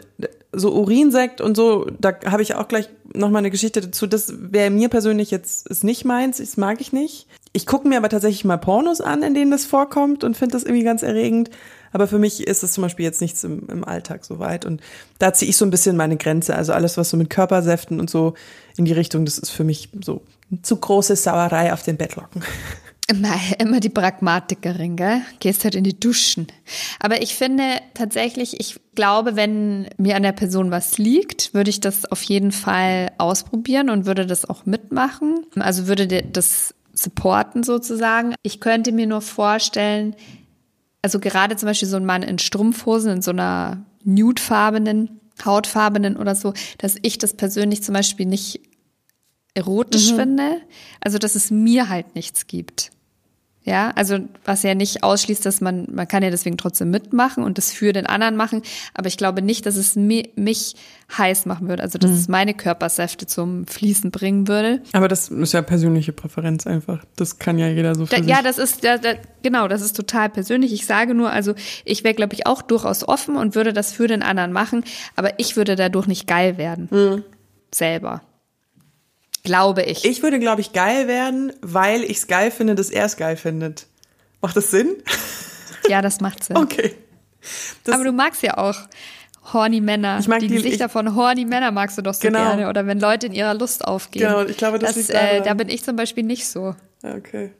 so 0.52 0.74
Urinsekt 0.74 1.42
und 1.42 1.56
so, 1.56 1.88
da 2.00 2.14
habe 2.26 2.42
ich 2.42 2.56
auch 2.56 2.68
gleich 2.68 2.90
noch 3.14 3.30
mal 3.30 3.40
eine 3.40 3.52
Geschichte 3.52 3.82
dazu. 3.82 4.08
Das 4.08 4.34
wäre 4.38 4.72
mir 4.72 4.90
persönlich 4.90 5.32
jetzt 5.32 5.68
ist 5.68 5.84
nicht 5.84 6.06
meins, 6.06 6.38
das 6.38 6.58
mag 6.58 6.82
ich 6.82 6.92
nicht. 6.92 7.28
Ich 7.54 7.66
gucke 7.66 7.88
mir 7.88 7.98
aber 7.98 8.10
tatsächlich 8.10 8.46
mal 8.46 8.58
Pornos 8.58 9.02
an, 9.02 9.24
in 9.24 9.34
denen 9.34 9.52
das 9.52 9.66
vorkommt 9.66 10.24
und 10.24 10.38
finde 10.38 10.54
das 10.54 10.64
irgendwie 10.64 10.84
ganz 10.84 11.04
erregend. 11.04 11.50
Aber 11.92 12.08
für 12.08 12.20
mich 12.20 12.46
ist 12.46 12.64
es 12.64 12.74
zum 12.74 12.84
Beispiel 12.84 13.06
jetzt 13.06 13.22
nichts 13.22 13.44
im, 13.44 13.68
im 13.70 13.84
Alltag 13.84 14.26
so 14.26 14.40
weit. 14.40 14.66
Und 14.66 14.82
da 15.18 15.34
ziehe 15.34 15.50
ich 15.50 15.58
so 15.58 15.66
ein 15.66 15.72
bisschen 15.72 15.98
meine 15.98 16.18
Grenze. 16.18 16.56
Also 16.56 16.74
alles, 16.74 16.98
was 16.98 17.10
so 17.10 17.18
mit 17.18 17.30
Körpersäften 17.30 18.00
und 18.00 18.10
so 18.10 18.34
in 18.78 18.86
die 18.86 18.94
Richtung, 18.94 19.26
das 19.26 19.38
ist 19.38 19.50
für 19.50 19.64
mich 19.64 19.90
so 20.04 20.24
zu 20.62 20.78
große 20.78 21.16
Sauerei 21.16 21.74
auf 21.74 21.84
den 21.84 21.98
Bettlocken. 21.98 22.44
Immer, 23.10 23.40
immer 23.58 23.80
die 23.80 23.90
Pragmatikerin, 23.90 24.96
gell? 24.96 25.22
Gehst 25.40 25.64
halt 25.64 25.74
in 25.74 25.84
die 25.84 26.00
Duschen. 26.00 26.46
Aber 27.00 27.24
ich 27.24 27.34
finde 27.34 27.64
tatsächlich, 27.96 28.60
ich 28.60 28.80
glaube, 28.94 29.36
wenn 29.36 29.90
mir 29.98 30.16
an 30.16 30.22
der 30.22 30.32
Person 30.32 30.70
was 30.70 31.00
liegt, 31.00 31.56
würde 31.56 31.72
ich 31.72 31.80
das 31.80 32.06
auf 32.06 32.22
jeden 32.22 32.52
Fall 32.52 33.12
ausprobieren 33.18 33.90
und 33.90 34.06
würde 34.06 34.28
das 34.28 34.48
auch 34.48 34.68
mitmachen. 34.68 35.44
Also 35.56 35.88
würde 35.88 36.08
das 36.08 36.76
supporten 36.94 37.64
sozusagen. 37.64 38.36
Ich 38.44 38.60
könnte 38.60 38.92
mir 38.92 39.08
nur 39.08 39.22
vorstellen, 39.22 40.16
also 41.02 41.20
gerade 41.20 41.56
zum 41.56 41.68
Beispiel 41.68 41.88
so 41.88 41.98
ein 41.98 42.06
Mann 42.06 42.24
in 42.24 42.40
Strumpfhosen, 42.40 43.12
in 43.12 43.22
so 43.22 43.32
einer 43.32 43.86
nudefarbenen, 44.04 45.20
hautfarbenen 45.44 46.18
oder 46.18 46.36
so, 46.36 46.54
dass 46.78 46.98
ich 47.02 47.18
das 47.18 47.34
persönlich 47.34 47.84
zum 47.84 47.94
Beispiel 47.94 48.26
nicht 48.26 48.62
erotisch 49.54 50.14
finde. 50.14 50.62
Also, 51.02 51.18
dass 51.18 51.36
es 51.36 51.52
mir 51.52 51.90
halt 51.90 52.16
nichts 52.16 52.48
gibt. 52.48 52.92
Ja, 53.70 53.92
also 53.96 54.18
was 54.46 54.64
ja 54.64 54.74
nicht 54.74 55.04
ausschließt, 55.04 55.46
dass 55.46 55.62
man, 55.62 55.86
man 55.92 56.08
kann 56.08 56.24
ja 56.24 56.32
deswegen 56.32 56.58
trotzdem 56.58 56.90
mitmachen 56.90 57.44
und 57.44 57.60
das 57.60 57.72
für 57.72 57.94
den 57.94 58.08
anderen 58.08 58.36
machen, 58.36 58.64
aber 58.96 59.06
ich 59.08 59.16
glaube 59.16 59.44
nicht, 59.44 59.68
dass 59.68 59.76
es 59.76 59.96
mi 59.96 60.28
mich 60.36 60.74
heiß 61.16 61.46
machen 61.46 61.68
würde, 61.70 61.84
also 61.84 62.00
dass 62.00 62.10
Mhm. 62.10 62.18
es 62.18 62.28
meine 62.30 62.54
Körpersäfte 62.56 63.28
zum 63.28 63.68
Fließen 63.68 64.10
bringen 64.10 64.48
würde. 64.48 64.82
Aber 64.94 65.08
das 65.08 65.30
ist 65.30 65.54
ja 65.54 65.62
persönliche 65.62 66.14
Präferenz 66.14 66.66
einfach. 66.66 67.06
Das 67.16 67.38
kann 67.38 67.60
ja 67.60 67.68
jeder 67.68 67.94
so 67.94 68.08
für 68.08 68.16
Da, 68.16 68.18
sich. 68.24 68.28
ja, 68.28 68.42
das 68.42 68.58
ist, 68.58 68.84
da, 68.84 68.98
da, 68.98 69.14
genau, 69.44 69.68
das 69.68 69.82
ist 69.84 69.96
total 69.96 70.30
persönlich. 70.30 70.74
Ich 70.74 70.88
sage 70.88 71.14
nur, 71.14 71.30
also 71.32 71.54
ich 71.86 72.04
wäre, 72.04 72.16
glaube 72.16 72.34
ich, 72.34 72.48
auch 72.48 72.64
durchaus 72.64 73.08
offen 73.08 73.36
und 73.38 73.54
würde 73.54 73.72
das 73.74 73.94
für 73.94 74.08
den 74.08 74.24
anderen 74.24 74.52
machen, 74.52 74.84
aber 75.16 75.34
ich 75.38 75.58
würde 75.58 75.76
dadurch 75.76 76.08
nicht 76.08 76.26
geil 76.26 76.58
werden. 76.58 76.88
Mhm. 76.90 77.24
Selber. 77.72 78.24
Glaube 79.44 79.84
ich. 79.84 80.04
Ich 80.06 80.22
würde, 80.24 80.40
glaube 80.40 80.62
ich, 80.62 80.74
geil 80.74 81.08
werden, 81.08 81.54
weil 81.62 82.04
ich 82.04 82.18
es 82.18 82.28
geil 82.28 82.52
finde, 82.52 82.76
dass 82.76 82.90
er 82.90 83.06
es 83.06 83.18
geil 83.18 83.38
findet. 83.38 83.88
Macht 84.42 84.56
das 84.56 84.72
Sinn? 84.72 84.96
Ja, 85.88 86.02
das 86.02 86.20
macht 86.22 86.44
Sinn. 86.44 86.58
Okay. 86.58 86.94
Das, 87.86 87.96
aber 87.96 88.04
du 88.04 88.12
magst 88.12 88.42
ja 88.44 88.58
auch 88.58 88.76
horny 89.54 89.80
Männer. 89.82 90.18
Ich 90.20 90.28
mag 90.28 90.40
die, 90.40 90.48
die- 90.48 90.56
Gesichter 90.56 90.86
ich- 90.88 90.92
von 90.92 91.16
horny 91.16 91.46
Männer 91.46 91.72
magst 91.72 91.98
du 91.98 92.02
doch 92.02 92.14
so 92.14 92.22
Genau. 92.28 92.40
gerne. 92.40 92.70
Oder 92.70 92.86
wenn 92.86 93.00
Leute 93.00 93.28
in 93.28 93.34
ihrer 93.34 93.54
Lust 93.54 93.86
aufgehen. 93.86 94.28
Genau, 94.28 94.44
ich 94.44 94.58
glaube, 94.58 94.78
das 94.80 94.96
das 94.96 95.10
äh. 95.10 95.42
Da 95.42 95.54
bin 95.54 95.70
ich 95.70 95.84
zum 95.84 95.96
Beispiel 95.96 96.24
nicht 96.24 96.48
so. 96.48 96.76
okay. 97.04 97.52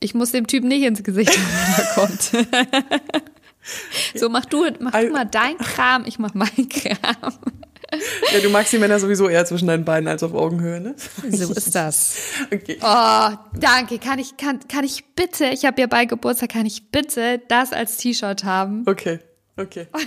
Ich 0.00 0.14
muss 0.14 0.30
dem 0.32 0.46
Typ 0.46 0.62
nicht 0.64 0.82
ins 0.84 1.02
Gesicht, 1.02 1.36
wenn 1.36 1.84
er 1.84 1.94
kommt. 1.94 2.30
so, 4.14 4.28
mach 4.28 4.44
du, 4.44 4.64
mach 4.80 4.92
Also- 4.94 5.08
du 5.08 5.12
mal 5.12 5.24
dein 5.26 5.58
Kram, 5.58 6.04
ich 6.06 6.18
mach 6.18 6.34
meinen 6.34 6.68
Kram. 6.68 7.32
Ja, 8.32 8.40
du 8.40 8.50
magst 8.50 8.72
die 8.72 8.78
Männer 8.78 8.98
sowieso 8.98 9.28
eher 9.28 9.46
zwischen 9.46 9.68
deinen 9.68 9.84
Beinen 9.84 10.08
als 10.08 10.22
auf 10.22 10.34
Augenhöhe, 10.34 10.80
ne? 10.80 10.94
So 11.30 11.52
ist 11.52 11.74
das. 11.74 12.16
Okay. 12.52 12.78
Oh, 12.82 13.30
danke. 13.58 13.98
Kann 13.98 14.18
ich, 14.18 14.36
kann, 14.36 14.60
kann 14.68 14.84
ich 14.84 15.14
bitte, 15.14 15.46
ich 15.46 15.64
habe 15.64 15.80
ja 15.80 15.86
bei 15.86 16.04
Geburtstag, 16.04 16.50
kann 16.50 16.66
ich 16.66 16.90
bitte 16.90 17.40
das 17.48 17.72
als 17.72 17.96
T-Shirt 17.96 18.44
haben? 18.44 18.84
Okay, 18.86 19.18
okay. 19.56 19.86
Das 19.92 20.04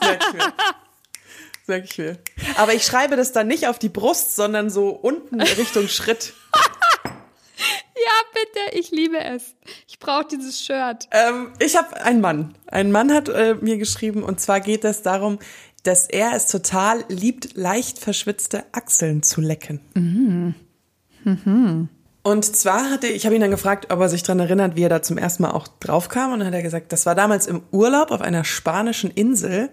merke 0.00 0.24
ich 0.28 0.32
mir. 0.34 0.38
Das 0.40 1.68
merke 1.68 1.86
ich 1.90 1.98
mir. 1.98 2.18
Aber 2.56 2.74
ich 2.74 2.84
schreibe 2.84 3.16
das 3.16 3.32
dann 3.32 3.46
nicht 3.46 3.66
auf 3.66 3.78
die 3.78 3.88
Brust, 3.88 4.36
sondern 4.36 4.70
so 4.70 4.90
unten 4.90 5.40
Richtung 5.40 5.88
Schritt. 5.88 6.34
Ja, 7.96 8.10
bitte, 8.34 8.78
ich 8.78 8.90
liebe 8.90 9.18
es. 9.18 9.54
Ich 9.86 9.98
brauche 9.98 10.26
dieses 10.26 10.60
Shirt. 10.60 11.08
Ähm, 11.12 11.52
ich 11.60 11.76
habe 11.76 12.02
einen 12.02 12.20
Mann. 12.20 12.54
Ein 12.66 12.90
Mann 12.92 13.12
hat 13.14 13.28
äh, 13.28 13.54
mir 13.54 13.78
geschrieben 13.78 14.24
und 14.24 14.40
zwar 14.40 14.60
geht 14.60 14.84
es 14.84 15.02
darum, 15.02 15.38
dass 15.84 16.06
er 16.06 16.32
es 16.34 16.48
total 16.48 17.04
liebt, 17.08 17.56
leicht 17.56 17.98
verschwitzte 17.98 18.64
Achseln 18.72 19.22
zu 19.22 19.40
lecken. 19.40 19.80
Und 22.22 22.44
zwar 22.56 22.90
hatte 22.90 23.06
ich 23.06 23.26
habe 23.26 23.34
ihn 23.34 23.42
dann 23.42 23.50
gefragt, 23.50 23.92
ob 23.92 24.00
er 24.00 24.08
sich 24.08 24.22
daran 24.22 24.40
erinnert, 24.40 24.76
wie 24.76 24.82
er 24.82 24.88
da 24.88 25.02
zum 25.02 25.18
ersten 25.18 25.42
Mal 25.42 25.50
auch 25.50 25.68
drauf 25.68 26.08
kam 26.08 26.32
und 26.32 26.38
dann 26.40 26.48
hat 26.48 26.54
er 26.54 26.62
gesagt, 26.62 26.90
das 26.92 27.04
war 27.04 27.14
damals 27.14 27.46
im 27.46 27.62
Urlaub 27.70 28.10
auf 28.10 28.22
einer 28.22 28.44
spanischen 28.44 29.10
Insel. 29.10 29.68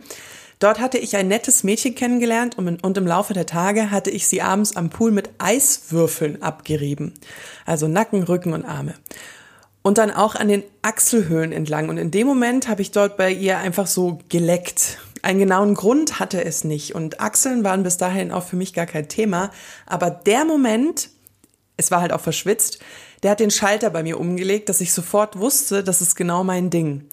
Dort 0.60 0.80
hatte 0.80 0.98
ich 0.98 1.16
ein 1.16 1.30
nettes 1.30 1.64
Mädchen 1.64 1.96
kennengelernt 1.96 2.58
und, 2.58 2.84
und 2.84 2.98
im 2.98 3.08
Laufe 3.08 3.34
der 3.34 3.46
Tage 3.46 3.90
hatte 3.90 4.12
ich 4.12 4.28
sie 4.28 4.42
abends 4.42 4.76
am 4.76 4.90
Pool 4.90 5.12
mit 5.12 5.30
Eiswürfeln 5.40 6.44
abgerieben. 6.44 7.14
Also 7.66 7.88
Nacken, 7.88 8.22
Rücken 8.24 8.54
und 8.54 8.66
Arme. 8.66 8.94
Und 9.82 9.98
dann 9.98 10.12
auch 10.12 10.36
an 10.36 10.50
den 10.50 10.64
Achselhöhlen 10.84 11.52
entlang. 11.52 11.90
Und 11.90 11.98
in 11.98 12.12
dem 12.12 12.28
Moment 12.28 12.68
habe 12.68 12.84
ich 12.84 12.92
dort 12.92 13.18
bei 13.18 13.32
ihr 13.32 13.58
einfach 13.58 13.88
so 13.88 14.20
geleckt. 14.30 15.00
Einen 15.22 15.40
genauen 15.40 15.76
Grund 15.76 16.20
hatte 16.20 16.44
es 16.44 16.64
nicht. 16.64 16.96
Und 16.96 17.20
Achseln 17.20 17.64
waren 17.64 17.84
bis 17.84 17.98
dahin 17.98 18.32
auch 18.32 18.44
für 18.44 18.56
mich 18.56 18.74
gar 18.74 18.86
kein 18.86 19.08
Thema. 19.08 19.52
Aber 19.86 20.10
der 20.10 20.46
Moment, 20.46 21.10
es 21.78 21.92
war 21.92 22.02
halt 22.02 22.14
auch 22.14 22.22
verschwitzt, 22.22 22.80
der 23.24 23.32
hat 23.32 23.40
den 23.40 23.52
Schalter 23.52 23.90
bei 23.90 24.04
mir 24.04 24.20
umgelegt, 24.20 24.70
dass 24.70 24.82
ich 24.82 24.94
sofort 24.94 25.38
wusste, 25.38 25.84
das 25.84 26.02
ist 26.02 26.16
genau 26.16 26.44
mein 26.44 26.70
Ding. 26.70 27.08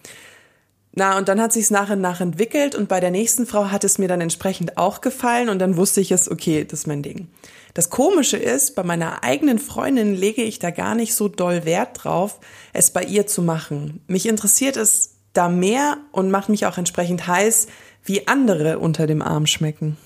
Na, 0.93 1.17
und 1.19 1.29
dann 1.29 1.41
hat 1.41 1.53
sich's 1.53 1.71
nach 1.71 1.91
und 1.91 2.01
nach 2.01 2.21
entwickelt 2.21 2.75
und 2.75 2.89
bei 2.89 2.99
der 2.99 3.11
nächsten 3.11 3.47
Frau 3.47 3.71
hat 3.71 3.85
es 3.85 3.99
mir 3.99 4.09
dann 4.09 4.21
entsprechend 4.21 4.79
auch 4.79 5.01
gefallen 5.01 5.49
und 5.49 5.59
dann 5.59 5.77
wusste 5.77 6.01
ich 6.01 6.11
es, 6.11 6.31
okay, 6.31 6.65
das 6.65 6.81
ist 6.81 6.87
mein 6.87 7.03
Ding. 7.03 7.29
Das 7.75 7.91
Komische 7.91 8.39
ist, 8.39 8.75
bei 8.75 8.83
meiner 8.83 9.23
eigenen 9.23 9.59
Freundin 9.59 10.15
lege 10.15 10.43
ich 10.43 10.59
da 10.59 10.71
gar 10.71 10.95
nicht 10.95 11.15
so 11.15 11.29
doll 11.29 11.65
Wert 11.65 12.03
drauf, 12.03 12.41
es 12.73 12.91
bei 12.91 13.05
ihr 13.05 13.27
zu 13.27 13.43
machen. 13.43 14.03
Mich 14.09 14.27
interessiert 14.27 14.77
es 14.77 15.18
da 15.39 15.49
mehr 15.49 15.99
und 16.13 16.31
macht 16.31 16.49
mich 16.49 16.67
auch 16.67 16.79
entsprechend 16.79 17.27
heiß, 17.27 17.69
wie 18.05 18.27
andere 18.27 18.79
unter 18.79 19.07
dem 19.07 19.23
Arm 19.23 19.47
schmecken. 19.47 19.97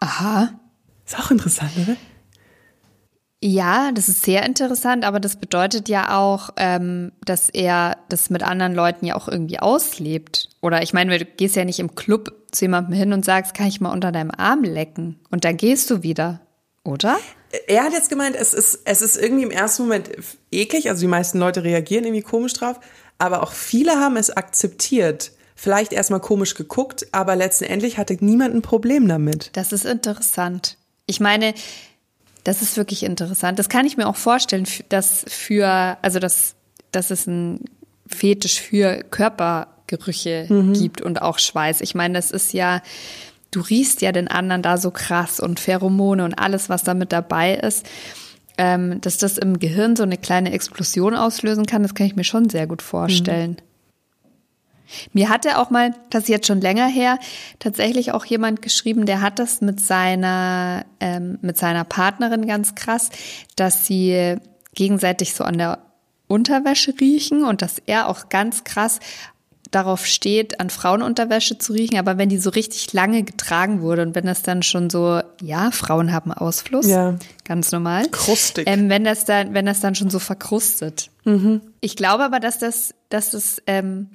Aha. 0.00 0.50
Ist 1.04 1.18
auch 1.18 1.30
interessant, 1.30 1.72
oder? 1.76 1.96
Ja, 3.40 3.92
das 3.92 4.08
ist 4.08 4.22
sehr 4.22 4.44
interessant, 4.44 5.04
aber 5.04 5.20
das 5.20 5.36
bedeutet 5.36 5.88
ja 5.88 6.18
auch, 6.18 6.50
ähm, 6.56 7.12
dass 7.24 7.48
er 7.48 7.96
das 8.08 8.30
mit 8.30 8.42
anderen 8.42 8.74
Leuten 8.74 9.06
ja 9.06 9.14
auch 9.14 9.28
irgendwie 9.28 9.60
auslebt. 9.60 10.48
Oder 10.60 10.82
ich 10.82 10.92
meine, 10.92 11.18
du 11.18 11.24
gehst 11.24 11.54
ja 11.54 11.64
nicht 11.64 11.78
im 11.78 11.94
Club 11.94 12.32
zu 12.50 12.64
jemandem 12.64 12.94
hin 12.94 13.12
und 13.12 13.24
sagst, 13.24 13.54
kann 13.54 13.68
ich 13.68 13.80
mal 13.80 13.92
unter 13.92 14.10
deinem 14.10 14.32
Arm 14.32 14.64
lecken? 14.64 15.20
Und 15.30 15.44
dann 15.44 15.56
gehst 15.56 15.88
du 15.90 16.02
wieder, 16.02 16.40
oder? 16.82 17.16
Er 17.68 17.84
hat 17.84 17.92
jetzt 17.92 18.10
gemeint, 18.10 18.34
es 18.34 18.54
ist, 18.54 18.80
es 18.84 19.02
ist 19.02 19.16
irgendwie 19.16 19.44
im 19.44 19.50
ersten 19.50 19.84
Moment 19.84 20.10
eklig, 20.50 20.90
also 20.90 21.00
die 21.00 21.06
meisten 21.06 21.38
Leute 21.38 21.62
reagieren 21.62 22.04
irgendwie 22.04 22.22
komisch 22.22 22.54
drauf, 22.54 22.80
aber 23.18 23.42
auch 23.42 23.52
viele 23.52 23.92
haben 23.92 24.16
es 24.16 24.30
akzeptiert. 24.30 25.32
Vielleicht 25.54 25.92
erstmal 25.92 26.20
komisch 26.20 26.54
geguckt, 26.54 27.08
aber 27.10 27.34
letztendlich 27.34 27.98
hatte 27.98 28.16
niemand 28.20 28.54
ein 28.54 28.62
Problem 28.62 29.08
damit. 29.08 29.50
Das 29.54 29.72
ist 29.72 29.84
interessant. 29.84 30.76
Ich 31.06 31.18
meine, 31.18 31.52
das 32.44 32.62
ist 32.62 32.76
wirklich 32.76 33.02
interessant. 33.02 33.58
Das 33.58 33.68
kann 33.68 33.84
ich 33.84 33.96
mir 33.96 34.06
auch 34.06 34.16
vorstellen, 34.16 34.66
dass 34.88 35.24
für, 35.28 35.98
also 36.00 36.20
dass, 36.20 36.54
dass 36.92 37.10
es 37.10 37.26
ein 37.26 37.64
Fetisch 38.06 38.60
für 38.60 39.02
Körpergerüche 39.10 40.46
gibt 40.72 41.02
und 41.02 41.20
auch 41.20 41.38
Schweiß. 41.38 41.80
Ich 41.80 41.94
meine, 41.94 42.14
das 42.14 42.30
ist 42.30 42.52
ja, 42.52 42.80
du 43.50 43.60
riechst 43.60 44.00
ja 44.00 44.12
den 44.12 44.28
anderen 44.28 44.62
da 44.62 44.78
so 44.78 44.90
krass 44.90 45.40
und 45.40 45.60
Pheromone 45.60 46.24
und 46.24 46.34
alles, 46.34 46.68
was 46.68 46.84
da 46.84 46.94
mit 46.94 47.12
dabei 47.12 47.54
ist. 47.56 47.84
Ähm, 48.60 49.00
dass 49.00 49.18
das 49.18 49.38
im 49.38 49.60
Gehirn 49.60 49.94
so 49.94 50.02
eine 50.02 50.16
kleine 50.16 50.52
Explosion 50.52 51.14
auslösen 51.14 51.64
kann, 51.64 51.82
das 51.82 51.94
kann 51.94 52.06
ich 52.08 52.16
mir 52.16 52.24
schon 52.24 52.50
sehr 52.50 52.66
gut 52.66 52.82
vorstellen. 52.82 53.56
Mir 55.12 55.28
hatte 55.28 55.58
auch 55.58 55.70
mal, 55.70 55.94
das 56.10 56.24
ist 56.24 56.28
jetzt 56.28 56.46
schon 56.46 56.60
länger 56.60 56.86
her, 56.86 57.18
tatsächlich 57.58 58.12
auch 58.12 58.24
jemand 58.24 58.62
geschrieben, 58.62 59.06
der 59.06 59.20
hat 59.20 59.38
das 59.38 59.60
mit 59.60 59.80
seiner, 59.80 60.84
ähm, 61.00 61.38
mit 61.42 61.58
seiner 61.58 61.84
Partnerin 61.84 62.46
ganz 62.46 62.74
krass, 62.74 63.10
dass 63.56 63.86
sie 63.86 64.36
gegenseitig 64.74 65.34
so 65.34 65.44
an 65.44 65.58
der 65.58 65.78
Unterwäsche 66.26 66.94
riechen 67.00 67.44
und 67.44 67.62
dass 67.62 67.78
er 67.86 68.08
auch 68.08 68.28
ganz 68.28 68.64
krass 68.64 69.00
darauf 69.70 70.06
steht, 70.06 70.60
an 70.60 70.70
Frauenunterwäsche 70.70 71.58
zu 71.58 71.72
riechen, 71.72 71.98
aber 71.98 72.16
wenn 72.18 72.28
die 72.28 72.38
so 72.38 72.50
richtig 72.50 72.92
lange 72.92 73.22
getragen 73.22 73.82
wurde 73.82 74.02
und 74.02 74.14
wenn 74.14 74.24
das 74.26 74.42
dann 74.42 74.62
schon 74.62 74.88
so, 74.90 75.20
ja, 75.42 75.70
Frauen 75.70 76.12
haben 76.12 76.32
Ausfluss, 76.32 76.86
Ja. 76.86 77.16
ganz 77.44 77.70
normal. 77.72 78.08
Krustig. 78.10 78.66
Ähm, 78.68 78.88
wenn 78.88 79.04
das 79.04 79.24
dann, 79.24 79.54
wenn 79.54 79.66
das 79.66 79.80
dann 79.80 79.94
schon 79.94 80.10
so 80.10 80.18
verkrustet. 80.18 81.10
Ich 81.80 81.94
glaube 81.96 82.24
aber, 82.24 82.40
dass 82.40 82.58
das, 82.58 82.94
dass 83.10 83.30
das, 83.32 83.60
ähm, 83.66 84.08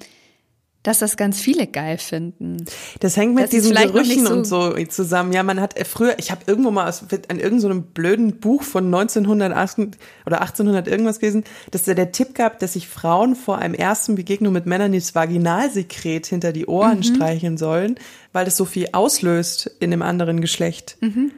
dass 0.83 0.99
das 0.99 1.15
ganz 1.17 1.39
viele 1.39 1.65
geil 1.65 1.97
finden. 1.97 2.65
Das 2.99 3.15
hängt 3.17 3.33
mit 3.35 3.45
Das 3.45 3.51
diesen 3.51 3.73
Gerüchen 3.73 4.23
nicht 4.23 4.31
und 4.31 4.45
so 4.45 4.73
zusammen. 4.85 5.31
Ja, 5.31 5.41
man 5.41 5.59
hat 5.61 5.77
äh, 5.77 5.85
früher, 5.85 6.19
ich 6.19 6.29
habe 6.29 6.41
irgendwo 6.45 6.71
mal 6.71 6.87
aus, 6.89 7.01
an 7.29 7.39
irgendeinem 7.39 7.59
so 7.59 7.81
blöden 7.93 8.39
Buch 8.39 8.63
von 8.63 8.85
1908 8.85 9.97
oder 10.25 10.41
1800 10.41 10.87
irgendwas 10.87 11.19
gelesen, 11.19 11.45
dass 11.71 11.83
da 11.83 11.93
der 11.93 12.11
Tipp 12.11 12.35
gab, 12.35 12.59
dass 12.59 12.73
sich 12.73 12.87
Frauen 12.87 13.35
vor 13.35 13.59
einem 13.59 13.73
ersten 13.73 14.15
Begegnung 14.15 14.53
mit 14.53 14.65
Männern 14.65 14.91
das 14.91 15.15
Vaginalsekret 15.15 16.27
hinter 16.27 16.51
die 16.51 16.65
Ohren 16.65 16.97
Mhm. 16.99 17.03
streicheln 17.03 17.57
sollen, 17.57 17.95
weil 18.33 18.45
das 18.45 18.57
so 18.57 18.65
viel 18.65 18.89
auslöst 18.91 19.71
in 19.79 19.89
dem 19.91 20.01
anderen 20.01 20.41
Geschlecht. 20.41 20.97
Mhm. 20.99 21.31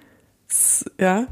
Ja. 1.00 1.28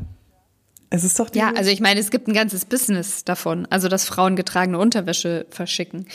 Es 0.90 1.04
ist 1.04 1.20
doch 1.20 1.30
die 1.32 1.40
Ja, 1.40 1.52
also 1.56 1.72
ich 1.72 1.80
meine, 1.80 2.00
es 2.00 2.12
gibt 2.12 2.28
ein 2.28 2.36
ganzes 2.36 2.66
Business 2.66 3.24
davon, 3.24 3.66
also 3.72 3.88
dass 3.88 4.06
Frauen 4.06 4.36
getragene 4.36 4.78
Unterwäsche 4.78 5.48
verschicken. 5.50 6.06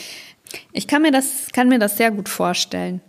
Ich 0.72 0.86
kann 0.86 1.02
mir 1.02 1.12
das, 1.12 1.48
kann 1.52 1.68
mir 1.68 1.78
das 1.78 1.96
sehr 1.96 2.10
gut 2.10 2.28
vorstellen, 2.28 3.00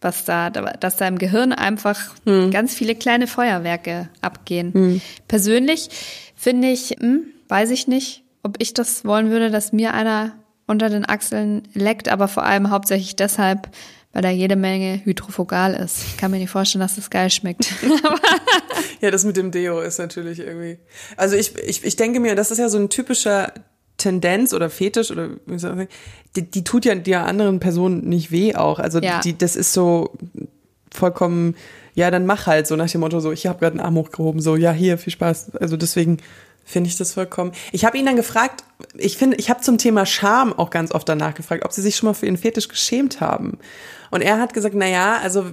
was 0.00 0.24
da, 0.24 0.50
dass 0.50 0.96
da 0.96 1.08
im 1.08 1.18
Gehirn 1.18 1.52
einfach 1.52 2.14
ganz 2.24 2.74
viele 2.74 2.94
kleine 2.94 3.26
Feuerwerke 3.26 4.08
abgehen. 4.20 5.00
Persönlich 5.26 5.88
finde 6.34 6.68
ich, 6.68 6.96
hm, 6.98 7.26
weiß 7.48 7.70
ich 7.70 7.88
nicht, 7.88 8.24
ob 8.42 8.56
ich 8.58 8.74
das 8.74 9.04
wollen 9.04 9.30
würde, 9.30 9.50
dass 9.50 9.72
mir 9.72 9.94
einer 9.94 10.32
unter 10.66 10.90
den 10.90 11.08
Achseln 11.08 11.62
leckt, 11.74 12.08
aber 12.08 12.28
vor 12.28 12.44
allem 12.44 12.70
hauptsächlich 12.70 13.16
deshalb, 13.16 13.68
weil 14.12 14.22
da 14.22 14.30
jede 14.30 14.56
Menge 14.56 15.00
hydrofogal 15.04 15.74
ist. 15.74 16.02
Ich 16.06 16.16
kann 16.16 16.30
mir 16.30 16.38
nicht 16.38 16.50
vorstellen, 16.50 16.80
dass 16.80 16.96
das 16.96 17.10
geil 17.10 17.30
schmeckt. 17.30 17.72
Ja, 19.00 19.10
das 19.10 19.24
mit 19.24 19.36
dem 19.36 19.50
Deo 19.50 19.80
ist 19.80 19.98
natürlich 19.98 20.40
irgendwie. 20.40 20.78
Also 21.16 21.36
ich, 21.36 21.56
ich, 21.56 21.84
ich 21.84 21.96
denke 21.96 22.20
mir, 22.20 22.34
das 22.34 22.50
ist 22.50 22.58
ja 22.58 22.68
so 22.68 22.78
ein 22.78 22.88
typischer 22.88 23.52
Tendenz 23.98 24.54
oder 24.54 24.70
Fetisch 24.70 25.10
oder 25.10 25.28
wie 25.46 25.58
soll 25.58 25.72
ich 25.72 25.76
sagen, 25.76 25.88
die, 26.36 26.42
die 26.50 26.64
tut 26.64 26.84
ja 26.84 26.94
der 26.94 27.26
anderen 27.26 27.60
Person 27.60 28.00
nicht 28.08 28.30
weh 28.30 28.54
auch. 28.54 28.78
Also 28.78 29.00
Ja. 29.00 29.20
die, 29.20 29.36
das 29.36 29.56
ist 29.56 29.72
so 29.72 30.12
vollkommen, 30.90 31.54
ja, 31.94 32.10
dann 32.10 32.24
mach 32.26 32.46
halt 32.46 32.66
so 32.66 32.76
nach 32.76 32.90
dem 32.90 33.00
Motto 33.02 33.20
so, 33.20 33.32
ich 33.32 33.46
habe 33.46 33.58
gerade 33.58 33.72
einen 33.72 33.84
Arm 33.84 33.96
hochgehoben, 33.96 34.40
so, 34.40 34.56
ja, 34.56 34.72
hier, 34.72 34.98
viel 34.98 35.12
Spaß. 35.12 35.56
Also 35.56 35.76
deswegen 35.76 36.18
finde 36.64 36.88
ich 36.88 36.96
das 36.96 37.12
vollkommen. 37.12 37.52
Ich 37.72 37.84
habe 37.84 37.98
ihn 37.98 38.06
dann 38.06 38.16
gefragt, 38.16 38.62
ich 38.94 39.16
finde, 39.16 39.36
ich 39.36 39.50
habe 39.50 39.60
zum 39.62 39.78
Thema 39.78 40.06
Scham 40.06 40.52
auch 40.52 40.70
ganz 40.70 40.92
oft 40.92 41.08
danach 41.08 41.34
gefragt, 41.34 41.64
ob 41.64 41.72
sie 41.72 41.82
sich 41.82 41.96
schon 41.96 42.08
mal 42.08 42.14
für 42.14 42.26
ihren 42.26 42.36
Fetisch 42.36 42.68
geschämt 42.68 43.20
haben. 43.20 43.58
Und 44.10 44.22
er 44.22 44.38
hat 44.38 44.54
gesagt, 44.54 44.74
na 44.76 44.86
ja, 44.86 45.18
also 45.22 45.46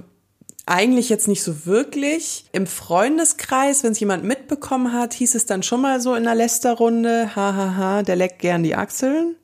eigentlich 0.66 1.08
jetzt 1.08 1.28
nicht 1.28 1.42
so 1.42 1.64
wirklich. 1.64 2.44
Im 2.52 2.66
Freundeskreis, 2.66 3.84
wenn 3.84 3.92
es 3.92 4.00
jemand 4.00 4.24
mitbekommen 4.24 4.92
hat, 4.92 5.14
hieß 5.14 5.36
es 5.36 5.46
dann 5.46 5.62
schon 5.62 5.80
mal 5.80 6.00
so 6.00 6.14
in 6.14 6.24
der 6.24 6.34
Lästerrunde, 6.34 7.34
hahaha, 7.34 8.02
der 8.02 8.16
leckt 8.16 8.40
gern 8.40 8.64
die 8.64 8.74
Achseln. 8.74 9.36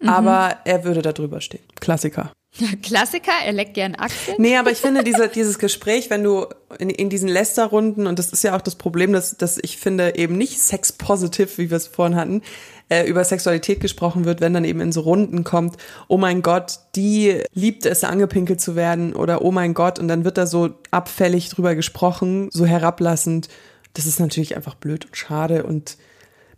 Mhm. 0.00 0.08
Aber 0.08 0.58
er 0.64 0.84
würde 0.84 1.02
da 1.02 1.12
drüber 1.12 1.40
stehen. 1.40 1.62
Klassiker. 1.80 2.32
Klassiker, 2.82 3.32
er 3.44 3.52
leckt 3.52 3.74
gern 3.74 3.94
Achseln. 3.94 4.36
Nee, 4.38 4.56
aber 4.56 4.72
ich 4.72 4.78
finde 4.78 5.04
diese, 5.04 5.28
dieses 5.28 5.58
Gespräch, 5.58 6.10
wenn 6.10 6.24
du 6.24 6.46
in, 6.78 6.90
in 6.90 7.10
diesen 7.10 7.28
Lästerrunden, 7.28 8.08
und 8.08 8.18
das 8.18 8.32
ist 8.32 8.42
ja 8.42 8.56
auch 8.56 8.60
das 8.60 8.74
Problem, 8.74 9.12
dass, 9.12 9.36
dass 9.36 9.58
ich 9.62 9.76
finde 9.76 10.16
eben 10.16 10.36
nicht 10.36 10.60
sex-positiv, 10.60 11.58
wie 11.58 11.70
wir 11.70 11.76
es 11.76 11.86
vorhin 11.86 12.16
hatten, 12.16 12.42
äh, 12.88 13.06
über 13.06 13.24
Sexualität 13.24 13.80
gesprochen 13.80 14.24
wird, 14.24 14.40
wenn 14.40 14.54
dann 14.54 14.64
eben 14.64 14.80
in 14.80 14.92
so 14.92 15.00
Runden 15.00 15.44
kommt, 15.44 15.76
oh 16.08 16.18
mein 16.18 16.42
Gott, 16.42 16.78
die 16.96 17.42
liebt 17.52 17.86
es, 17.86 18.04
angepinkelt 18.04 18.60
zu 18.60 18.76
werden, 18.76 19.14
oder 19.14 19.42
oh 19.42 19.50
mein 19.50 19.74
Gott, 19.74 19.98
und 19.98 20.08
dann 20.08 20.24
wird 20.24 20.38
da 20.38 20.46
so 20.46 20.70
abfällig 20.90 21.48
drüber 21.48 21.74
gesprochen, 21.74 22.48
so 22.52 22.66
herablassend. 22.66 23.48
Das 23.94 24.06
ist 24.06 24.20
natürlich 24.20 24.56
einfach 24.56 24.74
blöd 24.74 25.06
und 25.06 25.16
schade 25.16 25.64
und 25.64 25.96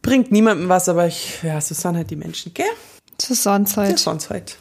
bringt 0.03 0.33
niemandem 0.33 0.69
was, 0.69 0.89
aber 0.89 1.07
ich, 1.07 1.43
ja, 1.43 1.61
so 1.61 1.75
sind 1.75 1.97
halt 1.97 2.11
die 2.11 2.17
Menschen, 2.17 2.55
gell? 2.55 2.67
So 3.21 3.35
sonst 3.35 3.77
halt. 3.77 3.99
So 3.99 4.11
sonst 4.11 4.31
halt. 4.31 4.57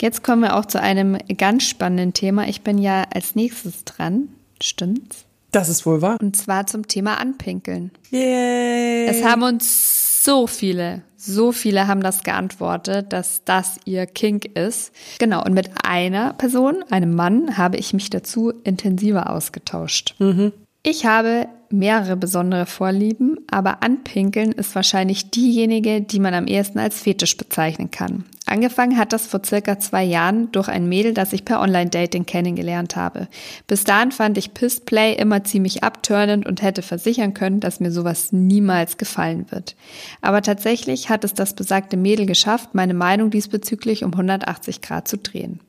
Jetzt 0.00 0.24
kommen 0.24 0.42
wir 0.42 0.56
auch 0.56 0.64
zu 0.64 0.80
einem 0.80 1.18
ganz 1.38 1.64
spannenden 1.64 2.12
Thema. 2.12 2.48
Ich 2.48 2.62
bin 2.62 2.78
ja 2.78 3.04
als 3.14 3.34
nächstes 3.36 3.84
dran. 3.84 4.28
Stimmt's? 4.60 5.24
Das 5.52 5.68
ist 5.68 5.86
wohl 5.86 6.02
wahr. 6.02 6.18
Und 6.20 6.36
zwar 6.36 6.66
zum 6.66 6.88
Thema 6.88 7.18
Anpinkeln. 7.18 7.92
Yay. 8.10 9.06
Es 9.06 9.24
haben 9.24 9.44
uns 9.44 10.03
so 10.24 10.46
viele, 10.46 11.02
so 11.16 11.52
viele 11.52 11.86
haben 11.86 12.02
das 12.02 12.22
geantwortet, 12.22 13.12
dass 13.12 13.44
das 13.44 13.76
ihr 13.84 14.06
Kink 14.06 14.46
ist. 14.56 14.92
Genau, 15.18 15.44
und 15.44 15.52
mit 15.52 15.70
einer 15.84 16.32
Person, 16.32 16.82
einem 16.90 17.14
Mann, 17.14 17.58
habe 17.58 17.76
ich 17.76 17.92
mich 17.92 18.08
dazu 18.08 18.50
intensiver 18.64 19.28
ausgetauscht. 19.28 20.14
Mhm. 20.18 20.52
Ich 20.82 21.04
habe 21.04 21.46
mehrere 21.70 22.16
besondere 22.16 22.66
Vorlieben, 22.66 23.38
aber 23.50 23.82
Anpinkeln 23.82 24.52
ist 24.52 24.74
wahrscheinlich 24.74 25.30
diejenige, 25.30 26.00
die 26.00 26.20
man 26.20 26.34
am 26.34 26.46
ehesten 26.46 26.78
als 26.78 27.00
Fetisch 27.00 27.36
bezeichnen 27.36 27.90
kann. 27.90 28.24
Angefangen 28.46 28.98
hat 28.98 29.14
das 29.14 29.26
vor 29.26 29.40
circa 29.44 29.78
zwei 29.78 30.04
Jahren 30.04 30.52
durch 30.52 30.68
ein 30.68 30.86
Mädel, 30.86 31.14
das 31.14 31.32
ich 31.32 31.46
per 31.46 31.60
Online-Dating 31.60 32.26
kennengelernt 32.26 32.94
habe. 32.94 33.28
Bis 33.66 33.84
dahin 33.84 34.12
fand 34.12 34.36
ich 34.36 34.52
Pissplay 34.52 35.14
immer 35.14 35.44
ziemlich 35.44 35.82
abturnend 35.82 36.46
und 36.46 36.60
hätte 36.60 36.82
versichern 36.82 37.32
können, 37.32 37.60
dass 37.60 37.80
mir 37.80 37.90
sowas 37.90 38.32
niemals 38.32 38.98
gefallen 38.98 39.46
wird. 39.50 39.76
Aber 40.20 40.42
tatsächlich 40.42 41.08
hat 41.08 41.24
es 41.24 41.32
das 41.32 41.54
besagte 41.54 41.96
Mädel 41.96 42.26
geschafft, 42.26 42.74
meine 42.74 42.94
Meinung 42.94 43.30
diesbezüglich 43.30 44.04
um 44.04 44.12
180 44.12 44.82
Grad 44.82 45.08
zu 45.08 45.16
drehen. 45.16 45.60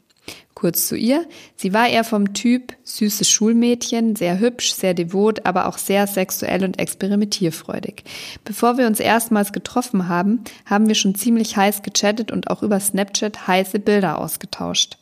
Kurz 0.55 0.87
zu 0.87 0.95
ihr. 0.95 1.25
Sie 1.57 1.73
war 1.73 1.89
eher 1.89 2.05
vom 2.05 2.33
Typ 2.33 2.77
süßes 2.83 3.29
Schulmädchen, 3.29 4.15
sehr 4.15 4.39
hübsch, 4.39 4.73
sehr 4.73 4.93
devot, 4.93 5.45
aber 5.45 5.67
auch 5.67 5.77
sehr 5.77 6.07
sexuell 6.07 6.63
und 6.63 6.79
experimentierfreudig. 6.79 8.05
Bevor 8.45 8.77
wir 8.77 8.87
uns 8.87 9.01
erstmals 9.01 9.51
getroffen 9.51 10.07
haben, 10.07 10.45
haben 10.65 10.87
wir 10.87 10.95
schon 10.95 11.13
ziemlich 11.13 11.57
heiß 11.57 11.83
gechattet 11.83 12.31
und 12.31 12.49
auch 12.49 12.63
über 12.63 12.79
Snapchat 12.79 13.47
heiße 13.47 13.79
Bilder 13.79 14.17
ausgetauscht. 14.17 14.97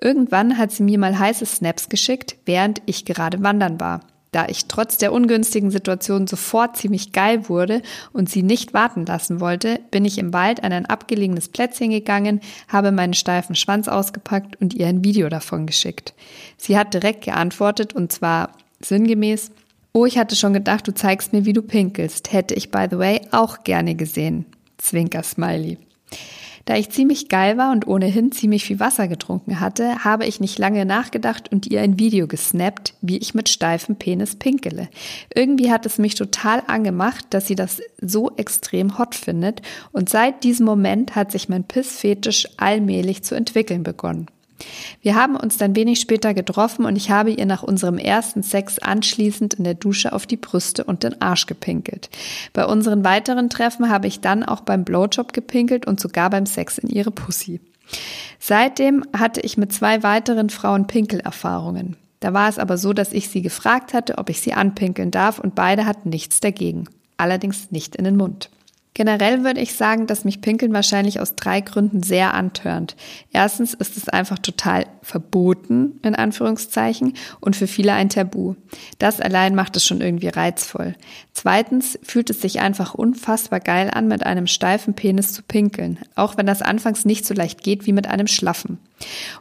Irgendwann 0.00 0.56
hat 0.56 0.72
sie 0.72 0.82
mir 0.82 0.98
mal 0.98 1.18
heiße 1.18 1.44
Snaps 1.44 1.90
geschickt, 1.90 2.36
während 2.46 2.80
ich 2.86 3.04
gerade 3.04 3.42
wandern 3.42 3.78
war. 3.78 4.00
Da 4.34 4.48
ich 4.48 4.66
trotz 4.66 4.98
der 4.98 5.12
ungünstigen 5.12 5.70
Situation 5.70 6.26
sofort 6.26 6.76
ziemlich 6.76 7.12
geil 7.12 7.48
wurde 7.48 7.82
und 8.12 8.28
sie 8.28 8.42
nicht 8.42 8.74
warten 8.74 9.06
lassen 9.06 9.38
wollte, 9.38 9.78
bin 9.92 10.04
ich 10.04 10.18
im 10.18 10.32
Wald 10.32 10.64
an 10.64 10.72
ein 10.72 10.86
abgelegenes 10.86 11.48
Plätzchen 11.48 11.90
gegangen, 11.90 12.40
habe 12.66 12.90
meinen 12.90 13.14
steifen 13.14 13.54
Schwanz 13.54 13.86
ausgepackt 13.86 14.60
und 14.60 14.74
ihr 14.74 14.88
ein 14.88 15.04
Video 15.04 15.28
davon 15.28 15.66
geschickt. 15.66 16.14
Sie 16.56 16.76
hat 16.76 16.94
direkt 16.94 17.22
geantwortet 17.22 17.94
und 17.94 18.10
zwar 18.10 18.50
sinngemäß, 18.80 19.52
Oh, 19.92 20.04
ich 20.04 20.18
hatte 20.18 20.34
schon 20.34 20.52
gedacht, 20.52 20.88
du 20.88 20.92
zeigst 20.92 21.32
mir, 21.32 21.44
wie 21.44 21.52
du 21.52 21.62
pinkelst. 21.62 22.32
Hätte 22.32 22.54
ich, 22.54 22.72
by 22.72 22.88
the 22.90 22.98
way, 22.98 23.20
auch 23.30 23.62
gerne 23.62 23.94
gesehen. 23.94 24.46
Zwinker 24.78 25.22
Smiley. 25.22 25.78
Da 26.64 26.76
ich 26.76 26.90
ziemlich 26.90 27.28
geil 27.28 27.58
war 27.58 27.72
und 27.72 27.86
ohnehin 27.86 28.32
ziemlich 28.32 28.64
viel 28.64 28.80
Wasser 28.80 29.06
getrunken 29.06 29.60
hatte, 29.60 30.02
habe 30.04 30.24
ich 30.24 30.40
nicht 30.40 30.58
lange 30.58 30.86
nachgedacht 30.86 31.52
und 31.52 31.66
ihr 31.66 31.82
ein 31.82 31.98
Video 31.98 32.26
gesnappt, 32.26 32.94
wie 33.02 33.18
ich 33.18 33.34
mit 33.34 33.50
steifem 33.50 33.96
Penis 33.96 34.36
pinkele. 34.36 34.88
Irgendwie 35.34 35.70
hat 35.70 35.84
es 35.84 35.98
mich 35.98 36.14
total 36.14 36.62
angemacht, 36.66 37.26
dass 37.30 37.46
sie 37.46 37.54
das 37.54 37.82
so 38.00 38.32
extrem 38.36 38.96
hot 38.98 39.14
findet 39.14 39.60
und 39.92 40.08
seit 40.08 40.42
diesem 40.42 40.64
Moment 40.64 41.14
hat 41.14 41.32
sich 41.32 41.50
mein 41.50 41.64
Pissfetisch 41.64 42.48
allmählich 42.56 43.22
zu 43.24 43.34
entwickeln 43.34 43.82
begonnen. 43.82 44.28
Wir 45.02 45.14
haben 45.14 45.36
uns 45.36 45.58
dann 45.58 45.76
wenig 45.76 46.00
später 46.00 46.34
getroffen 46.34 46.84
und 46.84 46.96
ich 46.96 47.10
habe 47.10 47.30
ihr 47.30 47.46
nach 47.46 47.62
unserem 47.62 47.98
ersten 47.98 48.42
Sex 48.42 48.78
anschließend 48.78 49.54
in 49.54 49.64
der 49.64 49.74
Dusche 49.74 50.12
auf 50.12 50.26
die 50.26 50.36
Brüste 50.36 50.84
und 50.84 51.02
den 51.02 51.20
Arsch 51.20 51.46
gepinkelt. 51.46 52.08
Bei 52.52 52.64
unseren 52.66 53.04
weiteren 53.04 53.50
Treffen 53.50 53.90
habe 53.90 54.06
ich 54.06 54.20
dann 54.20 54.44
auch 54.44 54.60
beim 54.60 54.84
Blowjob 54.84 55.32
gepinkelt 55.32 55.86
und 55.86 56.00
sogar 56.00 56.30
beim 56.30 56.46
Sex 56.46 56.78
in 56.78 56.88
ihre 56.88 57.10
Pussy. 57.10 57.60
Seitdem 58.38 59.04
hatte 59.16 59.40
ich 59.40 59.56
mit 59.56 59.72
zwei 59.72 60.02
weiteren 60.02 60.50
Frauen 60.50 60.86
Pinkelerfahrungen. 60.86 61.96
Da 62.20 62.32
war 62.32 62.48
es 62.48 62.58
aber 62.58 62.78
so, 62.78 62.94
dass 62.94 63.12
ich 63.12 63.28
sie 63.28 63.42
gefragt 63.42 63.92
hatte, 63.92 64.16
ob 64.16 64.30
ich 64.30 64.40
sie 64.40 64.54
anpinkeln 64.54 65.10
darf 65.10 65.38
und 65.38 65.54
beide 65.54 65.84
hatten 65.84 66.08
nichts 66.08 66.40
dagegen. 66.40 66.88
Allerdings 67.18 67.70
nicht 67.70 67.96
in 67.96 68.04
den 68.04 68.16
Mund. 68.16 68.48
Generell 68.96 69.42
würde 69.42 69.60
ich 69.60 69.74
sagen, 69.74 70.06
dass 70.06 70.24
mich 70.24 70.40
Pinkeln 70.40 70.72
wahrscheinlich 70.72 71.18
aus 71.18 71.34
drei 71.34 71.60
Gründen 71.60 72.04
sehr 72.04 72.32
antörnt. 72.32 72.94
Erstens 73.32 73.74
ist 73.74 73.96
es 73.96 74.08
einfach 74.08 74.38
total 74.38 74.86
verboten, 75.02 75.98
in 76.04 76.14
Anführungszeichen, 76.14 77.14
und 77.40 77.56
für 77.56 77.66
viele 77.66 77.92
ein 77.92 78.08
Tabu. 78.08 78.54
Das 79.00 79.20
allein 79.20 79.56
macht 79.56 79.76
es 79.76 79.84
schon 79.84 80.00
irgendwie 80.00 80.28
reizvoll. 80.28 80.94
Zweitens 81.32 81.98
fühlt 82.04 82.30
es 82.30 82.40
sich 82.40 82.60
einfach 82.60 82.94
unfassbar 82.94 83.58
geil 83.58 83.90
an, 83.92 84.06
mit 84.06 84.24
einem 84.24 84.46
steifen 84.46 84.94
Penis 84.94 85.32
zu 85.32 85.42
pinkeln, 85.42 85.98
auch 86.14 86.36
wenn 86.36 86.46
das 86.46 86.62
anfangs 86.62 87.04
nicht 87.04 87.26
so 87.26 87.34
leicht 87.34 87.64
geht 87.64 87.86
wie 87.86 87.92
mit 87.92 88.06
einem 88.06 88.28
schlaffen. 88.28 88.78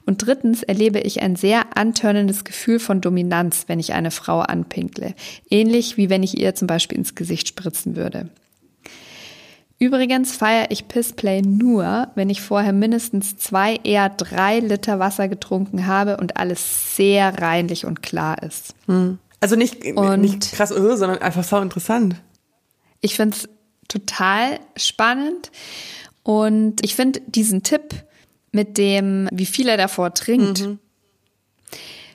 Und 0.08 0.26
drittens 0.26 0.64
erlebe 0.64 1.00
ich 1.00 1.22
ein 1.22 1.36
sehr 1.36 1.78
antörnendes 1.78 2.44
Gefühl 2.44 2.80
von 2.80 3.02
Dominanz, 3.02 3.66
wenn 3.68 3.80
ich 3.80 3.94
eine 3.94 4.10
Frau 4.10 4.40
anpinkle. 4.40 5.14
Ähnlich 5.52 5.96
wie 5.96 6.10
wenn 6.10 6.24
ich 6.24 6.40
ihr 6.40 6.56
zum 6.56 6.68
Beispiel 6.68 6.98
ins 6.98 7.14
Gesicht 7.14 7.48
spritzen 7.48 7.96
würde. 7.96 8.30
Übrigens 9.84 10.38
feiere 10.38 10.72
ich 10.72 10.88
Pissplay 10.88 11.42
nur, 11.42 12.08
wenn 12.16 12.30
ich 12.30 12.42
vorher 12.42 12.72
mindestens 12.72 13.36
zwei, 13.36 13.76
eher 13.84 14.08
drei 14.08 14.60
Liter 14.60 14.98
Wasser 14.98 15.28
getrunken 15.28 15.88
habe 15.88 16.16
und 16.16 16.38
alles 16.38 16.96
sehr 16.96 17.38
reinlich 17.42 17.86
und 17.86 18.02
klar 18.02 18.42
ist. 18.42 18.76
Hm. 18.86 19.20
Also 19.42 19.58
nicht, 19.58 19.84
und 19.84 20.22
nicht 20.22 20.54
krass, 20.54 20.70
sondern 20.70 21.18
einfach 21.18 21.44
so 21.44 21.60
interessant. 21.60 22.16
Ich 23.02 23.16
finde 23.16 23.36
es 23.36 23.50
total 23.90 24.62
spannend 24.78 25.52
und 26.24 26.82
ich 26.86 26.96
finde 26.96 27.20
diesen 27.28 27.64
Tipp 27.64 27.94
mit 28.54 28.78
dem, 28.78 29.28
wie 29.34 29.46
viel 29.46 29.68
er 29.68 29.76
davor 29.76 30.14
trinkt, 30.14 30.62
mhm. 30.62 30.80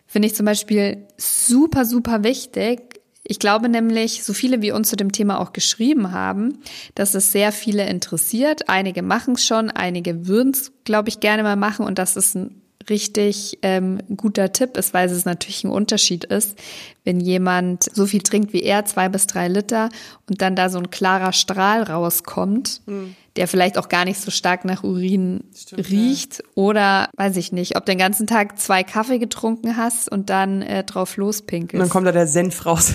finde 0.06 0.28
ich 0.28 0.34
zum 0.34 0.46
Beispiel 0.46 1.06
super, 1.18 1.84
super 1.84 2.24
wichtig, 2.24 2.87
ich 3.28 3.38
glaube 3.38 3.68
nämlich, 3.68 4.24
so 4.24 4.32
viele 4.32 4.62
wie 4.62 4.72
uns 4.72 4.88
zu 4.88 4.96
dem 4.96 5.12
Thema 5.12 5.38
auch 5.38 5.52
geschrieben 5.52 6.12
haben, 6.12 6.58
dass 6.94 7.14
es 7.14 7.30
sehr 7.30 7.52
viele 7.52 7.86
interessiert. 7.86 8.68
Einige 8.70 9.02
machen 9.02 9.34
es 9.34 9.46
schon, 9.46 9.70
einige 9.70 10.26
würden 10.26 10.52
es, 10.52 10.72
glaube 10.84 11.10
ich, 11.10 11.20
gerne 11.20 11.42
mal 11.42 11.56
machen 11.56 11.84
und 11.84 11.98
das 11.98 12.16
ist 12.16 12.34
ein 12.34 12.62
richtig 12.88 13.58
ähm, 13.60 13.98
guter 14.16 14.50
Tipp 14.52 14.78
ist, 14.78 14.94
weil 14.94 15.10
es 15.10 15.26
natürlich 15.26 15.62
ein 15.62 15.70
Unterschied 15.70 16.24
ist, 16.24 16.58
wenn 17.04 17.20
jemand 17.20 17.84
so 17.94 18.06
viel 18.06 18.22
trinkt 18.22 18.54
wie 18.54 18.62
er, 18.62 18.86
zwei 18.86 19.10
bis 19.10 19.26
drei 19.26 19.46
Liter, 19.48 19.90
und 20.26 20.40
dann 20.40 20.56
da 20.56 20.70
so 20.70 20.78
ein 20.78 20.90
klarer 20.90 21.34
Strahl 21.34 21.82
rauskommt, 21.82 22.80
mhm 22.86 23.14
der 23.38 23.46
vielleicht 23.46 23.78
auch 23.78 23.88
gar 23.88 24.04
nicht 24.04 24.20
so 24.20 24.32
stark 24.32 24.64
nach 24.64 24.82
Urin 24.82 25.44
Stimmt, 25.56 25.88
riecht. 25.90 26.38
Ja. 26.38 26.44
Oder 26.56 27.08
weiß 27.16 27.36
ich 27.36 27.52
nicht, 27.52 27.76
ob 27.76 27.86
du 27.86 27.92
den 27.92 27.98
ganzen 27.98 28.26
Tag 28.26 28.58
zwei 28.58 28.82
Kaffee 28.82 29.20
getrunken 29.20 29.76
hast 29.76 30.10
und 30.10 30.28
dann 30.28 30.60
äh, 30.60 30.82
drauf 30.82 31.16
lospinkelst. 31.16 31.74
Und 31.74 31.80
dann 31.80 31.88
kommt 31.88 32.08
da 32.08 32.12
der 32.12 32.26
Senf 32.26 32.66
raus. 32.66 32.92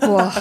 Boah. 0.00 0.32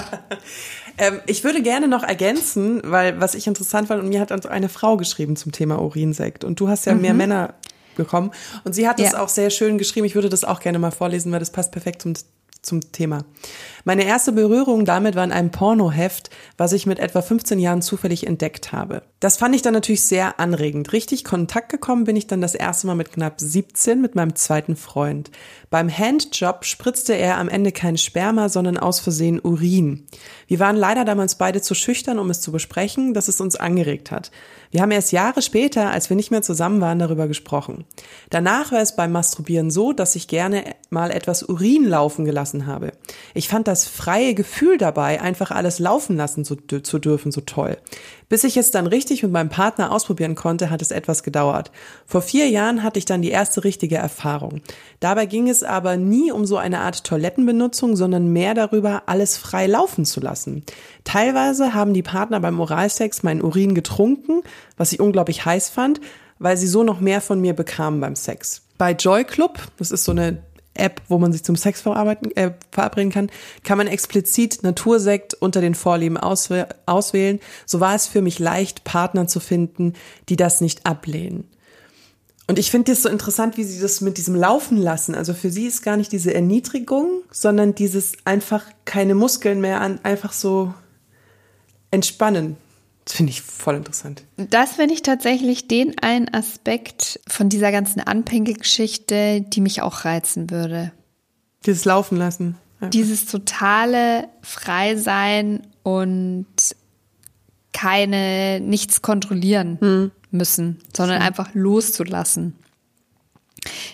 ähm, 0.98 1.20
ich 1.28 1.44
würde 1.44 1.62
gerne 1.62 1.90
noch 1.90 2.04
ergänzen, 2.04 2.82
weil 2.86 3.20
was 3.20 3.36
ich 3.36 3.46
interessant 3.46 3.90
fand, 3.90 4.02
und 4.02 4.08
mir 4.08 4.22
hat 4.22 4.46
eine 4.46 4.70
Frau 4.70 4.96
geschrieben 4.96 5.36
zum 5.36 5.52
Thema 5.52 5.82
Urinsekt. 5.82 6.46
Und 6.46 6.58
du 6.62 6.70
hast 6.70 6.86
ja 6.86 6.94
mhm. 6.94 7.02
mehr 7.02 7.14
Männer 7.14 7.54
bekommen. 7.98 8.32
Und 8.64 8.72
sie 8.72 8.88
hat 8.88 9.02
es 9.02 9.12
ja. 9.12 9.22
auch 9.22 9.28
sehr 9.28 9.50
schön 9.50 9.78
geschrieben. 9.78 10.06
Ich 10.06 10.16
würde 10.16 10.30
das 10.30 10.46
auch 10.46 10.62
gerne 10.62 10.80
mal 10.80 10.92
vorlesen, 10.92 11.30
weil 11.34 11.40
das 11.40 11.52
passt 11.52 11.74
perfekt 11.74 12.04
zum 12.04 12.14
zum 12.62 12.92
Thema. 12.92 13.26
Meine 13.86 14.06
erste 14.06 14.32
Berührung 14.32 14.86
damit 14.86 15.16
war 15.16 15.24
in 15.24 15.32
einem 15.32 15.50
Pornoheft, 15.50 16.30
was 16.58 16.74
ich 16.74 16.86
mit 16.86 17.00
etwa 17.00 17.22
15 17.22 17.58
Jahren 17.58 17.82
zufällig 17.82 18.28
entdeckt 18.28 18.72
habe. 18.72 19.02
Das 19.20 19.38
fand 19.38 19.56
ich 19.56 19.64
dann 19.64 19.74
natürlich 19.74 20.04
sehr 20.04 20.40
anregend. 20.40 20.94
Richtig 20.94 21.24
Kontakt 21.24 21.70
gekommen 21.70 22.04
bin 22.04 22.16
ich 22.16 22.28
dann 22.28 22.42
das 22.42 22.54
erste 22.54 22.88
Mal 22.88 22.96
mit 22.96 23.12
knapp 23.12 23.40
17 23.40 24.00
mit 24.00 24.14
meinem 24.14 24.36
zweiten 24.36 24.76
Freund. 24.76 25.32
Beim 25.72 25.90
Handjob 25.90 26.66
spritzte 26.66 27.14
er 27.14 27.38
am 27.38 27.50
Ende 27.50 27.72
kein 27.72 27.98
Sperma, 27.98 28.50
sondern 28.50 28.78
aus 28.78 29.00
Versehen 29.00 29.40
Urin. 29.40 30.06
Wir 30.48 30.60
waren 30.60 30.76
leider 30.76 31.04
damals 31.04 31.36
beide 31.36 31.62
zu 31.62 31.74
schüchtern, 31.74 32.20
um 32.20 32.30
es 32.30 32.42
zu 32.42 32.52
besprechen, 32.52 33.16
dass 33.16 33.28
es 33.28 33.42
uns 33.42 33.56
angeregt 33.56 34.12
hat. 34.12 34.32
Wir 34.72 34.82
haben 34.82 34.92
erst 34.92 35.12
Jahre 35.12 35.42
später, 35.42 35.92
als 35.92 36.10
wir 36.10 36.16
nicht 36.16 36.32
mehr 36.32 36.42
zusammen 36.42 36.80
waren, 36.80 36.98
darüber 36.98 37.28
gesprochen. 37.28 37.84
Danach 38.30 38.72
war 38.72 38.80
es 38.80 38.96
beim 38.96 39.12
Masturbieren 39.12 39.70
so, 39.70 39.92
dass 39.92 40.16
ich 40.16 40.28
gerne 40.28 40.64
mal 40.90 41.12
etwas 41.12 41.44
Urin 41.44 41.86
laufen 41.86 42.24
gelassen 42.24 42.66
habe. 42.66 42.94
Ich 43.34 43.50
fand 43.50 43.68
das 43.68 43.86
freie 43.86 44.34
Gefühl 44.34 44.78
dabei, 44.78 45.22
einfach 45.22 45.52
alles 45.52 45.80
laufen 45.80 46.16
lassen 46.16 46.46
zu, 46.46 46.56
zu 46.56 47.00
dürfen, 47.00 47.34
so 47.34 47.42
toll. 47.42 47.78
Bis 48.32 48.46
ich 48.46 48.56
es 48.56 48.72
dann 48.72 48.88
richtig 48.88 49.24
mit 49.24 49.34
meinem 49.34 49.50
Partner 49.50 49.92
ausprobieren 49.92 50.36
konnte, 50.36 50.70
hat 50.70 50.82
es 50.82 50.92
etwas 50.92 51.22
gedauert. 51.24 51.70
Vor 52.06 52.22
vier 52.22 52.48
Jahren 52.48 52.82
hatte 52.82 52.98
ich 52.98 53.04
dann 53.04 53.22
die 53.22 53.30
erste 53.30 53.66
richtige 53.66 53.98
Erfahrung. 53.98 54.62
Dabei 55.02 55.26
ging 55.26 55.50
es 55.50 55.64
aber 55.64 55.98
nie 55.98 56.32
um 56.32 56.46
so 56.46 56.56
eine 56.56 56.80
Art 56.80 57.04
Toilettenbenutzung, 57.04 57.98
sondern 57.98 58.32
mehr 58.32 58.54
darüber, 58.54 59.04
alles 59.08 59.36
frei 59.36 59.68
laufen 59.68 60.06
zu 60.06 60.22
lassen. 60.22 60.64
Teilweise 61.04 61.74
haben 61.74 61.94
die 61.94 62.04
Partner 62.04 62.40
beim 62.40 62.58
Oralsex 62.62 63.22
meinen 63.22 63.42
Urin 63.42 63.76
getrunken, 63.76 64.44
was 64.78 64.94
ich 64.94 65.02
unglaublich 65.02 65.44
heiß 65.44 65.68
fand, 65.68 66.00
weil 66.40 66.56
sie 66.56 66.68
so 66.68 66.84
noch 66.84 67.02
mehr 67.02 67.20
von 67.20 67.42
mir 67.42 67.54
bekamen 67.54 68.00
beim 68.00 68.16
Sex. 68.16 68.62
Bei 68.78 68.94
Joy 68.94 69.26
Club, 69.26 69.60
das 69.78 69.92
ist 69.92 70.06
so 70.06 70.14
eine 70.14 70.42
App, 70.74 71.02
wo 71.08 71.18
man 71.18 71.34
sich 71.34 71.44
zum 71.44 71.56
Sex 71.56 71.84
äh, 71.86 72.52
verabreden 72.72 73.12
kann, 73.12 73.30
kann 73.64 73.78
man 73.78 73.88
explizit 73.88 74.64
Natursekt 74.64 75.34
unter 75.34 75.62
den 75.62 75.76
Vorlieben 75.76 76.18
auswäh 76.18 76.66
auswählen. 76.86 77.40
So 77.66 77.80
war 77.80 77.96
es 77.96 78.08
für 78.08 78.22
mich 78.22 78.40
leicht, 78.40 78.84
Partner 78.84 79.28
zu 79.28 79.40
finden, 79.40 79.94
die 80.30 80.38
das 80.38 80.62
nicht 80.62 80.86
ablehnen. 80.86 81.50
Und 82.48 82.60
ich 82.60 82.72
finde 82.72 82.92
das 82.92 83.04
so 83.04 83.10
interessant, 83.10 83.58
wie 83.58 83.64
sie 83.64 83.80
das 83.80 84.02
mit 84.02 84.18
diesem 84.18 84.36
Laufen 84.36 84.78
lassen. 84.78 85.16
Also 85.16 85.34
für 85.34 85.50
sie 85.50 85.68
ist 85.68 85.84
gar 85.84 85.96
nicht 85.96 86.12
diese 86.12 86.34
Erniedrigung, 86.34 87.22
sondern 87.32 87.76
dieses 87.76 88.14
einfach 88.26 88.66
keine 88.84 89.16
Muskeln 89.16 89.62
mehr 89.62 89.80
an, 89.80 90.00
einfach 90.04 90.34
so 90.34 90.74
entspannen. 91.92 92.58
Das 93.06 93.16
finde 93.16 93.32
ich 93.32 93.42
voll 93.42 93.76
interessant. 93.76 94.24
Das 94.38 94.74
finde 94.74 94.94
ich 94.94 95.02
tatsächlich 95.02 95.68
den 95.68 95.98
einen 96.00 96.32
Aspekt 96.34 97.20
von 97.28 97.50
dieser 97.50 97.72
ganzen 97.72 98.00
Anpinkelgeschichte, 98.00 99.42
die 99.42 99.62
mich 99.62 99.82
auch 99.82 100.06
reizen 100.06 100.50
würde. 100.50 100.92
Dieses 101.66 101.86
Laufen 101.86 102.18
lassen. 102.18 102.58
Ja. 102.80 102.90
Dieses 102.90 103.26
totale 103.26 104.28
Freisein 104.42 105.68
und 105.84 106.46
keine, 107.74 108.60
nichts 108.60 109.02
kontrollieren 109.02 109.78
hm. 109.80 110.12
müssen, 110.30 110.80
sondern 110.96 111.20
hm. 111.20 111.28
einfach 111.28 111.54
loszulassen. 111.54 112.56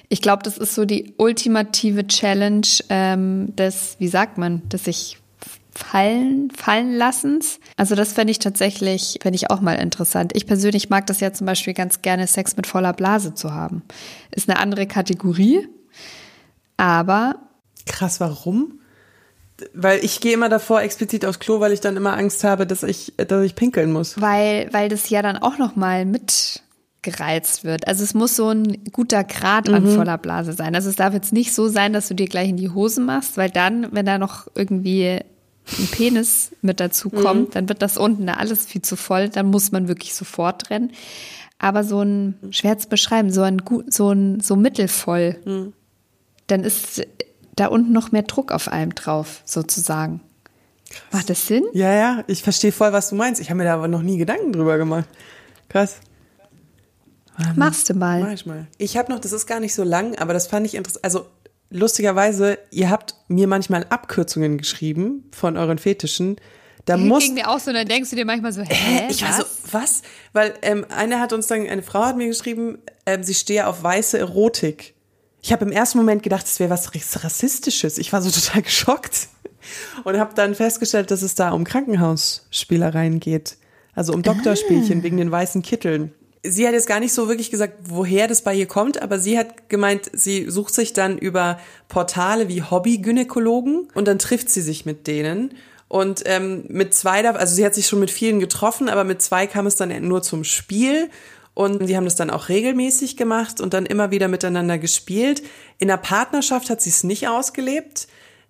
Ich 0.10 0.22
glaube, 0.22 0.44
das 0.44 0.58
ist 0.58 0.76
so 0.76 0.86
die 0.86 1.14
ultimative 1.18 2.08
Challenge 2.08 2.68
ähm, 2.90 3.56
des, 3.56 3.98
wie 4.00 4.08
sagt 4.08 4.38
man, 4.38 4.68
des 4.70 4.86
sich 4.86 5.18
fallen, 5.78 6.52
fallen 6.52 6.94
lassens. 6.94 7.60
Also 7.78 7.96
das 7.96 8.14
fände 8.14 8.32
ich 8.32 8.40
tatsächlich, 8.40 9.20
fände 9.22 9.36
ich 9.36 9.52
auch 9.52 9.62
mal 9.62 9.76
interessant. 9.76 10.32
Ich 10.36 10.48
persönlich 10.48 10.90
mag 10.90 11.06
das 11.08 11.20
ja 11.20 11.32
zum 11.32 11.46
Beispiel 11.46 11.74
ganz 11.74 12.02
gerne, 12.02 12.28
Sex 12.28 12.58
mit 12.58 12.68
voller 12.68 12.94
Blase 12.94 13.34
zu 13.34 13.54
haben. 13.54 13.84
Ist 14.32 14.50
eine 14.50 14.60
andere 14.60 14.88
Kategorie, 14.88 15.68
aber. 16.78 17.36
Krass, 17.86 18.20
warum? 18.20 18.80
Weil 19.74 20.04
ich 20.04 20.20
gehe 20.20 20.34
immer 20.34 20.50
davor 20.50 20.82
explizit 20.82 21.26
aufs 21.26 21.40
Klo, 21.40 21.60
weil 21.60 21.72
ich 21.72 21.80
dann 21.80 21.98
immer 21.98 22.14
Angst 22.14 22.44
habe, 22.44 22.68
dass 22.68 22.84
ich, 22.84 23.14
dass 23.16 23.44
ich 23.44 23.56
pinkeln 23.56 23.92
muss. 23.92 24.20
Weil, 24.20 24.70
weil 24.72 24.90
das 24.90 25.10
ja 25.10 25.22
dann 25.22 25.38
auch 25.38 25.58
noch 25.58 25.76
mal 25.76 26.06
mit 26.06 26.62
gereizt 27.04 27.64
wird. 27.64 27.88
Also 27.88 28.04
es 28.04 28.14
muss 28.14 28.36
so 28.36 28.50
ein 28.50 28.84
guter 28.92 29.24
Grad 29.24 29.70
an 29.70 29.84
mhm. 29.84 29.96
voller 29.96 30.18
Blase 30.18 30.54
sein. 30.54 30.76
Also 30.76 30.90
es 30.90 30.98
darf 30.98 31.14
jetzt 31.14 31.32
nicht 31.32 31.54
so 31.54 31.70
sein, 31.70 31.94
dass 31.94 32.08
du 32.08 32.16
dir 32.16 32.28
gleich 32.28 32.50
in 32.50 32.58
die 32.58 32.70
Hose 32.70 33.00
machst, 33.00 33.38
weil 33.38 33.50
dann, 33.50 33.88
wenn 33.92 34.06
da 34.06 34.18
noch 34.18 34.48
irgendwie 34.56 35.22
ein 35.78 35.88
Penis 35.88 36.52
mit 36.62 36.80
dazu 36.80 37.10
kommt, 37.10 37.50
mhm. 37.50 37.52
dann 37.52 37.70
wird 37.70 37.82
das 37.82 37.98
unten 37.98 38.28
da 38.28 38.34
alles 38.34 38.66
viel 38.66 38.82
zu 38.82 38.96
voll, 38.96 39.30
dann 39.30 39.48
muss 39.48 39.72
man 39.72 39.88
wirklich 39.88 40.14
sofort 40.14 40.70
rennen. 40.70 40.92
Aber 41.60 41.84
so 41.84 42.02
ein, 42.02 42.36
schwer 42.52 42.78
zu 42.78 42.88
beschreiben, 42.88 43.32
so 43.32 43.42
ein, 43.42 43.62
so 43.90 44.12
ein, 44.12 44.40
so 44.40 44.56
mittelvoll, 44.56 45.38
mhm. 45.46 45.74
dann 46.48 46.64
ist 46.64 47.06
da 47.56 47.68
unten 47.68 47.92
noch 47.92 48.12
mehr 48.12 48.24
Druck 48.24 48.52
auf 48.52 48.72
allem 48.72 48.94
drauf, 48.96 49.42
sozusagen. 49.46 50.22
Krass. 50.90 51.02
Macht 51.12 51.30
das 51.30 51.48
Sinn? 51.48 51.64
Ja, 51.74 51.94
ja, 51.94 52.24
ich 52.28 52.44
verstehe 52.44 52.72
voll, 52.72 52.94
was 52.94 53.10
du 53.10 53.16
meinst. 53.16 53.42
Ich 53.42 53.50
habe 53.50 53.58
mir 53.58 53.66
da 53.66 53.74
aber 53.74 53.88
noch 53.88 54.04
nie 54.04 54.18
Gedanken 54.18 54.54
drüber 54.54 54.78
gemacht. 54.78 55.10
Krass. 55.68 55.98
Machst 57.56 57.90
du 57.90 57.94
mal. 57.94 58.22
Mach 58.22 58.32
ich 58.32 58.46
mal. 58.46 58.68
Ich 58.78 58.98
habe 58.98 59.12
noch, 59.12 59.20
das 59.20 59.32
ist 59.32 59.46
gar 59.46 59.60
nicht 59.60 59.76
so 59.76 59.84
lang, 59.84 60.18
aber 60.18 60.34
das 60.34 60.48
fand 60.48 60.66
ich 60.66 60.76
interessant. 60.76 61.04
Also 61.04 61.28
lustigerweise, 61.70 62.58
ihr 62.72 62.90
habt 62.90 63.16
mir 63.28 63.48
manchmal 63.48 63.86
Abkürzungen 63.90 64.58
geschrieben 64.58 65.30
von 65.32 65.58
euren 65.58 65.78
Fetischen. 65.78 66.38
Da 66.86 66.96
hey, 66.96 67.06
muss 67.06 67.24
ging 67.24 67.34
mir 67.34 67.50
auch 67.50 67.60
so, 67.60 67.74
dann 67.74 67.88
denkst 67.88 68.10
du 68.10 68.16
dir 68.16 68.26
manchmal 68.26 68.54
so, 68.54 68.62
hä? 68.62 69.08
Ich 69.10 69.22
was? 69.22 69.30
war 69.30 69.38
so, 69.40 69.46
was? 69.72 70.02
Weil 70.34 70.54
ähm, 70.62 70.86
eine 70.90 71.20
hat 71.20 71.34
uns 71.34 71.48
dann, 71.48 71.68
eine 71.68 71.84
Frau 71.84 72.06
hat 72.06 72.18
mir 72.18 72.28
geschrieben, 72.28 72.80
ähm, 73.06 73.24
sie 73.24 73.34
stehe 73.34 73.68
auf 73.68 73.84
weiße 73.84 74.18
Erotik. 74.18 74.96
Ich 75.42 75.52
habe 75.52 75.66
im 75.66 75.72
ersten 75.72 75.98
Moment 75.98 76.24
gedacht, 76.24 76.46
es 76.46 76.60
wäre 76.60 76.70
was 76.70 76.94
Rassistisches. 77.24 77.98
Ich 77.98 78.14
war 78.14 78.22
so 78.22 78.32
total 78.40 78.62
geschockt 78.62 79.28
und 80.04 80.18
habe 80.18 80.34
dann 80.34 80.56
festgestellt, 80.56 81.12
dass 81.12 81.22
es 81.22 81.36
da 81.36 81.52
um 81.52 81.64
Krankenhausspielereien 81.64 83.20
geht. 83.20 83.58
Also 83.94 84.14
um 84.14 84.22
Doktorspielchen 84.22 85.00
ah. 85.00 85.04
wegen 85.04 85.18
den 85.18 85.32
weißen 85.32 85.64
Kitteln 85.64 86.14
sie 86.44 86.68
hat 86.68 86.74
jetzt 86.74 86.88
gar 86.88 87.00
nicht 87.00 87.14
so 87.14 87.28
wirklich 87.28 87.52
gesagt, 87.52 87.74
woher 87.84 88.28
das 88.28 88.42
bei 88.42 88.54
ihr 88.54 88.68
kommt, 88.68 89.02
aber 89.02 89.20
sie 89.20 89.38
hat 89.38 89.70
gemeint, 89.70 90.10
sie 90.14 90.50
sucht 90.50 90.74
sich 90.74 90.94
dann 90.94 91.18
über 91.18 91.60
Portale 91.88 92.48
wie 92.48 92.64
Hobby-Gynäkologen 92.64 93.90
und 93.94 94.08
dann 94.08 94.20
trifft 94.20 94.50
sie 94.50 94.62
sich 94.62 94.86
mit 94.86 95.08
denen. 95.08 95.54
Und 95.88 96.24
ähm, 96.26 96.66
mit 96.68 96.94
zwei, 96.94 97.28
also 97.28 97.56
sie 97.56 97.66
hat 97.66 97.74
sich 97.74 97.88
schon 97.88 98.00
mit 98.00 98.12
vielen 98.12 98.40
getroffen, 98.40 98.90
aber 98.90 99.04
mit 99.04 99.22
zwei 99.22 99.48
kam 99.48 99.68
es 99.68 99.76
dann 99.76 100.08
nur 100.08 100.22
zum 100.22 100.44
Spiel. 100.44 101.10
Und 101.54 101.88
die 101.88 101.98
haben 101.98 102.06
das 102.06 102.16
dann 102.16 102.30
auch 102.30 102.50
regelmäßig 102.50 103.18
gemacht 103.18 103.62
und 103.62 103.74
dann 103.74 103.88
immer 103.88 104.12
wieder 104.12 104.28
miteinander 104.28 104.78
gespielt. 104.78 105.42
In 105.80 105.88
der 105.88 105.98
Partnerschaft 105.98 106.70
hat 106.70 106.82
sie 106.82 106.92
es 106.92 107.04
nicht 107.04 107.28
ausgelebt. 107.28 108.08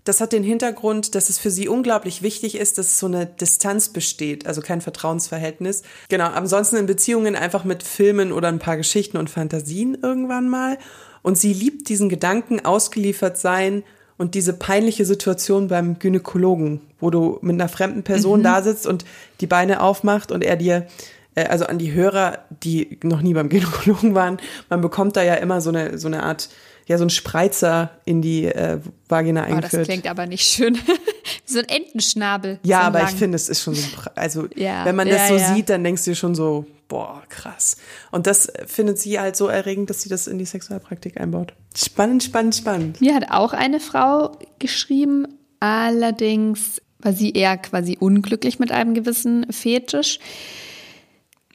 Das 0.08 0.22
hat 0.22 0.32
den 0.32 0.44
Hintergrund, 0.44 1.16
dass 1.16 1.28
es 1.28 1.38
für 1.38 1.52
sie 1.52 1.68
unglaublich 1.68 2.22
wichtig 2.22 2.56
ist, 2.56 2.78
dass 2.78 2.98
so 2.98 3.08
eine 3.08 3.26
Distanz 3.26 3.90
besteht, 3.90 4.48
also 4.48 4.62
kein 4.62 4.80
Vertrauensverhältnis. 4.80 5.84
Genau, 6.08 6.28
ansonsten 6.28 6.78
in 6.78 6.86
Beziehungen 6.86 7.36
einfach 7.36 7.66
mit 7.66 7.84
Filmen 7.84 8.32
oder 8.32 8.48
ein 8.48 8.60
paar 8.60 8.78
Geschichten 8.78 9.18
und 9.18 9.30
Fantasien 9.30 9.98
irgendwann 10.02 10.48
mal. 10.48 10.78
Und 11.24 11.38
sie 11.38 11.52
liebt 11.52 11.90
diesen 11.90 12.08
Gedanken, 12.08 12.64
ausgeliefert 12.64 13.38
sein 13.38 13.84
und 14.18 14.34
diese 14.34 14.54
peinliche 14.54 15.04
Situation 15.04 15.68
beim 15.68 16.00
Gynäkologen, 16.00 16.80
wo 17.02 17.10
du 17.10 17.40
mit 17.42 17.56
einer 17.56 17.68
fremden 17.68 18.04
Person 18.04 18.40
mhm. 18.40 18.44
da 18.44 18.62
sitzt 18.62 18.88
und 18.88 19.04
die 19.42 19.48
Beine 19.48 19.82
aufmacht 19.82 20.32
und 20.32 20.42
er 20.42 20.56
dir 20.56 20.88
äh, 21.36 21.46
also 21.46 21.66
an 21.66 21.80
die 21.80 21.92
Hörer, 21.92 22.40
die 22.64 22.98
noch 23.04 23.22
nie 23.22 23.34
beim 23.34 23.50
Gynäkologen 23.50 24.16
waren, 24.16 24.38
man 24.70 24.80
bekommt 24.80 25.18
da 25.18 25.24
ja 25.24 25.34
immer 25.34 25.60
so 25.60 25.70
eine, 25.70 25.98
so 25.98 26.08
eine 26.08 26.24
Art 26.24 26.48
ja 26.88 26.98
so 26.98 27.06
ein 27.06 27.10
Spreizer 27.10 27.92
in 28.06 28.22
die 28.22 28.46
äh, 28.46 28.80
Vagina 29.08 29.42
oh, 29.42 29.46
eingeführt. 29.46 29.82
Das 29.82 29.88
klingt 29.88 30.08
aber 30.08 30.26
nicht 30.26 30.44
schön. 30.44 30.78
So 31.50 31.60
ein 31.60 31.70
Entenschnabel. 31.70 32.60
Ja, 32.64 32.82
so 32.82 32.84
aber 32.88 33.00
lang. 33.00 33.10
ich 33.10 33.16
finde, 33.16 33.38
es 33.38 33.48
ist 33.48 33.62
schon 33.62 33.74
so, 33.74 33.88
also 34.16 34.48
ja, 34.56 34.84
wenn 34.84 34.98
man 34.98 35.08
das 35.08 35.22
ja, 35.22 35.28
so 35.28 35.36
ja. 35.36 35.56
sieht, 35.56 35.70
dann 35.70 35.82
denkst 35.82 36.04
du 36.04 36.12
dir 36.12 36.16
schon 36.16 36.36
so, 36.36 36.66
boah, 36.90 37.24
krass. 37.30 37.78
Und 38.12 38.28
das 38.28 38.52
findet 38.66 39.00
sie 39.00 39.18
halt 39.18 39.38
so 39.38 39.48
erregend, 39.48 39.90
dass 39.90 40.02
sie 40.02 40.10
das 40.10 40.28
in 40.28 40.38
die 40.40 40.46
Sexualpraktik 40.46 41.20
einbaut. 41.20 41.54
Spannend, 41.76 42.24
spannend, 42.24 42.56
spannend. 42.56 43.00
Mir 43.00 43.16
hat 43.16 43.32
auch 43.32 43.54
eine 43.54 43.80
Frau 43.80 44.38
geschrieben, 44.60 45.26
allerdings 45.62 46.82
war 47.00 47.14
sie 47.14 47.32
eher 47.32 47.58
quasi 47.58 47.98
unglücklich 47.98 48.60
mit 48.60 48.72
einem 48.72 48.94
gewissen 48.94 49.52
Fetisch. 49.52 50.20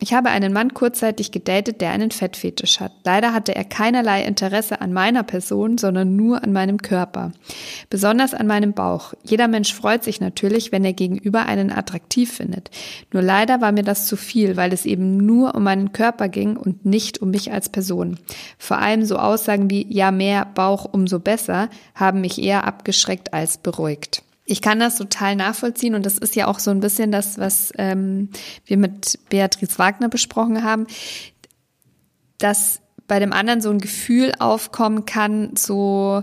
Ich 0.03 0.13
habe 0.13 0.31
einen 0.31 0.53
Mann 0.53 0.75
kurzzeitig 0.75 1.31
gedatet, 1.31 1.81
der 1.81 1.93
einen 1.93 2.11
Fettfetisch 2.11 2.81
hat. 2.81 2.91
Leider 3.05 3.33
hatte 3.33 3.55
er 3.55 3.63
keinerlei 3.63 4.25
Interesse 4.25 4.81
an 4.81 4.93
meiner 4.93 5.23
Person, 5.23 5.79
sondern 5.79 6.17
nur 6.17 6.43
an 6.43 6.53
meinem 6.53 6.79
Körper. 6.79 7.31
Besonders 7.89 8.35
an 8.35 8.49
meinem 8.49 8.73
Bauch. 8.73 9.15
Jeder 9.23 9.47
Mensch 9.47 9.73
freut 9.73 10.03
sich 10.03 10.21
natürlich, 10.21 10.73
wenn 10.73 10.85
er 10.85 10.93
gegenüber 10.93 11.47
einen 11.47 11.71
attraktiv 11.71 12.33
findet. 12.33 12.73
Nur 13.13 13.23
leider 13.23 13.61
war 13.61 13.71
mir 13.71 13.85
das 13.85 14.07
zu 14.07 14.17
viel, 14.17 14.57
weil 14.57 14.73
es 14.73 14.87
eben 14.87 15.19
nur 15.19 15.55
um 15.55 15.63
meinen 15.63 15.93
Körper 15.93 16.29
ging 16.29 16.57
und 16.57 16.85
nicht 16.85 17.23
um 17.23 17.31
mich 17.31 17.53
als 17.53 17.69
Person. 17.69 18.19
Vor 18.59 18.79
allem 18.79 19.05
so 19.05 19.19
Aussagen 19.19 19.71
wie 19.71 19.87
ja 19.89 20.11
mehr 20.11 20.47
Bauch 20.47 20.85
umso 20.85 21.21
besser 21.21 21.69
haben 21.95 22.23
mich 22.23 22.43
eher 22.43 22.65
abgeschreckt 22.65 23.33
als 23.33 23.57
beruhigt. 23.57 24.25
Ich 24.53 24.61
kann 24.61 24.79
das 24.79 24.97
total 24.97 25.35
nachvollziehen 25.35 25.95
und 25.95 26.05
das 26.05 26.19
ist 26.19 26.37
ja 26.37 26.47
auch 26.47 26.59
so 26.59 26.71
ein 26.71 26.81
bisschen 26.81 27.11
das, 27.11 27.39
was 27.39 27.73
ähm, 27.79 28.29
wir 28.67 28.77
mit 28.77 29.19
Beatrice 29.31 29.79
Wagner 29.79 30.11
besprochen 30.11 30.63
haben, 30.63 30.87
dass 32.37 32.83
bei 33.09 33.19
dem 33.19 33.33
anderen 33.33 33.63
so 33.63 33.71
ein 33.71 33.79
Gefühl 33.79 34.35
aufkommen 34.39 35.07
kann, 35.07 35.57
so 35.57 36.23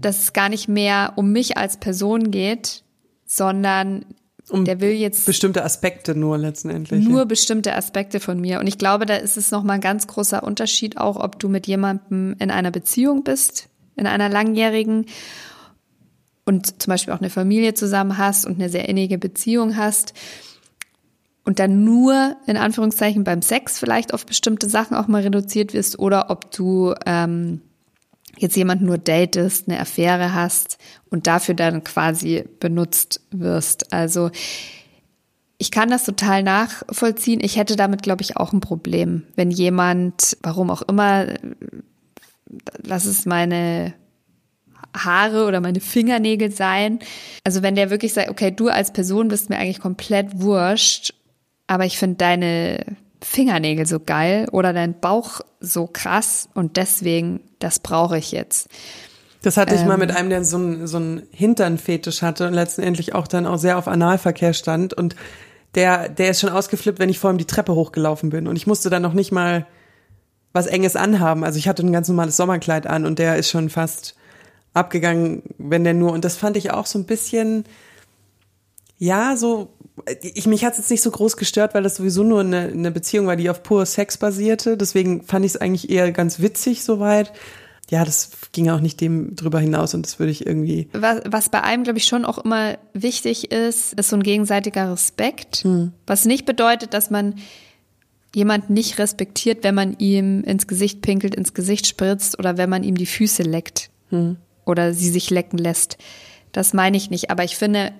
dass 0.00 0.22
es 0.22 0.32
gar 0.32 0.48
nicht 0.48 0.68
mehr 0.68 1.14
um 1.16 1.32
mich 1.32 1.56
als 1.56 1.78
Person 1.78 2.30
geht, 2.30 2.84
sondern 3.26 4.04
Um 4.48 4.64
der 4.64 4.80
will 4.80 4.92
jetzt 4.92 5.26
Bestimmte 5.26 5.64
Aspekte 5.64 6.14
nur 6.14 6.38
letztendlich. 6.38 7.04
nur 7.04 7.22
ja. 7.22 7.24
bestimmte 7.24 7.74
Aspekte 7.74 8.20
von 8.20 8.40
mir. 8.40 8.60
Und 8.60 8.68
ich 8.68 8.78
glaube, 8.78 9.04
da 9.04 9.16
ist 9.16 9.36
es 9.36 9.50
nochmal 9.50 9.74
ein 9.74 9.80
ganz 9.80 10.06
großer 10.06 10.44
Unterschied, 10.44 10.96
auch 10.96 11.16
ob 11.16 11.40
du 11.40 11.48
mit 11.48 11.66
jemandem 11.66 12.36
in 12.38 12.52
einer 12.52 12.70
Beziehung 12.70 13.24
bist, 13.24 13.68
in 13.96 14.06
einer 14.06 14.28
langjährigen 14.28 15.06
und 16.48 16.82
zum 16.82 16.90
Beispiel 16.90 17.12
auch 17.12 17.20
eine 17.20 17.30
Familie 17.30 17.74
zusammen 17.74 18.16
hast 18.16 18.46
und 18.46 18.54
eine 18.54 18.70
sehr 18.70 18.88
innige 18.88 19.18
Beziehung 19.18 19.76
hast 19.76 20.14
und 21.44 21.58
dann 21.58 21.84
nur 21.84 22.36
in 22.46 22.56
Anführungszeichen 22.56 23.22
beim 23.22 23.42
Sex 23.42 23.78
vielleicht 23.78 24.14
auf 24.14 24.24
bestimmte 24.24 24.68
Sachen 24.68 24.96
auch 24.96 25.08
mal 25.08 25.22
reduziert 25.22 25.74
wirst 25.74 25.98
oder 25.98 26.30
ob 26.30 26.50
du 26.50 26.94
ähm, 27.04 27.60
jetzt 28.38 28.56
jemanden 28.56 28.86
nur 28.86 28.98
datest, 28.98 29.68
eine 29.68 29.78
Affäre 29.78 30.32
hast 30.34 30.78
und 31.10 31.26
dafür 31.26 31.54
dann 31.54 31.84
quasi 31.84 32.44
benutzt 32.60 33.20
wirst. 33.30 33.92
Also 33.92 34.30
ich 35.58 35.70
kann 35.70 35.90
das 35.90 36.04
total 36.04 36.42
nachvollziehen. 36.42 37.40
Ich 37.42 37.56
hätte 37.56 37.76
damit, 37.76 38.02
glaube 38.02 38.22
ich, 38.22 38.36
auch 38.36 38.52
ein 38.52 38.60
Problem, 38.60 39.24
wenn 39.36 39.50
jemand, 39.50 40.36
warum 40.42 40.70
auch 40.70 40.82
immer, 40.82 41.26
lass 42.82 43.04
es 43.04 43.26
meine 43.26 43.92
Haare 45.04 45.46
oder 45.46 45.60
meine 45.60 45.80
Fingernägel 45.80 46.50
sein. 46.50 46.98
Also 47.44 47.62
wenn 47.62 47.74
der 47.74 47.90
wirklich 47.90 48.12
sagt, 48.12 48.30
okay, 48.30 48.50
du 48.50 48.68
als 48.68 48.92
Person 48.92 49.28
bist 49.28 49.50
mir 49.50 49.58
eigentlich 49.58 49.80
komplett 49.80 50.40
wurscht, 50.40 51.14
aber 51.66 51.84
ich 51.84 51.98
finde 51.98 52.16
deine 52.16 52.84
Fingernägel 53.22 53.86
so 53.86 54.00
geil 54.00 54.46
oder 54.52 54.72
dein 54.72 55.00
Bauch 55.00 55.40
so 55.60 55.86
krass 55.86 56.48
und 56.54 56.76
deswegen, 56.76 57.40
das 57.58 57.80
brauche 57.80 58.18
ich 58.18 58.32
jetzt. 58.32 58.68
Das 59.42 59.56
hatte 59.56 59.74
ich 59.74 59.84
mal 59.84 59.94
Ähm. 59.94 60.00
mit 60.00 60.10
einem, 60.16 60.30
der 60.30 60.44
so 60.44 60.56
einen 60.56 60.86
so 60.86 60.96
einen 60.96 61.22
Hinternfetisch 61.30 62.22
hatte 62.22 62.46
und 62.46 62.54
letztendlich 62.54 63.14
auch 63.14 63.26
dann 63.26 63.46
auch 63.46 63.58
sehr 63.58 63.78
auf 63.78 63.88
Analverkehr 63.88 64.52
stand 64.52 64.94
und 64.94 65.16
der, 65.74 66.08
der 66.08 66.30
ist 66.30 66.40
schon 66.40 66.50
ausgeflippt, 66.50 66.98
wenn 66.98 67.10
ich 67.10 67.18
vor 67.18 67.30
ihm 67.30 67.38
die 67.38 67.44
Treppe 67.44 67.74
hochgelaufen 67.74 68.30
bin 68.30 68.46
und 68.46 68.56
ich 68.56 68.66
musste 68.66 68.90
dann 68.90 69.02
noch 69.02 69.12
nicht 69.12 69.32
mal 69.32 69.66
was 70.52 70.66
Enges 70.66 70.96
anhaben. 70.96 71.44
Also 71.44 71.58
ich 71.58 71.68
hatte 71.68 71.84
ein 71.84 71.92
ganz 71.92 72.08
normales 72.08 72.36
Sommerkleid 72.36 72.86
an 72.86 73.04
und 73.04 73.18
der 73.18 73.36
ist 73.36 73.50
schon 73.50 73.68
fast 73.68 74.14
abgegangen, 74.78 75.42
wenn 75.58 75.84
der 75.84 75.94
nur, 75.94 76.12
und 76.12 76.24
das 76.24 76.36
fand 76.36 76.56
ich 76.56 76.70
auch 76.70 76.86
so 76.86 76.98
ein 76.98 77.04
bisschen, 77.04 77.64
ja, 78.98 79.36
so, 79.36 79.68
ich, 80.22 80.46
mich 80.46 80.64
hat 80.64 80.72
es 80.72 80.78
jetzt 80.78 80.90
nicht 80.90 81.02
so 81.02 81.10
groß 81.10 81.36
gestört, 81.36 81.74
weil 81.74 81.82
das 81.82 81.96
sowieso 81.96 82.22
nur 82.22 82.40
eine, 82.40 82.68
eine 82.68 82.90
Beziehung 82.90 83.26
war, 83.26 83.36
die 83.36 83.50
auf 83.50 83.62
pur 83.62 83.86
Sex 83.86 84.16
basierte. 84.16 84.76
Deswegen 84.76 85.22
fand 85.22 85.44
ich 85.44 85.52
es 85.54 85.60
eigentlich 85.60 85.90
eher 85.90 86.10
ganz 86.12 86.40
witzig 86.40 86.82
soweit. 86.84 87.32
Ja, 87.90 88.04
das 88.04 88.30
ging 88.52 88.68
auch 88.68 88.80
nicht 88.80 89.00
dem 89.00 89.34
drüber 89.34 89.60
hinaus 89.60 89.94
und 89.94 90.04
das 90.04 90.18
würde 90.18 90.30
ich 90.30 90.46
irgendwie. 90.46 90.88
Was, 90.92 91.22
was 91.26 91.48
bei 91.48 91.62
einem, 91.62 91.84
glaube 91.84 91.98
ich, 91.98 92.04
schon 92.04 92.24
auch 92.24 92.38
immer 92.38 92.76
wichtig 92.92 93.50
ist, 93.50 93.94
ist 93.94 94.10
so 94.10 94.16
ein 94.16 94.22
gegenseitiger 94.22 94.92
Respekt. 94.92 95.64
Was 96.06 96.26
nicht 96.26 96.44
bedeutet, 96.44 96.92
dass 96.92 97.10
man 97.10 97.36
jemand 98.34 98.68
nicht 98.68 98.98
respektiert, 98.98 99.64
wenn 99.64 99.74
man 99.74 99.94
ihm 99.98 100.44
ins 100.44 100.66
Gesicht 100.66 101.00
pinkelt, 101.00 101.34
ins 101.34 101.54
Gesicht 101.54 101.86
spritzt 101.86 102.38
oder 102.38 102.58
wenn 102.58 102.68
man 102.68 102.82
ihm 102.82 102.96
die 102.96 103.06
Füße 103.06 103.42
leckt 103.42 103.90
oder 104.68 104.92
sie 104.94 105.10
sich 105.10 105.30
lecken 105.30 105.58
lässt. 105.58 105.98
Das 106.52 106.74
meine 106.74 106.96
ich 106.96 107.10
nicht. 107.10 107.30
Aber 107.30 107.44
ich 107.44 107.56
finde, 107.56 107.92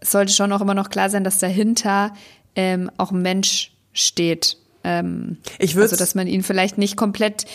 es 0.00 0.12
sollte 0.12 0.32
schon 0.32 0.52
auch 0.52 0.60
immer 0.60 0.74
noch 0.74 0.90
klar 0.90 1.10
sein, 1.10 1.24
dass 1.24 1.38
dahinter 1.38 2.12
ähm, 2.56 2.90
auch 2.96 3.12
ein 3.12 3.22
Mensch 3.22 3.72
steht. 3.92 4.56
Ähm, 4.84 5.38
Ich 5.58 5.74
würde 5.74 5.84
also, 5.84 5.96
dass 5.96 6.14
man 6.14 6.26
ihn 6.26 6.42
vielleicht 6.42 6.78
nicht 6.78 6.96
komplett 6.96 7.46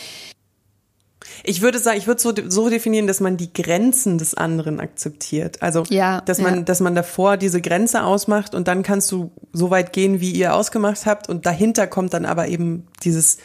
Ich 1.43 1.61
würde 1.61 1.79
sagen, 1.79 1.97
ich 1.97 2.07
würde 2.07 2.21
so, 2.21 2.33
so 2.47 2.69
definieren, 2.69 3.07
dass 3.07 3.19
man 3.19 3.35
die 3.35 3.51
Grenzen 3.51 4.17
des 4.17 4.35
anderen 4.35 4.79
akzeptiert. 4.79 5.61
Also, 5.61 5.83
Ja, 5.89 6.21
dass 6.21 6.39
man, 6.39 6.55
ja. 6.57 6.61
dass 6.61 6.79
man 6.79 6.95
davor 6.95 7.37
diese 7.37 7.61
Grenze 7.61 8.03
ausmacht 8.03 8.53
und 8.53 8.67
dann 8.67 8.83
kannst 8.83 9.11
du 9.11 9.31
so 9.51 9.69
weit 9.69 9.91
gehen, 9.91 10.21
wie 10.21 10.31
ihr 10.31 10.53
ausgemacht 10.53 11.05
habt 11.05 11.27
und 11.29 11.45
dahinter 11.45 11.87
kommt 11.87 12.13
dann 12.13 12.25
aber 12.25 12.47
eben 12.47 12.87
dieses 13.03 13.37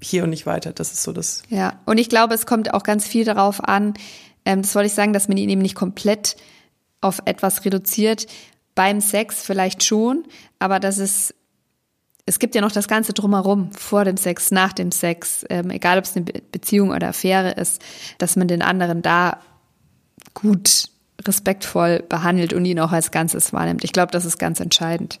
hier 0.00 0.24
und 0.24 0.30
nicht 0.30 0.46
weiter. 0.46 0.72
Das 0.72 0.92
ist 0.92 1.02
so 1.02 1.12
das. 1.12 1.42
Ja, 1.48 1.80
und 1.86 1.98
ich 1.98 2.08
glaube, 2.08 2.34
es 2.34 2.46
kommt 2.46 2.74
auch 2.74 2.82
ganz 2.82 3.06
viel 3.06 3.24
darauf 3.24 3.62
an, 3.62 3.94
ähm, 4.44 4.62
das 4.62 4.74
wollte 4.74 4.86
ich 4.86 4.94
sagen, 4.94 5.12
dass 5.12 5.28
man 5.28 5.36
ihn 5.36 5.50
eben 5.50 5.60
nicht 5.60 5.74
komplett 5.74 6.36
auf 7.00 7.20
etwas 7.26 7.64
reduziert. 7.64 8.26
Beim 8.74 9.00
Sex 9.00 9.42
vielleicht 9.42 9.84
schon, 9.84 10.24
aber 10.58 10.80
dass 10.80 10.98
es, 10.98 11.34
es 12.24 12.38
gibt 12.38 12.54
ja 12.54 12.60
noch 12.60 12.72
das 12.72 12.88
Ganze 12.88 13.12
drumherum, 13.12 13.72
vor 13.72 14.04
dem 14.04 14.16
Sex, 14.16 14.50
nach 14.50 14.72
dem 14.72 14.90
Sex, 14.90 15.44
ähm, 15.50 15.70
egal 15.70 15.98
ob 15.98 16.04
es 16.04 16.16
eine 16.16 16.24
Be 16.24 16.42
Beziehung 16.50 16.90
oder 16.90 17.08
Affäre 17.08 17.52
ist, 17.52 17.82
dass 18.18 18.36
man 18.36 18.48
den 18.48 18.62
anderen 18.62 19.02
da 19.02 19.38
gut, 20.34 20.88
respektvoll 21.26 22.04
behandelt 22.08 22.52
und 22.52 22.64
ihn 22.64 22.78
auch 22.78 22.92
als 22.92 23.10
Ganzes 23.10 23.52
wahrnimmt. 23.52 23.82
Ich 23.82 23.92
glaube, 23.92 24.12
das 24.12 24.24
ist 24.24 24.38
ganz 24.38 24.60
entscheidend. 24.60 25.18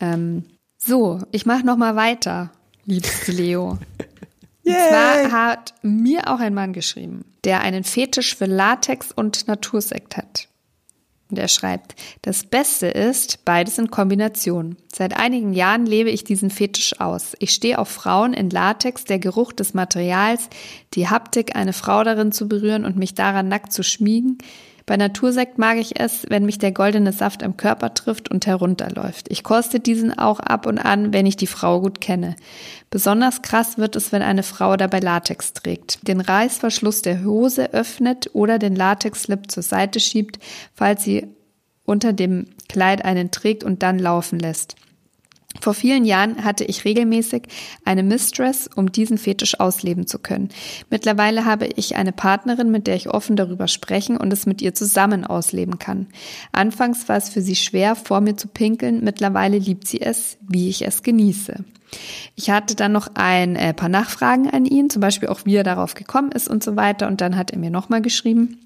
Ähm, 0.00 0.44
so, 0.78 1.20
ich 1.32 1.46
mache 1.46 1.64
noch 1.64 1.76
mal 1.76 1.96
weiter, 1.96 2.50
liebste 2.86 3.32
Leo. 3.32 3.78
Und 4.66 4.72
zwar 4.72 5.30
hat 5.30 5.74
mir 5.82 6.28
auch 6.28 6.40
ein 6.40 6.54
Mann 6.54 6.72
geschrieben, 6.72 7.24
der 7.44 7.60
einen 7.60 7.84
Fetisch 7.84 8.34
für 8.34 8.46
Latex 8.46 9.12
und 9.12 9.46
Natursekt 9.46 10.16
hat. 10.16 10.48
Und 11.30 11.38
er 11.38 11.48
schreibt, 11.48 11.96
das 12.22 12.44
Beste 12.44 12.86
ist 12.86 13.44
beides 13.44 13.78
in 13.78 13.90
Kombination. 13.90 14.76
Seit 14.94 15.16
einigen 15.16 15.52
Jahren 15.52 15.84
lebe 15.84 16.10
ich 16.10 16.24
diesen 16.24 16.50
Fetisch 16.50 17.00
aus. 17.00 17.34
Ich 17.40 17.50
stehe 17.50 17.78
auf 17.78 17.88
Frauen 17.88 18.34
in 18.34 18.50
Latex, 18.50 19.04
der 19.04 19.18
Geruch 19.18 19.52
des 19.52 19.74
Materials, 19.74 20.48
die 20.94 21.08
Haptik, 21.08 21.56
eine 21.56 21.72
Frau 21.72 22.04
darin 22.04 22.30
zu 22.30 22.46
berühren 22.46 22.84
und 22.84 22.96
mich 22.96 23.14
daran 23.14 23.48
nackt 23.48 23.72
zu 23.72 23.82
schmiegen. 23.82 24.38
Bei 24.86 24.98
Natursekt 24.98 25.56
mag 25.56 25.78
ich 25.78 25.98
es, 25.98 26.26
wenn 26.28 26.44
mich 26.44 26.58
der 26.58 26.72
goldene 26.72 27.12
Saft 27.12 27.42
am 27.42 27.56
Körper 27.56 27.94
trifft 27.94 28.30
und 28.30 28.46
herunterläuft. 28.46 29.30
Ich 29.30 29.42
koste 29.42 29.80
diesen 29.80 30.16
auch 30.18 30.40
ab 30.40 30.66
und 30.66 30.78
an, 30.78 31.14
wenn 31.14 31.24
ich 31.24 31.36
die 31.36 31.46
Frau 31.46 31.80
gut 31.80 32.02
kenne. 32.02 32.36
Besonders 32.90 33.40
krass 33.40 33.78
wird 33.78 33.96
es, 33.96 34.12
wenn 34.12 34.20
eine 34.20 34.42
Frau 34.42 34.76
dabei 34.76 35.00
Latex 35.00 35.54
trägt, 35.54 36.06
den 36.06 36.20
Reißverschluss 36.20 37.00
der 37.00 37.24
Hose 37.24 37.72
öffnet 37.72 38.30
oder 38.34 38.58
den 38.58 38.76
Latexslip 38.76 39.50
zur 39.50 39.62
Seite 39.62 40.00
schiebt, 40.00 40.38
falls 40.74 41.02
sie 41.02 41.28
unter 41.86 42.12
dem 42.12 42.48
Kleid 42.68 43.04
einen 43.04 43.30
trägt 43.30 43.64
und 43.64 43.82
dann 43.82 43.98
laufen 43.98 44.38
lässt. 44.38 44.76
Vor 45.60 45.74
vielen 45.74 46.04
Jahren 46.04 46.44
hatte 46.44 46.64
ich 46.64 46.84
regelmäßig 46.84 47.44
eine 47.84 48.02
Mistress, 48.02 48.68
um 48.74 48.92
diesen 48.92 49.18
Fetisch 49.18 49.60
ausleben 49.60 50.06
zu 50.06 50.18
können. 50.18 50.48
Mittlerweile 50.90 51.44
habe 51.44 51.66
ich 51.66 51.96
eine 51.96 52.12
Partnerin, 52.12 52.70
mit 52.70 52.86
der 52.86 52.96
ich 52.96 53.08
offen 53.08 53.36
darüber 53.36 53.68
sprechen 53.68 54.16
und 54.16 54.32
es 54.32 54.46
mit 54.46 54.60
ihr 54.62 54.74
zusammen 54.74 55.24
ausleben 55.24 55.78
kann. 55.78 56.08
Anfangs 56.52 57.08
war 57.08 57.16
es 57.16 57.28
für 57.28 57.40
sie 57.40 57.56
schwer, 57.56 57.96
vor 57.96 58.20
mir 58.20 58.36
zu 58.36 58.48
pinkeln, 58.48 59.02
mittlerweile 59.02 59.58
liebt 59.58 59.86
sie 59.86 60.00
es, 60.00 60.36
wie 60.46 60.68
ich 60.68 60.86
es 60.86 61.02
genieße. 61.02 61.64
Ich 62.34 62.50
hatte 62.50 62.74
dann 62.74 62.92
noch 62.92 63.08
ein 63.14 63.56
äh, 63.56 63.72
paar 63.72 63.88
Nachfragen 63.88 64.50
an 64.50 64.64
ihn, 64.66 64.90
zum 64.90 65.00
Beispiel 65.00 65.28
auch, 65.28 65.40
wie 65.44 65.54
er 65.54 65.62
darauf 65.62 65.94
gekommen 65.94 66.32
ist 66.32 66.48
und 66.48 66.64
so 66.64 66.76
weiter. 66.76 67.06
Und 67.06 67.20
dann 67.20 67.36
hat 67.36 67.52
er 67.52 67.58
mir 67.58 67.70
nochmal 67.70 68.02
geschrieben. 68.02 68.63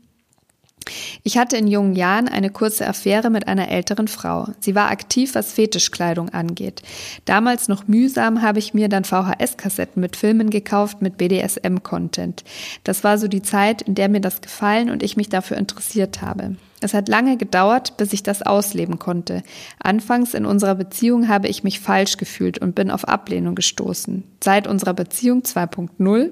Ich 1.23 1.37
hatte 1.37 1.57
in 1.57 1.67
jungen 1.67 1.95
Jahren 1.95 2.29
eine 2.29 2.51
kurze 2.51 2.87
Affäre 2.87 3.31
mit 3.31 3.49
einer 3.49 3.69
älteren 3.69 4.09
Frau. 4.09 4.49
Sie 4.61 4.75
war 4.75 4.91
aktiv, 4.91 5.35
was 5.35 5.53
Fetischkleidung 5.53 6.31
angeht. 6.31 6.83
Damals 7.25 7.69
noch 7.69 7.87
mühsam 7.87 8.43
habe 8.43 8.59
ich 8.59 8.75
mir 8.75 8.89
dann 8.89 9.05
VHS-Kassetten 9.05 10.01
mit 10.01 10.17
Filmen 10.17 10.51
gekauft 10.51 11.03
mit 11.03 11.19
BDSM-Content. 11.19 12.45
Das 12.85 13.05
war 13.05 13.19
so 13.19 13.29
die 13.29 13.43
Zeit, 13.43 13.83
in 13.83 13.95
der 13.95 14.09
mir 14.09 14.21
das 14.21 14.41
gefallen 14.41 14.91
und 14.91 15.03
ich 15.03 15.17
mich 15.17 15.29
dafür 15.29 15.57
interessiert 15.57 16.23
habe. 16.23 16.57
Es 16.81 16.95
hat 16.95 17.09
lange 17.09 17.37
gedauert, 17.37 17.97
bis 17.97 18.13
ich 18.13 18.23
das 18.23 18.43
ausleben 18.43 18.99
konnte. 18.99 19.43
Anfangs 19.81 20.35
in 20.35 20.47
unserer 20.47 20.77
Beziehung 20.77 21.29
habe 21.29 21.49
ich 21.49 21.65
mich 21.65 21.81
falsch 21.81 22.17
gefühlt 22.17 22.59
und 22.59 22.75
bin 22.75 22.91
auf 22.91 23.07
Ablehnung 23.09 23.55
gestoßen. 23.57 24.23
Seit 24.43 24.69
unserer 24.69 24.95
Beziehung 24.95 25.43
2.0 25.43 26.31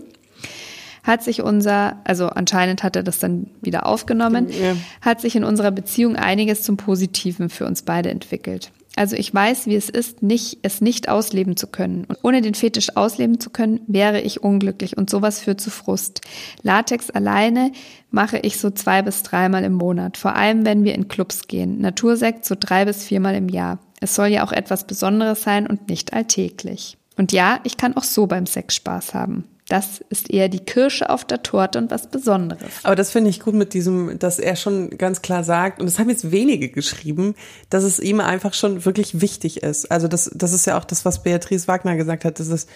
hat 1.07 1.23
sich 1.23 1.43
unser, 1.43 2.01
also 2.05 2.27
anscheinend 2.29 2.83
hat 2.83 2.97
er 2.97 3.03
das 3.03 3.19
dann 3.19 3.49
wieder 3.63 3.87
aufgenommen, 3.87 4.49
Ja. 4.49 4.77
hat 5.01 5.21
sich 5.21 5.37
in 5.37 5.45
unserer 5.45 5.71
Beziehung 5.71 6.17
einiges 6.17 6.63
zum 6.63 6.77
Positiven 6.77 7.49
für 7.49 7.67
uns 7.67 7.83
beide 7.83 8.11
entwickelt. 8.11 8.73
Also 8.99 9.15
ich 9.15 9.33
weiß, 9.33 9.67
wie 9.67 9.77
es 9.77 9.91
ist, 9.91 10.23
nicht, 10.23 10.61
es 10.63 10.81
nicht 10.81 11.11
ausleben 11.11 11.57
zu 11.59 11.67
können. 11.67 12.07
Und 12.07 12.17
ohne 12.23 12.41
den 12.41 12.55
Fetisch 12.55 12.97
ausleben 12.97 13.39
zu 13.39 13.51
können, 13.51 13.81
wäre 13.87 14.23
ich 14.23 14.43
unglücklich 14.43 14.97
und 14.97 15.11
sowas 15.11 15.41
führt 15.41 15.61
zu 15.61 15.71
Frust. 15.71 16.23
Latex 16.63 17.11
alleine 17.11 17.73
mache 18.11 18.39
ich 18.39 18.59
so 18.59 18.71
zwei 18.71 19.03
bis 19.03 19.23
dreimal 19.23 19.65
im 19.65 19.75
Monat. 19.75 20.17
Vor 20.17 20.35
allem, 20.35 20.65
wenn 20.65 20.83
wir 20.83 20.95
in 20.95 21.09
Clubs 21.09 21.47
gehen. 21.47 21.79
Natursekt 21.79 22.47
so 22.47 22.57
drei 22.59 22.87
bis 22.87 23.05
viermal 23.05 23.35
im 23.35 23.51
Jahr. 23.51 23.79
Es 24.01 24.15
soll 24.15 24.29
ja 24.29 24.47
auch 24.47 24.53
etwas 24.53 24.87
Besonderes 24.87 25.43
sein 25.43 25.67
und 25.67 25.91
nicht 25.91 26.15
alltäglich. 26.15 26.97
Und 27.19 27.33
ja, 27.33 27.61
ich 27.65 27.77
kann 27.77 27.97
auch 27.99 28.03
so 28.03 28.27
beim 28.27 28.47
Sex 28.47 28.75
Spaß 28.77 29.13
haben. 29.13 29.45
Das 29.69 30.01
ist 30.11 30.31
eher 30.31 30.49
die 30.49 30.61
Kirsche 30.61 31.11
auf 31.11 31.25
der 31.25 31.43
Torte 31.43 31.79
und 31.79 31.91
was 31.91 32.07
Besonderes. 32.09 32.71
Aber 32.85 32.95
das 32.95 33.11
finde 33.11 33.31
ich 33.31 33.41
gut 33.41 33.55
mit 33.55 33.75
diesem, 33.75 34.19
dass 34.19 34.39
er 34.39 34.55
schon 34.55 34.91
ganz 34.91 35.23
klar 35.23 35.43
sagt, 35.43 35.81
und 35.81 35.87
das 35.87 35.99
haben 35.99 36.09
jetzt 36.09 36.31
wenige 36.31 36.69
geschrieben, 36.69 37.35
dass 37.69 37.83
es 37.83 37.99
ihm 37.99 38.21
einfach 38.21 38.55
schon 38.55 38.85
wirklich 38.85 39.21
wichtig 39.21 39.65
ist. 39.65 39.91
Also 39.91 40.07
das, 40.07 40.31
das 40.33 40.53
ist 40.53 40.67
ja 40.67 40.79
auch 40.79 40.85
das, 40.85 41.05
was 41.05 41.25
Beatrice 41.25 41.67
Wagner 41.67 41.97
gesagt 41.97 42.25
hat, 42.25 42.39
dass 42.39 42.49
es 42.49 42.69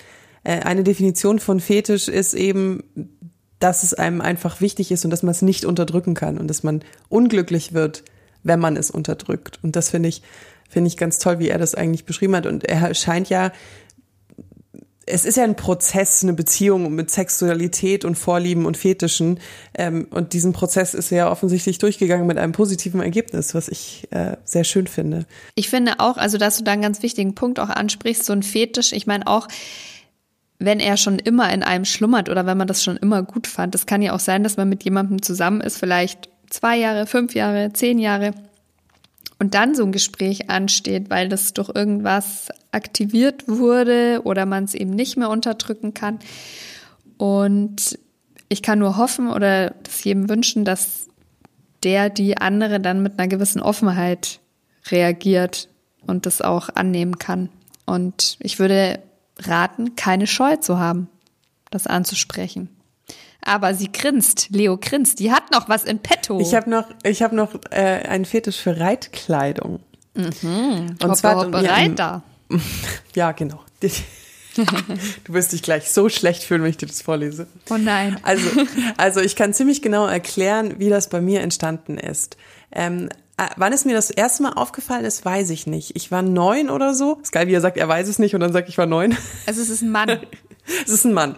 äh, 0.42 0.60
eine 0.60 0.82
Definition 0.82 1.38
von 1.38 1.60
Fetisch 1.60 2.08
ist 2.08 2.34
eben 2.34 2.82
dass 3.60 3.82
es 3.82 3.94
einem 3.94 4.20
einfach 4.20 4.60
wichtig 4.60 4.90
ist 4.90 5.04
und 5.04 5.10
dass 5.10 5.22
man 5.22 5.32
es 5.32 5.42
nicht 5.42 5.64
unterdrücken 5.64 6.14
kann 6.14 6.38
und 6.38 6.48
dass 6.48 6.62
man 6.64 6.82
unglücklich 7.08 7.72
wird, 7.72 8.02
wenn 8.42 8.58
man 8.58 8.76
es 8.76 8.90
unterdrückt. 8.90 9.60
Und 9.62 9.76
das 9.76 9.90
finde 9.90 10.08
ich, 10.08 10.22
finde 10.68 10.88
ich 10.88 10.96
ganz 10.96 11.18
toll, 11.18 11.38
wie 11.38 11.50
er 11.50 11.58
das 11.58 11.74
eigentlich 11.74 12.06
beschrieben 12.06 12.34
hat. 12.34 12.46
Und 12.46 12.64
er 12.64 12.92
scheint 12.94 13.28
ja, 13.28 13.52
es 15.10 15.24
ist 15.24 15.36
ja 15.36 15.44
ein 15.44 15.56
Prozess, 15.56 16.22
eine 16.22 16.32
Beziehung 16.32 16.94
mit 16.94 17.10
Sexualität 17.10 18.04
und 18.04 18.16
Vorlieben 18.16 18.66
und 18.66 18.76
Fetischen. 18.76 19.40
Ähm, 19.74 20.06
und 20.10 20.32
diesen 20.32 20.52
Prozess 20.52 20.94
ist 20.94 21.10
ja 21.10 21.30
offensichtlich 21.30 21.78
durchgegangen 21.78 22.26
mit 22.26 22.38
einem 22.38 22.52
positiven 22.52 23.00
Ergebnis, 23.00 23.54
was 23.54 23.68
ich 23.68 24.08
äh, 24.10 24.36
sehr 24.44 24.64
schön 24.64 24.86
finde. 24.86 25.26
Ich 25.54 25.68
finde 25.68 26.00
auch, 26.00 26.16
also 26.16 26.38
dass 26.38 26.58
du 26.58 26.64
da 26.64 26.72
einen 26.72 26.82
ganz 26.82 27.02
wichtigen 27.02 27.34
Punkt 27.34 27.60
auch 27.60 27.68
ansprichst, 27.68 28.24
so 28.24 28.32
ein 28.32 28.42
Fetisch, 28.42 28.92
ich 28.92 29.06
meine 29.06 29.26
auch, 29.26 29.48
wenn 30.58 30.78
er 30.78 30.96
schon 30.96 31.18
immer 31.18 31.52
in 31.52 31.62
einem 31.62 31.84
schlummert 31.84 32.28
oder 32.28 32.46
wenn 32.46 32.58
man 32.58 32.68
das 32.68 32.84
schon 32.84 32.96
immer 32.96 33.22
gut 33.22 33.46
fand. 33.46 33.74
Es 33.74 33.86
kann 33.86 34.02
ja 34.02 34.12
auch 34.12 34.20
sein, 34.20 34.42
dass 34.42 34.56
man 34.56 34.68
mit 34.68 34.84
jemandem 34.84 35.22
zusammen 35.22 35.60
ist, 35.62 35.78
vielleicht 35.78 36.28
zwei 36.50 36.76
Jahre, 36.76 37.06
fünf 37.06 37.34
Jahre, 37.34 37.72
zehn 37.72 37.98
Jahre 37.98 38.32
und 39.40 39.54
dann 39.54 39.74
so 39.74 39.82
ein 39.82 39.90
Gespräch 39.90 40.50
ansteht, 40.50 41.08
weil 41.08 41.28
das 41.28 41.54
durch 41.54 41.70
irgendwas 41.74 42.50
aktiviert 42.72 43.48
wurde 43.48 44.20
oder 44.22 44.44
man 44.46 44.64
es 44.64 44.74
eben 44.74 44.90
nicht 44.90 45.16
mehr 45.16 45.30
unterdrücken 45.30 45.94
kann. 45.94 46.18
Und 47.16 47.98
ich 48.50 48.62
kann 48.62 48.78
nur 48.78 48.98
hoffen 48.98 49.30
oder 49.30 49.70
das 49.82 50.04
jedem 50.04 50.28
wünschen, 50.28 50.64
dass 50.66 51.08
der, 51.82 52.10
die 52.10 52.36
andere 52.36 52.80
dann 52.80 53.02
mit 53.02 53.18
einer 53.18 53.28
gewissen 53.28 53.62
Offenheit 53.62 54.40
reagiert 54.90 55.70
und 56.06 56.26
das 56.26 56.42
auch 56.42 56.68
annehmen 56.74 57.18
kann. 57.18 57.48
Und 57.86 58.36
ich 58.40 58.58
würde 58.58 59.00
raten, 59.38 59.96
keine 59.96 60.26
Scheu 60.26 60.56
zu 60.56 60.78
haben, 60.78 61.08
das 61.70 61.86
anzusprechen. 61.86 62.68
Aber 63.42 63.74
sie 63.74 63.90
grinst, 63.90 64.48
Leo 64.50 64.76
grinst, 64.76 65.18
die 65.18 65.32
hat 65.32 65.50
noch 65.50 65.68
was 65.68 65.84
in 65.84 65.98
petto. 65.98 66.40
Ich 66.40 66.54
habe 66.54 66.68
noch, 66.68 66.84
ich 67.02 67.22
habe 67.22 67.34
noch 67.34 67.54
äh, 67.70 68.02
einen 68.08 68.24
Fetisch 68.24 68.58
für 68.58 68.78
Reitkleidung. 68.78 69.80
Mhm. 70.14 70.30
Und 70.42 71.04
hoppe, 71.04 71.14
zwar 71.14 71.36
hoppe, 71.36 71.68
Reiter. 71.68 72.22
Ja, 73.14 73.32
genau. 73.32 73.60
Du 75.24 75.32
wirst 75.32 75.52
dich 75.52 75.62
gleich 75.62 75.90
so 75.90 76.08
schlecht 76.08 76.42
fühlen, 76.42 76.62
wenn 76.62 76.70
ich 76.70 76.76
dir 76.76 76.88
das 76.88 77.02
vorlese. 77.02 77.46
Oh 77.70 77.76
nein. 77.78 78.18
Also, 78.22 78.50
also 78.96 79.20
ich 79.20 79.36
kann 79.36 79.54
ziemlich 79.54 79.80
genau 79.80 80.06
erklären, 80.06 80.74
wie 80.78 80.90
das 80.90 81.08
bei 81.08 81.20
mir 81.20 81.40
entstanden 81.40 81.96
ist. 81.96 82.36
Ähm, 82.72 83.08
äh, 83.36 83.46
wann 83.56 83.72
es 83.72 83.84
mir 83.84 83.94
das 83.94 84.10
erste 84.10 84.42
Mal 84.42 84.52
aufgefallen 84.54 85.04
ist, 85.04 85.24
weiß 85.24 85.50
ich 85.50 85.66
nicht. 85.66 85.96
Ich 85.96 86.10
war 86.10 86.22
neun 86.22 86.68
oder 86.68 86.94
so. 86.94 87.18
Ist 87.22 87.32
geil, 87.32 87.46
wie 87.46 87.54
er 87.54 87.60
sagt, 87.60 87.76
er 87.76 87.88
weiß 87.88 88.08
es 88.08 88.18
nicht 88.18 88.34
und 88.34 88.40
dann 88.40 88.52
sagt, 88.52 88.68
ich 88.68 88.76
war 88.76 88.86
neun. 88.86 89.16
Also 89.46 89.62
es 89.62 89.70
ist 89.70 89.82
ein 89.82 89.90
Mann. 89.90 90.18
es 90.84 90.90
ist 90.90 91.04
ein 91.04 91.14
Mann. 91.14 91.36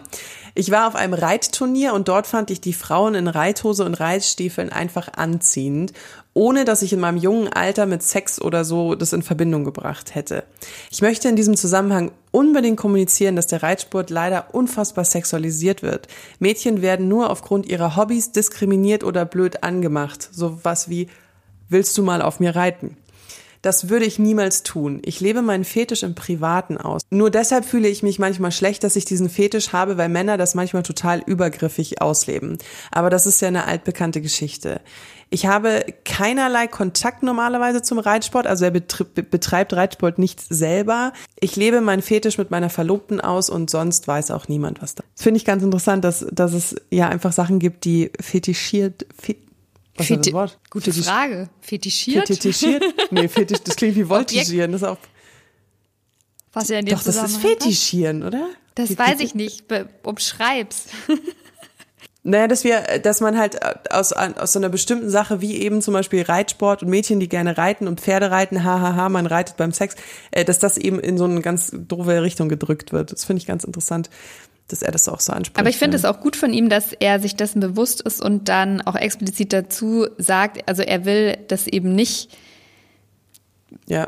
Ich 0.55 0.69
war 0.69 0.87
auf 0.87 0.95
einem 0.95 1.15
Reitturnier 1.15 1.93
und 1.93 2.07
dort 2.07 2.27
fand 2.27 2.51
ich 2.51 2.61
die 2.61 2.73
Frauen 2.73 3.15
in 3.15 3.27
Reithose 3.27 3.85
und 3.85 3.95
Reitstiefeln 3.95 4.71
einfach 4.71 5.09
anziehend, 5.15 5.93
ohne 6.35 6.63
dass 6.63 6.83
ich 6.83 6.93
in 6.93 6.99
meinem 6.99 7.17
jungen 7.17 7.51
Alter 7.51 7.87
mit 7.87 8.03
Sex 8.03 8.39
oder 8.39 8.63
so 8.63 8.93
das 8.93 9.13
in 9.13 9.23
Verbindung 9.23 9.63
gebracht 9.63 10.13
hätte. 10.13 10.43
Ich 10.91 11.01
möchte 11.01 11.27
in 11.27 11.35
diesem 11.35 11.57
Zusammenhang 11.57 12.11
unbedingt 12.29 12.77
kommunizieren, 12.77 13.35
dass 13.35 13.47
der 13.47 13.63
Reitsport 13.63 14.11
leider 14.11 14.53
unfassbar 14.53 15.05
sexualisiert 15.05 15.81
wird. 15.81 16.07
Mädchen 16.37 16.83
werden 16.83 17.07
nur 17.07 17.31
aufgrund 17.31 17.65
ihrer 17.65 17.95
Hobbys 17.95 18.31
diskriminiert 18.31 19.03
oder 19.03 19.25
blöd 19.25 19.63
angemacht. 19.63 20.29
So 20.31 20.59
was 20.63 20.87
wie, 20.87 21.07
willst 21.67 21.97
du 21.97 22.03
mal 22.03 22.21
auf 22.21 22.39
mir 22.39 22.55
reiten? 22.55 22.97
Das 23.63 23.87
würde 23.87 24.05
ich 24.05 24.19
niemals 24.19 24.63
tun. 24.63 25.01
Ich 25.05 25.21
lebe 25.21 25.41
meinen 25.41 25.63
Fetisch 25.63 26.03
im 26.03 26.15
Privaten 26.15 26.77
aus. 26.77 27.01
Nur 27.09 27.31
deshalb 27.31 27.63
fühle 27.63 27.87
ich 27.87 28.03
mich 28.03 28.19
manchmal 28.19 28.51
schlecht, 28.51 28.83
dass 28.83 28.97
ich 28.97 29.05
diesen 29.05 29.29
Fetisch 29.29 29.71
habe, 29.71 29.97
weil 29.97 30.09
Männer 30.09 30.37
das 30.37 30.53
manchmal 30.53 30.83
total 30.83 31.23
übergriffig 31.25 32.01
ausleben. 32.01 32.57
Aber 32.91 33.09
das 33.09 33.25
ist 33.25 33.41
ja 33.41 33.47
eine 33.47 33.65
altbekannte 33.65 34.19
Geschichte. 34.19 34.81
Ich 35.29 35.45
habe 35.45 35.85
keinerlei 36.03 36.67
Kontakt 36.67 37.23
normalerweise 37.23 37.81
zum 37.81 37.99
Reitsport, 37.99 38.45
also 38.45 38.65
er 38.65 38.71
betreibt 38.71 39.73
Reitsport 39.73 40.19
nicht 40.19 40.41
selber. 40.41 41.13
Ich 41.39 41.55
lebe 41.55 41.79
meinen 41.79 42.01
Fetisch 42.01 42.37
mit 42.37 42.51
meiner 42.51 42.69
Verlobten 42.69 43.21
aus 43.21 43.49
und 43.49 43.69
sonst 43.69 44.07
weiß 44.07 44.29
auch 44.31 44.49
niemand 44.49 44.81
was 44.81 44.93
da. 44.93 45.03
Finde 45.15 45.37
ich 45.37 45.45
ganz 45.45 45.63
interessant, 45.63 46.03
dass, 46.03 46.27
dass 46.31 46.53
es 46.53 46.75
ja 46.91 47.07
einfach 47.07 47.31
Sachen 47.31 47.59
gibt, 47.59 47.85
die 47.85 48.11
fetischiert, 48.19 49.07
fet 49.17 49.37
was 49.95 50.07
Feti 50.07 50.19
ist 50.19 50.25
das 50.27 50.33
Wort? 50.33 50.59
Gute 50.69 50.91
Fetisch 50.91 51.05
Frage. 51.05 51.49
Fetischiert? 51.61 52.27
Fetischiert? 52.27 52.83
Nee, 53.11 53.27
fetisch, 53.27 53.59
das 53.63 53.75
klingt 53.75 53.95
wie 53.95 54.09
Voltigieren. 54.09 54.71
Das 54.71 54.81
ist 54.81 54.87
auch. 54.87 54.97
Was 56.51 56.69
ja 56.69 56.79
in 56.79 56.85
dem 56.85 56.95
Doch, 56.97 57.03
das 57.03 57.15
ist 57.15 57.37
Fetischieren, 57.37 58.23
oder? 58.23 58.49
Das 58.75 58.89
Fetisch 58.89 59.05
weiß 59.05 59.19
ich 59.19 59.35
nicht. 59.35 59.65
Umschreib's. 60.03 60.85
Naja, 62.25 62.47
dass 62.47 62.63
wir, 62.63 62.79
dass 63.03 63.19
man 63.19 63.37
halt 63.37 63.59
aus, 63.91 64.13
aus 64.13 64.53
so 64.53 64.59
einer 64.59 64.69
bestimmten 64.69 65.09
Sache, 65.09 65.41
wie 65.41 65.57
eben 65.57 65.81
zum 65.81 65.93
Beispiel 65.93 66.21
Reitsport 66.21 66.81
und 66.81 66.87
Mädchen, 66.87 67.19
die 67.19 67.27
gerne 67.27 67.57
reiten 67.57 67.85
und 67.85 67.99
Pferde 67.99 68.31
reiten, 68.31 68.63
hahaha, 68.63 69.09
man 69.09 69.25
reitet 69.25 69.57
beim 69.57 69.73
Sex, 69.73 69.97
äh, 70.31 70.45
dass 70.45 70.57
das 70.57 70.77
eben 70.77 71.01
in 71.01 71.17
so 71.17 71.25
eine 71.25 71.41
ganz 71.41 71.71
doofe 71.73 72.21
Richtung 72.21 72.47
gedrückt 72.47 72.93
wird. 72.93 73.11
Das 73.11 73.25
finde 73.25 73.41
ich 73.41 73.45
ganz 73.45 73.65
interessant 73.65 74.09
dass 74.67 74.81
er 74.81 74.91
das 74.91 75.07
auch 75.07 75.19
so 75.19 75.33
anspricht. 75.33 75.59
Aber 75.59 75.69
ich 75.69 75.77
finde 75.77 75.97
es 75.97 76.05
auch 76.05 76.19
gut 76.19 76.35
von 76.35 76.53
ihm, 76.53 76.69
dass 76.69 76.93
er 76.93 77.19
sich 77.19 77.35
dessen 77.35 77.59
bewusst 77.59 78.01
ist 78.01 78.21
und 78.21 78.49
dann 78.49 78.81
auch 78.81 78.95
explizit 78.95 79.53
dazu 79.53 80.07
sagt, 80.17 80.67
also 80.67 80.81
er 80.81 81.05
will 81.05 81.37
das 81.47 81.67
eben 81.67 81.95
nicht 81.95 82.35
ja. 83.87 84.07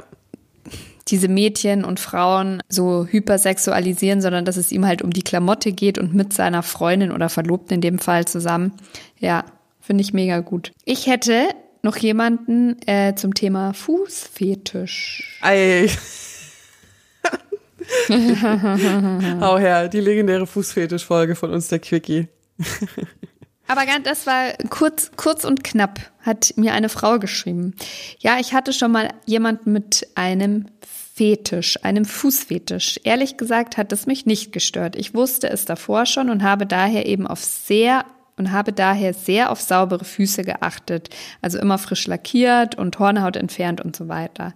diese 1.07 1.27
Mädchen 1.27 1.83
und 1.83 1.99
Frauen 1.99 2.61
so 2.69 3.05
hypersexualisieren, 3.05 4.21
sondern 4.21 4.45
dass 4.45 4.57
es 4.57 4.71
ihm 4.71 4.85
halt 4.85 5.01
um 5.01 5.11
die 5.11 5.23
Klamotte 5.23 5.71
geht 5.71 5.97
und 5.97 6.13
mit 6.13 6.33
seiner 6.33 6.63
Freundin 6.63 7.11
oder 7.11 7.29
Verlobten 7.29 7.75
in 7.75 7.81
dem 7.81 7.99
Fall 7.99 8.25
zusammen. 8.25 8.73
Ja, 9.19 9.45
finde 9.81 10.03
ich 10.03 10.13
mega 10.13 10.39
gut. 10.39 10.71
Ich 10.85 11.07
hätte 11.07 11.49
noch 11.83 11.97
jemanden 11.97 12.77
äh, 12.87 13.13
zum 13.15 13.33
Thema 13.33 13.73
Fußfetisch. 13.73 15.39
Ei. 15.41 15.89
Hau 19.41 19.57
her, 19.57 19.87
die 19.87 19.99
legendäre 19.99 20.47
Fußfetisch-Folge 20.47 21.35
von 21.35 21.51
uns, 21.51 21.67
der 21.67 21.79
Quickie. 21.79 22.27
Aber 23.67 23.81
das 24.03 24.27
war 24.27 24.53
kurz, 24.69 25.11
kurz 25.15 25.43
und 25.43 25.63
knapp, 25.63 25.99
hat 26.21 26.53
mir 26.55 26.73
eine 26.73 26.89
Frau 26.89 27.17
geschrieben. 27.19 27.75
Ja, 28.19 28.37
ich 28.39 28.53
hatte 28.53 28.73
schon 28.73 28.91
mal 28.91 29.09
jemanden 29.25 29.71
mit 29.71 30.07
einem 30.15 30.67
Fetisch, 31.15 31.83
einem 31.83 32.05
Fußfetisch. 32.05 32.99
Ehrlich 33.03 33.37
gesagt 33.37 33.77
hat 33.77 33.91
es 33.91 34.05
mich 34.05 34.25
nicht 34.25 34.51
gestört. 34.51 34.95
Ich 34.95 35.13
wusste 35.13 35.49
es 35.49 35.65
davor 35.65 36.05
schon 36.05 36.29
und 36.29 36.43
habe 36.43 36.65
daher 36.65 37.05
eben 37.05 37.25
auf 37.25 37.43
sehr 37.43 38.05
und 38.37 38.51
habe 38.51 38.73
daher 38.73 39.13
sehr 39.13 39.51
auf 39.51 39.61
saubere 39.61 40.05
Füße 40.05 40.43
geachtet, 40.43 41.09
also 41.41 41.57
immer 41.59 41.77
frisch 41.77 42.07
lackiert 42.07 42.75
und 42.75 42.99
Hornhaut 42.99 43.35
entfernt 43.35 43.81
und 43.81 43.95
so 43.95 44.07
weiter, 44.07 44.53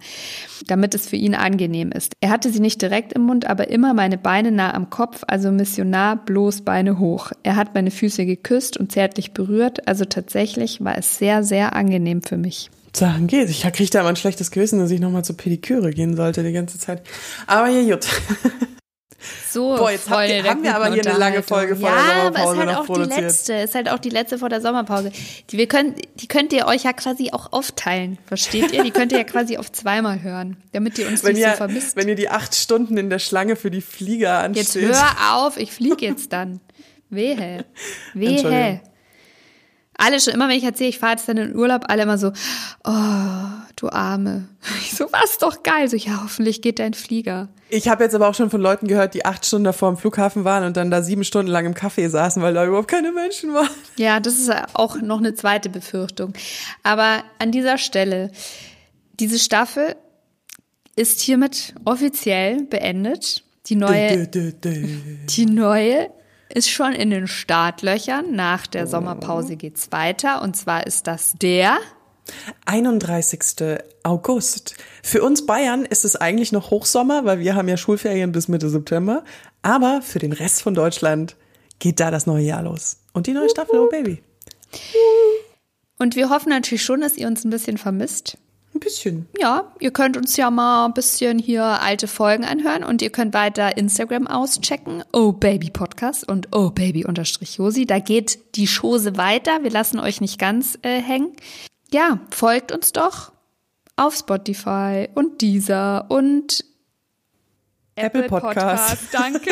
damit 0.66 0.94
es 0.94 1.08
für 1.08 1.16
ihn 1.16 1.34
angenehm 1.34 1.92
ist. 1.92 2.12
Er 2.20 2.30
hatte 2.30 2.50
sie 2.50 2.60
nicht 2.60 2.82
direkt 2.82 3.12
im 3.12 3.22
Mund, 3.22 3.46
aber 3.48 3.68
immer 3.68 3.94
meine 3.94 4.18
Beine 4.18 4.52
nah 4.52 4.74
am 4.74 4.90
Kopf, 4.90 5.22
also 5.26 5.50
missionar 5.50 6.16
bloß 6.16 6.62
Beine 6.62 6.98
hoch. 6.98 7.32
Er 7.42 7.56
hat 7.56 7.74
meine 7.74 7.90
Füße 7.90 8.26
geküsst 8.26 8.76
und 8.76 8.92
zärtlich 8.92 9.32
berührt, 9.32 9.86
also 9.88 10.04
tatsächlich 10.04 10.82
war 10.84 10.98
es 10.98 11.18
sehr, 11.18 11.42
sehr 11.42 11.74
angenehm 11.74 12.22
für 12.22 12.36
mich. 12.36 12.70
Sachen 12.92 13.28
geht. 13.28 13.48
Ich 13.50 13.62
kriege 13.72 13.90
da 13.90 14.00
immer 14.00 14.08
ein 14.10 14.16
schlechtes 14.16 14.50
Gewissen, 14.50 14.80
dass 14.80 14.90
ich 14.90 15.00
nochmal 15.00 15.24
zur 15.24 15.36
Pediküre 15.36 15.90
gehen 15.90 16.16
sollte 16.16 16.42
die 16.42 16.52
ganze 16.52 16.78
Zeit. 16.78 17.02
Aber 17.46 17.68
ja, 17.68 17.94
gut. 17.94 18.06
So 19.50 19.76
Boah, 19.76 19.90
jetzt 19.90 20.08
habt 20.08 20.28
ihr, 20.28 20.44
haben 20.44 20.62
wir 20.62 20.74
aber 20.74 20.92
hier 20.92 21.06
eine 21.06 21.18
lange 21.18 21.42
Folge 21.42 21.76
vor 21.76 21.88
ja, 21.88 21.94
der 21.94 22.24
Sommerpause 22.24 22.38
aber 22.38 22.52
ist 22.52 22.68
halt 22.68 22.78
auch 22.78 22.86
produziert. 22.86 23.18
die 23.18 23.22
letzte, 23.22 23.52
ist 23.54 23.74
halt 23.74 23.88
auch 23.90 23.98
die 23.98 24.08
letzte 24.08 24.38
vor 24.38 24.48
der 24.48 24.60
Sommerpause. 24.60 25.12
Die, 25.50 25.58
wir 25.58 25.66
können, 25.66 25.94
die 26.16 26.26
könnt 26.26 26.52
ihr 26.52 26.66
euch 26.66 26.84
ja 26.84 26.92
quasi 26.92 27.30
auch 27.32 27.52
aufteilen, 27.52 28.18
versteht 28.26 28.72
ihr? 28.72 28.82
Die 28.82 28.90
könnt 28.90 29.12
ihr 29.12 29.18
ja 29.18 29.24
quasi 29.24 29.58
auf 29.58 29.70
zweimal 29.72 30.22
hören, 30.22 30.56
damit 30.72 30.98
ihr 30.98 31.06
uns 31.06 31.22
wenn 31.22 31.34
nicht 31.34 31.42
ihr, 31.42 31.50
so 31.50 31.56
vermisst. 31.56 31.96
Wenn 31.96 32.08
ihr 32.08 32.16
die 32.16 32.28
acht 32.28 32.54
Stunden 32.54 32.96
in 32.96 33.10
der 33.10 33.18
Schlange 33.18 33.56
für 33.56 33.70
die 33.70 33.82
Flieger 33.82 34.38
ansteht. 34.38 34.82
Jetzt 34.82 34.96
hör 34.96 35.36
auf, 35.36 35.56
ich 35.56 35.72
fliege 35.72 36.06
jetzt 36.06 36.32
dann. 36.32 36.60
Wehe. 37.10 37.64
Wehe. 38.14 38.80
Alle 40.02 40.18
schon, 40.18 40.32
immer 40.32 40.48
wenn 40.48 40.56
ich 40.56 40.64
erzähle, 40.64 40.88
ich 40.88 40.98
fahre 40.98 41.12
jetzt 41.12 41.28
dann 41.28 41.36
in 41.36 41.48
den 41.48 41.56
Urlaub, 41.56 41.84
alle 41.88 42.04
immer 42.04 42.16
so, 42.16 42.32
oh, 42.84 42.92
du 43.76 43.88
Arme. 43.90 44.48
Ich 44.80 44.92
so, 44.92 45.06
was 45.12 45.38
doch 45.38 45.62
geil. 45.62 45.88
So, 45.88 45.96
ja, 45.96 46.20
hoffentlich 46.22 46.62
geht 46.62 46.78
dein 46.78 46.94
Flieger. 46.94 47.48
Ich 47.68 47.88
habe 47.88 48.02
jetzt 48.02 48.14
aber 48.14 48.28
auch 48.28 48.34
schon 48.34 48.50
von 48.50 48.60
Leuten 48.60 48.88
gehört, 48.88 49.14
die 49.14 49.24
acht 49.24 49.44
Stunden 49.44 49.64
davor 49.64 49.90
im 49.90 49.96
Flughafen 49.96 50.44
waren 50.44 50.64
und 50.64 50.76
dann 50.76 50.90
da 50.90 51.02
sieben 51.02 51.22
Stunden 51.22 51.50
lang 51.50 51.66
im 51.66 51.74
Café 51.74 52.08
saßen, 52.08 52.42
weil 52.42 52.54
da 52.54 52.64
überhaupt 52.66 52.88
keine 52.88 53.12
Menschen 53.12 53.52
waren. 53.52 53.68
Ja, 53.96 54.20
das 54.20 54.38
ist 54.38 54.50
auch 54.72 54.96
noch 55.00 55.18
eine 55.18 55.34
zweite 55.34 55.68
Befürchtung. 55.68 56.32
Aber 56.82 57.22
an 57.38 57.52
dieser 57.52 57.78
Stelle, 57.78 58.30
diese 59.20 59.38
Staffel 59.38 59.96
ist 60.96 61.20
hiermit 61.20 61.74
offiziell 61.84 62.62
beendet. 62.64 63.44
Die 63.66 63.76
neue, 63.76 64.26
die 64.26 65.46
neue 65.46 66.10
ist 66.54 66.70
schon 66.70 66.92
in 66.92 67.10
den 67.10 67.26
Startlöchern. 67.26 68.34
Nach 68.34 68.66
der 68.66 68.86
Sommerpause 68.86 69.56
geht's 69.56 69.92
weiter. 69.92 70.42
Und 70.42 70.56
zwar 70.56 70.86
ist 70.86 71.06
das 71.06 71.34
der 71.34 71.78
31. 72.66 73.78
August. 74.02 74.76
Für 75.02 75.22
uns 75.22 75.46
Bayern 75.46 75.84
ist 75.84 76.04
es 76.04 76.16
eigentlich 76.16 76.52
noch 76.52 76.70
Hochsommer, 76.70 77.24
weil 77.24 77.38
wir 77.40 77.54
haben 77.54 77.68
ja 77.68 77.76
Schulferien 77.76 78.32
bis 78.32 78.48
Mitte 78.48 78.68
September. 78.68 79.24
Aber 79.62 80.02
für 80.02 80.18
den 80.18 80.32
Rest 80.32 80.62
von 80.62 80.74
Deutschland 80.74 81.36
geht 81.78 82.00
da 82.00 82.10
das 82.10 82.26
neue 82.26 82.44
Jahr 82.44 82.62
los. 82.62 82.98
Und 83.12 83.26
die 83.26 83.32
neue 83.32 83.50
Staffel, 83.50 83.78
oh 83.78 83.88
Baby. 83.88 84.22
Und 85.98 86.16
wir 86.16 86.30
hoffen 86.30 86.50
natürlich 86.50 86.84
schon, 86.84 87.00
dass 87.00 87.16
ihr 87.16 87.26
uns 87.26 87.44
ein 87.44 87.50
bisschen 87.50 87.78
vermisst. 87.78 88.38
Ein 88.72 88.80
bisschen. 88.80 89.28
Ja, 89.38 89.72
ihr 89.80 89.90
könnt 89.90 90.16
uns 90.16 90.36
ja 90.36 90.50
mal 90.50 90.86
ein 90.86 90.94
bisschen 90.94 91.38
hier 91.40 91.64
alte 91.64 92.06
Folgen 92.06 92.44
anhören 92.44 92.84
und 92.84 93.02
ihr 93.02 93.10
könnt 93.10 93.34
weiter 93.34 93.76
Instagram 93.76 94.28
auschecken. 94.28 95.02
Oh 95.12 95.32
Baby 95.32 95.70
Podcast 95.70 96.28
und 96.28 96.48
Oh 96.52 96.70
Baby 96.70 97.04
unterstrich 97.04 97.56
Josi. 97.56 97.84
Da 97.84 97.98
geht 97.98 98.56
die 98.56 98.68
Chose 98.68 99.16
weiter. 99.16 99.64
Wir 99.64 99.70
lassen 99.70 99.98
euch 99.98 100.20
nicht 100.20 100.38
ganz 100.38 100.78
äh, 100.82 101.00
hängen. 101.00 101.32
Ja, 101.92 102.20
folgt 102.30 102.70
uns 102.70 102.92
doch 102.92 103.32
auf 103.96 104.14
Spotify 104.14 105.08
und 105.14 105.42
Deezer 105.42 106.06
und 106.08 106.64
Apple 108.00 108.22
Podcast. 108.24 108.98
Danke. 109.12 109.50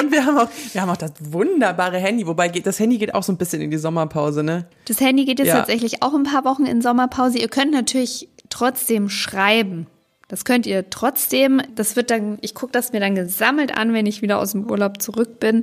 Und 0.00 0.10
wir 0.12 0.24
haben 0.24 0.38
auch, 0.38 0.48
wir 0.72 0.80
haben 0.82 0.90
auch 0.90 0.96
das 0.96 1.12
wunderbare 1.20 1.98
Handy, 1.98 2.26
wobei 2.26 2.48
geht, 2.48 2.66
das 2.66 2.78
Handy 2.78 2.98
geht 2.98 3.14
auch 3.14 3.22
so 3.22 3.32
ein 3.32 3.36
bisschen 3.36 3.60
in 3.60 3.70
die 3.70 3.76
Sommerpause, 3.78 4.42
ne? 4.42 4.66
Das 4.86 5.00
Handy 5.00 5.24
geht 5.24 5.38
jetzt 5.38 5.48
Ja. 5.48 5.56
tatsächlich 5.58 6.02
auch 6.02 6.14
ein 6.14 6.24
paar 6.24 6.44
Wochen 6.44 6.66
in 6.66 6.80
Sommerpause. 6.82 7.38
Ihr 7.38 7.48
könnt 7.48 7.72
natürlich 7.72 8.28
trotzdem 8.50 9.08
schreiben. 9.08 9.86
Das 10.28 10.44
könnt 10.44 10.66
ihr 10.66 10.88
trotzdem. 10.90 11.60
Das 11.74 11.96
wird 11.96 12.10
dann, 12.10 12.38
ich 12.40 12.54
gucke 12.54 12.72
das 12.72 12.92
mir 12.92 13.00
dann 13.00 13.14
gesammelt 13.14 13.76
an, 13.76 13.92
wenn 13.92 14.06
ich 14.06 14.22
wieder 14.22 14.38
aus 14.38 14.52
dem 14.52 14.70
Urlaub 14.70 15.00
zurück 15.02 15.38
bin. 15.38 15.62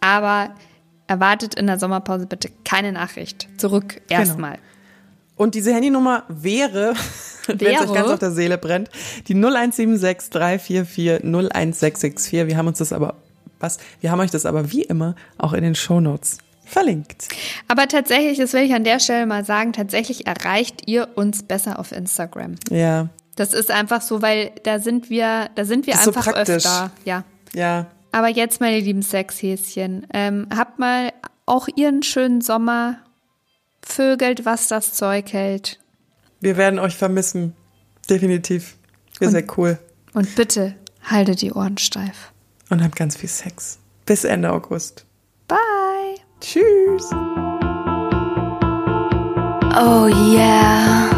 Aber 0.00 0.50
erwartet 1.06 1.54
in 1.54 1.66
der 1.66 1.78
Sommerpause 1.78 2.26
bitte 2.26 2.50
keine 2.64 2.92
Nachricht. 2.92 3.48
Zurück 3.58 4.00
erstmal. 4.08 4.58
Und 5.36 5.54
diese 5.54 5.72
Handynummer 5.72 6.24
wäre, 6.28 6.94
wenn 7.46 7.74
es 7.74 7.80
euch 7.82 7.92
ganz 7.92 8.10
auf 8.10 8.18
der 8.18 8.32
Seele 8.32 8.58
brennt, 8.58 8.90
die 9.28 9.34
0176 9.34 10.30
344 10.30 11.24
01664. 11.24 12.46
Wir 12.46 12.56
haben 12.56 12.68
uns 12.68 12.78
das 12.78 12.92
aber, 12.92 13.14
was? 13.58 13.78
Wir 14.00 14.10
haben 14.10 14.20
euch 14.20 14.30
das 14.30 14.46
aber 14.46 14.72
wie 14.72 14.82
immer 14.82 15.14
auch 15.38 15.52
in 15.52 15.62
den 15.62 15.74
Shownotes 15.74 16.38
verlinkt. 16.64 17.28
Aber 17.68 17.86
tatsächlich, 17.86 18.38
das 18.38 18.52
will 18.52 18.62
ich 18.62 18.74
an 18.74 18.84
der 18.84 18.98
Stelle 18.98 19.26
mal 19.26 19.44
sagen, 19.44 19.72
tatsächlich 19.72 20.26
erreicht 20.26 20.88
ihr 20.88 21.08
uns 21.14 21.42
besser 21.42 21.78
auf 21.78 21.92
Instagram. 21.92 22.54
Ja, 22.70 23.08
Das 23.36 23.52
ist 23.52 23.70
einfach 23.70 24.00
so, 24.00 24.22
weil 24.22 24.52
da 24.64 24.78
sind 24.78 25.10
wir, 25.10 25.50
da 25.54 25.64
sind 25.64 25.86
wir 25.86 25.94
ist 25.94 26.04
so 26.04 26.10
einfach 26.10 26.32
praktisch. 26.32 26.66
öfter. 26.66 26.90
Ja. 27.04 27.24
ja. 27.54 27.86
Aber 28.12 28.28
jetzt, 28.28 28.60
meine 28.60 28.80
lieben 28.80 29.02
Sexhäschen, 29.02 30.06
ähm, 30.12 30.46
habt 30.54 30.78
mal 30.78 31.12
auch 31.46 31.68
ihren 31.74 32.02
schönen 32.02 32.40
Sommer, 32.40 32.98
vögelt, 33.84 34.44
was 34.44 34.68
das 34.68 34.94
Zeug 34.94 35.32
hält. 35.32 35.78
Wir 36.40 36.56
werden 36.56 36.78
euch 36.78 36.96
vermissen. 36.96 37.54
Definitiv. 38.08 38.76
Ihr 39.20 39.30
seid 39.30 39.56
cool. 39.56 39.78
Und 40.14 40.34
bitte 40.34 40.74
haltet 41.02 41.42
die 41.42 41.52
Ohren 41.52 41.78
steif. 41.78 42.32
Und 42.70 42.82
habt 42.82 42.96
ganz 42.96 43.16
viel 43.16 43.28
Sex. 43.28 43.78
Bis 44.06 44.24
Ende 44.24 44.50
August. 44.52 45.04
Bye! 45.46 45.58
Tschüss. 46.40 47.10
Oh 49.74 50.06
yeah! 50.08 51.11